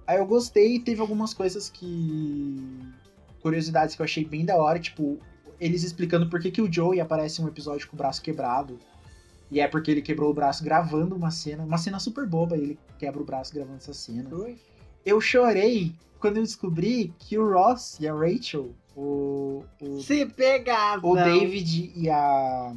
Aí 0.07 0.19
eu 0.19 0.27
gostei, 0.27 0.81
teve 0.81 1.01
algumas 1.01 1.33
coisas 1.33 1.71
que. 1.71 2.79
Curiosidades 3.41 3.95
que 3.95 4.03
eu 4.03 4.05
achei 4.05 4.25
bem 4.25 4.45
da 4.45 4.57
hora, 4.57 4.79
tipo, 4.79 5.19
eles 5.59 5.83
explicando 5.83 6.29
por 6.29 6.41
que, 6.41 6.51
que 6.51 6.61
o 6.61 6.71
Joey 6.71 7.01
aparece 7.01 7.41
em 7.41 7.45
um 7.45 7.49
episódio 7.49 7.89
com 7.89 7.95
o 7.95 7.97
braço 7.97 8.21
quebrado. 8.21 8.79
E 9.51 9.61
é 9.61 9.67
porque 9.67 9.91
ele 9.91 10.03
quebrou 10.03 10.31
o 10.31 10.35
braço 10.35 10.63
gravando 10.63 11.17
uma 11.17 11.31
cena, 11.31 11.65
uma 11.65 11.79
cena 11.79 11.99
super 11.99 12.27
boba, 12.27 12.57
e 12.57 12.63
ele 12.63 12.79
quebra 12.99 13.21
o 13.21 13.25
braço 13.25 13.53
gravando 13.53 13.79
essa 13.79 13.93
cena. 13.93 14.31
Eu 15.05 15.21
chorei 15.21 15.95
quando 16.21 16.37
eu 16.37 16.43
descobri 16.43 17.13
que 17.19 17.37
o 17.39 17.53
Ross 17.53 17.99
e 17.99 18.07
a 18.07 18.15
Rachel, 18.15 18.75
o, 18.95 19.65
o, 19.81 20.01
Se 20.01 20.27
pegavam. 20.27 21.11
o 21.11 21.15
David 21.15 21.93
e 21.97 22.11
a. 22.11 22.75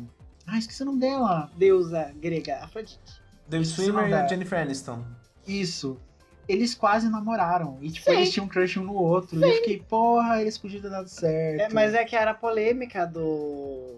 Ah, 0.47 0.57
esqueci 0.57 0.81
o 0.83 0.85
nome 0.85 0.99
dela. 0.99 1.51
Deusa 1.57 2.13
grega, 2.19 2.63
Afrodite. 2.63 3.21
David 3.47 3.69
Swimmer 3.69 4.09
e 4.09 4.13
a 4.13 4.27
Jennifer 4.27 4.59
Aniston. 4.59 5.03
Isso. 5.47 5.97
Eles 6.47 6.73
quase 6.73 7.09
namoraram. 7.09 7.77
E, 7.81 7.89
tipo, 7.89 8.09
Sim. 8.09 8.17
eles 8.17 8.31
tinham 8.31 8.45
um 8.45 8.49
crush 8.49 8.77
um 8.77 8.83
no 8.83 8.95
outro. 8.95 9.39
E 9.39 9.43
eu 9.43 9.55
fiquei, 9.55 9.79
porra, 9.87 10.41
eles 10.41 10.57
podiam 10.57 10.81
ter 10.81 10.89
dado 10.89 11.07
certo. 11.07 11.61
É, 11.61 11.69
mas 11.73 11.93
é 11.93 12.03
que 12.03 12.15
era 12.15 12.31
a 12.31 12.33
polêmica 12.33 13.05
do. 13.05 13.97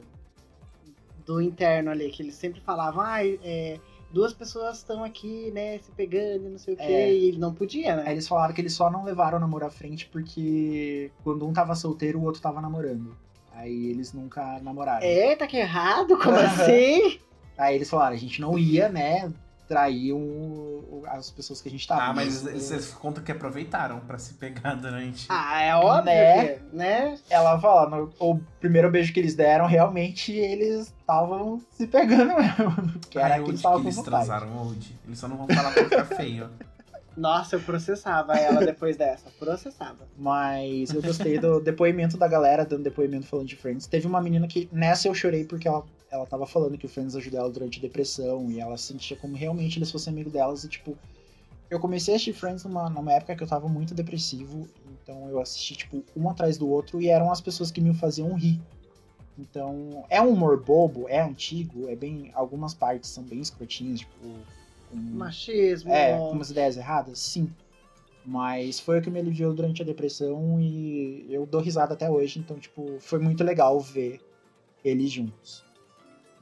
Do 1.26 1.42
interno 1.42 1.92
ali, 1.92 2.10
que 2.10 2.22
eles 2.24 2.36
sempre 2.36 2.62
falavam, 2.62 3.02
ah, 3.02 3.26
é, 3.26 3.80
duas 4.12 4.34
pessoas 4.34 4.78
estão 4.78 5.04
aqui, 5.04 5.52
né, 5.52 5.78
se 5.80 5.92
pegando 5.92 6.46
e 6.48 6.50
não 6.50 6.58
sei 6.58 6.74
o 6.76 6.78
quê, 6.78 6.84
É. 6.84 7.14
e 7.14 7.28
ele 7.30 7.38
não 7.38 7.54
podia, 7.54 7.96
Aí 7.96 8.04
né? 8.06 8.12
eles 8.12 8.28
falaram 8.28 8.54
que 8.54 8.62
eles 8.62 8.74
só 8.74 8.90
não 8.90 9.04
levaram 9.04 9.38
o 9.38 9.42
namoro 9.42 9.66
à 9.66 9.70
frente 9.70 10.08
porque 10.08 11.12
quando 11.24 11.46
um 11.48 11.52
tava 11.54 11.76
solteiro, 11.76 12.20
o 12.20 12.24
outro 12.24 12.42
tava 12.42 12.62
namorando. 12.62 13.18
Aí 13.54 13.88
eles 13.90 14.12
nunca 14.14 14.60
namoraram. 14.60 15.06
Eita, 15.06 15.48
que 15.48 15.58
errado, 15.58 16.18
como 16.18 16.36
assim? 16.38 17.20
Aí 17.58 17.76
eles 17.76 17.90
falaram, 17.90 18.14
a 18.16 18.20
gente 18.20 18.42
não 18.42 18.60
ia, 18.60 18.90
né, 18.90 19.32
trair 19.68 20.14
um- 20.14 21.04
as 21.08 21.30
pessoas 21.32 21.62
que 21.62 21.68
a 21.68 21.72
gente 21.72 21.88
tava. 21.88 22.02
Ah, 22.04 22.14
mas 22.14 22.46
eles, 22.46 22.72
eles 22.72 22.92
contam 22.92 23.24
que 23.24 23.32
aproveitaram 23.32 24.00
pra 24.02 24.18
se 24.18 24.34
pegar 24.36 24.76
durante. 24.76 25.26
Ah, 25.30 25.62
é 25.62 25.76
óbvio, 25.76 26.06
Né? 26.06 26.58
né? 26.74 27.18
Ela 27.30 27.60
fala, 27.60 27.90
no, 27.90 28.14
o 28.20 28.40
primeiro 28.60 28.90
beijo 28.92 29.14
que 29.14 29.20
eles 29.20 29.36
deram, 29.36 29.66
realmente 29.66 30.32
eles 30.32 30.94
estavam 31.00 31.62
se 31.72 31.88
pegando 31.88 32.34
mesmo. 32.38 33.00
Que 33.10 33.18
era 33.20 33.36
que 33.36 33.42
eles 33.42 33.50
que 33.50 33.56
estavam 33.56 33.80
com 33.82 33.86
eles 33.86 33.96
vontade. 33.96 34.26
transaram 34.26 34.68
hoje? 34.68 34.98
Eles 35.06 35.20
só 35.20 35.28
não 35.28 35.38
vão 35.38 35.48
falar 35.48 35.72
pra 35.74 35.84
ficar 35.86 36.06
feio. 36.06 36.50
Nossa, 37.18 37.56
eu 37.56 37.62
processava 37.62 38.34
ela 38.38 38.60
depois 38.66 38.98
dessa. 38.98 39.30
Processava. 39.40 40.00
Mas 40.18 40.90
eu 40.94 41.02
gostei 41.02 41.40
do 41.40 41.62
depoimento 41.62 42.18
da 42.18 42.28
galera, 42.28 42.66
dando 42.66 42.84
depoimento 42.84 43.26
falando 43.26 43.48
de 43.48 43.56
Friends. 43.56 43.88
Teve 43.88 44.06
uma 44.06 44.20
menina 44.22 44.46
que, 44.48 44.68
nessa 44.70 45.08
eu 45.08 45.14
chorei 45.16 45.46
porque 45.46 45.66
ela, 45.66 45.86
ela 46.16 46.26
tava 46.26 46.46
falando 46.46 46.78
que 46.78 46.86
o 46.86 46.90
Friends 46.90 47.16
ajudou 47.16 47.40
ela 47.40 47.50
durante 47.50 47.80
a 47.80 47.82
depressão 47.82 48.50
e 48.52 48.60
ela 48.60 48.78
sentia 48.78 49.16
como 49.18 49.36
realmente 49.36 49.78
eles 49.78 49.92
fossem 49.92 50.12
amigo 50.12 50.30
delas. 50.30 50.64
E, 50.64 50.70
tipo, 50.70 50.98
eu 51.70 51.80
comecei 51.80 52.14
a 52.14 52.16
assistir 52.16 52.34
Friends 52.34 52.64
numa, 52.64 52.90
numa 52.90 53.14
época 53.14 53.36
que 53.36 53.44
eu 53.44 53.48
tava 53.48 53.68
muito 53.68 53.94
depressivo. 53.94 54.68
Então 55.04 55.30
eu 55.30 55.40
assisti, 55.40 55.76
tipo, 55.76 56.04
um 56.16 56.30
atrás 56.30 56.58
do 56.58 56.68
outro 56.70 57.02
e 57.02 57.10
eram 57.10 57.32
as 57.32 57.42
pessoas 57.42 57.72
que 57.72 57.82
me 57.82 57.94
faziam 57.94 58.34
rir. 58.34 58.60
Então, 59.38 60.06
é 60.10 60.22
um 60.22 60.30
humor 60.30 60.64
bobo, 60.64 61.10
é 61.10 61.22
antigo, 61.22 61.90
é 61.90 61.96
bem. 61.96 62.32
Algumas 62.34 62.74
partes 62.74 63.10
são 63.10 63.24
bem 63.24 63.40
escrotinhas, 63.42 64.00
tipo. 64.00 64.18
com- 64.90 64.96
Machismo. 64.96 65.92
é, 65.92 66.18
com 66.18 66.32
umas 66.32 66.52
ideias 66.52 66.78
erradas? 66.78 67.20
Sim. 67.20 67.52
Mas 68.24 68.80
foi 68.80 69.00
o 69.00 69.02
que 69.02 69.10
me 69.10 69.20
aliviou 69.20 69.54
durante 69.54 69.82
a 69.82 69.86
depressão 69.86 70.60
e 70.60 71.28
eu 71.30 71.46
dou 71.46 71.62
risada 71.62 71.94
até 71.94 72.10
hoje, 72.10 72.40
então, 72.40 72.58
tipo, 72.58 72.98
foi 73.00 73.20
muito 73.20 73.44
legal 73.44 73.80
ver 73.80 74.20
eles 74.84 75.12
juntos. 75.12 75.65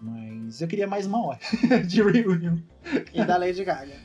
Mas 0.03 0.61
eu 0.61 0.67
queria 0.67 0.85
mais 0.85 1.05
uma 1.05 1.25
hora 1.27 1.39
de 1.87 2.03
reunião. 2.03 2.61
E 3.13 3.23
da 3.23 3.37
Lady 3.37 3.63
Gaga. 3.63 3.95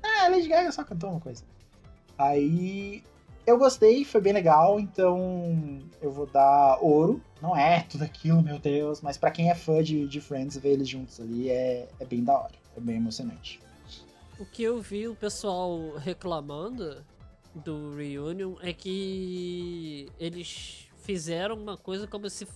Ah, 0.00 0.26
a 0.26 0.28
Lady 0.28 0.46
Gaga 0.46 0.70
só 0.70 0.84
cantou 0.84 1.10
uma 1.10 1.18
coisa. 1.18 1.42
Aí 2.16 3.02
eu 3.44 3.58
gostei, 3.58 4.04
foi 4.04 4.20
bem 4.20 4.32
legal, 4.32 4.78
então 4.78 5.80
eu 6.00 6.12
vou 6.12 6.26
dar 6.26 6.78
ouro. 6.80 7.20
Não 7.42 7.56
é 7.56 7.80
tudo 7.82 8.04
aquilo, 8.04 8.40
meu 8.40 8.60
Deus, 8.60 9.00
mas 9.00 9.18
pra 9.18 9.32
quem 9.32 9.50
é 9.50 9.54
fã 9.54 9.82
de, 9.82 10.06
de 10.06 10.20
Friends, 10.20 10.56
ver 10.56 10.74
eles 10.74 10.88
juntos 10.88 11.18
ali 11.20 11.50
é, 11.50 11.88
é 11.98 12.04
bem 12.04 12.22
da 12.22 12.38
hora, 12.38 12.54
é 12.76 12.80
bem 12.80 12.96
emocionante. 12.96 13.60
O 14.38 14.46
que 14.46 14.62
eu 14.62 14.80
vi 14.80 15.08
o 15.08 15.16
pessoal 15.16 15.96
reclamando 15.96 17.04
do 17.52 17.96
Reunion 17.96 18.54
é 18.62 18.72
que 18.72 20.08
eles 20.20 20.88
fizeram 21.02 21.56
uma 21.56 21.76
coisa 21.76 22.06
como 22.06 22.30
se 22.30 22.46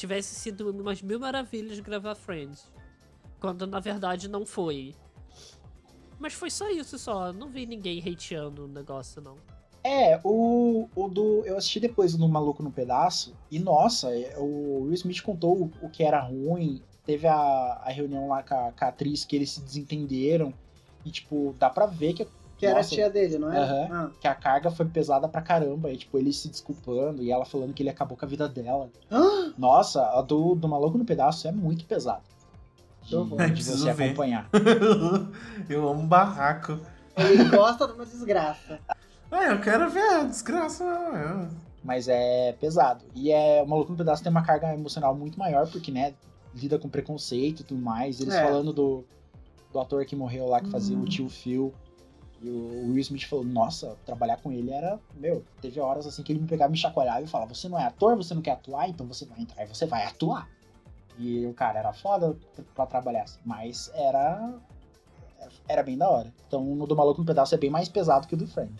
tivesse 0.00 0.34
sido 0.34 0.70
umas 0.70 1.02
mil 1.02 1.20
maravilhas 1.20 1.78
gravar 1.80 2.14
Friends. 2.14 2.70
Quando 3.38 3.66
na 3.66 3.80
verdade 3.80 4.28
não 4.28 4.44
foi. 4.44 4.94
Mas 6.18 6.32
foi 6.34 6.50
só 6.50 6.68
isso 6.70 6.98
só. 6.98 7.32
Não 7.32 7.48
vi 7.48 7.66
ninguém 7.66 8.00
hateando 8.00 8.64
o 8.64 8.68
negócio, 8.68 9.22
não. 9.22 9.36
É, 9.82 10.20
o, 10.22 10.88
o 10.94 11.08
do. 11.08 11.42
Eu 11.46 11.56
assisti 11.56 11.80
depois 11.80 12.14
do 12.14 12.28
Maluco 12.28 12.62
no 12.62 12.70
Pedaço, 12.70 13.34
e 13.50 13.58
nossa, 13.58 14.14
é, 14.14 14.36
o 14.36 14.82
Will 14.82 14.92
Smith 14.92 15.22
contou 15.22 15.62
o, 15.62 15.72
o 15.80 15.88
que 15.88 16.02
era 16.02 16.20
ruim. 16.20 16.82
Teve 17.06 17.26
a, 17.26 17.80
a 17.82 17.90
reunião 17.90 18.28
lá 18.28 18.42
com 18.42 18.54
a, 18.54 18.72
com 18.72 18.84
a 18.84 18.88
atriz 18.88 19.24
que 19.24 19.34
eles 19.34 19.52
se 19.52 19.62
desentenderam. 19.62 20.52
E, 21.02 21.10
tipo, 21.10 21.54
dá 21.58 21.70
pra 21.70 21.86
ver 21.86 22.12
que, 22.12 22.26
Que 22.60 22.66
era 22.66 22.74
a 22.74 22.78
Nossa. 22.78 22.90
tia 22.94 23.08
dele, 23.08 23.38
não 23.38 23.50
é? 23.52 23.58
Aham. 23.58 23.88
Ah. 23.90 24.10
que 24.20 24.28
a 24.28 24.34
carga 24.34 24.70
foi 24.70 24.84
pesada 24.86 25.26
pra 25.26 25.40
caramba. 25.40 25.90
E, 25.90 25.96
tipo, 25.96 26.18
ele 26.18 26.30
se 26.32 26.46
desculpando 26.48 27.22
e 27.22 27.30
ela 27.32 27.44
falando 27.46 27.72
que 27.72 27.82
ele 27.82 27.88
acabou 27.90 28.16
com 28.18 28.24
a 28.24 28.28
vida 28.28 28.46
dela. 28.48 28.90
Ah, 29.10 29.52
Nossa, 29.58 30.02
a 30.02 30.20
do, 30.22 30.54
do 30.54 30.68
Maluco 30.68 30.96
no 30.98 31.04
Pedaço 31.04 31.48
é 31.48 31.52
muito 31.52 31.84
pesada. 31.86 32.20
De, 33.02 33.14
Eu 33.14 33.24
vou. 33.24 33.38
de 33.38 33.64
você 33.64 33.92
ver. 33.94 34.04
acompanhar. 34.10 34.48
eu 35.68 35.88
amo 35.88 36.06
barraco. 36.06 36.78
Ele 37.16 37.44
gosta 37.48 37.86
de 37.86 37.94
uma 37.94 38.04
desgraça. 38.06 38.78
Ah, 39.32 39.44
eu 39.44 39.60
quero 39.60 39.88
ver 39.88 40.02
a 40.02 40.24
desgraça. 40.24 40.82
eu- 40.82 41.48
Mas 41.84 42.08
é 42.08 42.52
pesado. 42.60 43.04
E 43.14 43.30
é, 43.30 43.62
o 43.62 43.66
Maluco 43.68 43.92
no 43.92 43.96
Pedaço 43.96 44.22
tem 44.24 44.28
uma 44.30 44.42
carga 44.42 44.74
emocional 44.74 45.14
muito 45.14 45.38
maior, 45.38 45.68
porque, 45.70 45.92
né, 45.92 46.14
lida 46.52 46.76
com 46.80 46.88
preconceito 46.88 47.60
e 47.60 47.64
tudo 47.64 47.80
mais. 47.80 48.20
Eles 48.20 48.34
É. 48.34 48.42
falando 48.44 48.72
do, 48.72 49.04
do 49.72 49.78
ator 49.78 50.04
que 50.04 50.16
morreu 50.16 50.46
lá, 50.48 50.60
que 50.60 50.68
fazia 50.68 50.98
o 50.98 51.04
tio 51.04 51.28
Phil. 51.28 51.72
E 52.42 52.48
o 52.48 52.92
Will 52.92 52.98
Smith 52.98 53.24
falou, 53.24 53.44
nossa, 53.44 53.96
trabalhar 54.06 54.38
com 54.38 54.50
ele 54.50 54.70
era, 54.70 54.98
meu, 55.14 55.44
teve 55.60 55.78
horas 55.78 56.06
assim 56.06 56.22
que 56.22 56.32
ele 56.32 56.40
me 56.40 56.48
pegava, 56.48 56.70
me 56.70 56.76
chacoalhava 56.76 57.22
e 57.22 57.26
falava, 57.26 57.54
você 57.54 57.68
não 57.68 57.78
é 57.78 57.84
ator, 57.84 58.16
você 58.16 58.34
não 58.34 58.40
quer 58.40 58.52
atuar, 58.52 58.88
então 58.88 59.06
você 59.06 59.26
vai 59.26 59.40
entrar 59.40 59.62
e 59.62 59.66
você 59.66 59.84
vai 59.84 60.06
atuar. 60.06 60.48
E 61.18 61.44
o 61.44 61.52
cara 61.52 61.78
era 61.78 61.92
foda 61.92 62.34
pra 62.74 62.86
trabalhar, 62.86 63.24
assim, 63.24 63.38
mas 63.44 63.90
era 63.94 64.54
era 65.68 65.82
bem 65.82 65.96
da 65.96 66.08
hora. 66.08 66.32
Então 66.46 66.64
no 66.64 66.86
do 66.86 66.96
Maluco 66.96 67.20
no 67.20 67.26
Pedaço 67.26 67.54
é 67.54 67.58
bem 67.58 67.70
mais 67.70 67.88
pesado 67.88 68.26
que 68.26 68.34
o 68.34 68.38
do 68.38 68.46
Friends. 68.46 68.74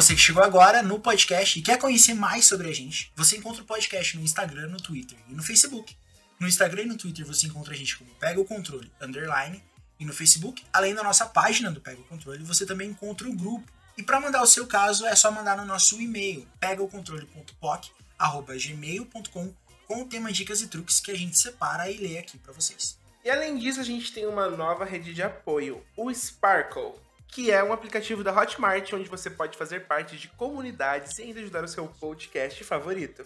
Você 0.00 0.14
que 0.14 0.20
chegou 0.20 0.44
agora 0.44 0.80
no 0.80 1.00
podcast 1.00 1.58
e 1.58 1.62
quer 1.62 1.76
conhecer 1.76 2.14
mais 2.14 2.46
sobre 2.46 2.68
a 2.68 2.72
gente, 2.72 3.12
você 3.16 3.36
encontra 3.36 3.64
o 3.64 3.66
podcast 3.66 4.16
no 4.16 4.22
Instagram, 4.22 4.68
no 4.68 4.76
Twitter 4.76 5.18
e 5.28 5.34
no 5.34 5.42
Facebook. 5.42 5.96
No 6.38 6.46
Instagram 6.46 6.82
e 6.82 6.86
no 6.86 6.96
Twitter 6.96 7.26
você 7.26 7.48
encontra 7.48 7.74
a 7.74 7.76
gente 7.76 7.98
como 7.98 8.08
Pega 8.14 8.40
o 8.40 8.44
Controle 8.44 8.92
Underline 9.00 9.60
e 9.98 10.04
no 10.04 10.12
Facebook, 10.12 10.64
além 10.72 10.94
da 10.94 11.02
nossa 11.02 11.26
página 11.26 11.72
do 11.72 11.80
Pega 11.80 12.00
o 12.00 12.04
Controle, 12.04 12.44
você 12.44 12.64
também 12.64 12.90
encontra 12.90 13.28
o 13.28 13.34
grupo. 13.34 13.68
E 13.96 14.02
para 14.04 14.20
mandar 14.20 14.40
o 14.40 14.46
seu 14.46 14.68
caso 14.68 15.04
é 15.04 15.16
só 15.16 15.32
mandar 15.32 15.56
no 15.56 15.64
nosso 15.64 16.00
e-mail 16.00 16.46
pegaocontrole.poc@gmail.com 16.60 19.54
com 19.88 20.02
o 20.02 20.06
tema 20.06 20.30
dicas 20.30 20.62
e 20.62 20.68
truques 20.68 21.00
que 21.00 21.10
a 21.10 21.16
gente 21.16 21.36
separa 21.36 21.90
e 21.90 21.96
lê 21.96 22.18
aqui 22.18 22.38
para 22.38 22.52
vocês. 22.52 22.96
E 23.24 23.30
além 23.30 23.58
disso, 23.58 23.80
a 23.80 23.84
gente 23.84 24.12
tem 24.12 24.26
uma 24.26 24.48
nova 24.48 24.84
rede 24.84 25.12
de 25.12 25.24
apoio, 25.24 25.84
o 25.96 26.14
Sparkle, 26.14 26.92
que 27.28 27.50
é 27.50 27.62
um 27.62 27.72
aplicativo 27.72 28.24
da 28.24 28.32
Hotmart 28.32 28.92
onde 28.92 29.08
você 29.08 29.30
pode 29.30 29.56
fazer 29.56 29.86
parte 29.86 30.16
de 30.16 30.28
comunidades 30.28 31.18
e 31.18 31.22
ainda 31.22 31.40
ajudar 31.40 31.64
o 31.64 31.68
seu 31.68 31.86
podcast 31.86 32.64
favorito. 32.64 33.24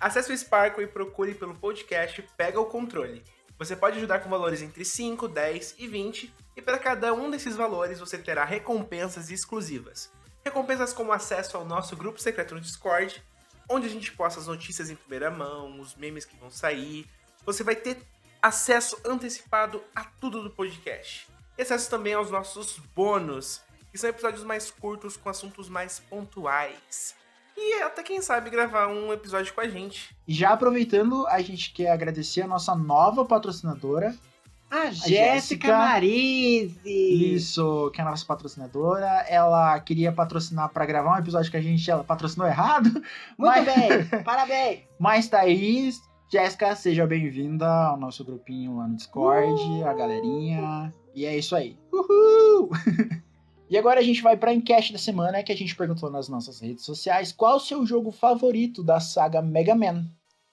Acesse 0.00 0.32
o 0.32 0.38
Sparkle 0.38 0.84
e 0.84 0.88
procure 0.88 1.34
pelo 1.34 1.54
podcast 1.54 2.24
Pega 2.36 2.60
o 2.60 2.66
Controle. 2.66 3.22
Você 3.58 3.76
pode 3.76 3.98
ajudar 3.98 4.20
com 4.20 4.30
valores 4.30 4.62
entre 4.62 4.84
5, 4.84 5.28
10 5.28 5.76
e 5.78 5.86
20, 5.86 6.34
e 6.56 6.62
para 6.62 6.78
cada 6.78 7.12
um 7.14 7.30
desses 7.30 7.54
valores 7.54 8.00
você 8.00 8.18
terá 8.18 8.44
recompensas 8.44 9.30
exclusivas. 9.30 10.10
Recompensas 10.44 10.92
como 10.92 11.12
acesso 11.12 11.56
ao 11.56 11.64
nosso 11.64 11.94
grupo 11.94 12.20
secreto 12.20 12.54
no 12.54 12.60
Discord, 12.60 13.22
onde 13.68 13.86
a 13.86 13.90
gente 13.90 14.12
posta 14.12 14.40
as 14.40 14.48
notícias 14.48 14.90
em 14.90 14.96
primeira 14.96 15.30
mão, 15.30 15.80
os 15.80 15.94
memes 15.94 16.24
que 16.24 16.36
vão 16.36 16.50
sair. 16.50 17.06
Você 17.46 17.62
vai 17.62 17.76
ter 17.76 18.02
acesso 18.40 19.00
antecipado 19.04 19.82
a 19.94 20.04
tudo 20.04 20.42
do 20.42 20.50
podcast. 20.50 21.28
E 21.58 21.62
acesso 21.62 21.90
também 21.90 22.14
aos 22.14 22.30
nossos 22.30 22.78
bônus, 22.94 23.60
que 23.90 23.98
são 23.98 24.08
episódios 24.10 24.42
mais 24.44 24.70
curtos 24.70 25.16
com 25.16 25.28
assuntos 25.28 25.68
mais 25.68 26.00
pontuais. 26.00 27.14
E 27.56 27.82
até 27.82 28.02
quem 28.02 28.22
sabe 28.22 28.48
gravar 28.48 28.88
um 28.88 29.12
episódio 29.12 29.52
com 29.52 29.60
a 29.60 29.68
gente. 29.68 30.16
E 30.26 30.32
já 30.32 30.50
aproveitando, 30.50 31.26
a 31.28 31.40
gente 31.42 31.70
quer 31.72 31.90
agradecer 31.90 32.40
a 32.42 32.46
nossa 32.46 32.74
nova 32.74 33.24
patrocinadora. 33.24 34.14
A 34.70 34.86
Jéssica. 34.86 35.08
Jéssica 35.08 35.76
Marise. 35.76 37.34
Isso, 37.34 37.90
que 37.92 38.00
é 38.00 38.04
a 38.04 38.08
nossa 38.08 38.24
patrocinadora. 38.24 39.06
Ela 39.28 39.78
queria 39.80 40.10
patrocinar 40.10 40.70
pra 40.70 40.86
gravar 40.86 41.14
um 41.14 41.18
episódio 41.18 41.50
que 41.50 41.56
a 41.58 41.60
gente 41.60 41.90
ela 41.90 42.02
patrocinou 42.02 42.46
errado. 42.48 42.90
Muito 42.90 43.04
Mas- 43.38 43.64
bem, 43.66 44.04
parabéns. 44.24 44.80
Mas 44.98 45.28
tá 45.28 45.40
aí. 45.40 45.92
Jéssica, 46.32 46.74
seja 46.74 47.06
bem-vinda 47.06 47.68
ao 47.68 47.98
nosso 47.98 48.24
grupinho 48.24 48.78
lá 48.78 48.88
no 48.88 48.96
Discord, 48.96 49.52
Uh! 49.52 49.86
a 49.86 49.92
galerinha. 49.92 50.94
E 51.14 51.26
é 51.26 51.36
isso 51.36 51.54
aí. 51.54 51.76
Uhul! 51.92 52.70
e 53.68 53.76
agora 53.76 54.00
a 54.00 54.02
gente 54.02 54.22
vai 54.22 54.34
pra 54.34 54.54
enquete 54.54 54.94
da 54.94 54.98
semana 54.98 55.42
que 55.42 55.52
a 55.52 55.54
gente 55.54 55.76
perguntou 55.76 56.10
nas 56.10 56.30
nossas 56.30 56.58
redes 56.58 56.86
sociais 56.86 57.32
qual 57.32 57.56
o 57.56 57.60
seu 57.60 57.84
jogo 57.84 58.10
favorito 58.10 58.82
da 58.82 58.98
saga 58.98 59.42
Mega 59.42 59.74
Man. 59.74 60.06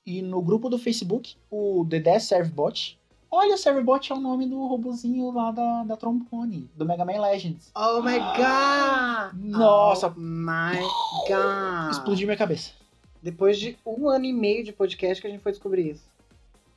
E 0.06 0.22
no 0.22 0.42
grupo 0.42 0.68
do 0.68 0.78
Facebook, 0.78 1.38
o 1.50 1.86
Dedé 1.86 2.20
Servbot. 2.20 3.00
Olha, 3.32 3.56
Servbot 3.56 4.12
é 4.12 4.16
o 4.16 4.20
nome 4.20 4.48
do 4.48 4.68
robozinho 4.68 5.32
lá 5.32 5.50
da, 5.52 5.86
da 5.86 5.96
trombone, 5.96 6.70
do 6.76 6.86
Mega 6.86 7.06
Man 7.06 7.22
Legends. 7.22 7.72
Oh 7.74 8.02
my 8.02 8.20
god. 8.20 9.34
Nossa. 9.34 10.08
Oh 10.08 10.20
my 10.20 10.78
god. 11.26 11.92
Explodiu 11.92 12.28
minha 12.28 12.38
cabeça. 12.38 12.79
Depois 13.22 13.58
de 13.60 13.78
um 13.86 14.08
ano 14.10 14.26
e 14.26 14.34
meio 14.34 14.64
de 14.64 14.72
podcast 14.72 15.22
que 15.22 15.28
a 15.28 15.32
gente 15.32 15.42
foi 15.44 15.52
descobrir 15.52 15.92
isso. 15.92 16.08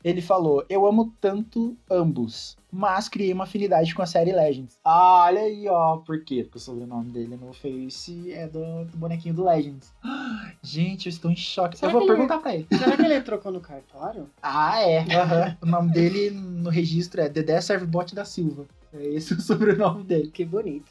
Ele 0.05 0.21
falou: 0.21 0.65
Eu 0.69 0.85
amo 0.85 1.13
tanto 1.21 1.77
ambos, 1.89 2.57
mas 2.73 3.09
criei 3.09 3.33
uma 3.33 3.45
afinidade 3.45 3.95
com 3.95 4.03
a 4.03 4.07
série 4.07 4.33
Legends. 4.33 4.77
Ah, 4.85 5.27
olha 5.27 5.43
aí, 5.43 5.69
ó. 5.69 5.99
Por 5.99 6.25
quê? 6.25 6.43
Porque 6.43 6.59
o 6.59 6.61
sobrenome 6.61 7.13
dele 7.13 7.37
no 7.37 7.53
Face 7.53 8.33
é 8.33 8.49
do, 8.49 8.85
do 8.87 8.97
bonequinho 8.97 9.33
do 9.35 9.45
Legends. 9.45 9.93
Gente, 10.61 11.07
eu 11.07 11.11
estou 11.11 11.31
em 11.31 11.37
choque. 11.37 11.79
Será 11.79 11.93
eu 11.93 11.93
vou 11.93 12.01
que 12.01 12.09
ele- 12.09 12.15
perguntar 12.17 12.39
pra 12.39 12.53
ele. 12.55 12.67
Será 12.77 12.97
que 12.97 13.03
ele 13.05 13.21
trocou 13.21 13.53
no 13.53 13.61
cartório? 13.61 14.29
Ah, 14.43 14.81
é. 14.83 14.99
aham. 15.15 15.57
o 15.63 15.67
nome 15.67 15.93
dele 15.93 16.31
no 16.31 16.69
registro 16.69 17.21
é 17.21 17.29
Dedé 17.29 17.61
Servbot 17.61 18.13
da 18.13 18.25
Silva. 18.25 18.67
É 18.93 19.07
esse 19.07 19.35
o 19.35 19.41
sobrenome 19.41 20.03
dele. 20.03 20.33
Que 20.33 20.45
bonito. 20.45 20.91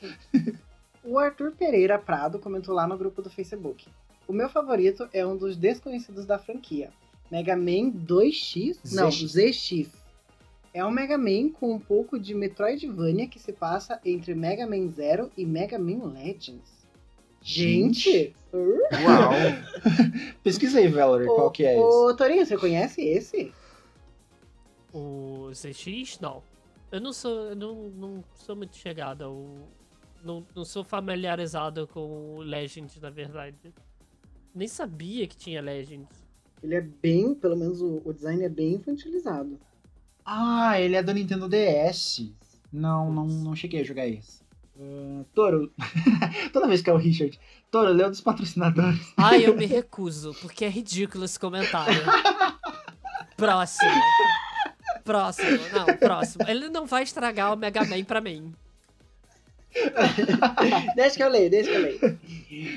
O 1.04 1.20
Arthur 1.20 1.52
Pereira 1.52 2.00
Prado 2.00 2.40
comentou 2.40 2.74
lá 2.74 2.88
no 2.88 2.98
grupo 2.98 3.22
do 3.22 3.30
Facebook. 3.30 3.88
O 4.32 4.34
meu 4.34 4.48
favorito 4.48 5.10
é 5.12 5.28
um 5.28 5.36
dos 5.36 5.58
desconhecidos 5.58 6.26
da 6.26 6.40
franquia. 6.40 6.90
Mega 7.30 7.54
Man 7.54 7.92
2X? 7.92 8.78
Não, 8.94 9.12
ZX. 9.12 9.34
ZX. 9.34 9.90
É 10.74 10.86
um 10.86 10.90
Mega 10.90 11.18
Man 11.18 11.50
com 11.50 11.74
um 11.74 11.78
pouco 11.78 12.18
de 12.18 12.34
Metroidvania 12.34 13.28
que 13.28 13.38
se 13.38 13.52
passa 13.52 14.00
entre 14.06 14.34
Mega 14.34 14.66
Man 14.66 14.88
Zero 14.88 15.30
e 15.36 15.46
Mega 15.46 15.78
Man 15.78 16.14
Legends. 16.14 16.88
Gente! 17.42 18.34
Uau! 18.54 19.34
Pesquisa 20.42 20.80
aí, 20.80 20.88
Valerie, 20.88 21.28
Ô, 21.28 21.36
qual 21.36 21.52
que 21.52 21.66
é 21.66 21.74
esse. 21.74 21.84
Ô, 21.84 22.16
Torinho, 22.16 22.46
você 22.46 22.58
conhece 22.58 23.02
esse? 23.02 23.52
O 24.94 25.50
ZX, 25.54 26.22
não. 26.22 26.42
Eu 26.90 27.02
não 27.02 27.12
sou, 27.12 27.50
eu 27.50 27.56
não, 27.58 27.90
não 27.90 28.24
sou 28.34 28.56
muito 28.56 28.78
chegado 28.78 29.26
ao. 29.26 29.68
Não, 30.24 30.48
não 30.56 30.64
sou 30.64 30.86
familiarizado 30.86 31.86
com 31.86 32.36
o 32.38 32.42
Legend, 32.42 32.98
na 33.02 33.10
verdade. 33.10 33.74
Nem 34.54 34.68
sabia 34.68 35.28
que 35.28 35.36
tinha 35.36 35.62
Legend. 35.62 36.08
Ele 36.62 36.76
é 36.76 36.82
bem, 36.82 37.34
pelo 37.34 37.56
menos 37.56 37.82
o, 37.82 38.02
o 38.06 38.14
design 38.14 38.44
é 38.44 38.50
bem 38.50 38.74
infantilizado. 38.76 39.60
Ah, 40.26 40.80
ele 40.80 40.96
é 40.96 41.04
do 41.04 41.14
Nintendo 41.14 41.50
DS. 41.50 42.32
Não, 42.72 43.12
não, 43.12 43.26
não 43.26 43.56
cheguei 43.56 43.82
a 43.82 43.84
jogar 43.84 44.08
esse. 44.08 44.42
Ah, 44.80 45.24
Toro, 45.34 45.72
toda 46.54 46.68
vez 46.68 46.82
que 46.82 46.90
é 46.90 46.94
o 46.94 46.98
Richard, 46.98 47.40
Toro, 47.70 47.92
lê 47.92 48.06
um 48.06 48.10
dos 48.10 48.22
patrocinadores. 48.22 49.14
Ai, 49.18 49.46
eu 49.46 49.56
me 49.56 49.66
recuso, 49.66 50.36
porque 50.42 50.66
é 50.66 50.70
ridículo 50.70 51.26
esse 51.26 51.40
comentário. 51.40 52.02
Próximo. 53.36 53.92
Próximo, 55.04 55.60
não, 55.74 55.98
próximo. 55.98 56.46
Ele 56.48 56.70
não 56.70 56.86
vai 56.86 57.02
estragar 57.02 57.52
o 57.52 57.58
Mega 57.58 57.84
Man 57.84 58.04
pra 58.04 58.22
mim. 58.22 58.54
deixa 60.96 61.16
que 61.16 61.24
eu 61.24 61.30
leio, 61.30 61.50
deixa 61.50 61.70
que 61.72 61.78
eu 61.78 61.82
leio. 61.82 62.20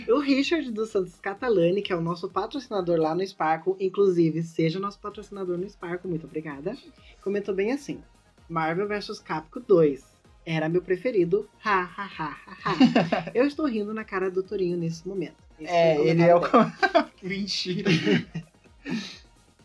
O 0.09 0.21
Richard 0.21 0.71
dos 0.71 0.91
Santos 0.91 1.15
Catalani, 1.21 1.83
que 1.83 1.93
é 1.93 1.97
o 1.97 2.01
nosso 2.01 2.29
patrocinador 2.29 2.99
lá 2.99 3.15
no 3.15 3.27
Sparkle, 3.27 3.75
inclusive, 3.81 4.43
seja 4.43 4.79
nosso 4.79 4.99
patrocinador 5.01 5.59
no 5.59 5.69
Sparkle, 5.69 6.09
muito 6.09 6.27
obrigada, 6.27 6.77
comentou 7.23 7.55
bem 7.55 7.73
assim: 7.73 8.01
Marvel 8.49 8.87
vs 8.87 9.19
Capcom 9.19 9.61
2 9.67 10.15
era 10.47 10.69
meu 10.69 10.83
preferido, 10.83 11.49
ha 11.65 11.81
ha 11.81 12.05
ha 12.05 12.37
ha 12.47 12.57
ha. 12.65 13.31
Eu 13.35 13.47
estou 13.47 13.67
rindo 13.67 13.95
na 13.95 14.05
cara 14.05 14.31
do 14.31 14.43
Torinho 14.43 14.77
nesse 14.77 15.07
momento. 15.09 15.37
Esse 15.59 15.73
É, 15.73 16.07
ele 16.07 16.23
é 16.23 16.35
o. 16.37 16.41
Mentira. 17.23 17.91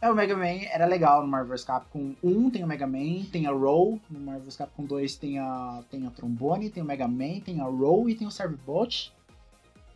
É, 0.01 0.09
o 0.09 0.15
Mega 0.15 0.35
Man 0.35 0.65
era 0.71 0.85
legal 0.85 1.21
no 1.21 1.27
Marvel 1.27 1.49
vs 1.49 1.65
Capcom 1.65 2.15
1 2.23 2.49
tem 2.51 2.63
o 2.63 2.67
Mega 2.67 2.87
Man, 2.87 3.25
tem 3.31 3.47
a 3.47 3.51
Roll, 3.51 3.99
no 4.09 4.19
Marvel 4.19 4.43
vs 4.43 4.55
Capcom 4.55 4.85
2 4.85 5.15
tem 5.17 5.39
a, 5.39 5.83
tem 5.89 6.07
a 6.07 6.09
Trombone, 6.09 6.69
tem 6.69 6.81
o 6.81 6.85
Mega 6.85 7.07
Man, 7.07 7.41
tem 7.41 7.59
a 7.59 7.65
Roll 7.65 8.09
e 8.09 8.15
tem 8.15 8.25
o 8.25 8.31
Servbot. 8.31 9.11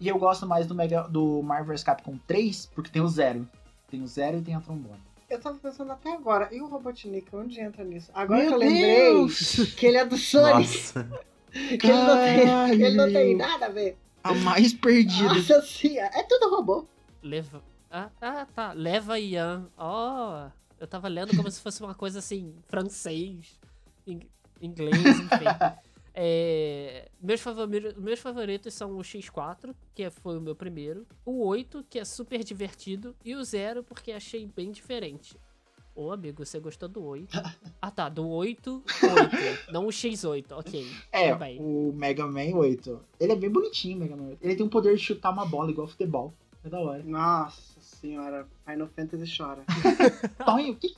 E 0.01 0.07
eu 0.07 0.17
gosto 0.17 0.45
mais 0.45 0.67
do, 0.67 0.75
Mega, 0.75 1.03
do 1.03 1.41
Marvel 1.41 1.73
vs 1.73 1.83
Capcom 1.83 2.17
3 2.27 2.65
porque 2.75 2.91
tem 2.91 3.01
o 3.01 3.07
Zero. 3.07 3.47
Tem 3.89 4.01
o 4.01 4.07
Zero 4.07 4.39
e 4.39 4.41
tem 4.41 4.55
a 4.55 4.59
Trombone. 4.59 4.99
Eu 5.29 5.39
tava 5.39 5.57
pensando 5.57 5.91
até 5.91 6.13
agora, 6.13 6.49
e 6.51 6.61
o 6.61 6.67
Robotnik, 6.67 7.33
onde 7.33 7.59
entra 7.61 7.83
nisso? 7.83 8.11
Agora 8.13 8.39
Meu 8.39 8.49
que 8.49 8.53
eu 8.53 8.59
lembrei 8.59 8.95
Deus! 8.95 9.73
que 9.75 9.85
ele 9.85 9.97
é 9.97 10.05
do 10.05 10.17
Sonic, 10.17 10.73
Nossa. 10.73 11.09
que 11.79 11.87
ele 11.87 11.93
não, 11.93 12.17
tem, 12.17 12.81
ele 12.81 12.97
não 12.97 13.11
tem 13.11 13.35
nada 13.37 13.65
a 13.67 13.69
ver. 13.69 13.97
A 14.23 14.33
mais 14.33 14.73
perdida. 14.73 15.33
Nossa 15.33 15.61
senhora, 15.61 16.11
é 16.13 16.23
tudo 16.23 16.49
robô. 16.49 16.85
Leva. 17.21 17.63
Ah, 17.95 18.09
ah, 18.19 18.45
tá. 18.47 18.73
Leva 18.73 19.19
Ian. 19.19 19.69
Ó. 19.77 20.49
eu 20.79 20.87
tava 20.87 21.07
lendo 21.07 21.35
como 21.35 21.49
se 21.51 21.61
fosse 21.61 21.81
uma 21.83 21.93
coisa 21.93 22.17
assim, 22.19 22.55
francês, 22.67 23.59
ing- 24.07 24.27
inglês, 24.61 24.97
enfim. 24.97 25.45
É, 26.15 27.09
meus, 27.19 27.41
favori- 27.41 27.95
meus 27.97 28.19
favoritos 28.19 28.71
são 28.75 28.91
o 28.91 28.99
X4, 29.01 29.73
que 29.95 30.07
foi 30.11 30.37
o 30.37 30.41
meu 30.41 30.55
primeiro, 30.55 31.07
o 31.25 31.43
8, 31.43 31.83
que 31.89 31.97
é 31.97 32.05
super 32.05 32.43
divertido, 32.43 33.15
e 33.25 33.33
o 33.33 33.43
0, 33.43 33.83
porque 33.83 34.11
achei 34.11 34.45
bem 34.45 34.71
diferente. 34.71 35.35
Ô, 35.95 36.11
amigo, 36.11 36.45
você 36.45 36.59
gostou 36.59 36.87
do 36.87 37.03
8? 37.03 37.29
Ah, 37.81 37.89
tá, 37.89 38.09
do 38.09 38.27
8, 38.29 38.83
8, 39.65 39.71
não 39.73 39.85
o 39.87 39.89
X8, 39.89 40.51
ok. 40.51 40.87
É, 41.11 41.33
bem. 41.33 41.59
o 41.59 41.91
Mega 41.93 42.27
Man 42.27 42.55
8. 42.57 43.01
Ele 43.19 43.31
é 43.31 43.35
bem 43.35 43.49
bonitinho, 43.49 43.97
o 43.97 43.99
Mega 44.01 44.15
Man 44.15 44.27
8. 44.29 44.37
Ele 44.43 44.55
tem 44.55 44.65
o 44.67 44.69
poder 44.69 44.95
de 44.95 45.01
chutar 45.01 45.31
uma 45.33 45.47
bola 45.47 45.71
igual 45.71 45.87
futebol. 45.87 46.31
É 46.63 46.69
da 46.69 46.79
hora. 46.79 47.01
Nossa 47.03 47.72
senhora, 48.03 48.45
Final 48.65 48.89
Fantasy 48.93 49.37
chora. 49.37 49.63
Tonho, 50.45 50.73
o 50.73 50.75
que. 50.75 50.93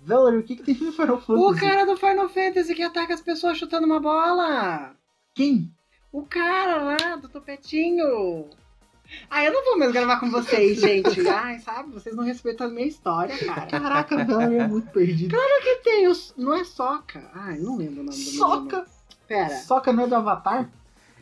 Valerie, 0.00 0.40
o 0.40 0.42
que, 0.44 0.56
que 0.56 0.62
tem 0.62 0.74
no 0.74 0.92
Final 0.92 1.20
Fantasy? 1.20 1.56
o 1.56 1.60
cara 1.60 1.84
do 1.84 1.96
Final 1.96 2.28
Fantasy 2.28 2.74
que 2.74 2.82
ataca 2.82 3.14
as 3.14 3.20
pessoas 3.20 3.58
chutando 3.58 3.86
uma 3.86 3.98
bola. 3.98 4.94
Quem? 5.34 5.72
O 6.12 6.22
cara 6.24 6.76
lá 6.82 7.16
do 7.16 7.28
topetinho. 7.28 8.48
Ah, 9.28 9.44
eu 9.44 9.52
não 9.52 9.64
vou 9.64 9.78
mais 9.78 9.92
gravar 9.92 10.20
com 10.20 10.30
vocês, 10.30 10.80
gente. 10.80 11.20
Ai, 11.28 11.58
sabe? 11.58 11.92
Vocês 11.92 12.14
não 12.14 12.22
respeitam 12.22 12.68
a 12.68 12.70
minha 12.70 12.86
história, 12.86 13.36
cara. 13.44 13.66
Caraca, 13.66 14.24
Valerie 14.24 14.58
é 14.58 14.68
muito 14.68 14.90
perdida. 14.92 15.36
que 15.62 15.76
tem 15.76 16.06
os... 16.06 16.34
Não 16.36 16.54
é 16.54 16.64
Soca. 16.64 17.30
Ai, 17.34 17.58
não 17.58 17.76
lembro 17.76 18.02
o 18.02 18.04
nome 18.04 18.16
do 18.16 18.30
Soca! 18.30 18.76
menino. 18.76 18.94
Pera. 19.26 19.56
Soca 19.56 19.92
não 19.92 20.04
é 20.04 20.06
do 20.06 20.14
Avatar? 20.14 20.70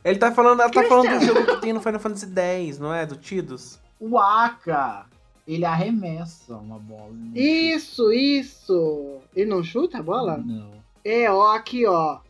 Ele 0.04 0.18
tá 0.18 0.32
falando, 0.32 0.60
ela 0.60 0.70
tá 0.70 0.80
Cristiano. 0.80 1.04
falando 1.04 1.20
do 1.20 1.26
jogo 1.26 1.46
que 1.46 1.60
tem 1.60 1.72
no 1.72 1.80
Final 1.80 2.00
Fantasy 2.00 2.26
X, 2.34 2.78
não 2.78 2.92
é? 2.92 3.06
Do 3.06 3.16
Tidus? 3.16 3.78
O 4.00 4.18
Aka. 4.18 5.06
Ele 5.47 5.64
arremessa 5.64 6.57
uma 6.57 6.78
bola. 6.78 7.11
Ele 7.11 7.18
não 7.24 7.36
Isso, 7.76 8.12
isso. 8.12 9.18
Ele 9.34 9.51
não 9.51 9.62
chuta 9.62 9.99
a 9.99 10.03
bola? 10.03 10.36
chuta. 10.36 10.47
Não. 10.47 10.70
É, 11.05 11.31
ó, 11.31 11.55
aqui, 11.55 11.85
ó. 11.86 12.20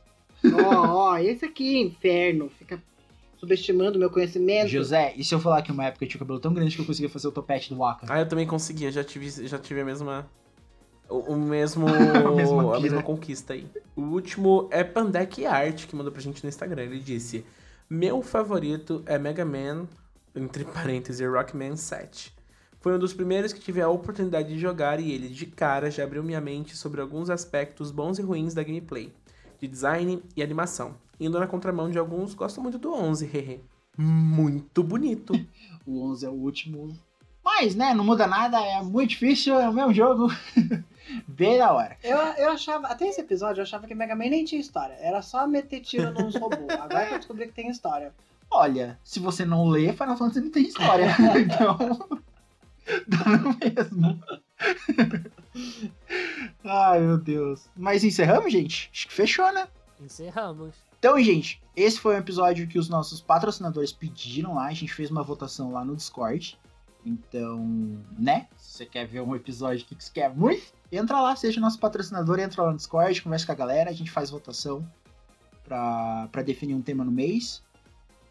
Ó, 0.45 0.87
ó, 1.13 1.19
esse 1.19 1.45
aqui, 1.45 1.79
inferno. 1.79 2.49
Fica 2.59 2.83
subestimando 3.39 3.97
o 3.97 3.99
meu 3.99 4.09
conhecimento. 4.09 4.69
José, 4.69 5.13
e 5.17 5.23
se 5.25 5.35
eu 5.35 5.41
falar 5.41 5.63
que 5.63 5.71
uma 5.73 5.85
época 5.85 6.05
eu 6.05 6.09
tinha 6.09 6.17
o 6.17 6.21
cabelo 6.21 6.41
tão 6.41 6.55
grande 6.55 6.75
que 6.75 6.81
eu 6.81 6.87
conseguia 6.87 7.11
fazer 7.11 7.29
o 7.29 7.33
topete 7.33 7.75
do 7.75 7.85
Aka? 7.85 8.07
Ah, 8.09 8.21
eu 8.21 8.29
também 8.29 8.47
consegui, 8.47 8.85
eu 8.85 8.93
já 8.93 9.05
tive, 9.05 9.29
já 9.47 9.59
tive 9.59 9.81
a 9.81 9.85
mesma. 9.85 10.27
O, 11.09 11.35
o 11.35 11.37
mesmo. 11.37 11.87
A 11.93 12.35
mesma 12.35 12.63
a 12.63 12.67
pira. 12.69 12.81
mesma 12.81 13.03
conquista 13.03 13.53
aí. 13.53 13.67
O 13.95 14.03
último 14.03 14.69
é 14.71 14.83
Pandec 14.83 15.45
Art, 15.45 15.87
que 15.87 15.95
mandou 15.95 16.11
pra 16.13 16.23
gente 16.23 16.43
no 16.43 16.49
Instagram. 16.49 16.85
Ele 16.85 16.99
disse: 17.01 17.45
Meu 17.91 18.23
favorito 18.23 19.03
é 19.05 19.19
Mega 19.19 19.45
Man, 19.45 19.87
entre 20.35 20.65
parênteses, 20.65 21.21
Rockman 21.29 21.77
7. 21.77 22.33
Foi 22.83 22.93
um 22.93 22.99
dos 22.99 23.15
primeiros 23.15 23.53
que 23.53 23.61
tive 23.61 23.81
a 23.81 23.89
oportunidade 23.89 24.49
de 24.49 24.59
jogar 24.59 24.99
e 24.99 25.13
ele, 25.13 25.29
de 25.29 25.47
cara, 25.47 25.89
já 25.89 26.03
abriu 26.03 26.21
minha 26.21 26.41
mente 26.41 26.77
sobre 26.77 27.01
alguns 27.01 27.31
aspectos 27.31 27.93
bons 27.93 28.19
e 28.19 28.23
ruins 28.23 28.55
da 28.55 28.65
gameplay, 28.65 29.13
de 29.61 29.69
design 29.69 30.21
e 30.37 30.43
animação. 30.43 30.97
Indo 31.21 31.39
na 31.39 31.47
contramão 31.47 31.89
de 31.89 31.97
alguns, 31.97 32.35
gosto 32.35 32.61
muito 32.61 32.79
do 32.79 32.93
11, 32.93 33.31
hehe. 33.33 33.61
Muito 33.97 34.83
bonito. 34.83 35.33
O 35.85 36.01
11 36.11 36.27
é 36.27 36.29
o 36.29 36.33
último. 36.33 36.97
Mas, 37.45 37.75
né, 37.75 37.93
não 37.93 38.05
muda 38.05 38.25
nada, 38.25 38.61
é 38.61 38.81
muito 38.83 39.11
difícil, 39.11 39.59
é 39.59 39.69
o 39.69 39.73
mesmo 39.73 39.93
jogo. 39.93 40.29
Bem 41.27 41.59
da 41.59 41.73
hora. 41.73 41.97
Eu, 42.05 42.17
eu 42.17 42.51
achava, 42.51 42.87
até 42.87 43.09
esse 43.09 43.21
episódio, 43.21 43.59
eu 43.61 43.65
achava 43.65 43.85
que 43.85 43.95
Mega 43.97 44.15
Man 44.15 44.29
nem 44.29 44.45
tinha 44.45 44.61
história. 44.61 44.95
Era 45.01 45.23
só 45.23 45.45
meter 45.45 45.81
tiro 45.81 46.13
nos 46.13 46.37
robôs. 46.37 46.71
Agora 46.81 47.07
que 47.07 47.15
eu 47.15 47.19
descobri 47.19 47.47
que 47.49 47.53
tem 47.53 47.69
história. 47.69 48.15
Olha, 48.49 48.97
se 49.03 49.19
você 49.19 49.45
não 49.45 49.67
lê, 49.69 49.93
Final 49.93 50.17
Fantasy 50.17 50.41
não 50.41 50.51
tem 50.51 50.69
história. 50.69 51.09
então. 51.37 52.23
Dá 53.07 53.39
no 53.39 53.57
mesmo. 53.59 54.23
Ai, 56.65 57.01
meu 57.01 57.19
Deus. 57.19 57.69
Mas 57.77 58.05
encerramos, 58.05 58.53
gente? 58.53 58.91
Acho 58.93 59.09
que 59.09 59.15
fechou, 59.15 59.53
né? 59.53 59.69
Encerramos. 60.01 60.75
Então, 60.99 61.21
gente, 61.21 61.61
esse 61.77 61.99
foi 61.99 62.15
um 62.15 62.19
episódio 62.19 62.67
que 62.67 62.79
os 62.79 62.89
nossos 62.89 63.21
patrocinadores 63.21 63.93
pediram 63.93 64.55
lá. 64.55 64.67
A 64.67 64.73
gente 64.73 64.93
fez 64.93 65.11
uma 65.11 65.23
votação 65.23 65.73
lá 65.73 65.85
no 65.85 65.97
Discord. 65.97 66.59
Então, 67.05 67.67
né? 68.17 68.49
Se 68.57 68.79
você 68.79 68.87
quer 68.87 69.07
ver 69.07 69.21
um 69.21 69.35
episódio 69.35 69.85
que 69.85 69.97
você 69.99 70.13
quer 70.13 70.35
muito, 70.35 70.73
entra 70.91 71.21
lá, 71.21 71.35
seja 71.35 71.61
nosso 71.61 71.79
patrocinador, 71.79 72.39
entra 72.39 72.63
lá 72.63 72.71
no 72.71 72.77
Discord, 72.77 73.21
conversa 73.21 73.47
com 73.47 73.53
a 73.53 73.57
galera, 73.57 73.91
a 73.91 73.93
gente 73.93 74.11
faz 74.11 74.31
votação 74.31 74.89
pra, 75.65 76.29
pra 76.31 76.43
definir 76.43 76.75
um 76.75 76.83
tema 76.83 77.05
no 77.05 77.11
mês. 77.11 77.63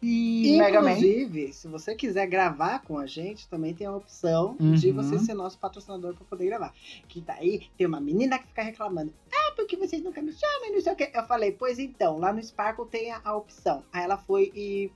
E. 0.02 0.58
Inclusive, 0.58 1.52
se 1.52 1.68
você 1.68 1.94
quiser 1.94 2.26
gravar 2.26 2.80
com 2.80 2.98
a 2.98 3.06
gente, 3.06 3.48
também 3.48 3.72
tem 3.72 3.86
a 3.86 3.94
opção 3.94 4.56
de 4.58 4.88
Uhum. 4.90 4.96
você 4.96 5.18
ser 5.18 5.34
nosso 5.34 5.56
patrocinador 5.58 6.14
para 6.14 6.24
poder 6.24 6.46
gravar. 6.46 6.72
Que 7.08 7.20
daí 7.20 7.68
tem 7.78 7.86
uma 7.86 8.00
menina 8.00 8.38
que 8.38 8.46
fica 8.48 8.62
reclamando. 8.62 9.12
Ah, 9.32 9.52
porque 9.54 9.76
vocês 9.76 10.02
nunca 10.02 10.20
me 10.20 10.32
chamam 10.32 10.68
e 10.68 10.72
não 10.72 10.80
sei 10.80 10.92
o 10.92 10.96
quê. 10.96 11.10
Eu 11.14 11.22
falei, 11.24 11.52
pois 11.52 11.78
então, 11.78 12.18
lá 12.18 12.32
no 12.32 12.42
Sparkle 12.42 12.86
tem 12.86 13.12
a, 13.12 13.20
a 13.24 13.36
opção. 13.36 13.84
Aí 13.92 14.02
ela 14.02 14.16
foi 14.18 14.50
e 14.56 14.90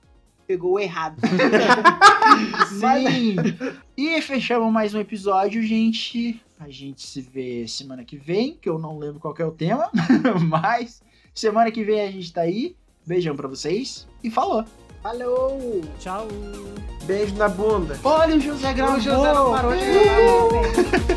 pegou 0.45 0.73
o 0.73 0.79
errado. 0.79 1.17
Mas- 2.81 3.13
Sim! 3.13 3.35
e 3.95 4.21
fechamos 4.21 4.71
mais 4.71 4.93
um 4.93 4.99
episódio, 4.99 5.61
gente. 5.61 6.41
A 6.59 6.69
gente 6.69 7.01
se 7.05 7.21
vê 7.21 7.67
semana 7.67 8.03
que 8.03 8.17
vem, 8.17 8.55
que 8.59 8.67
eu 8.67 8.79
não 8.79 8.97
lembro 8.97 9.19
qual 9.19 9.33
que 9.33 9.41
é 9.41 9.45
o 9.45 9.51
tema, 9.51 9.89
mas 10.49 11.01
semana 11.33 11.71
que 11.71 11.83
vem 11.83 12.01
a 12.01 12.11
gente 12.11 12.33
tá 12.33 12.41
aí. 12.41 12.75
Beijão 13.05 13.35
pra 13.35 13.47
vocês 13.47 14.05
e 14.23 14.29
falou! 14.29 14.65
Falou! 15.03 15.81
Tchau. 15.99 16.27
Beijo 17.03 17.35
na 17.35 17.47
bunda. 17.47 17.97
Olha, 18.03 18.35
o 18.35 18.39
José 18.39 18.73
gravou! 18.73 18.97
O 18.97 18.99
José 18.99 19.33
não 19.33 19.51
parou 19.51 19.73
de 19.75 19.85
gravar, 19.85 21.16